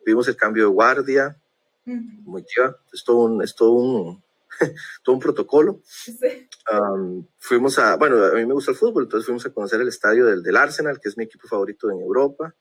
vimos 0.06 0.30
el 0.30 0.38
cambio 0.38 0.64
de 0.64 0.70
guardia, 0.70 1.38
muy 1.84 2.45
chiva, 2.45 2.78
es 2.93 3.04
todo 3.04 3.18
un, 3.18 3.43
es 3.43 3.54
todo 3.54 3.72
un, 3.72 4.24
todo 5.04 5.16
un 5.16 5.22
protocolo. 5.22 5.82
fuimos 7.38 7.80
a, 7.80 7.95
bueno, 7.97 8.24
a 8.26 8.34
mí 8.34 8.45
me 8.45 8.54
gusta 8.54 8.72
el 8.72 8.78
fútbol, 8.78 9.04
entonces 9.04 9.26
fuimos 9.26 9.45
a 9.45 9.54
conocer 9.54 9.82
el 9.82 9.88
estadio 9.88 10.26
del, 10.26 10.43
del 10.43 10.56
Arsenal, 10.56 11.00
que 11.00 11.10
es 11.10 11.18
mi 11.18 11.26
equipo 11.26 11.47
favorito 11.47 11.89
en 11.91 12.00
Europa. 12.02 12.56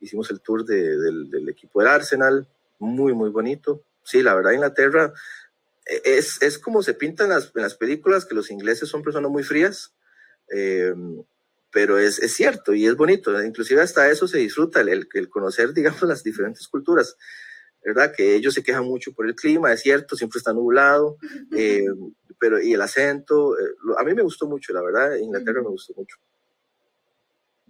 Hicimos 0.00 0.30
el 0.30 0.40
tour 0.40 0.64
de, 0.64 0.96
del, 0.98 1.30
del, 1.30 1.48
equipo 1.48 1.80
del 1.80 1.88
Arsenal, 1.88 2.48
muy, 2.78 3.14
muy 3.14 3.30
bonito. 3.30 3.84
Sí, 4.02 4.22
la 4.22 4.34
verdad, 4.34 4.52
Inglaterra 4.52 5.12
e, 5.86 6.02
es, 6.04 6.42
es 6.42 6.58
como 6.58 6.82
se 6.82 6.94
pintan 6.94 7.28
las, 7.28 7.52
en 7.54 7.62
las 7.62 7.74
películas, 7.74 8.24
que 8.24 8.34
los 8.34 8.50
ingleses 8.50 8.88
son 8.88 9.02
personas 9.02 9.30
muy 9.30 9.42
frías. 9.42 9.94
Eh, 10.54 10.94
pero 11.72 11.98
es, 11.98 12.18
es, 12.18 12.34
cierto 12.34 12.74
y 12.74 12.86
es 12.86 12.94
bonito, 12.94 13.42
inclusive 13.42 13.80
hasta 13.80 14.10
eso 14.10 14.28
se 14.28 14.38
disfruta, 14.38 14.82
el, 14.82 15.08
el, 15.12 15.28
conocer, 15.28 15.72
digamos, 15.74 16.02
las 16.02 16.22
diferentes 16.22 16.68
culturas. 16.68 17.16
¿Verdad? 17.84 18.12
Que 18.16 18.34
ellos 18.36 18.54
se 18.54 18.62
quejan 18.62 18.84
mucho 18.84 19.12
por 19.12 19.26
el 19.26 19.34
clima, 19.34 19.72
es 19.72 19.80
cierto, 19.82 20.16
siempre 20.16 20.38
está 20.38 20.52
nublado, 20.52 21.16
eh, 21.56 21.84
pero 22.38 22.60
y 22.60 22.72
el 22.74 22.80
acento, 22.80 23.58
eh, 23.58 23.74
a 23.98 24.04
mí 24.04 24.14
me 24.14 24.22
gustó 24.22 24.46
mucho, 24.46 24.72
la 24.72 24.82
verdad, 24.82 25.16
Inglaterra 25.16 25.62
me 25.62 25.68
gustó 25.68 25.94
mucho. 25.94 26.16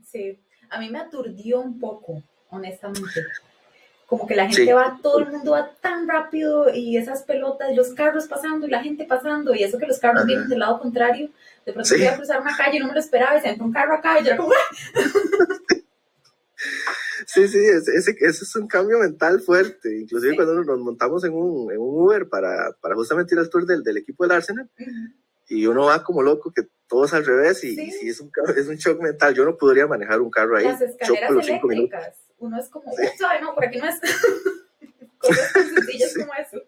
Sí, 0.04 0.38
a 0.70 0.78
mí 0.78 0.90
me 0.90 0.98
aturdió 0.98 1.60
un 1.60 1.78
poco, 1.78 2.22
honestamente. 2.50 3.24
Como 4.06 4.26
que 4.26 4.36
la 4.36 4.46
gente 4.46 4.74
va, 4.74 4.98
todo 5.02 5.20
el 5.20 5.28
mundo 5.28 5.52
va 5.52 5.74
tan 5.80 6.06
rápido 6.06 6.68
y 6.74 6.98
esas 6.98 7.22
pelotas, 7.22 7.74
los 7.74 7.94
carros 7.94 8.26
pasando 8.26 8.66
y 8.66 8.70
la 8.70 8.82
gente 8.82 9.06
pasando, 9.06 9.54
y 9.54 9.62
eso 9.62 9.78
que 9.78 9.86
los 9.86 9.98
carros 9.98 10.26
vienen 10.26 10.50
del 10.50 10.58
lado 10.58 10.78
contrario, 10.80 11.30
de 11.64 11.72
pronto 11.72 11.96
iba 11.96 12.10
a 12.10 12.16
cruzar 12.16 12.42
una 12.42 12.54
calle 12.54 12.76
y 12.76 12.80
no 12.80 12.88
me 12.88 12.92
lo 12.92 13.00
esperaba 13.00 13.38
y 13.38 13.40
se 13.40 13.48
entró 13.48 13.64
un 13.64 13.72
carro 13.72 13.94
acá 13.94 14.20
y 14.20 14.24
yo 14.24 14.28
era 14.28 14.36
como... 14.36 14.52
Sí, 17.32 17.48
sí, 17.48 17.58
ese, 17.58 17.96
ese, 17.96 18.14
es 18.20 18.56
un 18.56 18.68
cambio 18.68 18.98
mental 18.98 19.40
fuerte. 19.40 19.96
Inclusive 20.00 20.36
cuando 20.36 20.62
nos 20.62 20.78
montamos 20.80 21.24
en 21.24 21.32
un, 21.32 21.72
en 21.72 21.78
un 21.78 22.02
Uber 22.02 22.28
para, 22.28 22.76
para, 22.78 22.94
justamente 22.94 23.34
ir 23.34 23.38
al 23.38 23.48
tour 23.48 23.64
del, 23.64 23.82
del 23.82 23.96
equipo 23.96 24.24
del 24.24 24.32
Arsenal, 24.32 24.68
y 25.48 25.66
uno 25.66 25.86
va 25.86 26.04
como 26.04 26.22
loco, 26.22 26.52
que 26.52 26.68
todo 26.86 27.06
es 27.06 27.14
al 27.14 27.24
revés, 27.24 27.64
y 27.64 27.74
sí, 27.74 28.08
es, 28.10 28.20
un, 28.20 28.30
es 28.54 28.68
un 28.68 28.76
shock 28.76 29.00
mental. 29.00 29.34
Yo 29.34 29.46
no 29.46 29.56
podría 29.56 29.86
manejar 29.86 30.20
un 30.20 30.30
carro 30.30 30.58
ahí. 30.58 30.64
Las 30.64 30.82
escaleras 30.82 31.30
eléctricas. 31.30 32.16
Uno 32.36 32.60
es 32.60 32.68
como, 32.68 32.92
sí. 32.92 33.02
no, 33.40 33.54
por 33.54 33.64
aquí 33.64 33.78
no 33.78 33.88
es. 33.88 33.98
Cosas 35.16 35.52
tan 35.54 35.74
sencillas 35.74 36.14
como 36.14 36.34
eso. 36.34 36.62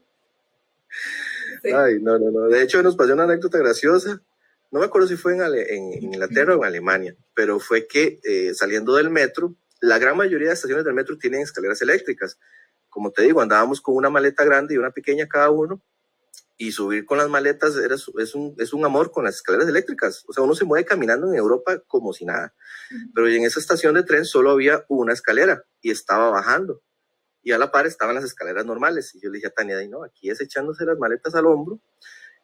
Ay, 1.77 2.01
no, 2.01 2.19
no, 2.19 2.31
no. 2.31 2.41
De 2.49 2.62
hecho, 2.62 2.83
nos 2.83 2.97
pasó 2.97 3.12
una 3.12 3.25
anécdota 3.25 3.59
graciosa. 3.59 4.23
No 4.71 4.81
me 4.81 4.87
acuerdo 4.87 5.09
si 5.09 5.17
fue 5.17 5.35
en, 5.35 5.43
en 5.43 6.03
Inglaterra 6.05 6.57
o 6.57 6.61
en 6.61 6.65
Alemania, 6.65 7.15
pero 7.35 7.61
fue 7.61 7.87
que 7.87 8.19
eh, 8.25 8.55
saliendo 8.55 8.95
del 8.95 9.11
metro, 9.11 9.55
la 9.85 9.99
gran 9.99 10.16
mayoría 10.16 10.49
de 10.49 10.55
estaciones 10.55 10.85
del 10.85 10.95
metro 10.95 11.18
tienen 11.18 11.43
escaleras 11.43 11.80
eléctricas. 11.82 12.39
Como 12.89 13.12
te 13.12 13.22
digo, 13.22 13.41
andábamos 13.41 13.80
con 13.80 13.97
una 13.97 14.09
maleta 14.09 14.45
grande 14.45 14.74
y 14.74 14.78
una 14.78 14.91
pequeña 14.91 15.28
cada 15.28 15.51
uno, 15.51 15.82
y 16.57 16.72
subir 16.72 17.05
con 17.05 17.18
las 17.18 17.28
maletas 17.28 17.76
era, 17.76 17.97
es, 17.97 18.35
un, 18.35 18.55
es 18.59 18.72
un 18.72 18.85
amor 18.85 19.11
con 19.11 19.24
las 19.24 19.37
escaleras 19.37 19.68
eléctricas. 19.68 20.24
O 20.28 20.32
sea, 20.32 20.45
uno 20.45 20.55
se 20.55 20.64
mueve 20.64 20.87
caminando 20.87 21.28
en 21.28 21.35
Europa 21.35 21.80
como 21.87 22.12
si 22.12 22.24
nada. 22.24 22.55
Pero 23.12 23.28
en 23.28 23.45
esa 23.45 23.59
estación 23.59 23.95
de 23.95 24.05
tren 24.05 24.24
solo 24.24 24.51
había 24.51 24.85
una 24.89 25.12
escalera 25.12 25.64
y 25.80 25.91
estaba 25.91 26.30
bajando. 26.30 26.80
Y 27.43 27.53
a 27.53 27.59
la 27.59 27.72
par 27.72 27.87
estaban 27.87 28.14
las 28.14 28.24
escaleras 28.24 28.64
normales. 28.64 29.14
Y 29.14 29.20
yo 29.20 29.30
le 29.30 29.37
dije 29.37 29.49
a 29.49 29.51
Tania, 29.51 29.76
no, 29.89 30.05
aquí 30.05 30.30
es 30.30 30.41
echándose 30.41 30.85
las 30.85 30.99
maletas 30.99 31.35
al 31.35 31.47
hombro. 31.47 31.80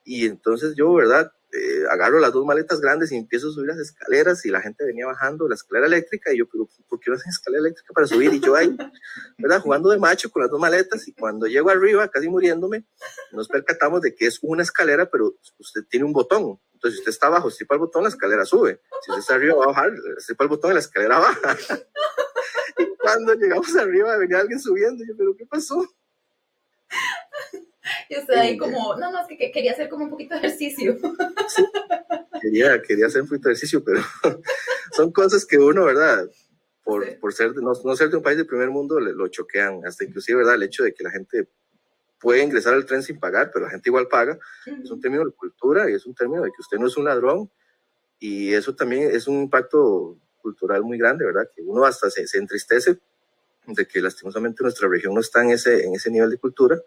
Y 0.05 0.27
entonces 0.27 0.75
yo, 0.77 0.93
¿verdad? 0.95 1.33
Eh, 1.53 1.85
agarro 1.91 2.21
las 2.21 2.33
dos 2.33 2.47
maletas 2.47 2.81
grandes 2.81 3.11
y 3.11 3.17
empiezo 3.17 3.49
a 3.49 3.53
subir 3.53 3.67
las 3.67 3.79
escaleras 3.79 4.45
y 4.47 4.51
la 4.51 4.61
gente 4.61 4.85
venía 4.85 5.05
bajando 5.07 5.49
la 5.49 5.57
escalera 5.57 5.89
eléctrica 5.89 6.33
y 6.33 6.39
yo, 6.39 6.49
pero 6.49 6.69
¿por 6.89 7.01
qué 7.01 7.11
no 7.11 7.17
hacen 7.17 7.31
escalera 7.31 7.63
eléctrica 7.63 7.93
para 7.93 8.07
subir? 8.07 8.33
Y 8.33 8.39
yo 8.39 8.55
ahí, 8.55 8.77
¿verdad? 9.37 9.61
Jugando 9.61 9.91
de 9.91 9.99
macho 9.99 10.31
con 10.31 10.43
las 10.43 10.51
dos 10.51 10.61
maletas 10.61 11.09
y 11.09 11.13
cuando 11.13 11.47
llego 11.47 11.69
arriba, 11.69 12.07
casi 12.09 12.29
muriéndome, 12.29 12.85
nos 13.33 13.49
percatamos 13.49 14.01
de 14.01 14.15
que 14.15 14.27
es 14.27 14.39
una 14.43 14.63
escalera, 14.63 15.11
pero 15.11 15.35
usted 15.59 15.81
tiene 15.89 16.07
un 16.07 16.13
botón. 16.13 16.61
Entonces, 16.75 16.97
si 16.97 17.01
usted 17.01 17.11
está 17.11 17.27
abajo, 17.27 17.51
para 17.67 17.77
el 17.77 17.81
botón, 17.81 18.05
la 18.05 18.11
escalera 18.11 18.45
sube. 18.45 18.81
Si 19.03 19.11
usted 19.11 19.21
está 19.21 19.35
arriba, 19.35 19.57
va 19.57 19.65
a 19.65 19.67
bajar, 19.67 19.93
para 20.37 20.45
el 20.45 20.49
botón, 20.49 20.73
la 20.73 20.81
escalera 20.81 21.19
baja. 21.19 21.59
y 22.79 22.97
cuando 22.97 23.35
llegamos 23.35 23.75
arriba, 23.77 24.17
venía 24.19 24.39
alguien 24.39 24.61
subiendo. 24.61 25.03
Y 25.03 25.09
yo, 25.09 25.17
¿pero 25.17 25.37
qué 25.37 25.47
pasó? 25.47 25.85
Y 28.09 28.19
usted 28.19 28.35
ahí 28.35 28.57
como, 28.57 28.97
no, 28.97 29.11
no, 29.11 29.21
es 29.21 29.27
que 29.27 29.51
quería 29.51 29.73
hacer 29.73 29.89
como 29.89 30.05
un 30.05 30.11
poquito 30.11 30.35
de 30.35 30.41
ejercicio. 30.41 30.97
quería, 32.41 32.81
quería 32.83 33.07
hacer 33.07 33.23
un 33.23 33.29
poquito 33.29 33.49
de 33.49 33.55
ejercicio, 33.55 33.83
pero 33.85 34.01
son 34.93 35.13
cosas 35.13 35.45
que 35.45 35.59
uno, 35.59 35.85
¿verdad? 35.85 36.29
Por, 36.85 37.19
por 37.19 37.33
ser, 37.33 37.55
no, 37.57 37.73
no, 37.85 37.97
ser 37.97 38.11
de 38.11 38.17
un 38.17 38.23
país 38.23 38.37
del 38.37 38.47
primer 38.47 38.71
mundo, 38.71 38.99
lo 38.99 39.29
choquean. 39.29 39.83
Hasta 39.87 40.05
inclusive, 40.05 40.39
¿verdad? 40.39 40.57
El 40.57 40.65
hecho 40.65 40.83
de 40.83 40.93
que 40.93 41.05
la 41.05 41.11
gente 41.11 41.49
puede 42.19 42.43
ingresar 42.43 42.75
al 42.75 42.85
tren 42.85 43.03
sin 43.03 43.19
pagar, 43.19 43.51
pero 43.53 43.67
la 43.67 43.71
gente 43.71 43.89
igual 43.89 44.09
paga. 44.09 44.39
Es 44.83 44.91
un 44.91 45.01
término 45.01 45.25
de 45.25 45.33
cultura 45.33 45.91
y 45.91 45.95
es 45.95 46.05
un 46.07 46.15
término 46.15 46.43
de 46.43 46.51
que 46.51 46.61
usted 46.61 46.79
no 46.79 46.87
es 46.87 46.97
un 46.97 47.05
ladrón. 47.05 47.51
Y 48.19 48.53
eso 48.53 48.75
también 48.75 49.11
es 49.15 49.29
un 49.29 49.43
impacto 49.43 50.19
cultural 50.39 50.83
muy 50.83 50.99
grande, 50.99 51.25
¿verdad? 51.25 51.49
Que 51.55 51.63
uno 51.63 51.85
hasta 51.85 52.11
se, 52.11 52.27
se 52.27 52.39
entristece 52.39 52.99
de 53.67 53.87
que 53.87 54.01
lastimosamente 54.01 54.63
nuestra 54.63 54.89
región 54.89 55.15
no 55.15 55.21
está 55.21 55.43
en 55.43 55.51
ese, 55.51 55.85
en 55.85 55.95
ese 55.95 56.11
nivel 56.11 56.31
de 56.31 56.39
cultura 56.39 56.81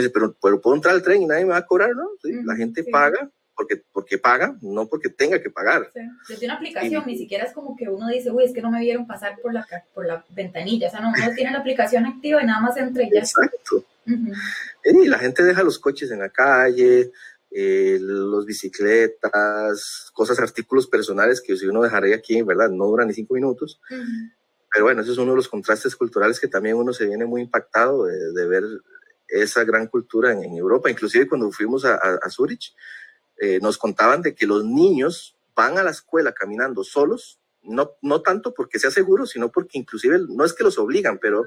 dice, 0.00 0.10
pero, 0.10 0.34
pero, 0.42 0.60
puedo 0.60 0.76
entrar 0.76 0.94
al 0.94 1.02
tren 1.02 1.22
y 1.22 1.26
nadie 1.26 1.44
me 1.44 1.52
va 1.52 1.58
a 1.58 1.66
cobrar, 1.66 1.94
¿no? 1.94 2.08
¿Sí? 2.22 2.32
la 2.44 2.56
gente 2.56 2.84
paga 2.84 3.30
porque, 3.54 3.82
porque 3.92 4.18
paga, 4.18 4.56
no 4.62 4.88
porque 4.88 5.08
tenga 5.08 5.40
que 5.40 5.50
pagar. 5.50 5.90
Sí. 5.94 6.00
Desde 6.28 6.46
una 6.46 6.54
aplicación, 6.54 7.04
ni 7.06 7.16
siquiera 7.16 7.44
es 7.44 7.52
como 7.52 7.76
que 7.76 7.88
uno 7.88 8.08
dice, 8.08 8.30
uy, 8.30 8.44
es 8.44 8.52
que 8.52 8.62
no 8.62 8.70
me 8.70 8.80
vieron 8.80 9.06
pasar 9.06 9.38
por 9.40 9.52
la, 9.52 9.66
por 9.94 10.06
la 10.06 10.24
ventanilla. 10.30 10.88
O 10.88 10.90
sea, 10.90 11.00
no, 11.00 11.12
uno 11.16 11.34
tiene 11.34 11.52
la 11.52 11.58
aplicación 11.58 12.04
activa 12.06 12.42
y 12.42 12.46
nada 12.46 12.60
más 12.60 12.76
entra 12.76 13.02
y 13.04 13.10
ya. 13.10 13.20
Exacto. 13.20 13.84
Y 14.06 15.06
la 15.06 15.18
gente 15.18 15.42
deja 15.44 15.62
los 15.62 15.78
coches 15.78 16.10
en 16.10 16.18
la 16.18 16.28
calle, 16.28 17.12
eh, 17.50 17.98
los 18.00 18.44
bicicletas, 18.44 20.10
cosas, 20.12 20.38
artículos 20.40 20.86
personales 20.86 21.40
que 21.40 21.56
si 21.56 21.66
uno 21.66 21.82
dejaría 21.82 22.16
aquí, 22.16 22.42
¿verdad? 22.42 22.70
No 22.70 22.86
duran 22.86 23.08
ni 23.08 23.14
cinco 23.14 23.34
minutos. 23.34 23.80
Pero 24.72 24.86
bueno, 24.86 25.02
ese 25.02 25.12
es 25.12 25.18
uno 25.18 25.30
de 25.30 25.36
los 25.36 25.48
contrastes 25.48 25.94
culturales 25.94 26.40
que 26.40 26.48
también 26.48 26.76
uno 26.76 26.92
se 26.92 27.06
viene 27.06 27.24
muy 27.24 27.42
impactado 27.42 28.06
de, 28.06 28.32
de 28.32 28.46
ver 28.48 28.64
esa 29.28 29.64
gran 29.64 29.86
cultura 29.86 30.32
en, 30.32 30.56
Europa. 30.56 30.90
Inclusive 30.90 31.28
cuando 31.28 31.50
fuimos 31.50 31.84
a, 31.84 32.18
Zurich, 32.30 32.74
eh, 33.40 33.58
nos 33.60 33.78
contaban 33.78 34.22
de 34.22 34.34
que 34.34 34.46
los 34.46 34.64
niños 34.64 35.36
van 35.54 35.78
a 35.78 35.82
la 35.82 35.90
escuela 35.90 36.32
caminando 36.32 36.84
solos, 36.84 37.40
no, 37.62 37.92
no 38.02 38.22
tanto 38.22 38.52
porque 38.52 38.78
sea 38.78 38.90
seguro, 38.90 39.26
sino 39.26 39.50
porque 39.50 39.78
inclusive 39.78 40.18
no 40.28 40.44
es 40.44 40.52
que 40.52 40.64
los 40.64 40.78
obligan, 40.78 41.18
pero 41.18 41.46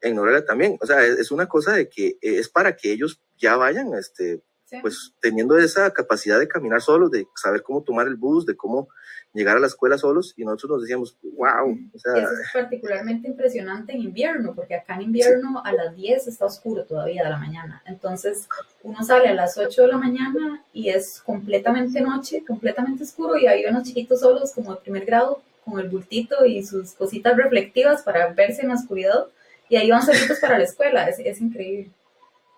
en 0.00 0.16
Noruega 0.16 0.44
también. 0.44 0.78
O 0.80 0.86
sea, 0.86 1.04
es, 1.04 1.30
una 1.30 1.46
cosa 1.46 1.72
de 1.72 1.88
que 1.88 2.18
es 2.20 2.48
para 2.48 2.76
que 2.76 2.92
ellos 2.92 3.20
ya 3.36 3.56
vayan, 3.56 3.94
este, 3.94 4.42
pues 4.82 5.12
teniendo 5.20 5.58
esa 5.58 5.90
capacidad 5.92 6.38
de 6.38 6.48
caminar 6.48 6.80
solos, 6.80 7.10
de 7.10 7.26
saber 7.34 7.62
cómo 7.62 7.82
tomar 7.82 8.06
el 8.06 8.16
bus, 8.16 8.46
de 8.46 8.56
cómo 8.56 8.88
llegar 9.32 9.56
a 9.56 9.60
la 9.60 9.66
escuela 9.66 9.98
solos 9.98 10.34
y 10.36 10.44
nosotros 10.44 10.70
nos 10.70 10.82
decíamos, 10.82 11.16
wow. 11.22 11.78
O 11.94 11.98
sea, 11.98 12.14
Eso 12.14 12.32
es 12.32 12.52
particularmente 12.52 13.28
impresionante 13.28 13.92
en 13.92 14.00
invierno, 14.00 14.54
porque 14.54 14.74
acá 14.74 14.94
en 14.96 15.02
invierno 15.02 15.62
a 15.64 15.72
las 15.72 15.94
10 15.94 16.28
está 16.28 16.46
oscuro 16.46 16.84
todavía 16.84 17.24
de 17.24 17.30
la 17.30 17.38
mañana. 17.38 17.82
Entonces 17.86 18.48
uno 18.82 19.02
sale 19.02 19.28
a 19.28 19.34
las 19.34 19.56
8 19.56 19.82
de 19.82 19.88
la 19.88 19.98
mañana 19.98 20.62
y 20.72 20.90
es 20.90 21.20
completamente 21.20 22.00
noche, 22.00 22.44
completamente 22.46 23.04
oscuro 23.04 23.36
y 23.36 23.46
hay 23.46 23.64
unos 23.66 23.84
chiquitos 23.84 24.20
solos 24.20 24.52
como 24.52 24.74
de 24.74 24.80
primer 24.80 25.04
grado 25.04 25.42
con 25.64 25.78
el 25.78 25.88
bultito 25.88 26.44
y 26.46 26.64
sus 26.64 26.92
cositas 26.92 27.36
reflectivas 27.36 28.02
para 28.02 28.32
verse 28.32 28.62
en 28.62 28.68
la 28.68 28.74
oscuridad 28.74 29.26
y 29.68 29.76
ahí 29.76 29.90
van 29.90 30.04
solitos 30.04 30.38
para 30.40 30.58
la 30.58 30.64
escuela. 30.64 31.08
Es, 31.08 31.18
es 31.18 31.40
increíble. 31.40 31.90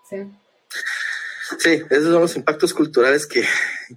Sí. 0.09 0.17
Sí, 1.59 1.81
esos 1.89 2.11
son 2.11 2.21
los 2.21 2.35
impactos 2.35 2.73
culturales 2.73 3.27
que, 3.27 3.43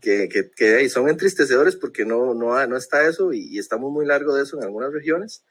que, 0.01 0.29
que, 0.57 0.89
son 0.89 1.09
entristecedores 1.09 1.77
porque 1.77 2.05
no, 2.05 2.35
no, 2.35 2.67
no 2.67 2.77
está 2.77 3.07
eso 3.07 3.33
y, 3.33 3.59
estamos 3.59 3.93
muy 3.93 4.07
largo 4.07 4.35
de 4.35 4.43
eso 4.43 4.57
en 4.57 4.65
algunas 4.65 4.93
regiones, 4.93 5.45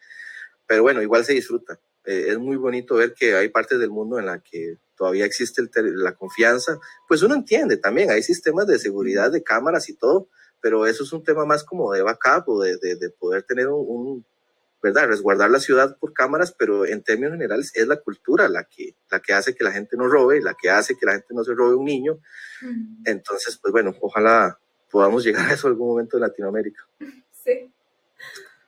pero 0.68 0.84
bueno, 0.84 1.02
igual 1.02 1.24
se 1.26 1.34
disfruta. 1.34 1.80
Eh, 2.06 2.26
es 2.30 2.38
muy 2.38 2.58
bonito 2.58 2.96
ver 2.96 3.14
que 3.14 3.36
hay 3.36 3.50
partes 3.50 3.80
del 3.80 3.90
mundo 3.90 4.20
en 4.20 4.26
la 4.26 4.40
que 4.40 4.78
todavía 4.96 5.26
existe 5.26 5.62
la 5.76 6.14
confianza, 6.16 6.80
pues 7.08 7.22
uno 7.24 7.36
entiende 7.36 7.78
también, 7.78 8.12
hay 8.12 8.24
sistemas 8.24 8.68
de 8.68 8.80
seguridad 8.80 9.32
de 9.32 9.44
cámaras 9.44 9.90
y 9.90 9.96
todo, 9.96 10.30
pero 10.62 10.86
eso 10.86 11.04
es 11.04 11.14
un 11.14 11.24
tema 11.24 11.46
más 11.46 11.64
como 11.64 11.92
de 11.92 12.02
backup 12.02 12.48
o 12.48 12.62
de, 12.62 12.78
de, 12.78 13.10
poder 13.10 13.44
tener 13.44 13.68
un, 13.68 14.26
¿verdad? 14.84 15.08
Resguardar 15.08 15.50
la 15.50 15.60
ciudad 15.60 15.98
por 15.98 16.12
cámaras, 16.12 16.54
pero 16.56 16.86
en 16.86 17.02
términos 17.02 17.32
generales 17.32 17.72
es 17.74 17.88
la 17.88 17.96
cultura 17.96 18.50
la 18.50 18.66
que, 18.66 18.96
la 19.10 19.22
que 19.22 19.32
hace 19.32 19.56
que 19.56 19.64
la 19.64 19.72
gente 19.72 19.96
no 19.96 20.10
robe, 20.10 20.42
la 20.42 20.56
que 20.62 20.70
hace 20.70 20.98
que 20.98 21.06
la 21.06 21.14
gente 21.14 21.34
no 21.34 21.46
se 21.46 21.56
robe 21.56 21.76
un 21.76 21.86
niño. 21.86 22.20
Entonces, 23.06 23.58
pues 23.62 23.72
bueno, 23.72 23.96
ojalá 24.02 24.60
podamos 24.92 25.24
llegar 25.24 25.50
a 25.50 25.54
eso 25.54 25.70
algún 25.70 25.88
momento 25.88 26.18
en 26.18 26.22
Latinoamérica. 26.22 26.84
Sí, 27.32 27.72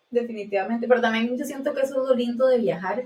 definitivamente, 0.09 0.87
pero 0.87 1.01
también 1.01 1.37
yo 1.37 1.43
siento 1.43 1.73
que 1.73 1.81
eso 1.81 2.01
es 2.01 2.09
lo 2.09 2.15
lindo 2.15 2.47
de 2.47 2.59
viajar 2.59 3.03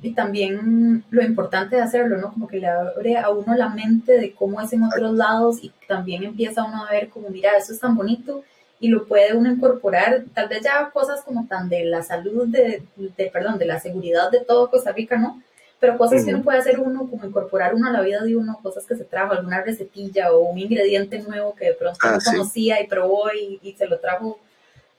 y 0.00 0.14
también 0.14 1.04
lo 1.10 1.22
importante 1.22 1.76
de 1.76 1.82
hacerlo, 1.82 2.16
¿no? 2.16 2.32
Como 2.32 2.48
que 2.48 2.58
le 2.58 2.68
abre 2.68 3.18
a 3.18 3.28
uno 3.28 3.54
la 3.54 3.68
mente 3.68 4.18
de 4.18 4.32
cómo 4.34 4.62
es 4.62 4.72
en 4.72 4.84
otros 4.84 5.14
lados 5.14 5.62
y 5.62 5.72
también 5.86 6.22
empieza 6.22 6.64
uno 6.64 6.86
a 6.86 6.90
ver 6.90 7.10
como, 7.10 7.28
mira, 7.28 7.50
eso 7.58 7.74
es 7.74 7.80
tan 7.80 7.94
bonito 7.94 8.42
y 8.80 8.88
lo 8.88 9.06
puede 9.06 9.34
uno 9.34 9.52
incorporar, 9.52 10.24
tal 10.34 10.48
vez 10.48 10.62
ya 10.62 10.90
cosas 10.90 11.22
como 11.22 11.46
tan 11.46 11.68
de 11.68 11.84
la 11.84 12.02
salud, 12.02 12.48
de, 12.48 12.82
perdón, 13.30 13.58
de 13.58 13.66
la 13.66 13.78
seguridad 13.78 14.30
de 14.30 14.40
todo 14.40 14.70
Costa 14.70 14.90
Rica, 14.90 15.18
¿no? 15.18 15.42
Pero 15.78 15.98
cosas 15.98 16.24
que 16.24 16.34
uno 16.34 16.42
puede 16.42 16.58
hacer 16.58 16.80
uno, 16.80 17.08
como 17.08 17.26
incorporar 17.26 17.74
uno 17.74 17.88
a 17.88 17.92
la 17.92 18.00
vida 18.00 18.22
de 18.22 18.36
uno, 18.36 18.58
cosas 18.62 18.86
que 18.86 18.96
se 18.96 19.04
trajo, 19.04 19.32
alguna 19.32 19.62
recetilla 19.62 20.32
o 20.32 20.40
un 20.40 20.58
ingrediente 20.58 21.20
nuevo 21.20 21.54
que 21.54 21.66
de 21.66 21.74
pronto 21.74 21.98
ah, 22.02 22.12
no 22.12 22.18
conocía 22.22 22.82
y 22.82 22.86
probó 22.86 23.30
y, 23.32 23.74
se 23.78 23.86
lo 23.86 23.98
trajo. 23.98 24.40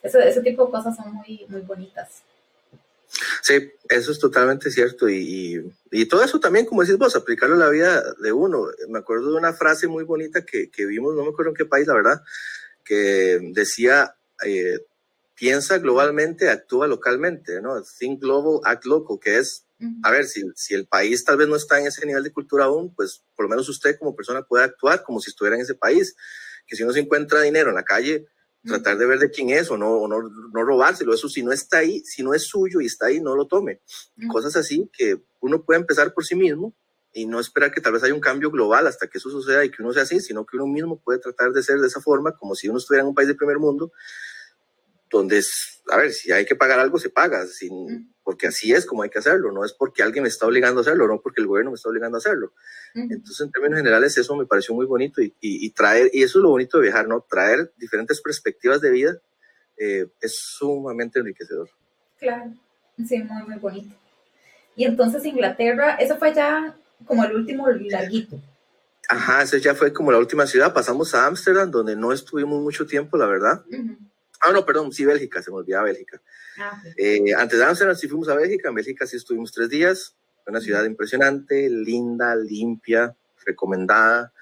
Ese, 0.02 0.28
ese 0.28 0.42
tipo 0.42 0.66
de 0.66 0.72
cosas 0.72 0.96
son 0.96 1.14
muy, 1.14 1.46
muy 1.50 1.62
bonitas. 1.62 2.24
Sí, 3.44 3.72
eso 3.90 4.12
es 4.12 4.20
totalmente 4.20 4.72
cierto. 4.72 5.10
Y, 5.10 5.72
y, 5.92 6.06
todo 6.06 6.24
eso 6.24 6.40
también, 6.40 6.66
como 6.66 6.82
decís 6.82 6.98
vos, 6.98 7.16
aplicarlo 7.16 7.56
a 7.56 7.60
la 7.60 7.70
vida 7.70 8.04
de 8.20 8.32
uno. 8.32 8.66
Me 8.90 9.00
acuerdo 9.00 9.32
de 9.32 9.38
una 9.38 9.54
frase 9.54 9.88
muy 9.88 10.04
bonita 10.04 10.44
que, 10.44 10.72
que 10.72 10.86
vimos, 10.86 11.14
no 11.14 11.24
me 11.24 11.30
acuerdo 11.30 11.52
en 11.52 11.58
qué 11.58 11.66
país, 11.66 11.86
la 11.88 11.94
verdad, 11.94 12.24
que 12.92 13.40
decía, 13.54 14.18
eh, 14.46 14.80
piensa 15.34 15.78
globalmente, 15.78 16.50
actúa 16.50 16.88
localmente, 16.88 17.62
¿no? 17.62 17.82
Think 17.98 18.20
global, 18.20 18.60
act 18.66 18.84
local, 18.84 19.18
que 19.18 19.38
es, 19.38 19.66
a 20.04 20.12
ver, 20.12 20.26
si, 20.26 20.44
si 20.56 20.74
el 20.74 20.88
país 20.88 21.24
tal 21.24 21.38
vez 21.38 21.48
no 21.48 21.56
está 21.56 21.80
en 21.80 21.88
ese 21.88 22.06
nivel 22.06 22.22
de 22.22 22.34
cultura 22.34 22.66
aún, 22.66 22.94
pues 22.94 23.24
por 23.34 23.46
lo 23.46 23.50
menos 23.50 23.70
usted 23.70 23.98
como 23.98 24.14
persona 24.14 24.44
puede 24.44 24.66
actuar 24.66 25.04
como 25.04 25.22
si 25.22 25.30
estuviera 25.30 25.56
en 25.56 25.62
ese 25.62 25.74
país. 25.74 26.18
Que 26.68 26.76
si 26.76 26.84
uno 26.84 26.92
se 26.92 27.00
encuentra 27.00 27.40
dinero 27.40 27.70
en 27.70 27.78
la 27.78 27.84
calle, 27.84 28.28
tratar 28.66 28.98
de 28.98 29.06
ver 29.06 29.20
de 29.20 29.32
quién 29.32 29.52
es 29.52 29.72
o 29.72 29.78
no, 29.78 29.92
o 29.92 30.08
no, 30.10 30.22
no 30.22 30.64
robárselo. 30.66 31.14
Eso 31.14 31.30
si 31.30 31.44
no 31.44 31.54
está 31.54 31.78
ahí, 31.78 32.02
si 32.04 32.24
no 32.24 32.34
es 32.34 32.44
suyo 32.44 32.82
y 32.82 32.88
está 32.88 33.06
ahí, 33.06 33.22
no 33.22 33.38
lo 33.38 33.48
tome. 33.48 33.80
Cosas 34.28 34.58
así 34.58 34.90
que 34.92 35.22
uno 35.40 35.64
puede 35.64 35.80
empezar 35.80 36.14
por 36.14 36.26
sí 36.26 36.36
mismo 36.36 36.76
y 37.14 37.26
no 37.26 37.40
esperar 37.40 37.72
que 37.72 37.82
tal 37.82 37.94
vez 37.94 38.04
haya 38.04 38.14
un 38.14 38.22
cambio 38.22 38.52
global 38.52 38.88
hasta 38.88 39.08
que 39.08 39.18
eso 39.18 39.30
suceda 39.30 39.66
y 39.66 39.72
que 39.72 39.82
uno 39.82 39.94
sea 39.94 40.04
así, 40.04 40.20
sino 40.20 40.46
que 40.46 40.58
uno 40.58 40.68
mismo 40.68 41.00
puede 41.00 41.20
tratar 41.20 41.52
de 41.52 41.62
ser 41.64 41.80
de 41.80 41.88
esa 41.88 42.02
forma, 42.02 42.36
como 42.36 42.56
si 42.56 42.70
uno 42.70 42.78
estuviera 42.78 43.04
en 43.04 43.10
un 43.10 43.16
país 43.16 43.28
de 43.28 43.36
primer 43.36 43.58
mundo, 43.58 43.92
donde, 45.10 45.40
es, 45.40 45.82
a 45.90 45.98
ver, 45.98 46.12
si 46.12 46.32
hay 46.32 46.46
que 46.46 46.56
pagar 46.56 46.80
algo, 46.80 46.98
se 46.98 47.10
paga, 47.10 47.46
sin, 47.46 48.14
porque 48.24 48.48
así 48.48 48.72
es 48.72 48.86
como 48.86 49.04
hay 49.04 49.10
que 49.10 49.20
hacerlo, 49.20 49.52
no 49.52 49.66
es 49.66 49.74
porque 49.74 50.04
alguien 50.04 50.24
me 50.24 50.30
está 50.30 50.48
obligando 50.48 50.80
a 50.80 50.84
hacerlo, 50.84 51.06
no 51.06 51.20
porque 51.22 51.42
el 51.42 51.48
gobierno 51.48 51.72
me 51.72 51.76
está 51.76 51.90
obligando 51.90 52.18
a 52.18 52.20
hacerlo. 52.20 52.54
Entonces, 52.94 53.42
en 53.42 53.52
términos 53.52 53.78
generales, 53.78 54.18
eso 54.18 54.36
me 54.38 54.46
pareció 54.46 54.74
muy 54.74 54.86
bonito 54.86 55.22
y, 55.22 55.34
y, 55.42 55.70
traer, 55.72 56.10
y 56.14 56.24
eso 56.24 56.40
es 56.40 56.44
lo 56.44 56.50
bonito 56.50 56.78
de 56.78 56.84
viajar, 56.84 57.08
¿no? 57.08 57.26
Traer 57.30 57.74
diferentes 57.78 58.22
perspectivas 58.22 58.80
de 58.80 58.92
vida 58.92 59.22
eh, 59.78 60.08
es 60.22 60.38
sumamente 60.38 61.20
enriquecedor. 61.20 61.70
Claro, 62.18 62.54
sí, 63.06 63.18
muy, 63.24 63.44
muy 63.44 63.58
bonito. 63.58 63.96
Y 64.76 64.86
entonces 64.86 65.26
Inglaterra, 65.26 65.96
eso 65.96 66.18
fue 66.18 66.34
ya 66.34 66.78
como 67.06 67.24
el 67.24 67.36
último 67.36 67.68
larguito. 67.70 68.40
Ajá, 69.08 69.42
ese 69.42 69.60
ya 69.60 69.76
fue 69.76 69.92
como 69.92 70.12
la 70.12 70.18
última 70.18 70.48
ciudad. 70.48 70.74
Pasamos 70.74 71.14
a 71.14 71.26
Ámsterdam, 71.26 71.70
donde 71.70 71.96
no 71.96 72.14
estuvimos 72.14 72.62
mucho 72.62 72.86
tiempo, 72.86 73.18
la 73.18 73.26
verdad. 73.26 73.64
Ah, 74.40 74.52
no, 74.52 74.66
perdón, 74.66 74.92
sí, 74.92 75.06
Bélgica, 75.06 75.42
se 75.42 75.52
me 75.52 75.58
olvidaba 75.58 75.84
Bélgica. 75.84 76.22
Ah, 76.58 76.82
eh, 76.98 77.34
antes 77.38 77.60
de 77.60 77.66
Ámsterdam 77.66 77.96
sí 77.96 78.08
fuimos 78.08 78.30
a 78.30 78.36
Bélgica, 78.36 78.70
en 78.70 78.76
Bélgica 78.76 79.06
sí 79.06 79.18
estuvimos 79.18 79.52
tres 79.52 79.70
días. 79.70 80.16
Una 80.48 80.60
ciudad 80.60 80.84
impresionante, 80.86 81.70
linda, 81.70 82.36
limpia, 82.36 83.16
recomendada. 83.46 84.34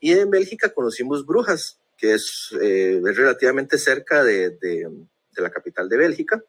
y 0.00 0.12
en 0.12 0.30
Bélgica 0.30 0.72
conocimos 0.72 1.26
Brujas, 1.26 1.78
que 1.96 2.14
es, 2.14 2.54
eh, 2.60 3.00
relativamente 3.02 3.78
cerca 3.78 4.22
de, 4.24 4.50
de, 4.50 4.88
la 5.36 5.50
capital 5.50 5.88
de 5.88 5.96
Bélgica 5.96 6.42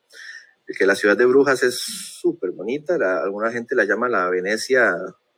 que 0.65 0.85
la 0.85 0.95
ciudad 0.95 1.17
de 1.17 1.25
Brujas 1.25 1.63
es 1.63 1.79
súper 1.79 2.51
bonita, 2.51 2.95
alguna 3.23 3.51
gente 3.51 3.75
la 3.75 3.85
llama 3.85 4.09
la 4.09 4.29
Venecia 4.29 4.95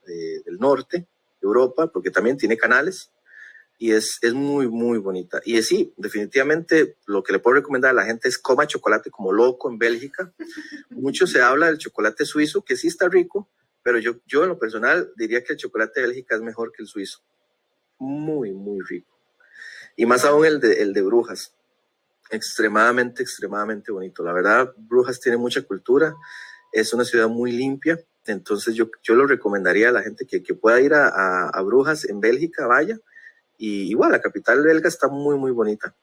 eh, 0.07 0.41
del 0.45 0.57
norte 0.57 1.07
Europa, 1.41 1.91
porque 1.91 2.11
también 2.11 2.38
tiene 2.38 2.57
canales 2.57 3.11
y 3.78 3.91
es, 3.91 4.17
es 4.21 4.34
muy, 4.34 4.67
muy 4.67 4.97
bonita. 4.97 5.41
Y 5.45 5.57
es, 5.57 5.67
sí, 5.67 5.93
definitivamente 5.97 6.97
lo 7.05 7.23
que 7.23 7.34
le 7.34 7.39
puedo 7.39 7.55
recomendar 7.55 7.91
a 7.91 7.93
la 7.93 8.05
gente 8.05 8.28
es 8.28 8.38
coma 8.38 8.65
chocolate 8.65 9.11
como 9.11 9.32
loco 9.32 9.69
en 9.69 9.78
Bélgica. 9.78 10.34
Mucho 10.89 11.28
se 11.28 11.41
habla 11.41 11.67
del 11.67 11.78
chocolate 11.78 12.25
suizo, 12.25 12.63
que 12.63 12.75
sí 12.75 12.88
está 12.88 13.07
rico, 13.07 13.49
pero 13.84 13.99
yo, 13.99 14.15
yo 14.25 14.43
en 14.43 14.49
lo 14.49 14.59
personal 14.59 15.11
diría 15.15 15.43
que 15.43 15.53
el 15.53 15.59
chocolate 15.59 16.01
de 16.01 16.07
Bélgica 16.07 16.36
es 16.36 16.41
mejor 16.41 16.71
que 16.71 16.82
el 16.82 16.88
suizo. 16.88 17.19
Muy, 17.99 18.51
muy 18.51 18.80
rico. 18.82 19.15
Y 19.95 20.05
más 20.05 20.25
aún 20.25 20.45
el 20.45 20.59
de, 20.59 20.82
el 20.82 20.93
de 20.93 21.01
Brujas 21.01 21.53
extremadamente, 22.30 23.23
extremadamente 23.23 23.91
bonito. 23.91 24.23
La 24.23 24.34
verdad, 24.34 24.73
Brujas 24.78 25.19
tiene 25.19 25.38
mucha 25.38 25.61
cultura, 25.61 26.15
es 26.71 26.93
una 26.93 27.05
ciudad 27.05 27.28
muy 27.28 27.51
limpia, 27.51 27.99
entonces 28.25 28.75
yo, 28.75 28.89
yo 29.03 29.15
lo 29.15 29.25
recomendaría 29.25 29.89
a 29.89 29.91
la 29.93 30.03
gente 30.03 30.25
que, 30.25 30.43
que 30.43 30.53
pueda 30.53 30.82
ir 30.82 30.93
a, 30.93 31.49
a, 31.49 31.61
Brujas 31.61 32.05
en 32.05 32.19
Bélgica, 32.19 32.67
vaya. 32.67 32.99
Y 33.57 33.89
igual, 33.89 34.11
la 34.11 34.21
capital 34.21 34.61
belga 34.61 34.88
está 34.88 35.07
muy, 35.07 35.38
muy 35.38 35.51
bonita. 35.51 35.95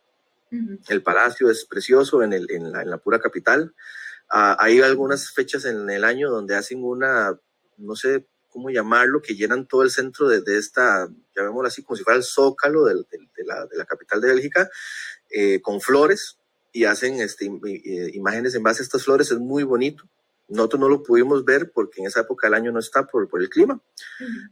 El 0.89 1.03
palacio 1.03 1.51
es 1.51 1.65
precioso 1.65 2.23
en, 2.23 2.33
el, 2.33 2.47
en, 2.51 2.71
la, 2.71 2.83
en 2.83 2.91
la 2.91 2.99
pura 2.99 3.19
capital. 3.19 3.75
Ah, 4.31 4.57
hay 4.61 4.81
algunas 4.81 5.33
fechas 5.33 5.65
en 5.65 5.91
el 5.91 6.05
año 6.05 6.31
donde 6.31 6.55
hacen 6.55 6.85
una, 6.85 7.37
no 7.77 7.97
sé 7.97 8.27
cómo 8.51 8.71
llamarlo, 8.71 9.21
que 9.21 9.35
llenan 9.35 9.67
todo 9.67 9.83
el 9.83 9.91
centro 9.91 10.29
de, 10.29 10.41
de 10.41 10.59
esta, 10.59 11.09
llamémoslo 11.35 11.67
así, 11.67 11.83
como 11.83 11.97
si 11.97 12.05
fuera 12.05 12.17
el 12.17 12.23
zócalo 12.23 12.85
de, 12.85 12.95
de, 12.95 13.45
la, 13.45 13.67
de 13.67 13.77
la 13.77 13.85
capital 13.85 14.21
de 14.21 14.29
Bélgica, 14.29 14.71
eh, 15.37 15.61
con 15.61 15.81
flores 15.81 16.39
y 16.73 16.85
hacen 16.85 17.21
este, 17.21 17.47
eh, 17.47 18.11
imágenes 18.15 18.55
en 18.55 18.63
base 18.63 18.83
a 18.83 18.85
estas 18.85 19.03
flores, 19.03 19.33
es 19.33 19.39
muy 19.41 19.65
bonito. 19.65 20.05
Nosotros 20.47 20.81
no 20.81 20.89
lo 20.89 21.03
pudimos 21.03 21.45
ver 21.45 21.73
porque 21.75 22.01
en 22.01 22.07
esa 22.07 22.21
época 22.21 22.47
del 22.47 22.55
año 22.55 22.71
no 22.71 22.79
está 22.79 23.05
por, 23.05 23.29
por 23.29 23.41
el 23.41 23.49
clima, 23.49 23.81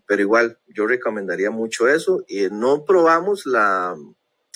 pero 0.07 0.23
igual 0.23 0.59
yo 0.67 0.89
recomendaría 0.89 1.53
mucho 1.53 1.87
eso. 1.87 2.25
Y 2.27 2.49
no 2.51 2.85
probamos 2.85 3.47
la, 3.47 3.95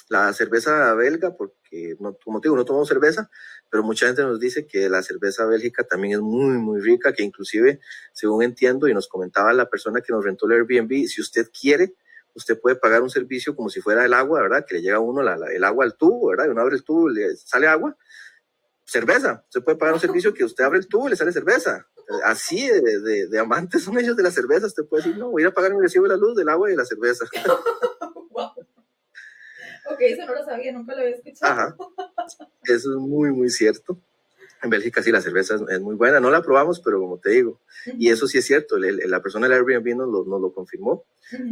la 0.09 0.33
cerveza 0.33 0.95
belga 0.95 1.37
porque, 1.37 1.95
no, 2.01 2.17
como 2.25 2.41
te 2.41 2.49
digo, 2.49 2.57
no 2.57 2.65
tomamos 2.65 2.89
cerveza, 2.89 3.31
pero 3.71 3.85
mucha 3.85 4.07
gente 4.07 4.23
nos 4.23 4.41
dice 4.41 4.67
que 4.67 4.89
la 4.89 5.05
cerveza 5.05 5.47
bélgica 5.47 5.85
también 5.85 6.15
es 6.15 6.21
muy, 6.21 6.59
muy 6.59 6.81
rica, 6.81 7.13
que 7.13 7.23
inclusive, 7.23 7.79
según 8.13 8.43
entiendo 8.43 8.89
y 8.89 8.95
nos 8.95 9.07
comentaba 9.07 9.53
la 9.53 9.71
persona 9.71 10.01
que 10.01 10.13
nos 10.13 10.25
rentó 10.25 10.47
el 10.47 10.53
Airbnb, 10.53 11.07
si 11.07 11.21
usted 11.21 11.51
quiere, 11.53 11.95
usted 12.37 12.61
puede 12.61 12.77
pagar 12.77 13.03
un 13.03 13.11
servicio 13.11 13.57
como 13.57 13.71
si 13.71 13.81
fuera 13.81 14.05
el 14.05 14.13
agua, 14.13 14.43
¿verdad? 14.43 14.65
Que 14.67 14.77
le 14.77 14.83
llega 14.83 14.97
a 14.97 15.01
uno 15.01 15.23
el 15.23 15.65
agua 15.65 15.85
al 15.85 15.97
tubo, 15.97 16.29
¿verdad? 16.29 16.47
Y 16.47 16.51
uno 16.51 16.61
abre 16.61 16.77
el 16.77 16.85
tubo 16.85 17.11
y 17.11 17.15
le 17.15 17.37
sale 17.37 17.67
agua. 17.67 17.97
Cerveza. 18.85 19.43
Usted 19.49 19.65
puede 19.65 19.79
pagar 19.79 19.95
un 19.95 20.01
servicio 20.01 20.33
que 20.33 20.45
usted 20.45 20.63
abre 20.63 20.79
el 20.79 20.87
tubo 20.87 21.07
y 21.07 21.11
le 21.11 21.17
sale 21.17 21.33
cerveza. 21.33 21.89
Así 22.25 22.69
de, 22.69 23.27
de, 23.27 23.39
amantes 23.39 23.83
son 23.83 23.99
ellos 23.99 24.17
de 24.17 24.23
la 24.23 24.31
cerveza. 24.31 24.67
Usted 24.67 24.85
puede 24.85 25.03
decir, 25.03 25.19
no, 25.19 25.31
voy 25.31 25.43
a 25.43 25.47
ir 25.47 25.49
a 25.49 25.55
pagar 25.55 25.75
mi 25.75 25.81
recibo 25.81 26.05
de 26.05 26.11
la 26.11 26.17
luz, 26.17 26.37
del 26.37 26.49
agua 26.49 26.69
y 26.69 26.73
de 26.73 26.77
la 26.77 26.85
cerveza. 26.85 27.25
wow. 28.31 28.51
Ok, 29.91 30.01
eso 30.01 30.27
no 30.27 30.35
lo 30.35 30.45
sabía, 30.45 30.73
nunca 30.73 30.95
lo 30.95 31.01
había 31.01 31.17
escuchado. 31.17 31.53
Ajá. 31.53 31.77
Eso 32.65 32.91
es 32.91 32.97
muy, 32.97 33.33
muy 33.33 33.51
cierto. 33.51 33.99
En 34.63 34.71
Bélgica 34.71 35.03
sí 35.03 35.11
la 35.11 35.21
cerveza 35.21 35.57
es, 35.69 35.81
muy 35.81 35.97
buena, 35.97 36.21
no 36.21 36.31
la 36.31 36.43
probamos, 36.43 36.81
pero 36.81 36.99
como 36.99 37.19
te 37.19 37.31
digo, 37.31 37.61
y 37.99 38.09
eso 38.11 38.27
sí 38.27 38.39
es 38.39 38.47
cierto, 38.47 38.79
la 38.79 39.23
persona 39.23 39.49
del 39.49 39.59
Airbnb 39.59 39.97
nos 39.97 40.09
lo, 40.09 40.25
nos 40.25 40.41
lo 40.41 40.53
confirmó. 40.53 41.05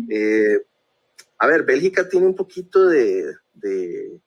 eh, 0.08 0.62
a 1.38 1.46
ver, 1.46 1.64
Bélgica 1.64 2.08
tiene 2.08 2.26
un 2.26 2.34
poquito 2.34 2.86
de, 2.86 3.34
de, 3.54 4.20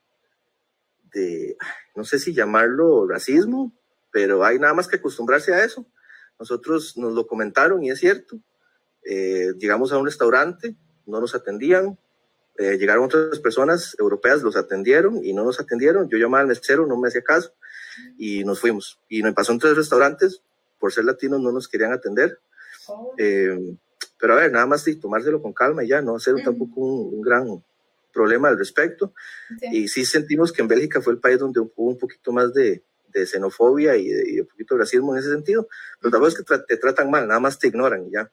no 1.95 2.03
sé 2.03 2.19
si 2.19 2.33
llamarlo 2.33 3.07
racismo, 3.07 3.73
pero 4.11 4.43
hay 4.43 4.59
nada 4.59 4.73
más 4.73 4.87
que 4.87 4.97
acostumbrarse 4.97 5.53
a 5.53 5.63
eso. 5.63 5.85
Nosotros 6.39 6.97
nos 6.97 7.13
lo 7.13 7.25
comentaron 7.25 7.83
y 7.83 7.89
es 7.89 7.99
cierto. 7.99 8.39
Eh, 9.03 9.53
llegamos 9.57 9.91
a 9.91 9.97
un 9.97 10.05
restaurante, 10.05 10.75
no 11.05 11.19
nos 11.19 11.33
atendían, 11.33 11.97
eh, 12.57 12.77
llegaron 12.77 13.05
otras 13.05 13.39
personas 13.39 13.95
europeas, 13.99 14.43
los 14.43 14.55
atendieron 14.55 15.23
y 15.23 15.33
no 15.33 15.43
nos 15.43 15.59
atendieron. 15.59 16.09
Yo 16.09 16.17
llamaba 16.17 16.41
al 16.41 16.47
mesero, 16.47 16.85
no 16.85 16.97
me 16.97 17.07
hacía 17.07 17.21
caso 17.23 17.53
y 18.17 18.43
nos 18.43 18.59
fuimos. 18.59 18.99
Y 19.09 19.21
nos 19.21 19.33
pasó 19.33 19.53
en 19.53 19.59
tres 19.59 19.75
restaurantes, 19.75 20.41
por 20.79 20.93
ser 20.93 21.05
latinos 21.05 21.41
no 21.41 21.51
nos 21.51 21.67
querían 21.67 21.93
atender. 21.93 22.39
Oh. 22.87 23.15
Eh, 23.17 23.77
pero 24.19 24.33
a 24.33 24.37
ver, 24.37 24.51
nada 24.51 24.65
más 24.65 24.85
tomárselo 24.99 25.41
con 25.41 25.53
calma 25.53 25.83
y 25.83 25.89
ya, 25.89 26.01
no 26.01 26.15
hacer 26.15 26.35
tampoco 26.43 26.81
un, 26.81 27.21
gran 27.21 27.63
problema 28.11 28.47
al 28.47 28.57
respecto. 28.57 29.13
Y 29.71 29.87
sí 29.87 30.05
sentimos 30.05 30.51
que 30.51 30.61
en 30.61 30.67
Bélgica 30.67 31.01
fue 31.01 31.13
el 31.13 31.19
país 31.19 31.39
donde 31.39 31.59
hubo 31.59 31.71
un 31.75 31.97
poquito 31.97 32.31
más 32.31 32.53
de, 32.53 32.83
xenofobia 33.13 33.95
y, 33.95 34.07
de, 34.07 34.41
un 34.41 34.47
poquito 34.47 34.75
de 34.75 34.81
racismo 34.81 35.13
en 35.13 35.19
ese 35.19 35.31
sentido, 35.31 35.67
pero 35.99 36.11
tampoco 36.11 36.29
es 36.29 36.35
que 36.35 36.57
te 36.67 36.77
tratan 36.77 37.09
mal, 37.09 37.27
nada 37.27 37.39
más 37.39 37.57
te 37.57 37.67
ignoran 37.67 38.05
y 38.07 38.11
ya. 38.11 38.29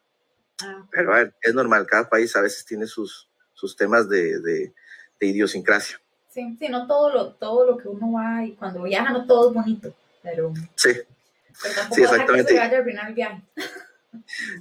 Ah. 0.62 0.86
Pero 0.91 1.12
a 1.12 1.16
ver, 1.16 1.35
es 1.41 1.55
normal, 1.55 1.86
cada 1.86 2.09
país 2.09 2.35
a 2.36 2.43
veces 2.43 2.65
tiene 2.65 2.86
sus, 2.86 3.28
sus 3.55 3.77
temas 3.77 4.09
de, 4.09 4.41
de, 4.41 4.73
idiosincrasia. 5.20 5.99
Sí, 6.28 6.55
sí, 6.59 6.69
no 6.69 6.86
todo 6.86 7.11
lo, 7.11 7.32
todo 7.35 7.65
lo 7.65 7.78
que 7.78 7.89
uno 7.89 8.12
va 8.12 8.45
y 8.45 8.55
cuando 8.57 8.82
viaja 8.82 9.11
no 9.11 9.27
todo 9.27 9.49
es 9.49 9.55
bonito, 9.55 9.95
pero... 10.23 10.53
Sí, 10.74 10.91
pero 11.62 11.74
sí 11.93 12.03
exactamente. 12.03 12.53
Que 12.53 12.59
se 12.59 12.61
vaya 12.61 12.77
a 12.77 12.81
arruinar 12.81 13.09
el 13.09 13.15
viaje. 13.15 13.43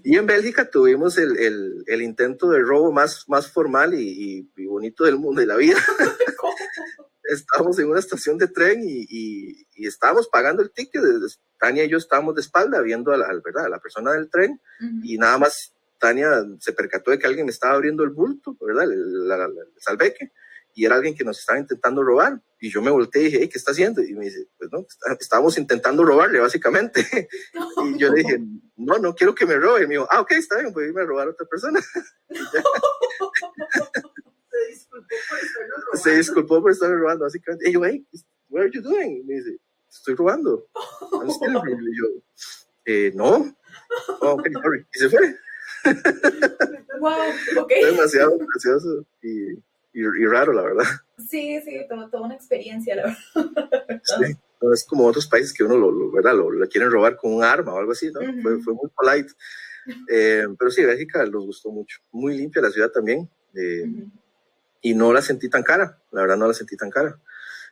Y 0.03 0.17
en 0.17 0.25
Bélgica 0.25 0.69
tuvimos 0.69 1.17
el, 1.17 1.37
el, 1.37 1.83
el, 1.87 2.01
intento 2.01 2.49
de 2.49 2.59
robo 2.59 2.91
más, 2.91 3.25
más 3.27 3.49
formal 3.51 3.93
y, 3.93 4.49
y, 4.55 4.65
bonito 4.65 5.03
del 5.03 5.17
mundo 5.17 5.41
y 5.41 5.45
la 5.45 5.55
vida. 5.55 5.77
estábamos 7.23 7.79
en 7.79 7.89
una 7.89 7.99
estación 7.99 8.37
de 8.37 8.47
tren 8.47 8.81
y, 8.83 9.05
y, 9.09 9.67
y, 9.75 9.87
estábamos 9.87 10.27
pagando 10.27 10.61
el 10.61 10.71
ticket. 10.71 11.01
Tania 11.59 11.85
y 11.85 11.89
yo 11.89 11.97
estábamos 11.97 12.35
de 12.35 12.41
espalda 12.41 12.81
viendo 12.81 13.11
a 13.11 13.17
la, 13.17 13.27
¿verdad? 13.43 13.65
a 13.65 13.69
la 13.69 13.79
persona 13.79 14.11
del 14.13 14.29
tren 14.29 14.59
uh 14.81 14.83
-huh. 14.83 15.01
y 15.03 15.17
nada 15.17 15.37
más 15.37 15.73
Tania 15.97 16.45
se 16.59 16.73
percató 16.73 17.11
de 17.11 17.19
que 17.19 17.27
alguien 17.27 17.45
me 17.45 17.51
estaba 17.51 17.75
abriendo 17.75 18.03
el 18.03 18.09
bulto, 18.09 18.57
¿verdad? 18.59 18.91
El, 18.91 19.27
la, 19.27 19.37
la, 19.37 19.45
el 19.45 19.81
salveque 19.81 20.31
y 20.73 20.85
era 20.85 20.95
alguien 20.95 21.15
que 21.15 21.23
nos 21.23 21.39
estaba 21.39 21.59
intentando 21.59 22.03
robar. 22.03 22.41
Y 22.59 22.71
yo 22.71 22.81
me 22.81 22.91
volteé 22.91 23.21
y 23.21 23.25
dije, 23.25 23.37
hey, 23.41 23.49
¿qué 23.49 23.57
está 23.57 23.71
haciendo? 23.71 24.01
Y 24.01 24.13
me 24.13 24.25
dice, 24.25 24.47
pues 24.57 24.71
no, 24.71 24.85
estábamos 25.19 25.57
intentando 25.57 26.03
robarle, 26.03 26.39
básicamente. 26.39 27.05
No. 27.53 27.89
Y 27.89 27.99
yo 27.99 28.09
le 28.09 28.23
dije, 28.23 28.39
no, 28.77 28.97
no 28.97 29.13
quiero 29.13 29.35
que 29.35 29.45
me 29.45 29.55
robe. 29.55 29.83
Y 29.83 29.87
me 29.87 29.95
dijo, 29.95 30.07
ah, 30.09 30.21
ok, 30.21 30.31
está 30.31 30.59
bien, 30.59 30.73
voy 30.73 30.85
a 30.85 30.87
irme 30.87 31.01
a 31.01 31.05
robar 31.05 31.27
a 31.27 31.31
otra 31.31 31.45
persona. 31.45 31.79
Se 34.53 34.67
disculpó 34.69 35.29
por 35.29 35.39
estarlo 35.39 35.67
robando. 35.67 36.03
Se 36.03 36.15
disculpó 36.15 36.61
por 36.61 36.71
estarlo 36.71 36.97
robando, 36.97 37.25
básicamente. 37.25 37.69
Y 37.69 37.73
yo, 37.73 37.85
hey, 37.85 38.07
what 38.49 38.61
are 38.61 38.71
you 38.71 38.81
doing? 38.81 39.17
Y 39.17 39.23
me 39.23 39.35
dice, 39.35 39.59
estoy 39.89 40.15
robando. 40.15 40.67
Y 41.11 41.97
yo, 41.97 42.05
eh, 42.85 43.11
no. 43.15 43.55
Oh, 44.21 44.31
ok, 44.31 44.47
sorry. 44.61 44.85
Y 44.93 44.99
se 44.99 45.09
fue. 45.09 45.35
wow, 46.99 47.61
ok. 47.61 47.71
Fue 47.79 47.91
demasiado 47.91 48.37
gracioso 48.37 49.05
y, 49.21 49.53
y, 49.93 50.01
y, 50.01 50.25
raro, 50.25 50.53
la 50.53 50.63
verdad. 50.63 50.85
Sí, 51.29 51.61
sí, 51.61 51.85
toda, 51.87 52.09
toda 52.09 52.23
una 52.23 52.35
experiencia, 52.35 52.95
la 52.95 53.03
verdad. 53.03 54.01
Sí, 54.03 54.35
no, 54.61 54.73
es 54.73 54.85
como 54.85 55.05
otros 55.05 55.27
países 55.27 55.53
que 55.53 55.63
uno 55.63 55.77
lo, 55.77 55.91
lo 55.91 56.11
¿verdad? 56.11 56.35
Lo, 56.35 56.49
lo, 56.51 56.67
quieren 56.67 56.91
robar 56.91 57.15
con 57.15 57.33
un 57.33 57.43
arma 57.43 57.73
o 57.73 57.77
algo 57.77 57.91
así, 57.91 58.11
¿no? 58.11 58.19
Uh 58.19 58.23
-huh. 58.23 58.41
fue, 58.41 58.61
fue, 58.61 58.73
muy 58.73 58.89
polite. 58.95 59.33
Eh, 60.09 60.45
pero 60.57 60.71
sí, 60.71 60.83
Bélgica 60.83 61.25
nos 61.25 61.45
gustó 61.45 61.69
mucho. 61.69 61.99
Muy 62.11 62.37
limpia 62.37 62.61
la 62.61 62.71
ciudad 62.71 62.89
también. 62.89 63.29
Eh, 63.53 63.83
uh 63.83 63.87
-huh. 63.87 64.11
Y 64.81 64.95
no 64.95 65.13
la 65.13 65.21
sentí 65.21 65.49
tan 65.49 65.63
cara, 65.63 66.01
la 66.11 66.21
verdad 66.21 66.37
no 66.37 66.47
la 66.47 66.53
sentí 66.53 66.75
tan 66.75 66.89
cara. 66.89 67.19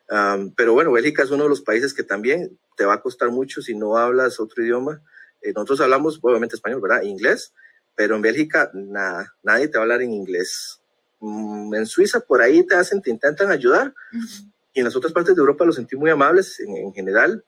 Um, 0.10 0.52
pero 0.53 0.73
bueno, 0.73 0.91
Bélgica 0.91 1.23
es 1.23 1.31
uno 1.31 1.43
de 1.43 1.49
los 1.49 1.61
países 1.61 1.93
que 1.93 2.03
también 2.03 2.57
te 2.76 2.85
va 2.85 2.95
a 2.95 3.02
costar 3.02 3.30
mucho 3.31 3.61
si 3.61 3.76
no 3.76 3.98
hablas 3.98 4.39
otro 4.39 4.64
idioma. 4.64 5.02
Eh, 5.41 5.53
nosotros 5.53 5.81
hablamos, 5.81 6.19
obviamente, 6.22 6.56
español, 6.56 6.81
¿verdad? 6.81 7.03
Inglés, 7.03 7.53
pero 7.95 8.15
en 8.15 8.22
Bélgica 8.22 8.72
nada, 8.73 9.34
nadie 9.41 9.68
te 9.68 9.77
va 9.77 9.81
a 9.81 9.84
hablar 9.84 10.02
en 10.02 10.14
inglés. 10.14 10.81
Mm, 11.22 11.73
en 11.76 11.85
Suiza 11.85 12.19
por 12.19 12.41
ahí 12.41 12.64
te 12.65 12.76
hacen, 12.76 13.02
te 13.02 13.11
intentan 13.11 13.52
ayudar. 13.52 13.93
Uh 14.11 14.18
-huh. 14.18 14.52
Y 14.73 14.80
en 14.80 14.85
las 14.85 14.95
otras 14.95 15.14
partes 15.14 15.35
de 15.35 15.39
Europa 15.39 15.65
los 15.65 15.76
sentí 15.76 15.95
muy 15.95 16.10
amables 16.10 16.60
en, 16.60 16.76
en 16.76 16.93
general. 16.93 17.43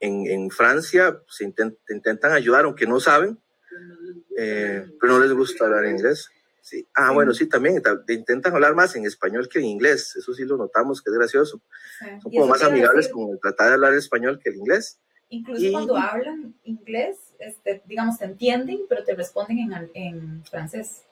En, 0.00 0.26
en, 0.26 0.50
Francia 0.50 1.20
se 1.28 1.44
intent, 1.44 1.76
te 1.86 1.94
intentan 1.94 2.32
ayudar, 2.32 2.64
aunque 2.64 2.86
no 2.86 3.00
saben, 3.00 3.38
eh, 4.36 4.86
pero 5.00 5.14
no 5.14 5.20
les 5.20 5.32
gusta 5.32 5.64
hablar 5.64 5.86
inglés. 5.86 6.30
Sí. 6.60 6.86
Ah, 6.94 7.08
sí. 7.08 7.14
bueno, 7.14 7.32
sí, 7.32 7.48
también 7.48 7.80
te 8.06 8.12
intentan 8.12 8.54
hablar 8.54 8.74
más 8.74 8.94
en 8.96 9.06
español 9.06 9.48
que 9.48 9.58
en 9.58 9.66
inglés. 9.66 10.16
Eso 10.16 10.34
sí 10.34 10.44
lo 10.44 10.56
notamos, 10.56 11.00
que 11.00 11.10
es 11.10 11.16
gracioso. 11.16 11.62
Sí. 11.98 12.06
Son 12.22 12.32
como 12.32 12.48
más 12.48 12.62
amigables 12.62 13.08
con 13.08 13.38
tratar 13.38 13.68
de 13.68 13.74
hablar 13.74 13.94
español 13.94 14.38
que 14.42 14.50
el 14.50 14.56
inglés. 14.56 14.98
Incluso 15.28 15.64
y, 15.64 15.72
cuando 15.72 15.96
hablan 15.96 16.54
inglés, 16.64 17.16
este, 17.38 17.82
digamos, 17.86 18.18
te 18.18 18.26
entienden, 18.26 18.80
pero 18.88 19.02
te 19.04 19.14
responden 19.14 19.58
en, 19.58 19.90
en 19.94 20.44
francés. 20.44 21.05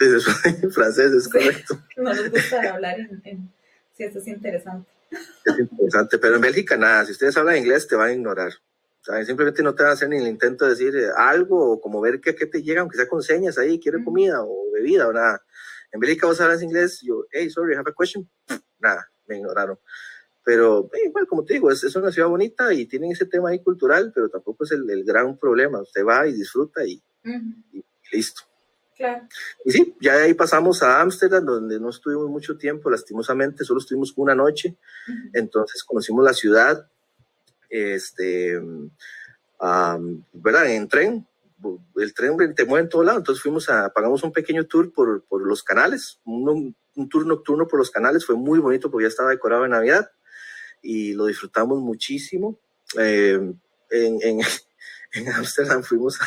En 0.00 0.70
francés, 0.70 1.12
es 1.12 1.28
correcto. 1.28 1.82
No 1.96 2.12
les 2.12 2.30
gusta 2.30 2.74
hablar 2.74 3.00
en, 3.00 3.20
en... 3.24 3.52
Sí, 3.96 4.04
eso 4.04 4.18
es 4.18 4.28
interesante. 4.28 4.88
Es 5.10 5.58
interesante, 5.58 6.18
pero 6.18 6.36
en 6.36 6.40
Bélgica 6.42 6.76
nada, 6.76 7.04
si 7.04 7.12
ustedes 7.12 7.36
hablan 7.36 7.56
inglés 7.56 7.88
te 7.88 7.96
van 7.96 8.10
a 8.10 8.12
ignorar. 8.12 8.52
Simplemente 9.24 9.62
no 9.62 9.74
te 9.74 9.82
van 9.82 9.90
a 9.90 9.94
hacer 9.94 10.08
ni 10.08 10.18
el 10.18 10.26
intento 10.26 10.66
de 10.66 10.72
decir 10.72 10.94
eh, 10.94 11.08
algo 11.16 11.72
o 11.72 11.80
como 11.80 12.00
ver 12.00 12.20
qué, 12.20 12.34
qué 12.34 12.46
te 12.46 12.62
llega, 12.62 12.82
aunque 12.82 12.96
sea 12.98 13.08
con 13.08 13.22
señas 13.22 13.56
ahí, 13.56 13.80
quiere 13.80 14.04
comida 14.04 14.42
o 14.42 14.70
bebida 14.72 15.08
o 15.08 15.12
nada. 15.12 15.42
En 15.90 16.00
Bélgica 16.00 16.26
vos 16.26 16.40
hablas 16.42 16.62
inglés, 16.62 17.00
yo, 17.02 17.24
hey, 17.30 17.48
sorry, 17.48 17.74
have 17.74 17.90
a 17.90 17.94
question. 17.98 18.28
Nada, 18.78 19.10
me 19.26 19.38
ignoraron. 19.38 19.78
Pero 20.44 20.90
eh, 20.92 21.06
igual, 21.06 21.26
como 21.26 21.44
te 21.44 21.54
digo, 21.54 21.70
es, 21.70 21.82
es, 21.84 21.96
una 21.96 22.12
ciudad 22.12 22.28
bonita 22.28 22.72
y 22.74 22.86
tienen 22.86 23.12
ese 23.12 23.24
tema 23.24 23.48
ahí 23.48 23.62
cultural, 23.62 24.12
pero 24.14 24.28
tampoco 24.28 24.64
es 24.64 24.72
el, 24.72 24.88
el 24.90 25.04
gran 25.04 25.38
problema. 25.38 25.80
Usted 25.80 26.04
va 26.04 26.26
y 26.26 26.34
disfruta 26.34 26.84
y 26.84 27.02
listo. 28.12 28.47
Claro. 28.98 29.28
Y 29.64 29.70
sí, 29.70 29.94
ya 30.00 30.16
de 30.16 30.24
ahí 30.24 30.34
pasamos 30.34 30.82
a 30.82 31.00
Ámsterdam, 31.00 31.44
donde 31.44 31.78
no 31.78 31.88
estuvimos 31.88 32.28
mucho 32.28 32.58
tiempo, 32.58 32.90
lastimosamente, 32.90 33.64
solo 33.64 33.78
estuvimos 33.80 34.12
una 34.16 34.34
noche. 34.34 34.76
Uh 35.06 35.12
-huh. 35.12 35.30
Entonces 35.34 35.84
conocimos 35.84 36.24
la 36.24 36.34
ciudad, 36.34 36.90
este, 37.70 38.58
um, 38.58 38.90
¿verdad? 40.32 40.70
En 40.70 40.88
tren. 40.88 41.26
El 41.96 42.14
tren 42.14 42.54
te 42.54 42.64
mueve 42.64 42.84
en 42.84 42.88
todo 42.88 43.04
lado. 43.04 43.18
Entonces 43.18 43.42
fuimos 43.42 43.68
a, 43.68 43.88
pagamos 43.92 44.22
un 44.24 44.32
pequeño 44.32 44.66
tour 44.66 44.92
por, 44.92 45.22
por 45.24 45.46
los 45.46 45.62
canales, 45.62 46.20
un, 46.24 46.74
un 46.96 47.08
tour 47.08 47.24
nocturno 47.24 47.66
por 47.68 47.78
los 47.78 47.90
canales. 47.90 48.26
Fue 48.26 48.36
muy 48.36 48.58
bonito 48.58 48.90
porque 48.90 49.04
ya 49.04 49.08
estaba 49.08 49.30
decorado 49.30 49.64
en 49.64 49.70
Navidad 49.70 50.10
y 50.82 51.14
lo 51.14 51.26
disfrutamos 51.26 51.78
muchísimo. 51.80 52.58
Eh, 52.98 53.40
en, 53.90 54.18
en, 54.22 54.40
en 55.12 55.28
Ámsterdam 55.32 55.82
fuimos, 55.82 56.18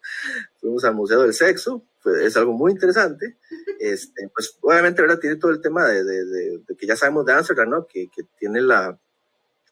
fuimos 0.60 0.84
al 0.84 0.94
Museo 0.94 1.22
del 1.22 1.34
Sexo, 1.34 1.84
pues, 2.02 2.22
es 2.22 2.36
algo 2.36 2.52
muy 2.52 2.72
interesante. 2.72 3.36
Este, 3.80 4.28
pues 4.34 4.58
obviamente 4.60 5.00
ahora 5.00 5.18
tiene 5.18 5.36
todo 5.36 5.50
el 5.50 5.62
tema 5.62 5.86
de, 5.88 6.04
de, 6.04 6.24
de, 6.26 6.58
de, 6.68 6.76
que 6.76 6.86
ya 6.86 6.96
sabemos 6.96 7.24
de 7.24 7.32
Ámsterdam, 7.32 7.70
¿no? 7.70 7.86
Que, 7.86 8.10
que 8.14 8.24
tiene 8.38 8.60
la, 8.60 9.00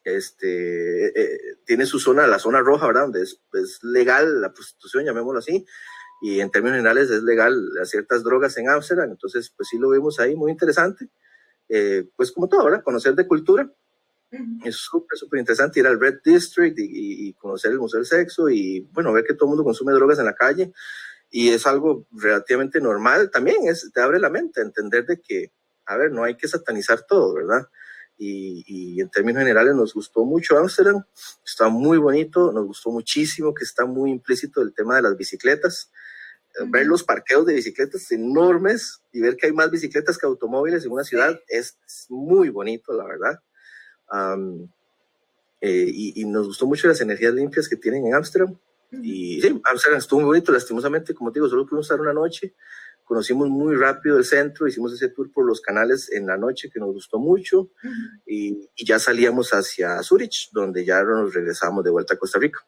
este, 0.03 1.07
eh, 1.07 1.57
tiene 1.65 1.85
su 1.85 1.99
zona, 1.99 2.27
la 2.27 2.39
zona 2.39 2.61
roja, 2.61 2.87
¿verdad? 2.87 3.03
Donde 3.03 3.21
es, 3.21 3.39
es, 3.53 3.83
legal 3.83 4.41
la 4.41 4.51
prostitución, 4.51 5.05
llamémoslo 5.05 5.39
así, 5.39 5.65
y 6.21 6.39
en 6.39 6.49
términos 6.49 6.77
generales 6.77 7.09
es 7.09 7.23
legal 7.23 7.55
ciertas 7.85 8.23
drogas 8.23 8.57
en 8.57 8.69
Ámsterdam, 8.69 9.11
entonces 9.11 9.53
pues 9.55 9.69
sí 9.69 9.77
lo 9.77 9.89
vimos 9.91 10.19
ahí, 10.19 10.35
muy 10.35 10.51
interesante. 10.51 11.07
Eh, 11.69 12.09
pues 12.15 12.31
como 12.31 12.49
todo, 12.49 12.65
¿verdad? 12.65 12.83
Conocer 12.83 13.13
de 13.13 13.27
cultura, 13.27 13.71
es 14.63 14.75
súper, 14.75 15.17
súper 15.17 15.39
interesante 15.39 15.79
ir 15.79 15.87
al 15.87 15.99
Red 15.99 16.19
District 16.23 16.77
y, 16.77 17.29
y, 17.29 17.33
conocer 17.33 17.71
el 17.71 17.79
Museo 17.79 17.99
del 17.99 18.05
Sexo 18.05 18.47
y, 18.47 18.81
bueno, 18.91 19.11
ver 19.11 19.23
que 19.23 19.33
todo 19.33 19.45
el 19.45 19.49
mundo 19.49 19.63
consume 19.63 19.93
drogas 19.93 20.19
en 20.19 20.25
la 20.25 20.35
calle. 20.35 20.71
Y 21.29 21.49
es 21.49 21.67
algo 21.67 22.07
relativamente 22.11 22.81
normal. 22.81 23.29
También 23.31 23.67
es, 23.67 23.91
te 23.93 24.01
abre 24.01 24.19
la 24.19 24.29
mente 24.29 24.61
a 24.61 24.63
entender 24.63 25.05
de 25.05 25.21
que, 25.21 25.51
a 25.85 25.97
ver, 25.97 26.11
no 26.11 26.23
hay 26.23 26.35
que 26.35 26.47
satanizar 26.47 27.05
todo, 27.05 27.35
¿verdad? 27.35 27.67
Y, 28.17 28.63
y 28.67 29.01
en 29.01 29.09
términos 29.09 29.41
generales 29.41 29.75
nos 29.75 29.93
gustó 29.93 30.25
mucho 30.25 30.57
Amsterdam. 30.57 31.03
Está 31.45 31.69
muy 31.69 31.97
bonito. 31.97 32.51
Nos 32.51 32.65
gustó 32.65 32.91
muchísimo 32.91 33.53
que 33.53 33.63
está 33.63 33.85
muy 33.85 34.11
implícito 34.11 34.61
el 34.61 34.73
tema 34.73 34.95
de 34.95 35.03
las 35.03 35.15
bicicletas. 35.15 35.91
-huh. 36.57 36.71
Ver 36.71 36.85
los 36.85 37.03
parqueos 37.03 37.45
de 37.45 37.53
bicicletas 37.53 38.11
enormes 38.11 39.01
y 39.11 39.21
ver 39.21 39.35
que 39.35 39.47
hay 39.47 39.53
más 39.53 39.71
bicicletas 39.71 40.17
que 40.17 40.25
automóviles 40.25 40.85
en 40.85 40.91
una 40.91 41.03
ciudad 41.03 41.39
es 41.47 41.77
muy 42.09 42.49
bonito, 42.49 42.93
la 42.93 43.05
verdad. 43.05 43.39
Um, 44.11 44.69
eh, 45.61 45.85
y, 45.87 46.21
y, 46.21 46.25
nos 46.25 46.47
gustó 46.47 46.65
mucho 46.65 46.87
las 46.87 47.01
energías 47.01 47.33
limpias 47.33 47.67
que 47.67 47.75
tienen 47.75 48.07
en 48.07 48.15
Ámsterdam. 48.15 48.57
Y 48.91 49.41
sí, 49.41 49.61
Ámsterdam 49.63 49.99
estuvo 49.99 50.19
muy 50.21 50.27
bonito, 50.27 50.51
lastimosamente, 50.51 51.13
como 51.13 51.31
te 51.31 51.39
digo, 51.39 51.49
solo 51.49 51.65
pudimos 51.65 51.85
estar 51.85 52.01
una 52.01 52.13
noche. 52.13 52.55
Conocimos 53.03 53.49
muy 53.49 53.75
rápido 53.75 54.17
el 54.17 54.25
centro, 54.25 54.67
hicimos 54.67 54.93
ese 54.93 55.09
tour 55.09 55.31
por 55.31 55.45
los 55.45 55.61
canales 55.61 56.11
en 56.11 56.27
la 56.27 56.37
noche 56.37 56.69
que 56.69 56.79
nos 56.79 56.93
gustó 56.93 57.17
mucho. 57.17 57.61
Uh 57.61 57.69
-huh. 57.83 58.21
y, 58.25 58.69
y, 58.75 58.85
ya 58.85 58.99
salíamos 58.99 59.49
hacia 59.51 60.01
Zurich, 60.03 60.49
donde 60.51 60.85
ya 60.85 61.03
nos 61.03 61.33
regresamos 61.33 61.83
de 61.83 61.89
vuelta 61.89 62.13
a 62.13 62.17
Costa 62.17 62.39
Rica. 62.39 62.59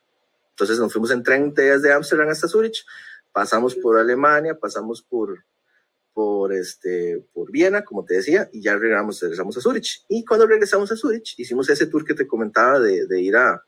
Entonces 0.52 0.80
nos 0.80 0.91
fuimos 0.91 1.11
en 1.11 1.23
tren 1.23 1.53
desde 1.53 1.93
Ámsterdam 1.93 2.30
hasta 2.30 2.48
Zurich, 2.48 2.85
pasamos 3.31 3.76
por 3.76 3.98
Alemania, 3.98 4.57
pasamos 4.60 5.02
por, 5.02 5.43
por, 6.14 6.53
este, 6.53 7.26
por 7.34 7.52
Viena, 7.52 7.84
como 7.84 8.03
te 8.03 8.15
decía, 8.15 8.49
y 8.52 8.61
ya 8.61 8.77
regresamos, 8.77 9.19
regresamos 9.22 9.57
a 9.57 9.61
Zurich. 9.61 10.06
Y 10.10 10.26
cuando 10.26 10.45
regresamos 10.45 10.91
a 10.91 10.95
Zurich, 10.95 11.35
hicimos 11.38 11.69
ese 11.69 11.88
tour 11.88 12.06
que 12.06 12.14
te 12.14 12.27
comentaba 12.27 12.80
de, 12.80 13.07
de 13.07 13.22
ir 13.22 13.35
a, 13.38 13.64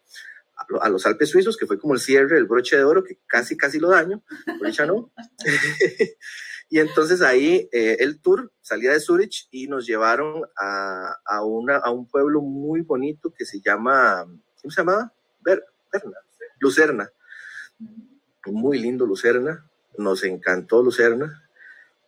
a, 0.81 0.90
los 0.90 1.06
Alpes 1.06 1.30
suizos, 1.30 1.57
que 1.57 1.65
fue 1.65 1.80
como 1.80 1.94
el 1.94 1.99
cierre, 1.99 2.38
el 2.38 2.45
broche 2.45 2.77
de 2.77 2.84
oro, 2.84 3.03
que 3.03 3.19
casi, 3.27 3.57
casi 3.57 3.80
lo 3.80 3.90
daño, 3.90 4.23
por 4.57 4.68
hecho 4.68 4.85
no. 4.85 5.11
y 6.69 6.80
entonces 6.80 7.22
ahí 7.22 7.69
eh, 7.72 7.98
el 7.99 8.19
tour 8.19 8.52
salía 8.61 8.91
de 8.91 8.99
Zurich 8.99 9.48
y 9.52 9.68
nos 9.68 9.85
llevaron 9.85 10.44
a, 10.57 11.18
a, 11.26 11.44
una, 11.44 11.77
a 11.77 11.91
un 11.91 12.07
pueblo 12.07 12.41
muy 12.41 12.81
bonito 12.81 13.34
que 13.34 13.45
se 13.45 13.61
llama, 13.61 14.26
¿cómo 14.61 14.72
se 14.72 14.81
llamaba? 14.81 15.14
Ver, 15.41 15.64
Berna, 15.91 16.18
Lucerna. 16.60 17.11
Muy 18.45 18.77
lindo 18.77 19.06
Lucerna, 19.06 19.69
nos 19.98 20.23
encantó 20.23 20.84
Lucerna 20.84 21.44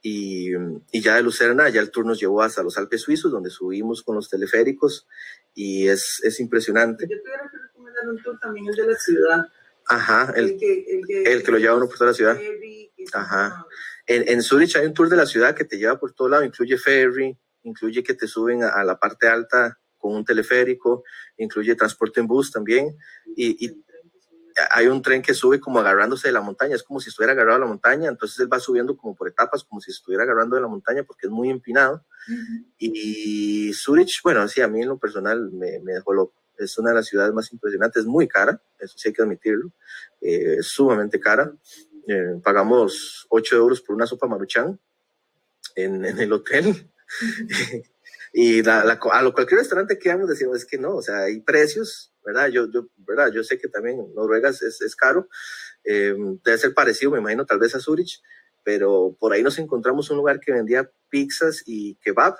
y, 0.08 0.52
y, 0.92 1.02
ya 1.02 1.16
de 1.16 1.24
Lucerna, 1.24 1.68
ya 1.70 1.82
el 1.82 1.90
tour 1.90 2.06
nos 2.06 2.20
llevó 2.20 2.44
hasta 2.44 2.62
los 2.62 2.78
Alpes 2.78 3.02
suizos, 3.02 3.32
donde 3.32 3.50
subimos 3.50 4.04
con 4.04 4.16
los 4.16 4.30
teleféricos 4.30 5.08
y 5.56 5.88
es, 5.88 6.22
es 6.24 6.40
impresionante. 6.40 7.08
Yo 7.10 7.18
tuviera 7.20 7.52
un 8.10 8.22
tour 8.22 8.40
también 8.40 8.68
el 8.68 8.76
de 8.76 8.88
la 8.88 8.96
ciudad. 8.96 9.48
Ajá, 9.88 10.34
el, 10.36 10.46
el, 10.46 10.58
que, 10.58 10.74
el, 10.74 11.06
que, 11.06 11.24
el 11.24 11.44
que, 11.44 11.52
lo 11.52 11.58
lleva 11.58 11.76
uno 11.76 11.88
por 11.88 11.98
toda 11.98 12.12
la 12.12 12.16
ciudad. 12.16 12.36
Ferry, 12.36 12.92
Ajá. 13.14 13.66
En, 14.08 14.28
en 14.28 14.42
Zurich 14.42 14.76
hay 14.76 14.86
un 14.86 14.94
tour 14.94 15.10
de 15.10 15.16
la 15.16 15.26
ciudad 15.26 15.56
que 15.56 15.66
te 15.66 15.78
lleva 15.78 16.00
por 16.00 16.14
todo 16.14 16.30
lado, 16.30 16.44
incluye 16.44 16.78
ferry, 16.78 17.38
incluye 17.64 18.04
que 18.04 18.14
te 18.14 18.28
suben 18.28 18.64
a, 18.64 18.84
la 18.84 18.98
parte 18.98 19.28
alta 19.28 19.80
con 19.98 20.16
un 20.16 20.26
teleférico, 20.26 21.04
incluye 21.38 21.76
transporte 21.76 22.20
en 22.20 22.28
bus 22.28 22.52
también, 22.52 22.96
y, 23.36 23.66
y, 23.66 23.86
hay 24.72 24.88
un 24.88 25.02
tren 25.02 25.22
que 25.22 25.34
sube 25.34 25.60
como 25.60 25.80
agarrándose 25.80 26.30
de 26.30 26.32
la 26.32 26.40
montaña, 26.40 26.76
es 26.76 26.84
como 26.84 27.02
si 27.02 27.10
estuviera 27.10 27.34
agarrado 27.34 27.58
a 27.58 27.60
la 27.60 27.66
montaña, 27.66 28.08
entonces 28.08 28.40
él 28.40 28.52
va 28.52 28.60
subiendo 28.60 28.96
como 28.96 29.14
por 29.14 29.28
etapas, 29.28 29.66
como 29.66 29.82
si 29.82 29.92
estuviera 29.92 30.24
agarrando 30.24 30.56
de 30.56 30.62
la 30.62 30.70
montaña 30.70 31.04
porque 31.04 31.28
es 31.28 31.32
muy 31.32 31.50
empinado. 31.50 32.06
Y 32.78 33.74
Zurich, 33.74 34.22
bueno, 34.24 34.48
sí, 34.48 34.62
a 34.62 34.70
mí 34.70 34.82
en 34.82 34.88
lo 34.88 34.98
personal 34.98 35.52
me, 35.52 35.80
me 35.82 35.94
dejó 35.94 36.14
loco 36.14 36.45
es 36.58 36.78
una 36.78 36.90
de 36.90 36.96
las 36.96 37.08
ciudades 37.08 37.34
más 37.34 37.52
impresionantes, 37.52 38.02
es 38.02 38.08
muy 38.08 38.28
cara, 38.28 38.62
eso 38.80 38.98
sí 38.98 39.10
hay 39.10 39.14
que 39.14 39.22
admitirlo, 39.22 39.72
eh, 40.22 40.58
es 40.60 40.68
sumamente 40.68 41.20
cara. 41.20 41.54
Eh, 42.08 42.40
pagamos 42.44 43.26
8 43.30 43.56
euros 43.56 43.82
por 43.82 43.96
una 43.96 44.06
sopa 44.06 44.28
maruchan 44.28 44.80
en, 45.76 46.06
en 46.06 46.20
el 46.20 46.32
hotel. 46.34 46.92
y 48.34 48.62
la, 48.62 48.82
a 48.82 49.22
lo 49.22 49.34
cualquier 49.34 49.60
restaurante 49.60 49.98
que 49.98 50.10
vamos 50.10 50.30
decimos 50.30 50.58
es 50.58 50.66
que 50.66 50.78
no, 50.78 50.96
o 50.96 51.02
sea, 51.02 51.24
hay 51.24 51.40
precios, 51.42 52.14
¿verdad? 52.24 52.48
Yo, 52.50 52.70
yo, 52.72 52.88
¿verdad? 52.98 53.32
yo 53.32 53.44
sé 53.44 53.58
que 53.58 53.68
también 53.68 54.14
Noruega 54.14 54.50
es, 54.50 54.62
es 54.62 54.96
caro, 54.96 55.30
eh, 55.84 56.16
debe 56.44 56.58
ser 56.58 56.74
parecido, 56.74 57.12
me 57.12 57.20
imagino, 57.20 57.46
tal 57.46 57.60
vez 57.60 57.76
a 57.76 57.80
Zurich, 57.80 58.22
pero 58.64 59.16
por 59.20 59.34
ahí 59.34 59.44
nos 59.44 59.60
encontramos 59.60 60.10
un 60.10 60.18
lugar 60.18 60.40
que 60.40 60.52
vendía 60.52 60.90
pizzas 61.10 61.64
y 61.66 61.96
kebab, 61.96 62.36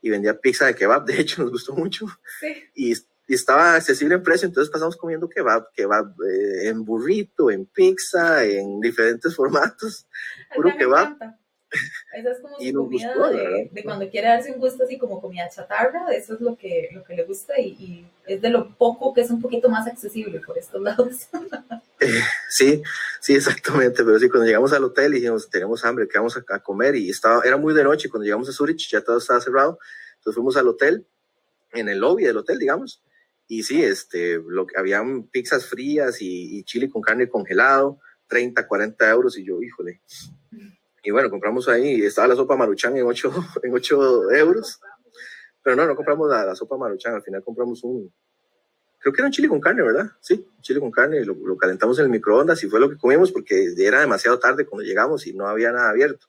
y 0.00 0.10
vendía 0.10 0.38
pizza 0.38 0.66
de 0.66 0.74
kebab, 0.74 1.04
de 1.06 1.20
hecho 1.20 1.42
nos 1.42 1.50
gustó 1.50 1.74
mucho. 1.74 2.06
Sí. 2.40 2.64
Y 2.74 2.94
y 3.26 3.34
estaba 3.34 3.74
accesible 3.74 4.16
en 4.16 4.22
precio, 4.22 4.46
entonces 4.46 4.70
pasamos 4.70 4.96
comiendo 4.96 5.28
kebab, 5.28 5.72
kebab 5.72 6.14
eh, 6.22 6.68
en 6.68 6.84
burrito, 6.84 7.50
en 7.50 7.66
pizza, 7.66 8.44
en 8.44 8.80
diferentes 8.80 9.34
formatos, 9.36 10.06
puro 10.54 10.76
kebab. 10.76 11.16
Esa 12.12 12.30
es 12.30 12.40
como 12.40 12.56
su 12.60 12.72
comida 12.72 13.30
de, 13.30 13.82
cuando 13.82 14.08
quiere 14.08 14.28
darse 14.28 14.52
un 14.52 14.60
gusto 14.60 14.84
así 14.84 14.98
como 14.98 15.20
comida 15.20 15.48
chatarra, 15.48 16.12
eso 16.12 16.34
es 16.34 16.40
lo 16.40 16.56
que, 16.56 16.90
lo 16.92 17.02
que 17.02 17.14
le 17.14 17.24
gusta 17.24 17.58
y, 17.58 18.06
es 18.26 18.40
de 18.40 18.50
lo 18.50 18.76
poco 18.76 19.12
que 19.12 19.22
es 19.22 19.30
un 19.30 19.40
poquito 19.40 19.68
más 19.68 19.86
accesible 19.86 20.40
por 20.40 20.58
estos 20.58 20.80
lados. 20.80 21.28
Eh, 22.00 22.20
sí, 22.50 22.82
sí, 23.20 23.34
exactamente, 23.34 24.04
pero 24.04 24.18
sí, 24.18 24.28
cuando 24.28 24.44
llegamos 24.46 24.72
al 24.74 24.84
hotel 24.84 25.14
y 25.14 25.20
dijimos, 25.20 25.48
tenemos 25.48 25.82
hambre, 25.86 26.06
¿qué 26.06 26.18
vamos 26.18 26.36
a, 26.36 26.58
comer? 26.58 26.96
Y 26.96 27.08
estaba, 27.08 27.40
era 27.44 27.56
muy 27.56 27.72
de 27.72 27.84
noche, 27.84 28.10
cuando 28.10 28.24
llegamos 28.24 28.46
a 28.48 28.52
Zurich 28.52 28.90
ya 28.90 29.00
todo 29.00 29.16
estaba 29.16 29.40
cerrado, 29.40 29.78
entonces 30.16 30.34
fuimos 30.34 30.56
al 30.58 30.68
hotel, 30.68 31.06
en 31.72 31.88
el 31.88 32.00
lobby 32.00 32.24
del 32.24 32.36
hotel, 32.36 32.58
digamos, 32.58 33.00
y 33.46 33.62
sí, 33.62 33.82
este, 33.82 34.40
lo 34.46 34.66
que 34.66 34.78
habían 34.78 35.24
pizzas 35.24 35.66
frías 35.66 36.18
y, 36.20 36.62
chile 36.64 36.88
con 36.88 37.02
carne 37.02 37.28
congelado, 37.28 38.00
30, 38.28 38.66
40 38.66 39.10
euros, 39.10 39.38
y 39.38 39.44
yo, 39.44 39.62
híjole. 39.62 40.00
Y 41.02 41.10
bueno, 41.10 41.28
compramos 41.28 41.68
ahí, 41.68 42.02
estaba 42.02 42.28
la 42.28 42.36
sopa 42.36 42.56
maruchan 42.56 42.96
en 42.96 43.04
8, 43.04 43.32
en 43.62 43.74
8 43.74 44.30
euros. 44.32 44.80
Pero 45.62 45.76
no, 45.76 45.86
no 45.86 45.94
compramos 45.94 46.30
la, 46.30 46.54
sopa 46.54 46.76
maruchan, 46.76 47.14
al 47.14 47.22
final 47.22 47.42
compramos 47.42 47.84
un, 47.84 48.12
creo 48.98 49.12
que 49.12 49.20
era 49.20 49.26
un 49.26 49.32
chile 49.32 49.48
con 49.48 49.60
carne, 49.60 49.82
¿verdad? 49.82 50.10
Sí, 50.20 50.46
chile 50.60 50.80
con 50.80 50.90
carne, 50.90 51.24
lo, 51.24 51.34
lo, 51.34 51.56
calentamos 51.56 51.98
en 51.98 52.06
el 52.06 52.10
microondas 52.10 52.62
y 52.64 52.68
fue 52.68 52.80
lo 52.80 52.88
que 52.90 52.96
comimos 52.96 53.32
porque 53.32 53.74
era 53.78 54.00
demasiado 54.00 54.38
tarde 54.38 54.66
cuando 54.66 54.84
llegamos 54.84 55.26
y 55.26 55.34
no 55.34 55.46
había 55.46 55.72
nada 55.72 55.90
abierto. 55.90 56.26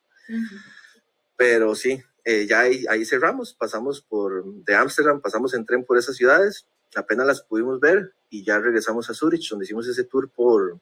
Pero 1.38 1.76
sí, 1.76 2.02
eh, 2.24 2.46
ya 2.48 2.62
ahí, 2.62 2.86
ahí, 2.90 3.06
cerramos, 3.06 3.54
pasamos 3.54 4.02
por 4.02 4.46
de 4.46 4.76
Ámsterdam, 4.76 5.22
pasamos 5.22 5.54
en 5.54 5.66
tren 5.66 5.84
por 5.84 5.98
esas 5.98 6.16
ciudades 6.16 6.68
apenas 6.96 7.28
las 7.28 7.42
pudimos 7.42 7.80
ver 7.80 8.14
y 8.30 8.44
ya 8.44 8.60
regresamos 8.60 9.10
a 9.10 9.14
Zurich, 9.14 9.50
donde 9.50 9.66
hicimos 9.66 9.88
ese 9.88 10.04
tour 10.04 10.30
por 10.30 10.80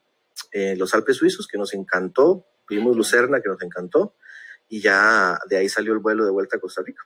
eh, 0.51 0.75
los 0.75 0.93
Alpes 0.93 1.17
suizos, 1.17 1.47
que 1.47 1.57
nos 1.57 1.73
encantó, 1.73 2.45
vimos 2.67 2.95
Lucerna, 2.95 3.41
que 3.41 3.49
nos 3.49 3.61
encantó, 3.61 4.15
y 4.69 4.81
ya 4.81 5.39
de 5.49 5.57
ahí 5.57 5.69
salió 5.69 5.93
el 5.93 5.99
vuelo 5.99 6.25
de 6.25 6.31
vuelta 6.31 6.57
a 6.57 6.59
Costa 6.59 6.81
Rica. 6.85 7.03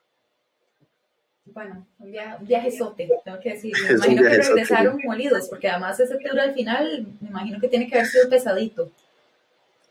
Bueno, 1.45 1.88
un 1.99 2.11
viaje, 2.11 2.72
sote, 2.72 3.10
tengo 3.24 3.40
que 3.40 3.53
decir. 3.53 3.74
Me 3.88 3.95
imagino 3.95 4.22
que 4.24 4.38
regresaron 4.38 4.99
molidos, 5.03 5.48
porque 5.49 5.69
además 5.69 5.99
ese 5.99 6.18
tour 6.18 6.40
al 6.40 6.53
final, 6.53 7.07
me 7.22 7.30
imagino 7.30 7.60
que 7.60 7.69
tiene 7.69 7.88
que 7.88 7.95
haber 7.95 8.07
sido 8.07 8.30
pesadito. 8.30 8.91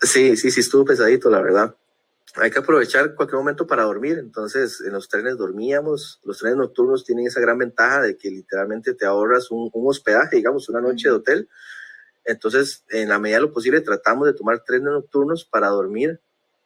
Sí, 0.01 0.37
sí, 0.37 0.51
sí, 0.51 0.61
estuvo 0.61 0.85
pesadito, 0.85 1.31
la 1.31 1.41
verdad 1.41 1.75
hay 2.37 2.51
que 2.51 2.59
aprovechar 2.59 3.15
cualquier 3.15 3.39
momento 3.39 3.67
para 3.67 3.85
dormir. 3.85 4.19
Entonces, 4.19 4.83
en 4.83 4.93
los 4.93 5.09
trenes 5.09 5.39
dormíamos. 5.39 6.21
Los 6.25 6.39
trenes 6.39 6.59
nocturnos 6.59 7.05
tienen 7.05 7.27
esa 7.27 7.41
gran 7.41 7.59
ventaja 7.59 8.03
de 8.03 8.17
que 8.17 8.31
literalmente 8.31 8.95
te 8.95 9.07
ahorras 9.07 9.51
un, 9.51 9.71
hospedaje, 9.73 10.37
digamos, 10.37 10.69
una 10.69 10.81
noche 10.81 11.09
de 11.09 11.15
hotel. 11.15 11.49
Entonces, 12.25 12.85
en 12.91 13.09
la 13.09 13.19
medida 13.19 13.39
de 13.39 13.43
lo 13.43 13.53
posible, 13.53 13.81
tratamos 13.81 14.27
de 14.27 14.35
tomar 14.35 14.63
trenes 14.65 14.93
nocturnos 14.93 15.45
para 15.45 15.69
dormir 15.69 16.21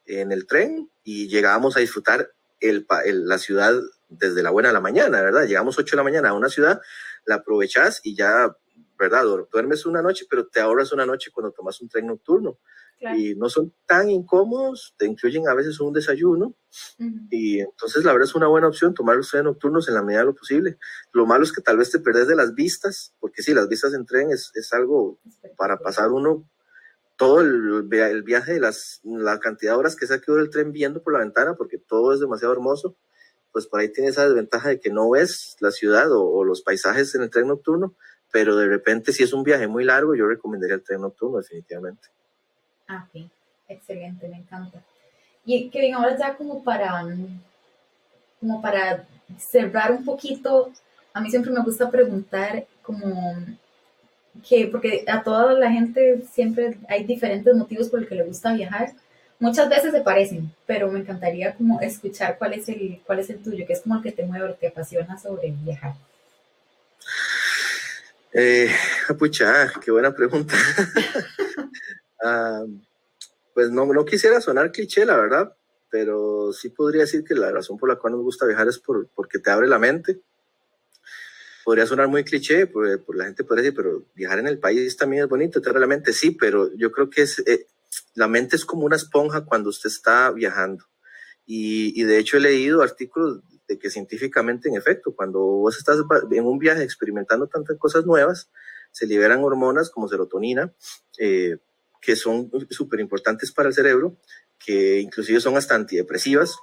en 0.06 0.32
el 0.32 0.46
tren 0.46 0.90
y 1.04 1.28
llegábamos 1.28 1.76
a 1.76 1.80
disfrutar 1.80 2.32
el, 2.60 2.86
la 3.04 3.38
ciudad 3.38 3.74
desde 4.08 4.42
la 4.42 4.50
buena 4.50 4.70
a 4.70 4.72
la 4.72 4.80
mañana, 4.80 5.22
¿verdad? 5.22 5.46
Llegamos 5.46 5.78
8 5.78 5.92
de 5.92 5.96
la 5.96 6.02
mañana 6.02 6.30
a 6.30 6.34
una 6.34 6.48
ciudad, 6.48 6.80
la 7.26 7.36
aprovechas 7.36 8.00
y 8.02 8.16
ya, 8.16 8.56
¿verdad? 8.98 9.24
Duermes 9.52 9.86
una 9.86 10.02
noche, 10.02 10.26
pero 10.28 10.48
te 10.48 10.60
ahorras 10.60 10.92
una 10.92 11.06
noche 11.06 11.30
cuando 11.30 11.52
tomas 11.52 11.80
un 11.80 11.88
tren 11.88 12.06
nocturno 12.06 12.58
y 13.00 13.34
no 13.34 13.48
son 13.48 13.72
tan 13.86 14.10
incómodos, 14.10 14.94
te 14.98 15.06
incluyen 15.06 15.48
a 15.48 15.54
veces 15.54 15.80
un 15.80 15.92
desayuno 15.92 16.54
y 17.30 17.60
entonces 17.60 18.04
la 18.04 18.12
verdad 18.12 18.28
es 18.28 18.34
una 18.34 18.46
buena 18.46 18.68
opción 18.68 18.94
tomar 18.94 19.16
los 19.16 19.30
trenes 19.30 19.46
nocturnos 19.46 19.88
en 19.88 19.94
la 19.94 20.02
medida 20.02 20.20
de 20.20 20.26
lo 20.26 20.34
posible. 20.34 20.78
Lo 21.12 21.26
malo 21.26 21.44
es 21.44 21.52
que 21.52 21.62
tal 21.62 21.78
vez 21.78 21.90
te 21.90 21.98
perdés 21.98 22.28
de 22.28 22.36
las 22.36 22.54
vistas, 22.54 23.14
porque 23.18 23.42
sí, 23.42 23.54
las 23.54 23.68
vistas 23.68 23.94
en 23.94 24.04
tren 24.04 24.30
es, 24.30 24.52
es 24.54 24.72
algo 24.72 25.18
para 25.56 25.78
pasar 25.78 26.10
uno 26.10 26.48
todo 27.16 27.40
el, 27.40 27.88
el, 27.92 28.22
viaje, 28.22 28.60
las, 28.60 29.00
la 29.04 29.38
cantidad 29.40 29.72
de 29.72 29.78
horas 29.78 29.96
que 29.96 30.06
se 30.06 30.14
ha 30.14 30.20
quedado 30.20 30.40
el 30.40 30.50
tren 30.50 30.72
viendo 30.72 31.02
por 31.02 31.12
la 31.12 31.18
ventana, 31.18 31.54
porque 31.54 31.78
todo 31.78 32.14
es 32.14 32.20
demasiado 32.20 32.52
hermoso, 32.52 32.96
pues 33.52 33.66
por 33.66 33.80
ahí 33.80 33.92
tiene 33.92 34.10
esa 34.10 34.26
desventaja 34.26 34.70
de 34.70 34.80
que 34.80 34.90
no 34.90 35.10
ves 35.10 35.56
la 35.60 35.70
ciudad 35.70 36.10
o, 36.12 36.24
o 36.24 36.44
los 36.44 36.62
paisajes 36.62 37.14
en 37.14 37.22
el 37.22 37.30
tren 37.30 37.48
nocturno, 37.48 37.94
pero 38.32 38.56
de 38.56 38.66
repente 38.66 39.12
si 39.12 39.22
es 39.22 39.32
un 39.32 39.42
viaje 39.42 39.66
muy 39.66 39.84
largo, 39.84 40.14
yo 40.14 40.26
recomendaría 40.26 40.76
el 40.76 40.82
tren 40.82 41.02
nocturno 41.02 41.38
definitivamente. 41.38 42.08
Ah, 42.92 43.06
sí, 43.12 43.30
excelente, 43.68 44.26
me 44.26 44.38
encanta. 44.38 44.82
Y 45.44 45.70
Kevin, 45.70 45.94
ahora 45.94 46.18
ya 46.18 46.34
como 46.34 46.64
para, 46.64 47.06
como 48.40 48.60
para 48.60 49.06
cerrar 49.38 49.92
un 49.92 50.04
poquito, 50.04 50.72
a 51.12 51.20
mí 51.20 51.30
siempre 51.30 51.52
me 51.52 51.62
gusta 51.62 51.88
preguntar 51.88 52.66
como 52.82 53.36
que, 54.48 54.66
porque 54.66 55.04
a 55.06 55.22
toda 55.22 55.52
la 55.52 55.70
gente 55.70 56.22
siempre 56.32 56.78
hay 56.88 57.04
diferentes 57.04 57.54
motivos 57.54 57.88
por 57.88 58.00
los 58.00 58.08
que 58.08 58.16
le 58.16 58.24
gusta 58.24 58.54
viajar. 58.54 58.90
Muchas 59.38 59.68
veces 59.68 59.92
se 59.92 60.00
parecen, 60.00 60.52
pero 60.66 60.90
me 60.90 60.98
encantaría 60.98 61.54
como 61.54 61.80
escuchar 61.80 62.38
cuál 62.38 62.54
es 62.54 62.68
el, 62.68 63.00
cuál 63.06 63.20
es 63.20 63.30
el 63.30 63.40
tuyo, 63.40 63.64
que 63.68 63.74
es 63.74 63.82
como 63.82 63.98
el 63.98 64.02
que 64.02 64.10
te 64.10 64.26
mueve, 64.26 64.48
lo 64.48 64.54
que 64.54 64.62
te 64.62 64.68
apasiona 64.68 65.16
sobre 65.16 65.52
viajar. 65.52 65.94
Eh, 68.32 68.68
pucha, 69.16 69.72
qué 69.80 69.92
buena 69.92 70.12
pregunta. 70.12 70.56
Ah, 72.22 72.64
pues 73.54 73.70
no, 73.70 73.86
no 73.86 74.04
quisiera 74.04 74.40
sonar 74.40 74.72
cliché, 74.72 75.04
la 75.04 75.16
verdad, 75.16 75.56
pero 75.90 76.52
sí 76.52 76.70
podría 76.70 77.02
decir 77.02 77.24
que 77.24 77.34
la 77.34 77.50
razón 77.50 77.78
por 77.78 77.88
la 77.88 77.96
cual 77.96 78.14
nos 78.14 78.22
gusta 78.22 78.46
viajar 78.46 78.68
es 78.68 78.78
por, 78.78 79.08
porque 79.08 79.38
te 79.38 79.50
abre 79.50 79.66
la 79.66 79.78
mente. 79.78 80.20
Podría 81.64 81.86
sonar 81.86 82.08
muy 82.08 82.24
cliché, 82.24 82.66
por, 82.66 82.86
la 83.14 83.24
gente 83.24 83.44
podría 83.44 83.64
decir, 83.64 83.76
pero 83.76 84.04
viajar 84.14 84.38
en 84.38 84.46
el 84.46 84.58
país 84.58 84.96
también 84.96 85.24
es 85.24 85.28
bonito, 85.28 85.60
te 85.60 85.68
abre 85.68 85.80
la 85.80 85.86
mente, 85.86 86.12
sí, 86.12 86.30
pero 86.30 86.74
yo 86.74 86.90
creo 86.90 87.10
que 87.10 87.22
es, 87.22 87.38
eh, 87.40 87.66
la 88.14 88.28
mente 88.28 88.56
es 88.56 88.64
como 88.64 88.86
una 88.86 88.96
esponja 88.96 89.44
cuando 89.44 89.70
usted 89.70 89.88
está 89.88 90.30
viajando. 90.30 90.84
Y, 91.44 92.00
y 92.00 92.04
de 92.04 92.18
hecho 92.18 92.36
he 92.36 92.40
leído 92.40 92.82
artículos 92.82 93.40
de 93.68 93.78
que 93.78 93.90
científicamente, 93.90 94.68
en 94.68 94.76
efecto, 94.76 95.14
cuando 95.14 95.40
vos 95.40 95.76
estás 95.76 95.98
en 96.30 96.44
un 96.44 96.58
viaje 96.58 96.82
experimentando 96.82 97.46
tantas 97.46 97.78
cosas 97.78 98.04
nuevas, 98.04 98.50
se 98.90 99.06
liberan 99.06 99.44
hormonas 99.44 99.90
como 99.90 100.08
serotonina, 100.08 100.72
eh, 101.18 101.58
que 102.00 102.16
son 102.16 102.50
súper 102.70 103.00
importantes 103.00 103.52
para 103.52 103.68
el 103.68 103.74
cerebro, 103.74 104.16
que 104.58 105.00
inclusive 105.00 105.40
son 105.40 105.56
hasta 105.56 105.74
antidepresivas. 105.74 106.56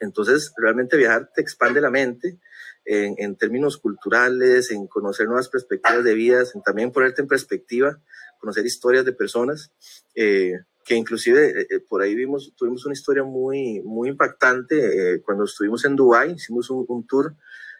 Entonces, 0.00 0.52
realmente 0.56 0.96
viajar 0.96 1.30
te 1.34 1.40
expande 1.40 1.80
la 1.80 1.90
mente 1.90 2.38
en, 2.84 3.14
en 3.18 3.36
términos 3.36 3.76
culturales, 3.78 4.70
en 4.70 4.86
conocer 4.86 5.26
nuevas 5.26 5.48
perspectivas 5.48 6.04
de 6.04 6.14
vida, 6.14 6.42
en 6.54 6.62
también 6.62 6.92
ponerte 6.92 7.22
en 7.22 7.28
perspectiva, 7.28 8.00
conocer 8.38 8.64
historias 8.64 9.04
de 9.04 9.12
personas, 9.12 9.72
eh, 10.14 10.54
que 10.84 10.94
inclusive 10.94 11.62
eh, 11.62 11.66
eh, 11.68 11.80
por 11.80 12.02
ahí 12.02 12.14
vimos, 12.14 12.52
tuvimos 12.56 12.84
una 12.86 12.92
historia 12.92 13.24
muy, 13.24 13.80
muy 13.82 14.08
impactante 14.08 15.20
cuando 15.22 15.44
estuvimos 15.44 15.84
en 15.84 15.96
Dubái, 15.96 16.32
hicimos 16.32 16.70
un, 16.70 16.84
un 16.88 17.06
tour 17.06 17.34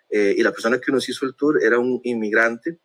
y 0.09 0.41
la 0.41 0.53
persona 0.53 0.81
que 0.81 0.93
nos 0.93 1.09
hizo 1.09 1.27
el 1.27 1.35
tour 1.35 1.63
era 1.63 1.81
un 1.81 2.01
inmigrante 2.05 2.79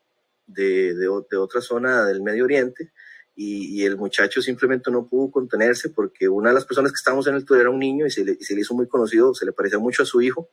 de, 0.48 0.96
de, 0.96 1.08
de 1.30 1.38
otra 1.38 1.62
zona 1.62 2.04
del 2.04 2.22
Medio 2.24 2.46
Oriente 2.46 2.92
y, 3.36 3.84
el 3.86 3.98
muchacho 3.98 4.42
simplemente 4.42 4.92
no 4.92 5.08
pudo 5.08 5.32
contenerse 5.32 5.90
porque 5.90 6.28
una 6.28 6.50
de 6.50 6.56
las 6.56 6.66
personas 6.66 6.92
que 6.92 6.98
estábamos 6.98 7.28
en 7.28 7.36
el 7.36 7.46
tour 7.46 7.60
era 7.60 7.70
un 7.70 7.80
niño 7.80 8.06
y 8.06 8.12
se 8.12 8.24
le, 8.24 8.36
se 8.36 8.54
le 8.54 8.62
hizo 8.62 8.74
muy 8.74 8.88
conocido, 8.88 9.34
se 9.34 9.46
le 9.46 9.54
parecía 9.54 9.80
mucho 9.80 10.04
a 10.04 10.06
su 10.06 10.22
hijo 10.22 10.50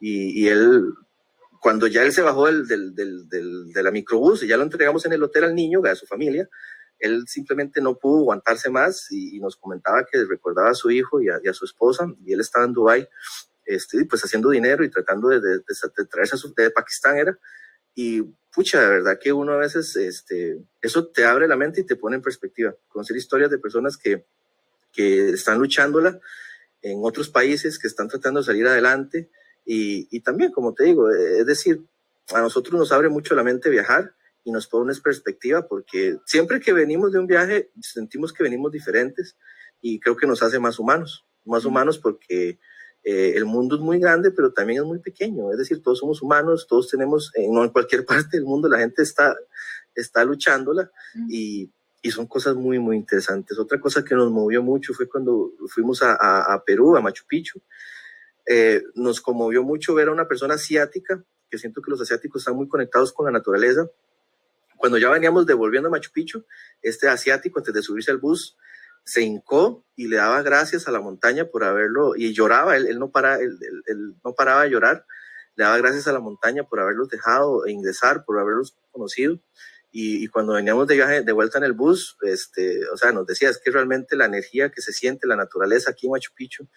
y, 0.00 0.42
y 0.42 0.48
él, 0.48 0.92
cuando 1.60 1.86
ya 1.86 2.02
él 2.02 2.12
se 2.12 2.22
bajó 2.22 2.46
del, 2.46 2.66
del, 2.66 2.94
del, 2.94 3.72
de 3.72 3.82
la 3.82 3.90
microbús 3.90 4.42
y 4.42 4.46
ya 4.46 4.56
lo 4.56 4.62
entregamos 4.62 5.04
en 5.06 5.12
el 5.12 5.22
hotel 5.22 5.44
al 5.44 5.54
niño, 5.54 5.82
a 5.84 5.94
su 5.94 6.06
familia, 6.06 6.48
él 6.98 7.24
simplemente 7.28 7.80
no 7.80 7.96
pudo 7.96 8.20
aguantarse 8.20 8.70
más 8.70 9.06
y, 9.10 9.38
nos 9.38 9.56
comentaba 9.56 10.04
que 10.10 10.24
recordaba 10.24 10.70
a 10.70 10.74
su 10.74 10.90
hijo 10.90 11.20
y 11.20 11.28
a, 11.28 11.52
su 11.52 11.64
esposa 11.64 12.12
y 12.24 12.32
él 12.32 12.40
estaba 12.40 12.64
en 12.64 12.72
Dubái 12.72 13.08
este, 13.64 14.04
pues 14.06 14.24
haciendo 14.24 14.50
dinero 14.50 14.82
y 14.82 14.90
tratando 14.90 15.28
de, 15.28 15.40
de, 15.40 15.58
de 15.58 16.04
traerse 16.10 16.34
a 16.34 16.38
su, 16.38 16.54
de 16.54 16.70
Pakistán 16.70 17.18
era. 17.18 17.38
Y 18.00 18.22
pucha, 18.54 18.80
de 18.80 18.90
verdad 18.90 19.18
que 19.20 19.32
uno 19.32 19.54
a 19.54 19.56
veces, 19.56 19.96
este, 19.96 20.62
eso 20.80 21.08
te 21.08 21.24
abre 21.24 21.48
la 21.48 21.56
mente 21.56 21.80
y 21.80 21.84
te 21.84 21.96
pone 21.96 22.14
en 22.14 22.22
perspectiva. 22.22 22.72
Conocer 22.86 23.16
historias 23.16 23.50
de 23.50 23.58
personas 23.58 23.96
que, 23.96 24.24
que 24.92 25.30
están 25.30 25.58
luchándola 25.58 26.20
en 26.80 27.00
otros 27.02 27.28
países, 27.28 27.76
que 27.76 27.88
están 27.88 28.06
tratando 28.06 28.38
de 28.38 28.46
salir 28.46 28.68
adelante. 28.68 29.30
Y, 29.66 30.06
y 30.16 30.20
también, 30.20 30.52
como 30.52 30.74
te 30.74 30.84
digo, 30.84 31.10
es 31.10 31.44
decir, 31.44 31.82
a 32.32 32.40
nosotros 32.40 32.78
nos 32.78 32.92
abre 32.92 33.08
mucho 33.08 33.34
la 33.34 33.42
mente 33.42 33.68
viajar 33.68 34.14
y 34.44 34.52
nos 34.52 34.68
pone 34.68 34.92
en 34.92 35.02
perspectiva 35.02 35.66
porque 35.66 36.18
siempre 36.24 36.60
que 36.60 36.72
venimos 36.72 37.10
de 37.10 37.18
un 37.18 37.26
viaje 37.26 37.72
sentimos 37.80 38.32
que 38.32 38.44
venimos 38.44 38.70
diferentes 38.70 39.36
y 39.82 39.98
creo 39.98 40.16
que 40.16 40.28
nos 40.28 40.40
hace 40.44 40.60
más 40.60 40.78
humanos, 40.78 41.26
más 41.44 41.64
humanos 41.64 41.98
porque 41.98 42.60
eh, 43.04 43.32
el 43.36 43.44
mundo 43.44 43.76
es 43.76 43.80
muy 43.80 43.98
grande, 43.98 44.30
pero 44.30 44.52
también 44.52 44.80
es 44.82 44.86
muy 44.86 44.98
pequeño. 44.98 45.50
Es 45.52 45.58
decir, 45.58 45.82
todos 45.82 45.98
somos 45.98 46.20
humanos, 46.22 46.66
todos 46.68 46.88
tenemos, 46.88 47.32
eh, 47.34 47.46
no 47.48 47.64
en 47.64 47.70
cualquier 47.70 48.04
parte 48.06 48.36
del 48.36 48.44
mundo 48.44 48.68
la 48.68 48.78
gente 48.78 49.02
está, 49.02 49.36
está 49.94 50.24
luchándola 50.24 50.90
y, 51.28 51.70
y, 52.02 52.10
son 52.10 52.26
cosas 52.26 52.54
muy, 52.54 52.78
muy 52.78 52.96
interesantes. 52.96 53.58
Otra 53.58 53.80
cosa 53.80 54.04
que 54.04 54.14
nos 54.14 54.30
movió 54.30 54.62
mucho 54.62 54.92
fue 54.94 55.08
cuando 55.08 55.52
fuimos 55.68 56.02
a, 56.02 56.12
a, 56.12 56.54
a 56.54 56.64
Perú, 56.64 56.96
a 56.96 57.00
Machu 57.00 57.24
Picchu. 57.26 57.60
Eh, 58.50 58.82
nos 58.94 59.20
conmovió 59.20 59.62
mucho 59.62 59.94
ver 59.94 60.08
a 60.08 60.12
una 60.12 60.26
persona 60.26 60.54
asiática, 60.54 61.22
que 61.50 61.58
siento 61.58 61.82
que 61.82 61.90
los 61.90 62.00
asiáticos 62.00 62.42
están 62.42 62.56
muy 62.56 62.66
conectados 62.66 63.12
con 63.12 63.26
la 63.26 63.32
naturaleza. 63.32 63.90
Cuando 64.76 64.96
ya 64.96 65.10
veníamos 65.10 65.44
devolviendo 65.44 65.88
a 65.88 65.90
Machu 65.90 66.10
Picchu, 66.12 66.44
este 66.80 67.08
asiático, 67.08 67.58
antes 67.58 67.74
de 67.74 67.82
subirse 67.82 68.10
al 68.10 68.18
bus, 68.18 68.56
se 69.08 69.22
hincó 69.22 69.86
y 69.96 70.06
le 70.08 70.18
daba 70.18 70.42
gracias 70.42 70.86
a 70.86 70.90
la 70.90 71.00
montaña 71.00 71.46
por 71.46 71.64
haberlo, 71.64 72.14
y 72.14 72.34
lloraba, 72.34 72.76
él, 72.76 72.98
no, 72.98 73.10
para, 73.10 73.36
él, 73.36 73.58
no 74.22 74.34
paraba 74.34 74.64
de 74.64 74.70
llorar, 74.70 75.06
le 75.56 75.64
daba 75.64 75.78
gracias 75.78 76.06
a 76.08 76.12
la 76.12 76.20
montaña 76.20 76.64
por 76.64 76.78
haberlos 76.78 77.08
dejado 77.08 77.66
ingresar, 77.66 78.26
por 78.26 78.38
haberlos 78.38 78.76
conocido. 78.90 79.40
Y, 79.90 80.22
y, 80.22 80.28
cuando 80.28 80.52
veníamos 80.52 80.86
de 80.86 80.96
viaje 80.96 81.22
de 81.22 81.32
vuelta 81.32 81.56
en 81.56 81.64
el 81.64 81.72
bus, 81.72 82.18
este, 82.20 82.86
o 82.90 82.98
sea, 82.98 83.10
nos 83.12 83.26
decía, 83.26 83.48
es 83.48 83.58
que 83.58 83.70
realmente 83.70 84.14
la 84.14 84.26
energía 84.26 84.68
que 84.68 84.82
se 84.82 84.92
siente, 84.92 85.26
la 85.26 85.36
naturaleza 85.36 85.90
aquí 85.90 86.06
en 86.06 86.12
Machu 86.12 86.32
Picchu, 86.34 86.68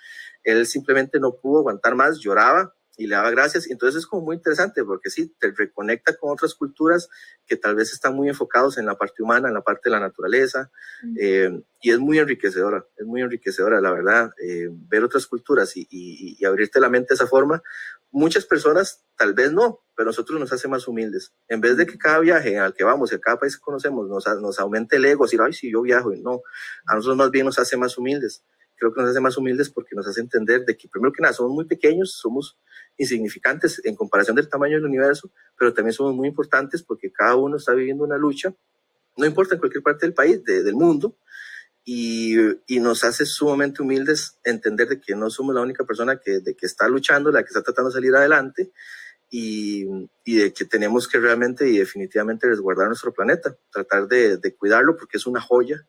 él 0.44 0.66
simplemente 0.66 1.20
no 1.20 1.36
pudo 1.36 1.60
aguantar 1.60 1.96
más, 1.96 2.20
lloraba, 2.20 2.74
y 2.98 3.08
le 3.08 3.16
daba 3.16 3.32
gracias. 3.32 3.70
Entonces 3.70 4.00
es 4.00 4.08
como 4.08 4.24
muy 4.24 4.36
interesante 4.36 4.84
porque 4.84 5.10
sí, 5.10 5.34
te 5.40 5.52
reconecta 5.52 6.16
con 6.16 6.32
otras 6.32 6.54
culturas 6.56 7.10
que 7.46 7.56
tal 7.56 7.76
vez 7.76 7.94
están 7.94 8.16
muy 8.16 8.30
enfocados 8.30 8.78
en 8.78 8.86
la 8.86 8.96
parte 8.96 9.24
humana, 9.24 9.48
en 9.48 9.54
la 9.54 9.62
parte 9.62 9.90
de 9.90 9.92
la 9.92 10.00
naturaleza, 10.00 10.72
mm. 11.04 11.16
eh, 11.20 11.64
y 11.82 11.92
es 11.92 12.00
muy 12.00 12.20
enriquecedora, 12.20 12.86
es 12.96 13.06
muy 13.06 13.22
enriquecedora, 13.22 13.82
la 13.82 13.92
verdad, 13.92 14.32
eh, 14.44 14.70
ver 14.72 15.04
otras 15.04 15.26
culturas 15.26 15.76
y, 15.76 15.82
y, 15.90 16.38
y, 16.40 16.46
abrirte 16.46 16.80
la 16.80 16.90
mente 16.90 17.10
de 17.10 17.16
esa 17.16 17.28
forma. 17.28 17.62
Muchas 18.12 18.46
personas 18.46 19.04
tal 19.18 19.34
vez 19.34 19.52
no, 19.52 19.80
pero 19.96 20.08
nosotros 20.08 20.40
nos 20.40 20.52
hace 20.54 20.68
más 20.68 20.88
humildes. 20.88 21.34
En 21.48 21.62
vez 21.62 21.78
de 21.78 21.86
que 21.86 21.98
cada 21.98 22.20
viaje 22.20 22.60
al 22.60 22.74
que 22.74 22.84
vamos 22.84 23.12
y 23.12 23.16
a 23.16 23.20
cada 23.20 23.40
país 23.40 23.56
que 23.56 23.62
conocemos 23.62 24.08
nos, 24.08 24.26
nos 24.42 24.60
aumente 24.60 24.98
el 24.98 25.06
ego, 25.06 25.26
decir, 25.26 25.42
ay, 25.42 25.54
si 25.54 25.72
yo 25.72 25.82
viajo, 25.82 26.14
y 26.14 26.22
no, 26.22 26.42
a 26.86 26.96
nosotros 26.96 27.18
más 27.18 27.32
bien 27.32 27.46
nos 27.46 27.58
hace 27.58 27.78
más 27.78 27.98
humildes 27.98 28.44
creo 28.82 28.94
que 28.94 29.02
nos 29.02 29.12
hace 29.12 29.20
más 29.20 29.38
humildes 29.38 29.70
porque 29.70 29.96
nos 29.96 30.08
hace 30.08 30.22
entender 30.22 30.66
de 30.66 30.76
que 30.76 30.88
primero 30.88 31.14
que 31.14 31.22
nada 31.22 31.36
somos 31.36 31.52
muy 31.54 31.66
pequeños, 31.66 32.14
somos 32.14 32.58
insignificantes 32.98 33.80
en 33.86 33.96
comparación 33.96 34.36
del 34.36 34.50
tamaño 34.50 34.78
del 34.78 34.86
universo, 34.86 35.32
pero 35.56 35.72
también 35.72 35.94
somos 35.94 36.16
muy 36.16 36.28
importantes 36.28 36.82
porque 36.82 37.12
cada 37.12 37.36
uno 37.36 37.58
está 37.58 37.74
viviendo 37.74 38.04
una 38.04 38.18
lucha, 38.18 38.56
no 39.18 39.26
importa 39.28 39.54
en 39.54 39.60
cualquier 39.60 39.84
parte 39.84 40.08
del 40.08 40.16
país, 40.16 40.44
de, 40.44 40.64
del 40.64 40.74
mundo, 40.74 41.16
y, 41.84 42.36
y, 42.66 42.80
nos 42.80 43.04
hace 43.04 43.26
sumamente 43.26 43.82
humildes 43.82 44.40
entender 44.44 44.88
de 44.88 45.00
que 45.00 45.16
no 45.16 45.30
somos 45.30 45.54
la 45.54 45.62
única 45.62 45.84
persona 45.84 46.20
que, 46.20 46.40
de 46.40 46.56
que 46.56 46.66
está 46.66 46.88
luchando, 46.88 47.32
la 47.32 47.44
que 47.44 47.50
está 47.50 47.62
tratando 47.62 47.90
de 47.90 47.96
salir 47.96 48.16
adelante, 48.16 48.72
y, 49.30 49.86
y, 50.26 50.36
de 50.38 50.54
que 50.54 50.66
tenemos 50.66 51.08
que 51.08 51.20
realmente 51.20 51.70
y 51.70 51.78
definitivamente 51.78 52.48
resguardar 52.48 52.88
nuestro 52.88 53.14
planeta, 53.14 53.56
tratar 53.72 54.08
de, 54.08 54.38
de 54.38 54.56
cuidarlo 54.56 54.98
porque 54.98 55.18
es 55.18 55.28
una 55.28 55.40
joya, 55.40 55.86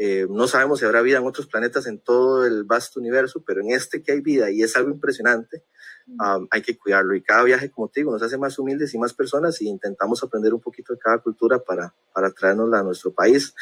eh, 0.00 0.28
no 0.30 0.46
sabemos 0.46 0.78
si 0.78 0.84
habrá 0.84 1.02
vida 1.02 1.18
en 1.18 1.26
otros 1.26 1.48
planetas 1.48 1.88
en 1.88 1.98
todo 1.98 2.46
el 2.46 2.62
vasto 2.62 3.00
universo, 3.00 3.42
pero 3.44 3.62
en 3.62 3.72
este 3.72 4.00
que 4.00 4.12
hay 4.12 4.20
vida 4.20 4.48
y 4.48 4.62
es 4.62 4.76
algo 4.76 4.90
impresionante, 4.90 5.64
um, 6.06 6.46
hay 6.52 6.62
que 6.62 6.78
cuidarlo. 6.78 7.16
Y 7.16 7.22
cada 7.22 7.42
viaje, 7.42 7.68
como 7.68 7.88
te 7.88 8.00
digo, 8.00 8.12
nos 8.12 8.22
hace 8.22 8.38
más 8.38 8.56
humildes 8.60 8.94
y 8.94 8.98
más 8.98 9.12
personas 9.12 9.60
y 9.60 9.68
intentamos 9.68 10.22
aprender 10.22 10.54
un 10.54 10.60
poquito 10.60 10.92
de 10.92 11.00
cada 11.00 11.18
cultura 11.18 11.58
para, 11.58 11.92
para 12.14 12.30
traernosla 12.30 12.78
a 12.78 12.82
nuestro 12.84 13.12
país. 13.12 13.52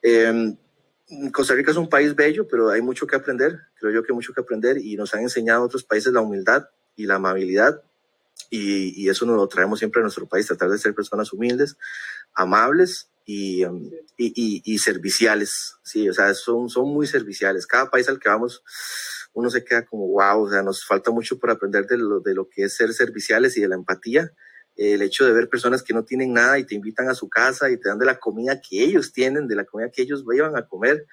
Eh, 0.00 0.56
Costa 1.30 1.52
Rica 1.52 1.72
es 1.72 1.76
un 1.76 1.90
país 1.90 2.14
bello, 2.14 2.48
pero 2.48 2.70
hay 2.70 2.80
mucho 2.80 3.06
que 3.06 3.16
aprender, 3.16 3.60
creo 3.78 3.92
yo 3.92 4.02
que 4.02 4.12
hay 4.12 4.16
mucho 4.16 4.32
que 4.32 4.40
aprender 4.40 4.78
y 4.78 4.96
nos 4.96 5.12
han 5.12 5.20
enseñado 5.20 5.62
otros 5.62 5.84
países 5.84 6.10
la 6.10 6.22
humildad 6.22 6.70
y 6.96 7.04
la 7.04 7.16
amabilidad 7.16 7.82
y, 8.48 8.98
y 9.00 9.10
eso 9.10 9.26
nos 9.26 9.36
lo 9.36 9.46
traemos 9.46 9.78
siempre 9.78 10.00
a 10.00 10.04
nuestro 10.04 10.26
país, 10.26 10.46
tratar 10.46 10.70
de 10.70 10.78
ser 10.78 10.94
personas 10.94 11.34
humildes, 11.34 11.76
amables 12.32 13.10
y, 13.26 13.64
um, 13.64 13.90
y, 14.16 14.32
y, 14.36 14.62
y, 14.64 14.78
serviciales, 14.78 15.74
sí, 15.82 16.08
o 16.08 16.12
sea, 16.12 16.32
son, 16.32 16.70
son 16.70 16.88
muy 16.88 17.08
serviciales. 17.08 17.66
Cada 17.66 17.90
país 17.90 18.08
al 18.08 18.20
que 18.20 18.28
vamos, 18.28 18.62
uno 19.34 19.50
se 19.50 19.64
queda 19.64 19.84
como, 19.84 20.06
wow, 20.06 20.44
o 20.44 20.50
sea, 20.50 20.62
nos 20.62 20.86
falta 20.86 21.10
mucho 21.10 21.38
por 21.38 21.50
aprender 21.50 21.86
de 21.86 21.98
lo, 21.98 22.20
de 22.20 22.34
lo 22.34 22.48
que 22.48 22.62
es 22.64 22.76
ser 22.76 22.92
serviciales 22.92 23.56
y 23.56 23.60
de 23.60 23.68
la 23.68 23.74
empatía. 23.74 24.32
El 24.76 25.02
hecho 25.02 25.24
de 25.24 25.32
ver 25.32 25.48
personas 25.48 25.82
que 25.82 25.92
no 25.92 26.04
tienen 26.04 26.34
nada 26.34 26.58
y 26.58 26.64
te 26.64 26.76
invitan 26.76 27.08
a 27.08 27.14
su 27.14 27.28
casa 27.28 27.68
y 27.68 27.78
te 27.78 27.88
dan 27.88 27.98
de 27.98 28.06
la 28.06 28.18
comida 28.18 28.60
que 28.60 28.84
ellos 28.84 29.12
tienen, 29.12 29.48
de 29.48 29.56
la 29.56 29.64
comida 29.64 29.90
que 29.90 30.02
ellos 30.02 30.24
iban 30.32 30.56
a 30.56 30.68
comer, 30.68 31.06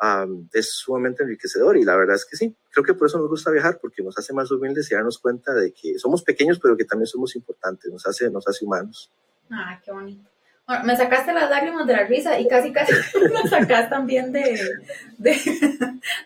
um, 0.00 0.48
es 0.52 0.70
sumamente 0.72 1.24
enriquecedor 1.24 1.76
y 1.76 1.84
la 1.84 1.96
verdad 1.96 2.16
es 2.16 2.24
que 2.24 2.36
sí, 2.36 2.56
creo 2.70 2.84
que 2.84 2.94
por 2.94 3.08
eso 3.08 3.18
nos 3.18 3.28
gusta 3.28 3.50
viajar, 3.50 3.78
porque 3.82 4.02
nos 4.02 4.16
hace 4.16 4.32
más 4.32 4.50
humildes 4.50 4.90
y 4.90 4.94
darnos 4.94 5.18
cuenta 5.18 5.52
de 5.52 5.72
que 5.72 5.98
somos 5.98 6.22
pequeños, 6.22 6.58
pero 6.60 6.76
que 6.76 6.84
también 6.84 7.08
somos 7.08 7.36
importantes, 7.36 7.92
nos 7.92 8.06
hace, 8.06 8.30
nos 8.30 8.48
hace 8.48 8.64
humanos. 8.64 9.12
Ah, 9.50 9.80
qué 9.84 9.92
bonito. 9.92 10.30
Bueno, 10.68 10.84
me 10.84 10.96
sacaste 10.98 11.32
las 11.32 11.48
lágrimas 11.48 11.86
de 11.86 11.94
la 11.94 12.04
risa 12.04 12.38
y 12.38 12.46
casi 12.46 12.72
casi 12.72 12.92
me 13.42 13.48
sacas 13.48 13.88
también 13.88 14.32
de, 14.32 14.60
de, 15.16 15.40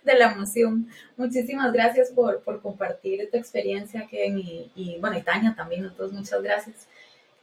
de, 0.03 0.15
la 0.15 0.33
emoción. 0.33 0.89
Muchísimas 1.17 1.73
gracias 1.73 2.11
por, 2.11 2.41
por 2.41 2.61
compartir 2.61 3.31
tu 3.31 3.37
experiencia, 3.39 4.09
Ken, 4.11 4.37
y, 4.37 4.69
y 4.75 4.99
bueno, 4.99 5.17
y 5.17 5.23
Tania 5.23 5.55
también, 5.57 5.85
nosotros 5.85 6.13
muchas 6.13 6.43
gracias. 6.43 6.89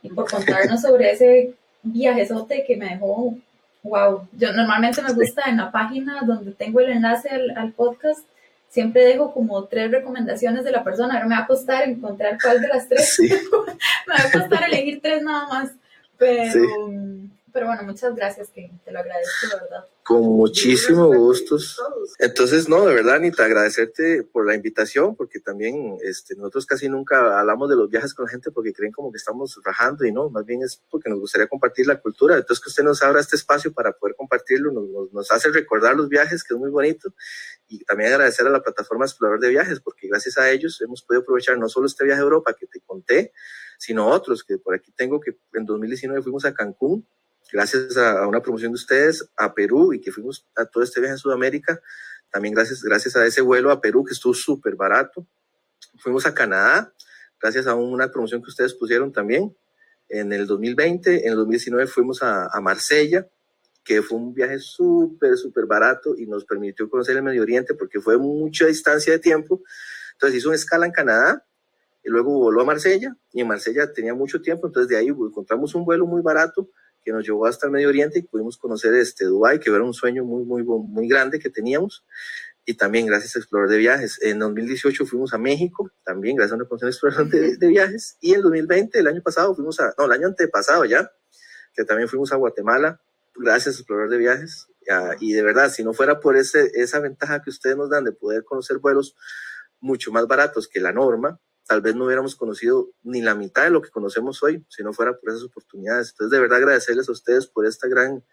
Y 0.03 0.09
por 0.09 0.29
contarnos 0.29 0.81
sobre 0.81 1.11
ese 1.11 1.53
viajezote 1.83 2.65
que 2.67 2.75
me 2.75 2.89
dejó, 2.89 3.33
wow. 3.83 4.27
Yo 4.33 4.51
normalmente 4.51 5.01
me 5.01 5.13
gusta 5.13 5.43
en 5.47 5.55
la 5.55 5.71
página 5.71 6.19
donde 6.25 6.51
tengo 6.51 6.81
el 6.81 6.89
enlace 6.89 7.29
al, 7.29 7.57
al 7.57 7.71
podcast, 7.71 8.25
siempre 8.67 9.05
dejo 9.05 9.33
como 9.33 9.63
tres 9.67 9.89
recomendaciones 9.89 10.65
de 10.65 10.71
la 10.71 10.83
persona. 10.83 11.13
Ahora 11.13 11.27
me 11.27 11.35
va 11.35 11.43
a 11.43 11.47
costar 11.47 11.87
encontrar 11.87 12.37
cuál 12.43 12.59
de 12.59 12.67
las 12.67 12.89
tres. 12.89 13.15
Sí. 13.15 13.29
me 14.07 14.13
va 14.13 14.19
a 14.19 14.31
costar 14.33 14.65
elegir 14.65 15.01
tres 15.01 15.23
nada 15.23 15.47
más. 15.47 15.71
Pero, 16.19 16.51
sí. 16.51 16.59
pero 17.53 17.67
bueno, 17.67 17.83
muchas 17.83 18.13
gracias, 18.13 18.49
que 18.49 18.69
te 18.83 18.91
lo 18.91 18.99
agradezco, 18.99 19.47
de 19.47 19.61
verdad. 19.61 19.85
Con 20.03 20.23
muchísimo 20.23 21.07
gusto. 21.07 21.57
Entonces, 22.17 22.67
no, 22.67 22.85
de 22.85 22.95
verdad, 22.95 23.15
Anita, 23.15 23.45
agradecerte 23.45 24.23
por 24.23 24.45
la 24.45 24.55
invitación, 24.55 25.15
porque 25.15 25.39
también 25.39 25.97
este, 26.03 26.35
nosotros 26.35 26.65
casi 26.65 26.89
nunca 26.89 27.39
hablamos 27.39 27.69
de 27.69 27.75
los 27.75 27.89
viajes 27.89 28.13
con 28.13 28.25
la 28.25 28.31
gente 28.31 28.51
porque 28.51 28.73
creen 28.73 28.91
como 28.91 29.11
que 29.11 29.17
estamos 29.17 29.59
rajando 29.63 30.05
y 30.05 30.11
no, 30.11 30.29
más 30.29 30.45
bien 30.45 30.63
es 30.63 30.81
porque 30.89 31.09
nos 31.09 31.19
gustaría 31.19 31.47
compartir 31.47 31.85
la 31.87 32.01
cultura. 32.01 32.35
Entonces, 32.35 32.63
que 32.63 32.69
usted 32.69 32.83
nos 32.83 33.01
abra 33.03 33.21
este 33.21 33.35
espacio 33.35 33.71
para 33.71 33.93
poder 33.93 34.15
compartirlo, 34.15 34.71
nos, 34.71 34.89
nos, 34.89 35.13
nos 35.13 35.31
hace 35.31 35.49
recordar 35.51 35.95
los 35.95 36.09
viajes, 36.09 36.43
que 36.43 36.55
es 36.55 36.59
muy 36.59 36.71
bonito, 36.71 37.13
y 37.67 37.85
también 37.85 38.11
agradecer 38.11 38.47
a 38.47 38.49
la 38.49 38.63
plataforma 38.63 39.05
Explorador 39.05 39.39
de 39.39 39.49
Viajes, 39.49 39.79
porque 39.79 40.07
gracias 40.07 40.39
a 40.39 40.49
ellos 40.49 40.81
hemos 40.81 41.03
podido 41.03 41.21
aprovechar 41.21 41.57
no 41.59 41.69
solo 41.69 41.85
este 41.85 42.03
viaje 42.03 42.19
a 42.19 42.23
Europa 42.23 42.55
que 42.59 42.65
te 42.65 42.81
conté, 42.81 43.31
sino 43.79 44.07
otros 44.07 44.43
que 44.43 44.57
por 44.57 44.75
aquí 44.75 44.91
tengo 44.91 45.21
que 45.21 45.37
en 45.53 45.65
2019 45.65 46.21
fuimos 46.21 46.43
a 46.43 46.53
Cancún, 46.53 47.07
gracias 47.51 47.95
a, 47.95 48.27
una 48.27 48.41
promoción 48.41 48.73
de 48.73 48.75
ustedes, 48.75 49.31
a 49.37 49.53
Perú 49.53 49.93
y 49.93 50.01
que 50.01 50.11
fuimos 50.11 50.45
a 50.55 50.65
todo 50.65 50.83
este 50.83 50.99
viaje 50.99 51.13
en 51.13 51.17
Sudamérica, 51.17 51.79
también 52.29 52.53
gracias, 52.53 52.83
gracias 52.83 53.15
a 53.15 53.25
ese 53.25 53.41
vuelo 53.41 53.71
a 53.71 53.79
Perú 53.79 54.03
que 54.03 54.13
estuvo 54.13 54.33
súper 54.33 54.75
barato. 54.75 55.25
Fuimos 55.97 56.25
a 56.25 56.33
Canadá, 56.33 56.93
gracias 57.41 57.67
a 57.67 57.75
una 57.75 58.11
promoción 58.11 58.43
que 58.43 58.49
ustedes 58.49 58.73
pusieron 58.73 59.13
también 59.13 59.55
en 60.09 60.33
el 60.33 60.45
2020, 60.45 61.25
en 61.25 61.31
el 61.31 61.37
2019 61.37 61.87
fuimos 61.87 62.21
a, 62.21 62.49
a 62.51 62.59
Marsella, 62.59 63.27
que 63.81 64.01
fue 64.01 64.17
un 64.17 64.33
viaje 64.33 64.59
súper, 64.59 65.37
súper 65.37 65.65
barato 65.67 66.15
y 66.17 66.25
nos 66.25 66.43
permitió 66.43 66.89
conocer 66.89 67.15
el 67.15 67.23
Medio 67.23 67.43
Oriente 67.43 67.75
porque 67.75 68.01
fue 68.01 68.17
mucha 68.17 68.65
distancia 68.65 69.13
de 69.13 69.19
tiempo. 69.19 69.63
Entonces 70.13 70.39
hizo 70.39 70.49
una 70.49 70.57
escala 70.57 70.85
en 70.85 70.91
Canadá 70.91 71.45
y 72.03 72.09
luego 72.09 72.31
voló 72.37 72.61
a 72.61 72.65
Marsella 72.65 73.15
y 73.31 73.41
en 73.41 73.47
Marsella 73.47 73.91
tenía 73.91 74.13
mucho 74.13 74.41
tiempo, 74.41 74.67
entonces 74.67 74.89
de 74.89 74.97
ahí 74.97 75.07
encontramos 75.07 75.75
un 75.75 75.85
vuelo 75.85 76.05
muy 76.05 76.21
barato 76.21 76.69
que 77.03 77.11
nos 77.11 77.25
llevó 77.25 77.45
hasta 77.45 77.65
el 77.67 77.71
Medio 77.71 77.89
Oriente 77.89 78.19
y 78.19 78.21
pudimos 78.23 78.57
conocer 78.57 78.93
este 78.93 79.25
Dubai, 79.25 79.59
que 79.59 79.69
era 79.69 79.83
un 79.83 79.93
sueño 79.93 80.25
muy, 80.25 80.43
muy, 80.43 80.63
muy 80.63 81.07
grande 81.07 81.39
que 81.39 81.49
teníamos. 81.49 82.05
Y 82.65 82.75
también 82.75 83.07
gracias 83.07 83.35
a 83.35 83.39
Explorador 83.39 83.71
de 83.71 83.77
Viajes. 83.77 84.19
En 84.21 84.37
2018 84.39 85.05
fuimos 85.05 85.33
a 85.33 85.37
México, 85.37 85.91
también 86.03 86.35
gracias 86.35 86.53
a 86.53 86.55
una 86.57 86.65
comisión 86.65 86.89
de 86.89 86.91
exploración 86.91 87.29
de, 87.29 87.57
de, 87.57 87.67
viajes. 87.67 88.17
Y 88.19 88.33
en 88.33 88.41
2020, 88.41 88.99
el 88.99 89.07
año 89.07 89.21
pasado, 89.23 89.55
fuimos 89.55 89.79
a, 89.79 89.93
no, 89.97 90.05
el 90.05 90.11
año 90.11 90.27
antepasado 90.27 90.85
ya, 90.85 91.11
que 91.73 91.83
también 91.83 92.09
fuimos 92.09 92.31
a 92.31 92.35
Guatemala, 92.35 93.01
gracias 93.35 93.75
a 93.75 93.79
Explorador 93.79 94.11
de 94.11 94.17
Viajes. 94.17 94.67
Y 95.19 95.33
de 95.33 95.43
verdad, 95.43 95.71
si 95.71 95.83
no 95.83 95.93
fuera 95.93 96.19
por 96.19 96.35
ese, 96.35 96.71
esa 96.73 96.99
ventaja 96.99 97.41
que 97.41 97.49
ustedes 97.49 97.77
nos 97.77 97.89
dan 97.89 98.03
de 98.03 98.11
poder 98.11 98.43
conocer 98.43 98.77
vuelos 98.79 99.15
mucho 99.79 100.11
más 100.11 100.27
baratos 100.27 100.67
que 100.67 100.79
la 100.79 100.91
norma, 100.91 101.39
tal 101.69 101.81
vez 101.81 101.93
no 101.93 102.05
hubiéramos 102.05 102.35
conocido 102.35 102.89
ni 103.03 103.21
la 103.21 103.35
mitad 103.35 103.65
de 103.65 103.69
lo 103.69 103.83
que 103.83 103.91
conocemos 103.91 104.41
hoy 104.41 104.65
si 104.69 104.81
no 104.81 104.91
fuera 104.91 105.15
por 105.19 105.29
esas 105.29 105.43
oportunidades. 105.43 106.09
Entonces, 106.09 106.31
de 106.31 106.39
verdad 106.39 106.57
agradecerles 106.57 107.07
a 107.07 107.11
ustedes 107.11 107.45
por 107.45 107.67
esta 107.67 107.87
gran 107.87 108.25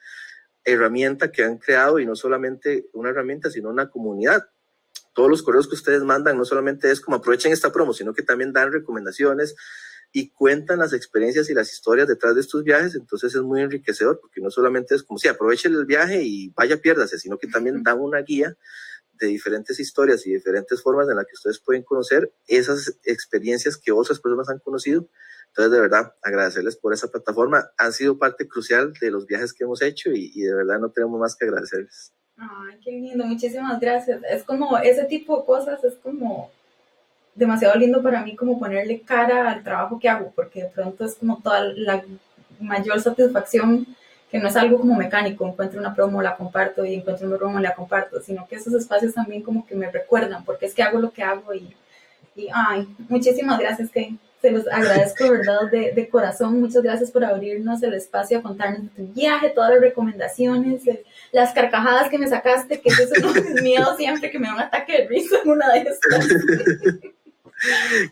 herramienta 0.64 1.30
que 1.30 1.44
han 1.44 1.58
creado 1.58 1.98
y 1.98 2.06
no 2.06 2.16
solamente 2.16 2.88
una 2.94 3.10
herramienta, 3.10 3.50
sino 3.50 3.68
una 3.68 3.90
comunidad. 3.90 4.48
Todos 5.12 5.28
los 5.28 5.42
correos 5.42 5.68
que 5.68 5.74
ustedes 5.74 6.02
mandan 6.02 6.38
no 6.38 6.46
solamente 6.46 6.90
es 6.90 6.98
como 6.98 7.18
aprovechen 7.18 7.52
esta 7.52 7.70
promo, 7.70 7.92
sino 7.92 8.14
que 8.14 8.22
también 8.22 8.54
dan 8.54 8.72
recomendaciones 8.72 9.54
y 10.12 10.30
cuentan 10.30 10.78
las 10.78 10.94
experiencias 10.94 11.50
y 11.50 11.54
las 11.54 11.70
historias 11.70 12.08
detrás 12.08 12.34
de 12.36 12.40
estos 12.40 12.64
viajes. 12.64 12.94
Entonces 12.94 13.34
es 13.34 13.42
muy 13.42 13.60
enriquecedor 13.60 14.18
porque 14.18 14.40
no 14.40 14.50
solamente 14.50 14.94
es 14.94 15.02
como 15.02 15.18
si 15.18 15.28
aprovechen 15.28 15.74
el 15.74 15.84
viaje 15.84 16.22
y 16.22 16.54
vaya, 16.56 16.78
piérdase, 16.78 17.18
sino 17.18 17.36
que 17.36 17.48
también 17.48 17.82
dan 17.82 18.00
una 18.00 18.22
guía 18.22 18.56
de 19.18 19.26
diferentes 19.26 19.78
historias 19.80 20.26
y 20.26 20.32
diferentes 20.32 20.82
formas 20.82 21.08
en 21.08 21.16
las 21.16 21.26
que 21.26 21.34
ustedes 21.34 21.58
pueden 21.58 21.82
conocer 21.82 22.32
esas 22.46 22.98
experiencias 23.04 23.76
que 23.76 23.92
otras 23.92 24.20
personas 24.20 24.48
han 24.48 24.58
conocido. 24.58 25.08
Entonces, 25.48 25.72
de 25.72 25.80
verdad, 25.80 26.14
agradecerles 26.22 26.76
por 26.76 26.92
esa 26.92 27.08
plataforma. 27.08 27.70
Han 27.78 27.92
sido 27.92 28.18
parte 28.18 28.46
crucial 28.46 28.92
de 29.00 29.10
los 29.10 29.26
viajes 29.26 29.52
que 29.52 29.64
hemos 29.64 29.80
hecho 29.82 30.10
y, 30.10 30.30
y 30.34 30.42
de 30.42 30.54
verdad 30.54 30.78
no 30.78 30.90
tenemos 30.90 31.18
más 31.18 31.34
que 31.36 31.46
agradecerles. 31.46 32.12
Ay, 32.36 32.78
qué 32.84 32.90
lindo, 32.90 33.24
muchísimas 33.24 33.80
gracias. 33.80 34.20
Es 34.30 34.42
como 34.44 34.76
ese 34.78 35.04
tipo 35.04 35.38
de 35.38 35.46
cosas, 35.46 35.82
es 35.84 35.94
como 35.94 36.50
demasiado 37.34 37.76
lindo 37.76 38.02
para 38.02 38.22
mí 38.22 38.34
como 38.34 38.58
ponerle 38.58 39.00
cara 39.02 39.50
al 39.50 39.62
trabajo 39.62 39.98
que 39.98 40.08
hago, 40.08 40.32
porque 40.34 40.64
de 40.64 40.68
pronto 40.68 41.04
es 41.04 41.14
como 41.14 41.40
toda 41.42 41.62
la 41.74 42.04
mayor 42.58 43.00
satisfacción 43.00 43.86
que 44.30 44.38
no 44.38 44.48
es 44.48 44.56
algo 44.56 44.78
como 44.78 44.96
mecánico, 44.96 45.46
encuentro 45.46 45.78
una 45.78 45.94
promo, 45.94 46.20
la 46.20 46.36
comparto 46.36 46.84
y 46.84 46.94
encuentro 46.94 47.26
una 47.26 47.36
promo, 47.36 47.60
la 47.60 47.74
comparto, 47.74 48.20
sino 48.20 48.46
que 48.48 48.56
esos 48.56 48.74
espacios 48.74 49.14
también 49.14 49.42
como 49.42 49.66
que 49.66 49.74
me 49.74 49.90
recuerdan 49.90 50.44
porque 50.44 50.66
es 50.66 50.74
que 50.74 50.82
hago 50.82 50.98
lo 50.98 51.12
que 51.12 51.22
hago 51.22 51.54
y, 51.54 51.74
y 52.34 52.48
ay, 52.52 52.88
muchísimas 53.08 53.58
gracias 53.58 53.90
que 53.90 54.14
se 54.42 54.50
los 54.50 54.66
agradezco, 54.68 55.28
¿verdad? 55.30 55.70
De, 55.70 55.92
de, 55.92 56.08
corazón, 56.08 56.60
muchas 56.60 56.82
gracias 56.82 57.10
por 57.10 57.24
abrirnos 57.24 57.82
el 57.82 57.94
espacio 57.94 58.38
a 58.38 58.42
contarnos 58.42 58.92
tu 58.94 59.06
viaje, 59.06 59.50
todas 59.50 59.70
las 59.70 59.80
recomendaciones, 59.80 60.82
las 61.32 61.52
carcajadas 61.52 62.10
que 62.10 62.18
me 62.18 62.28
sacaste, 62.28 62.80
que 62.80 62.88
eso 62.88 63.02
es 63.04 63.22
uno 63.22 63.32
de 63.32 63.62
miedos 63.62 63.96
siempre, 63.96 64.30
que 64.30 64.38
me 64.38 64.48
da 64.48 64.54
un 64.54 64.60
ataque 64.60 64.92
de 64.92 65.08
risa 65.08 65.36
en 65.44 65.50
una 65.50 65.72
de 65.72 65.78
estas. 65.80 65.98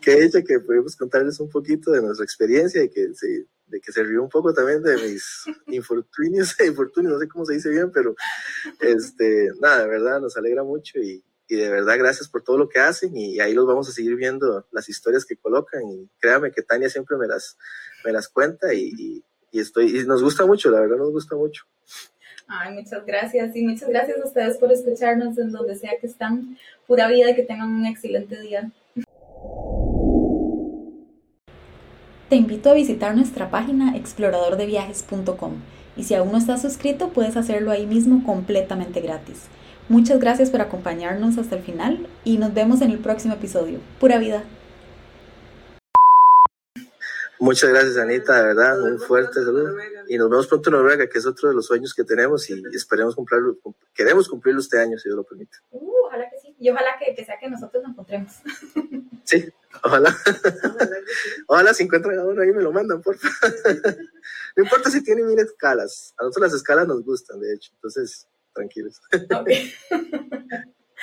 que 0.01 0.21
dicha 0.21 0.41
que 0.41 0.59
pudimos 0.59 0.95
contarles 0.95 1.39
un 1.39 1.49
poquito 1.49 1.91
de 1.91 2.01
nuestra 2.01 2.23
experiencia 2.23 2.83
y 2.83 2.89
que 2.89 3.13
se, 3.13 3.45
de 3.67 3.81
que 3.81 3.91
se 3.91 4.03
rió 4.03 4.23
un 4.23 4.29
poco 4.29 4.53
también 4.53 4.83
de 4.83 4.95
mis 4.97 5.45
infortunios, 5.67 6.55
infortunios, 6.65 7.13
no 7.13 7.19
sé 7.19 7.27
cómo 7.27 7.45
se 7.45 7.53
dice 7.53 7.69
bien, 7.69 7.91
pero 7.91 8.15
este, 8.79 9.49
nada, 9.59 9.83
de 9.83 9.89
verdad 9.89 10.21
nos 10.21 10.37
alegra 10.37 10.63
mucho 10.63 10.99
y, 10.99 11.23
y, 11.47 11.55
de 11.55 11.69
verdad 11.69 11.97
gracias 11.97 12.29
por 12.29 12.43
todo 12.43 12.57
lo 12.57 12.69
que 12.69 12.79
hacen 12.79 13.15
y 13.15 13.39
ahí 13.39 13.53
los 13.53 13.65
vamos 13.65 13.89
a 13.89 13.91
seguir 13.91 14.15
viendo 14.15 14.67
las 14.71 14.89
historias 14.89 15.25
que 15.25 15.37
colocan 15.37 15.81
y 15.89 16.09
créame 16.19 16.51
que 16.51 16.61
Tania 16.61 16.89
siempre 16.89 17.17
me 17.17 17.27
las, 17.27 17.57
me 18.03 18.11
las 18.11 18.27
cuenta 18.27 18.73
y, 18.73 19.23
y 19.51 19.59
estoy, 19.59 19.97
y 19.97 20.05
nos 20.05 20.21
gusta 20.21 20.45
mucho, 20.45 20.69
la 20.69 20.81
verdad 20.81 20.97
nos 20.97 21.11
gusta 21.11 21.35
mucho. 21.35 21.65
Ay, 22.47 22.75
muchas 22.75 23.05
gracias 23.05 23.55
y 23.55 23.63
muchas 23.63 23.89
gracias 23.89 24.19
a 24.19 24.25
ustedes 24.25 24.57
por 24.57 24.71
escucharnos 24.71 25.37
en 25.37 25.51
donde 25.51 25.75
sea 25.75 25.97
que 25.99 26.07
están. 26.07 26.57
Pura 26.85 27.07
vida 27.07 27.31
y 27.31 27.35
que 27.35 27.43
tengan 27.43 27.69
un 27.69 27.85
excelente 27.85 28.39
día. 28.39 28.71
Te 32.29 32.35
invito 32.35 32.71
a 32.71 32.73
visitar 32.73 33.15
nuestra 33.15 33.51
página 33.51 33.95
exploradordeviajes.com 33.95 35.53
y 35.95 36.05
si 36.05 36.15
aún 36.15 36.31
no 36.31 36.39
estás 36.39 36.63
suscrito 36.63 37.09
puedes 37.09 37.37
hacerlo 37.37 37.69
ahí 37.69 37.85
mismo 37.85 38.23
completamente 38.25 38.99
gratis. 38.99 39.43
Muchas 39.89 40.19
gracias 40.19 40.49
por 40.49 40.61
acompañarnos 40.61 41.37
hasta 41.37 41.55
el 41.55 41.61
final 41.61 42.07
y 42.23 42.39
nos 42.39 42.51
vemos 42.55 42.81
en 42.81 42.89
el 42.89 42.97
próximo 42.97 43.35
episodio. 43.35 43.79
Pura 43.99 44.17
vida. 44.17 44.43
Muchas 47.39 47.69
gracias 47.69 47.95
Anita, 47.97 48.39
de 48.39 48.47
verdad, 48.47 48.81
un 48.81 48.99
fuerte 48.99 49.43
saludo. 49.43 49.75
Y 50.07 50.17
nos 50.17 50.27
vemos 50.27 50.47
pronto 50.47 50.71
en 50.71 50.77
Noruega, 50.77 51.07
que 51.07 51.19
es 51.19 51.27
otro 51.27 51.49
de 51.49 51.55
los 51.55 51.67
sueños 51.67 51.93
que 51.93 52.03
tenemos 52.03 52.49
y 52.49 52.63
esperemos 52.73 53.13
cumplirlo, 53.13 53.55
queremos 53.93 54.27
cumplirlo 54.27 54.61
este 54.61 54.79
año, 54.79 54.97
si 54.97 55.09
Dios 55.09 55.17
lo 55.17 55.23
permite. 55.23 55.57
Y 56.59 56.69
ojalá 56.69 56.97
que, 56.99 57.13
que 57.13 57.25
sea 57.25 57.37
que 57.39 57.49
nosotros 57.49 57.83
nos 57.83 57.91
encontremos. 57.91 58.33
Sí, 59.25 59.43
ojalá. 59.83 60.15
Ojalá 61.47 61.73
si 61.73 61.81
encuentran 61.81 62.19
a 62.19 62.25
uno 62.25 62.43
ahí 62.43 62.51
me 62.51 62.61
lo 62.61 62.71
mandan, 62.71 63.01
por 63.01 63.17
favor. 63.17 63.97
No 64.55 64.63
importa 64.63 64.91
si 64.91 65.03
tiene 65.03 65.23
mil 65.23 65.39
escalas. 65.39 66.13
A 66.19 66.23
nosotros 66.25 66.51
las 66.51 66.61
escalas 66.61 66.87
nos 66.87 67.03
gustan, 67.03 67.39
de 67.39 67.55
hecho. 67.55 67.71
Entonces, 67.73 68.27
tranquilos. 68.53 69.01
Okay. 69.41 69.73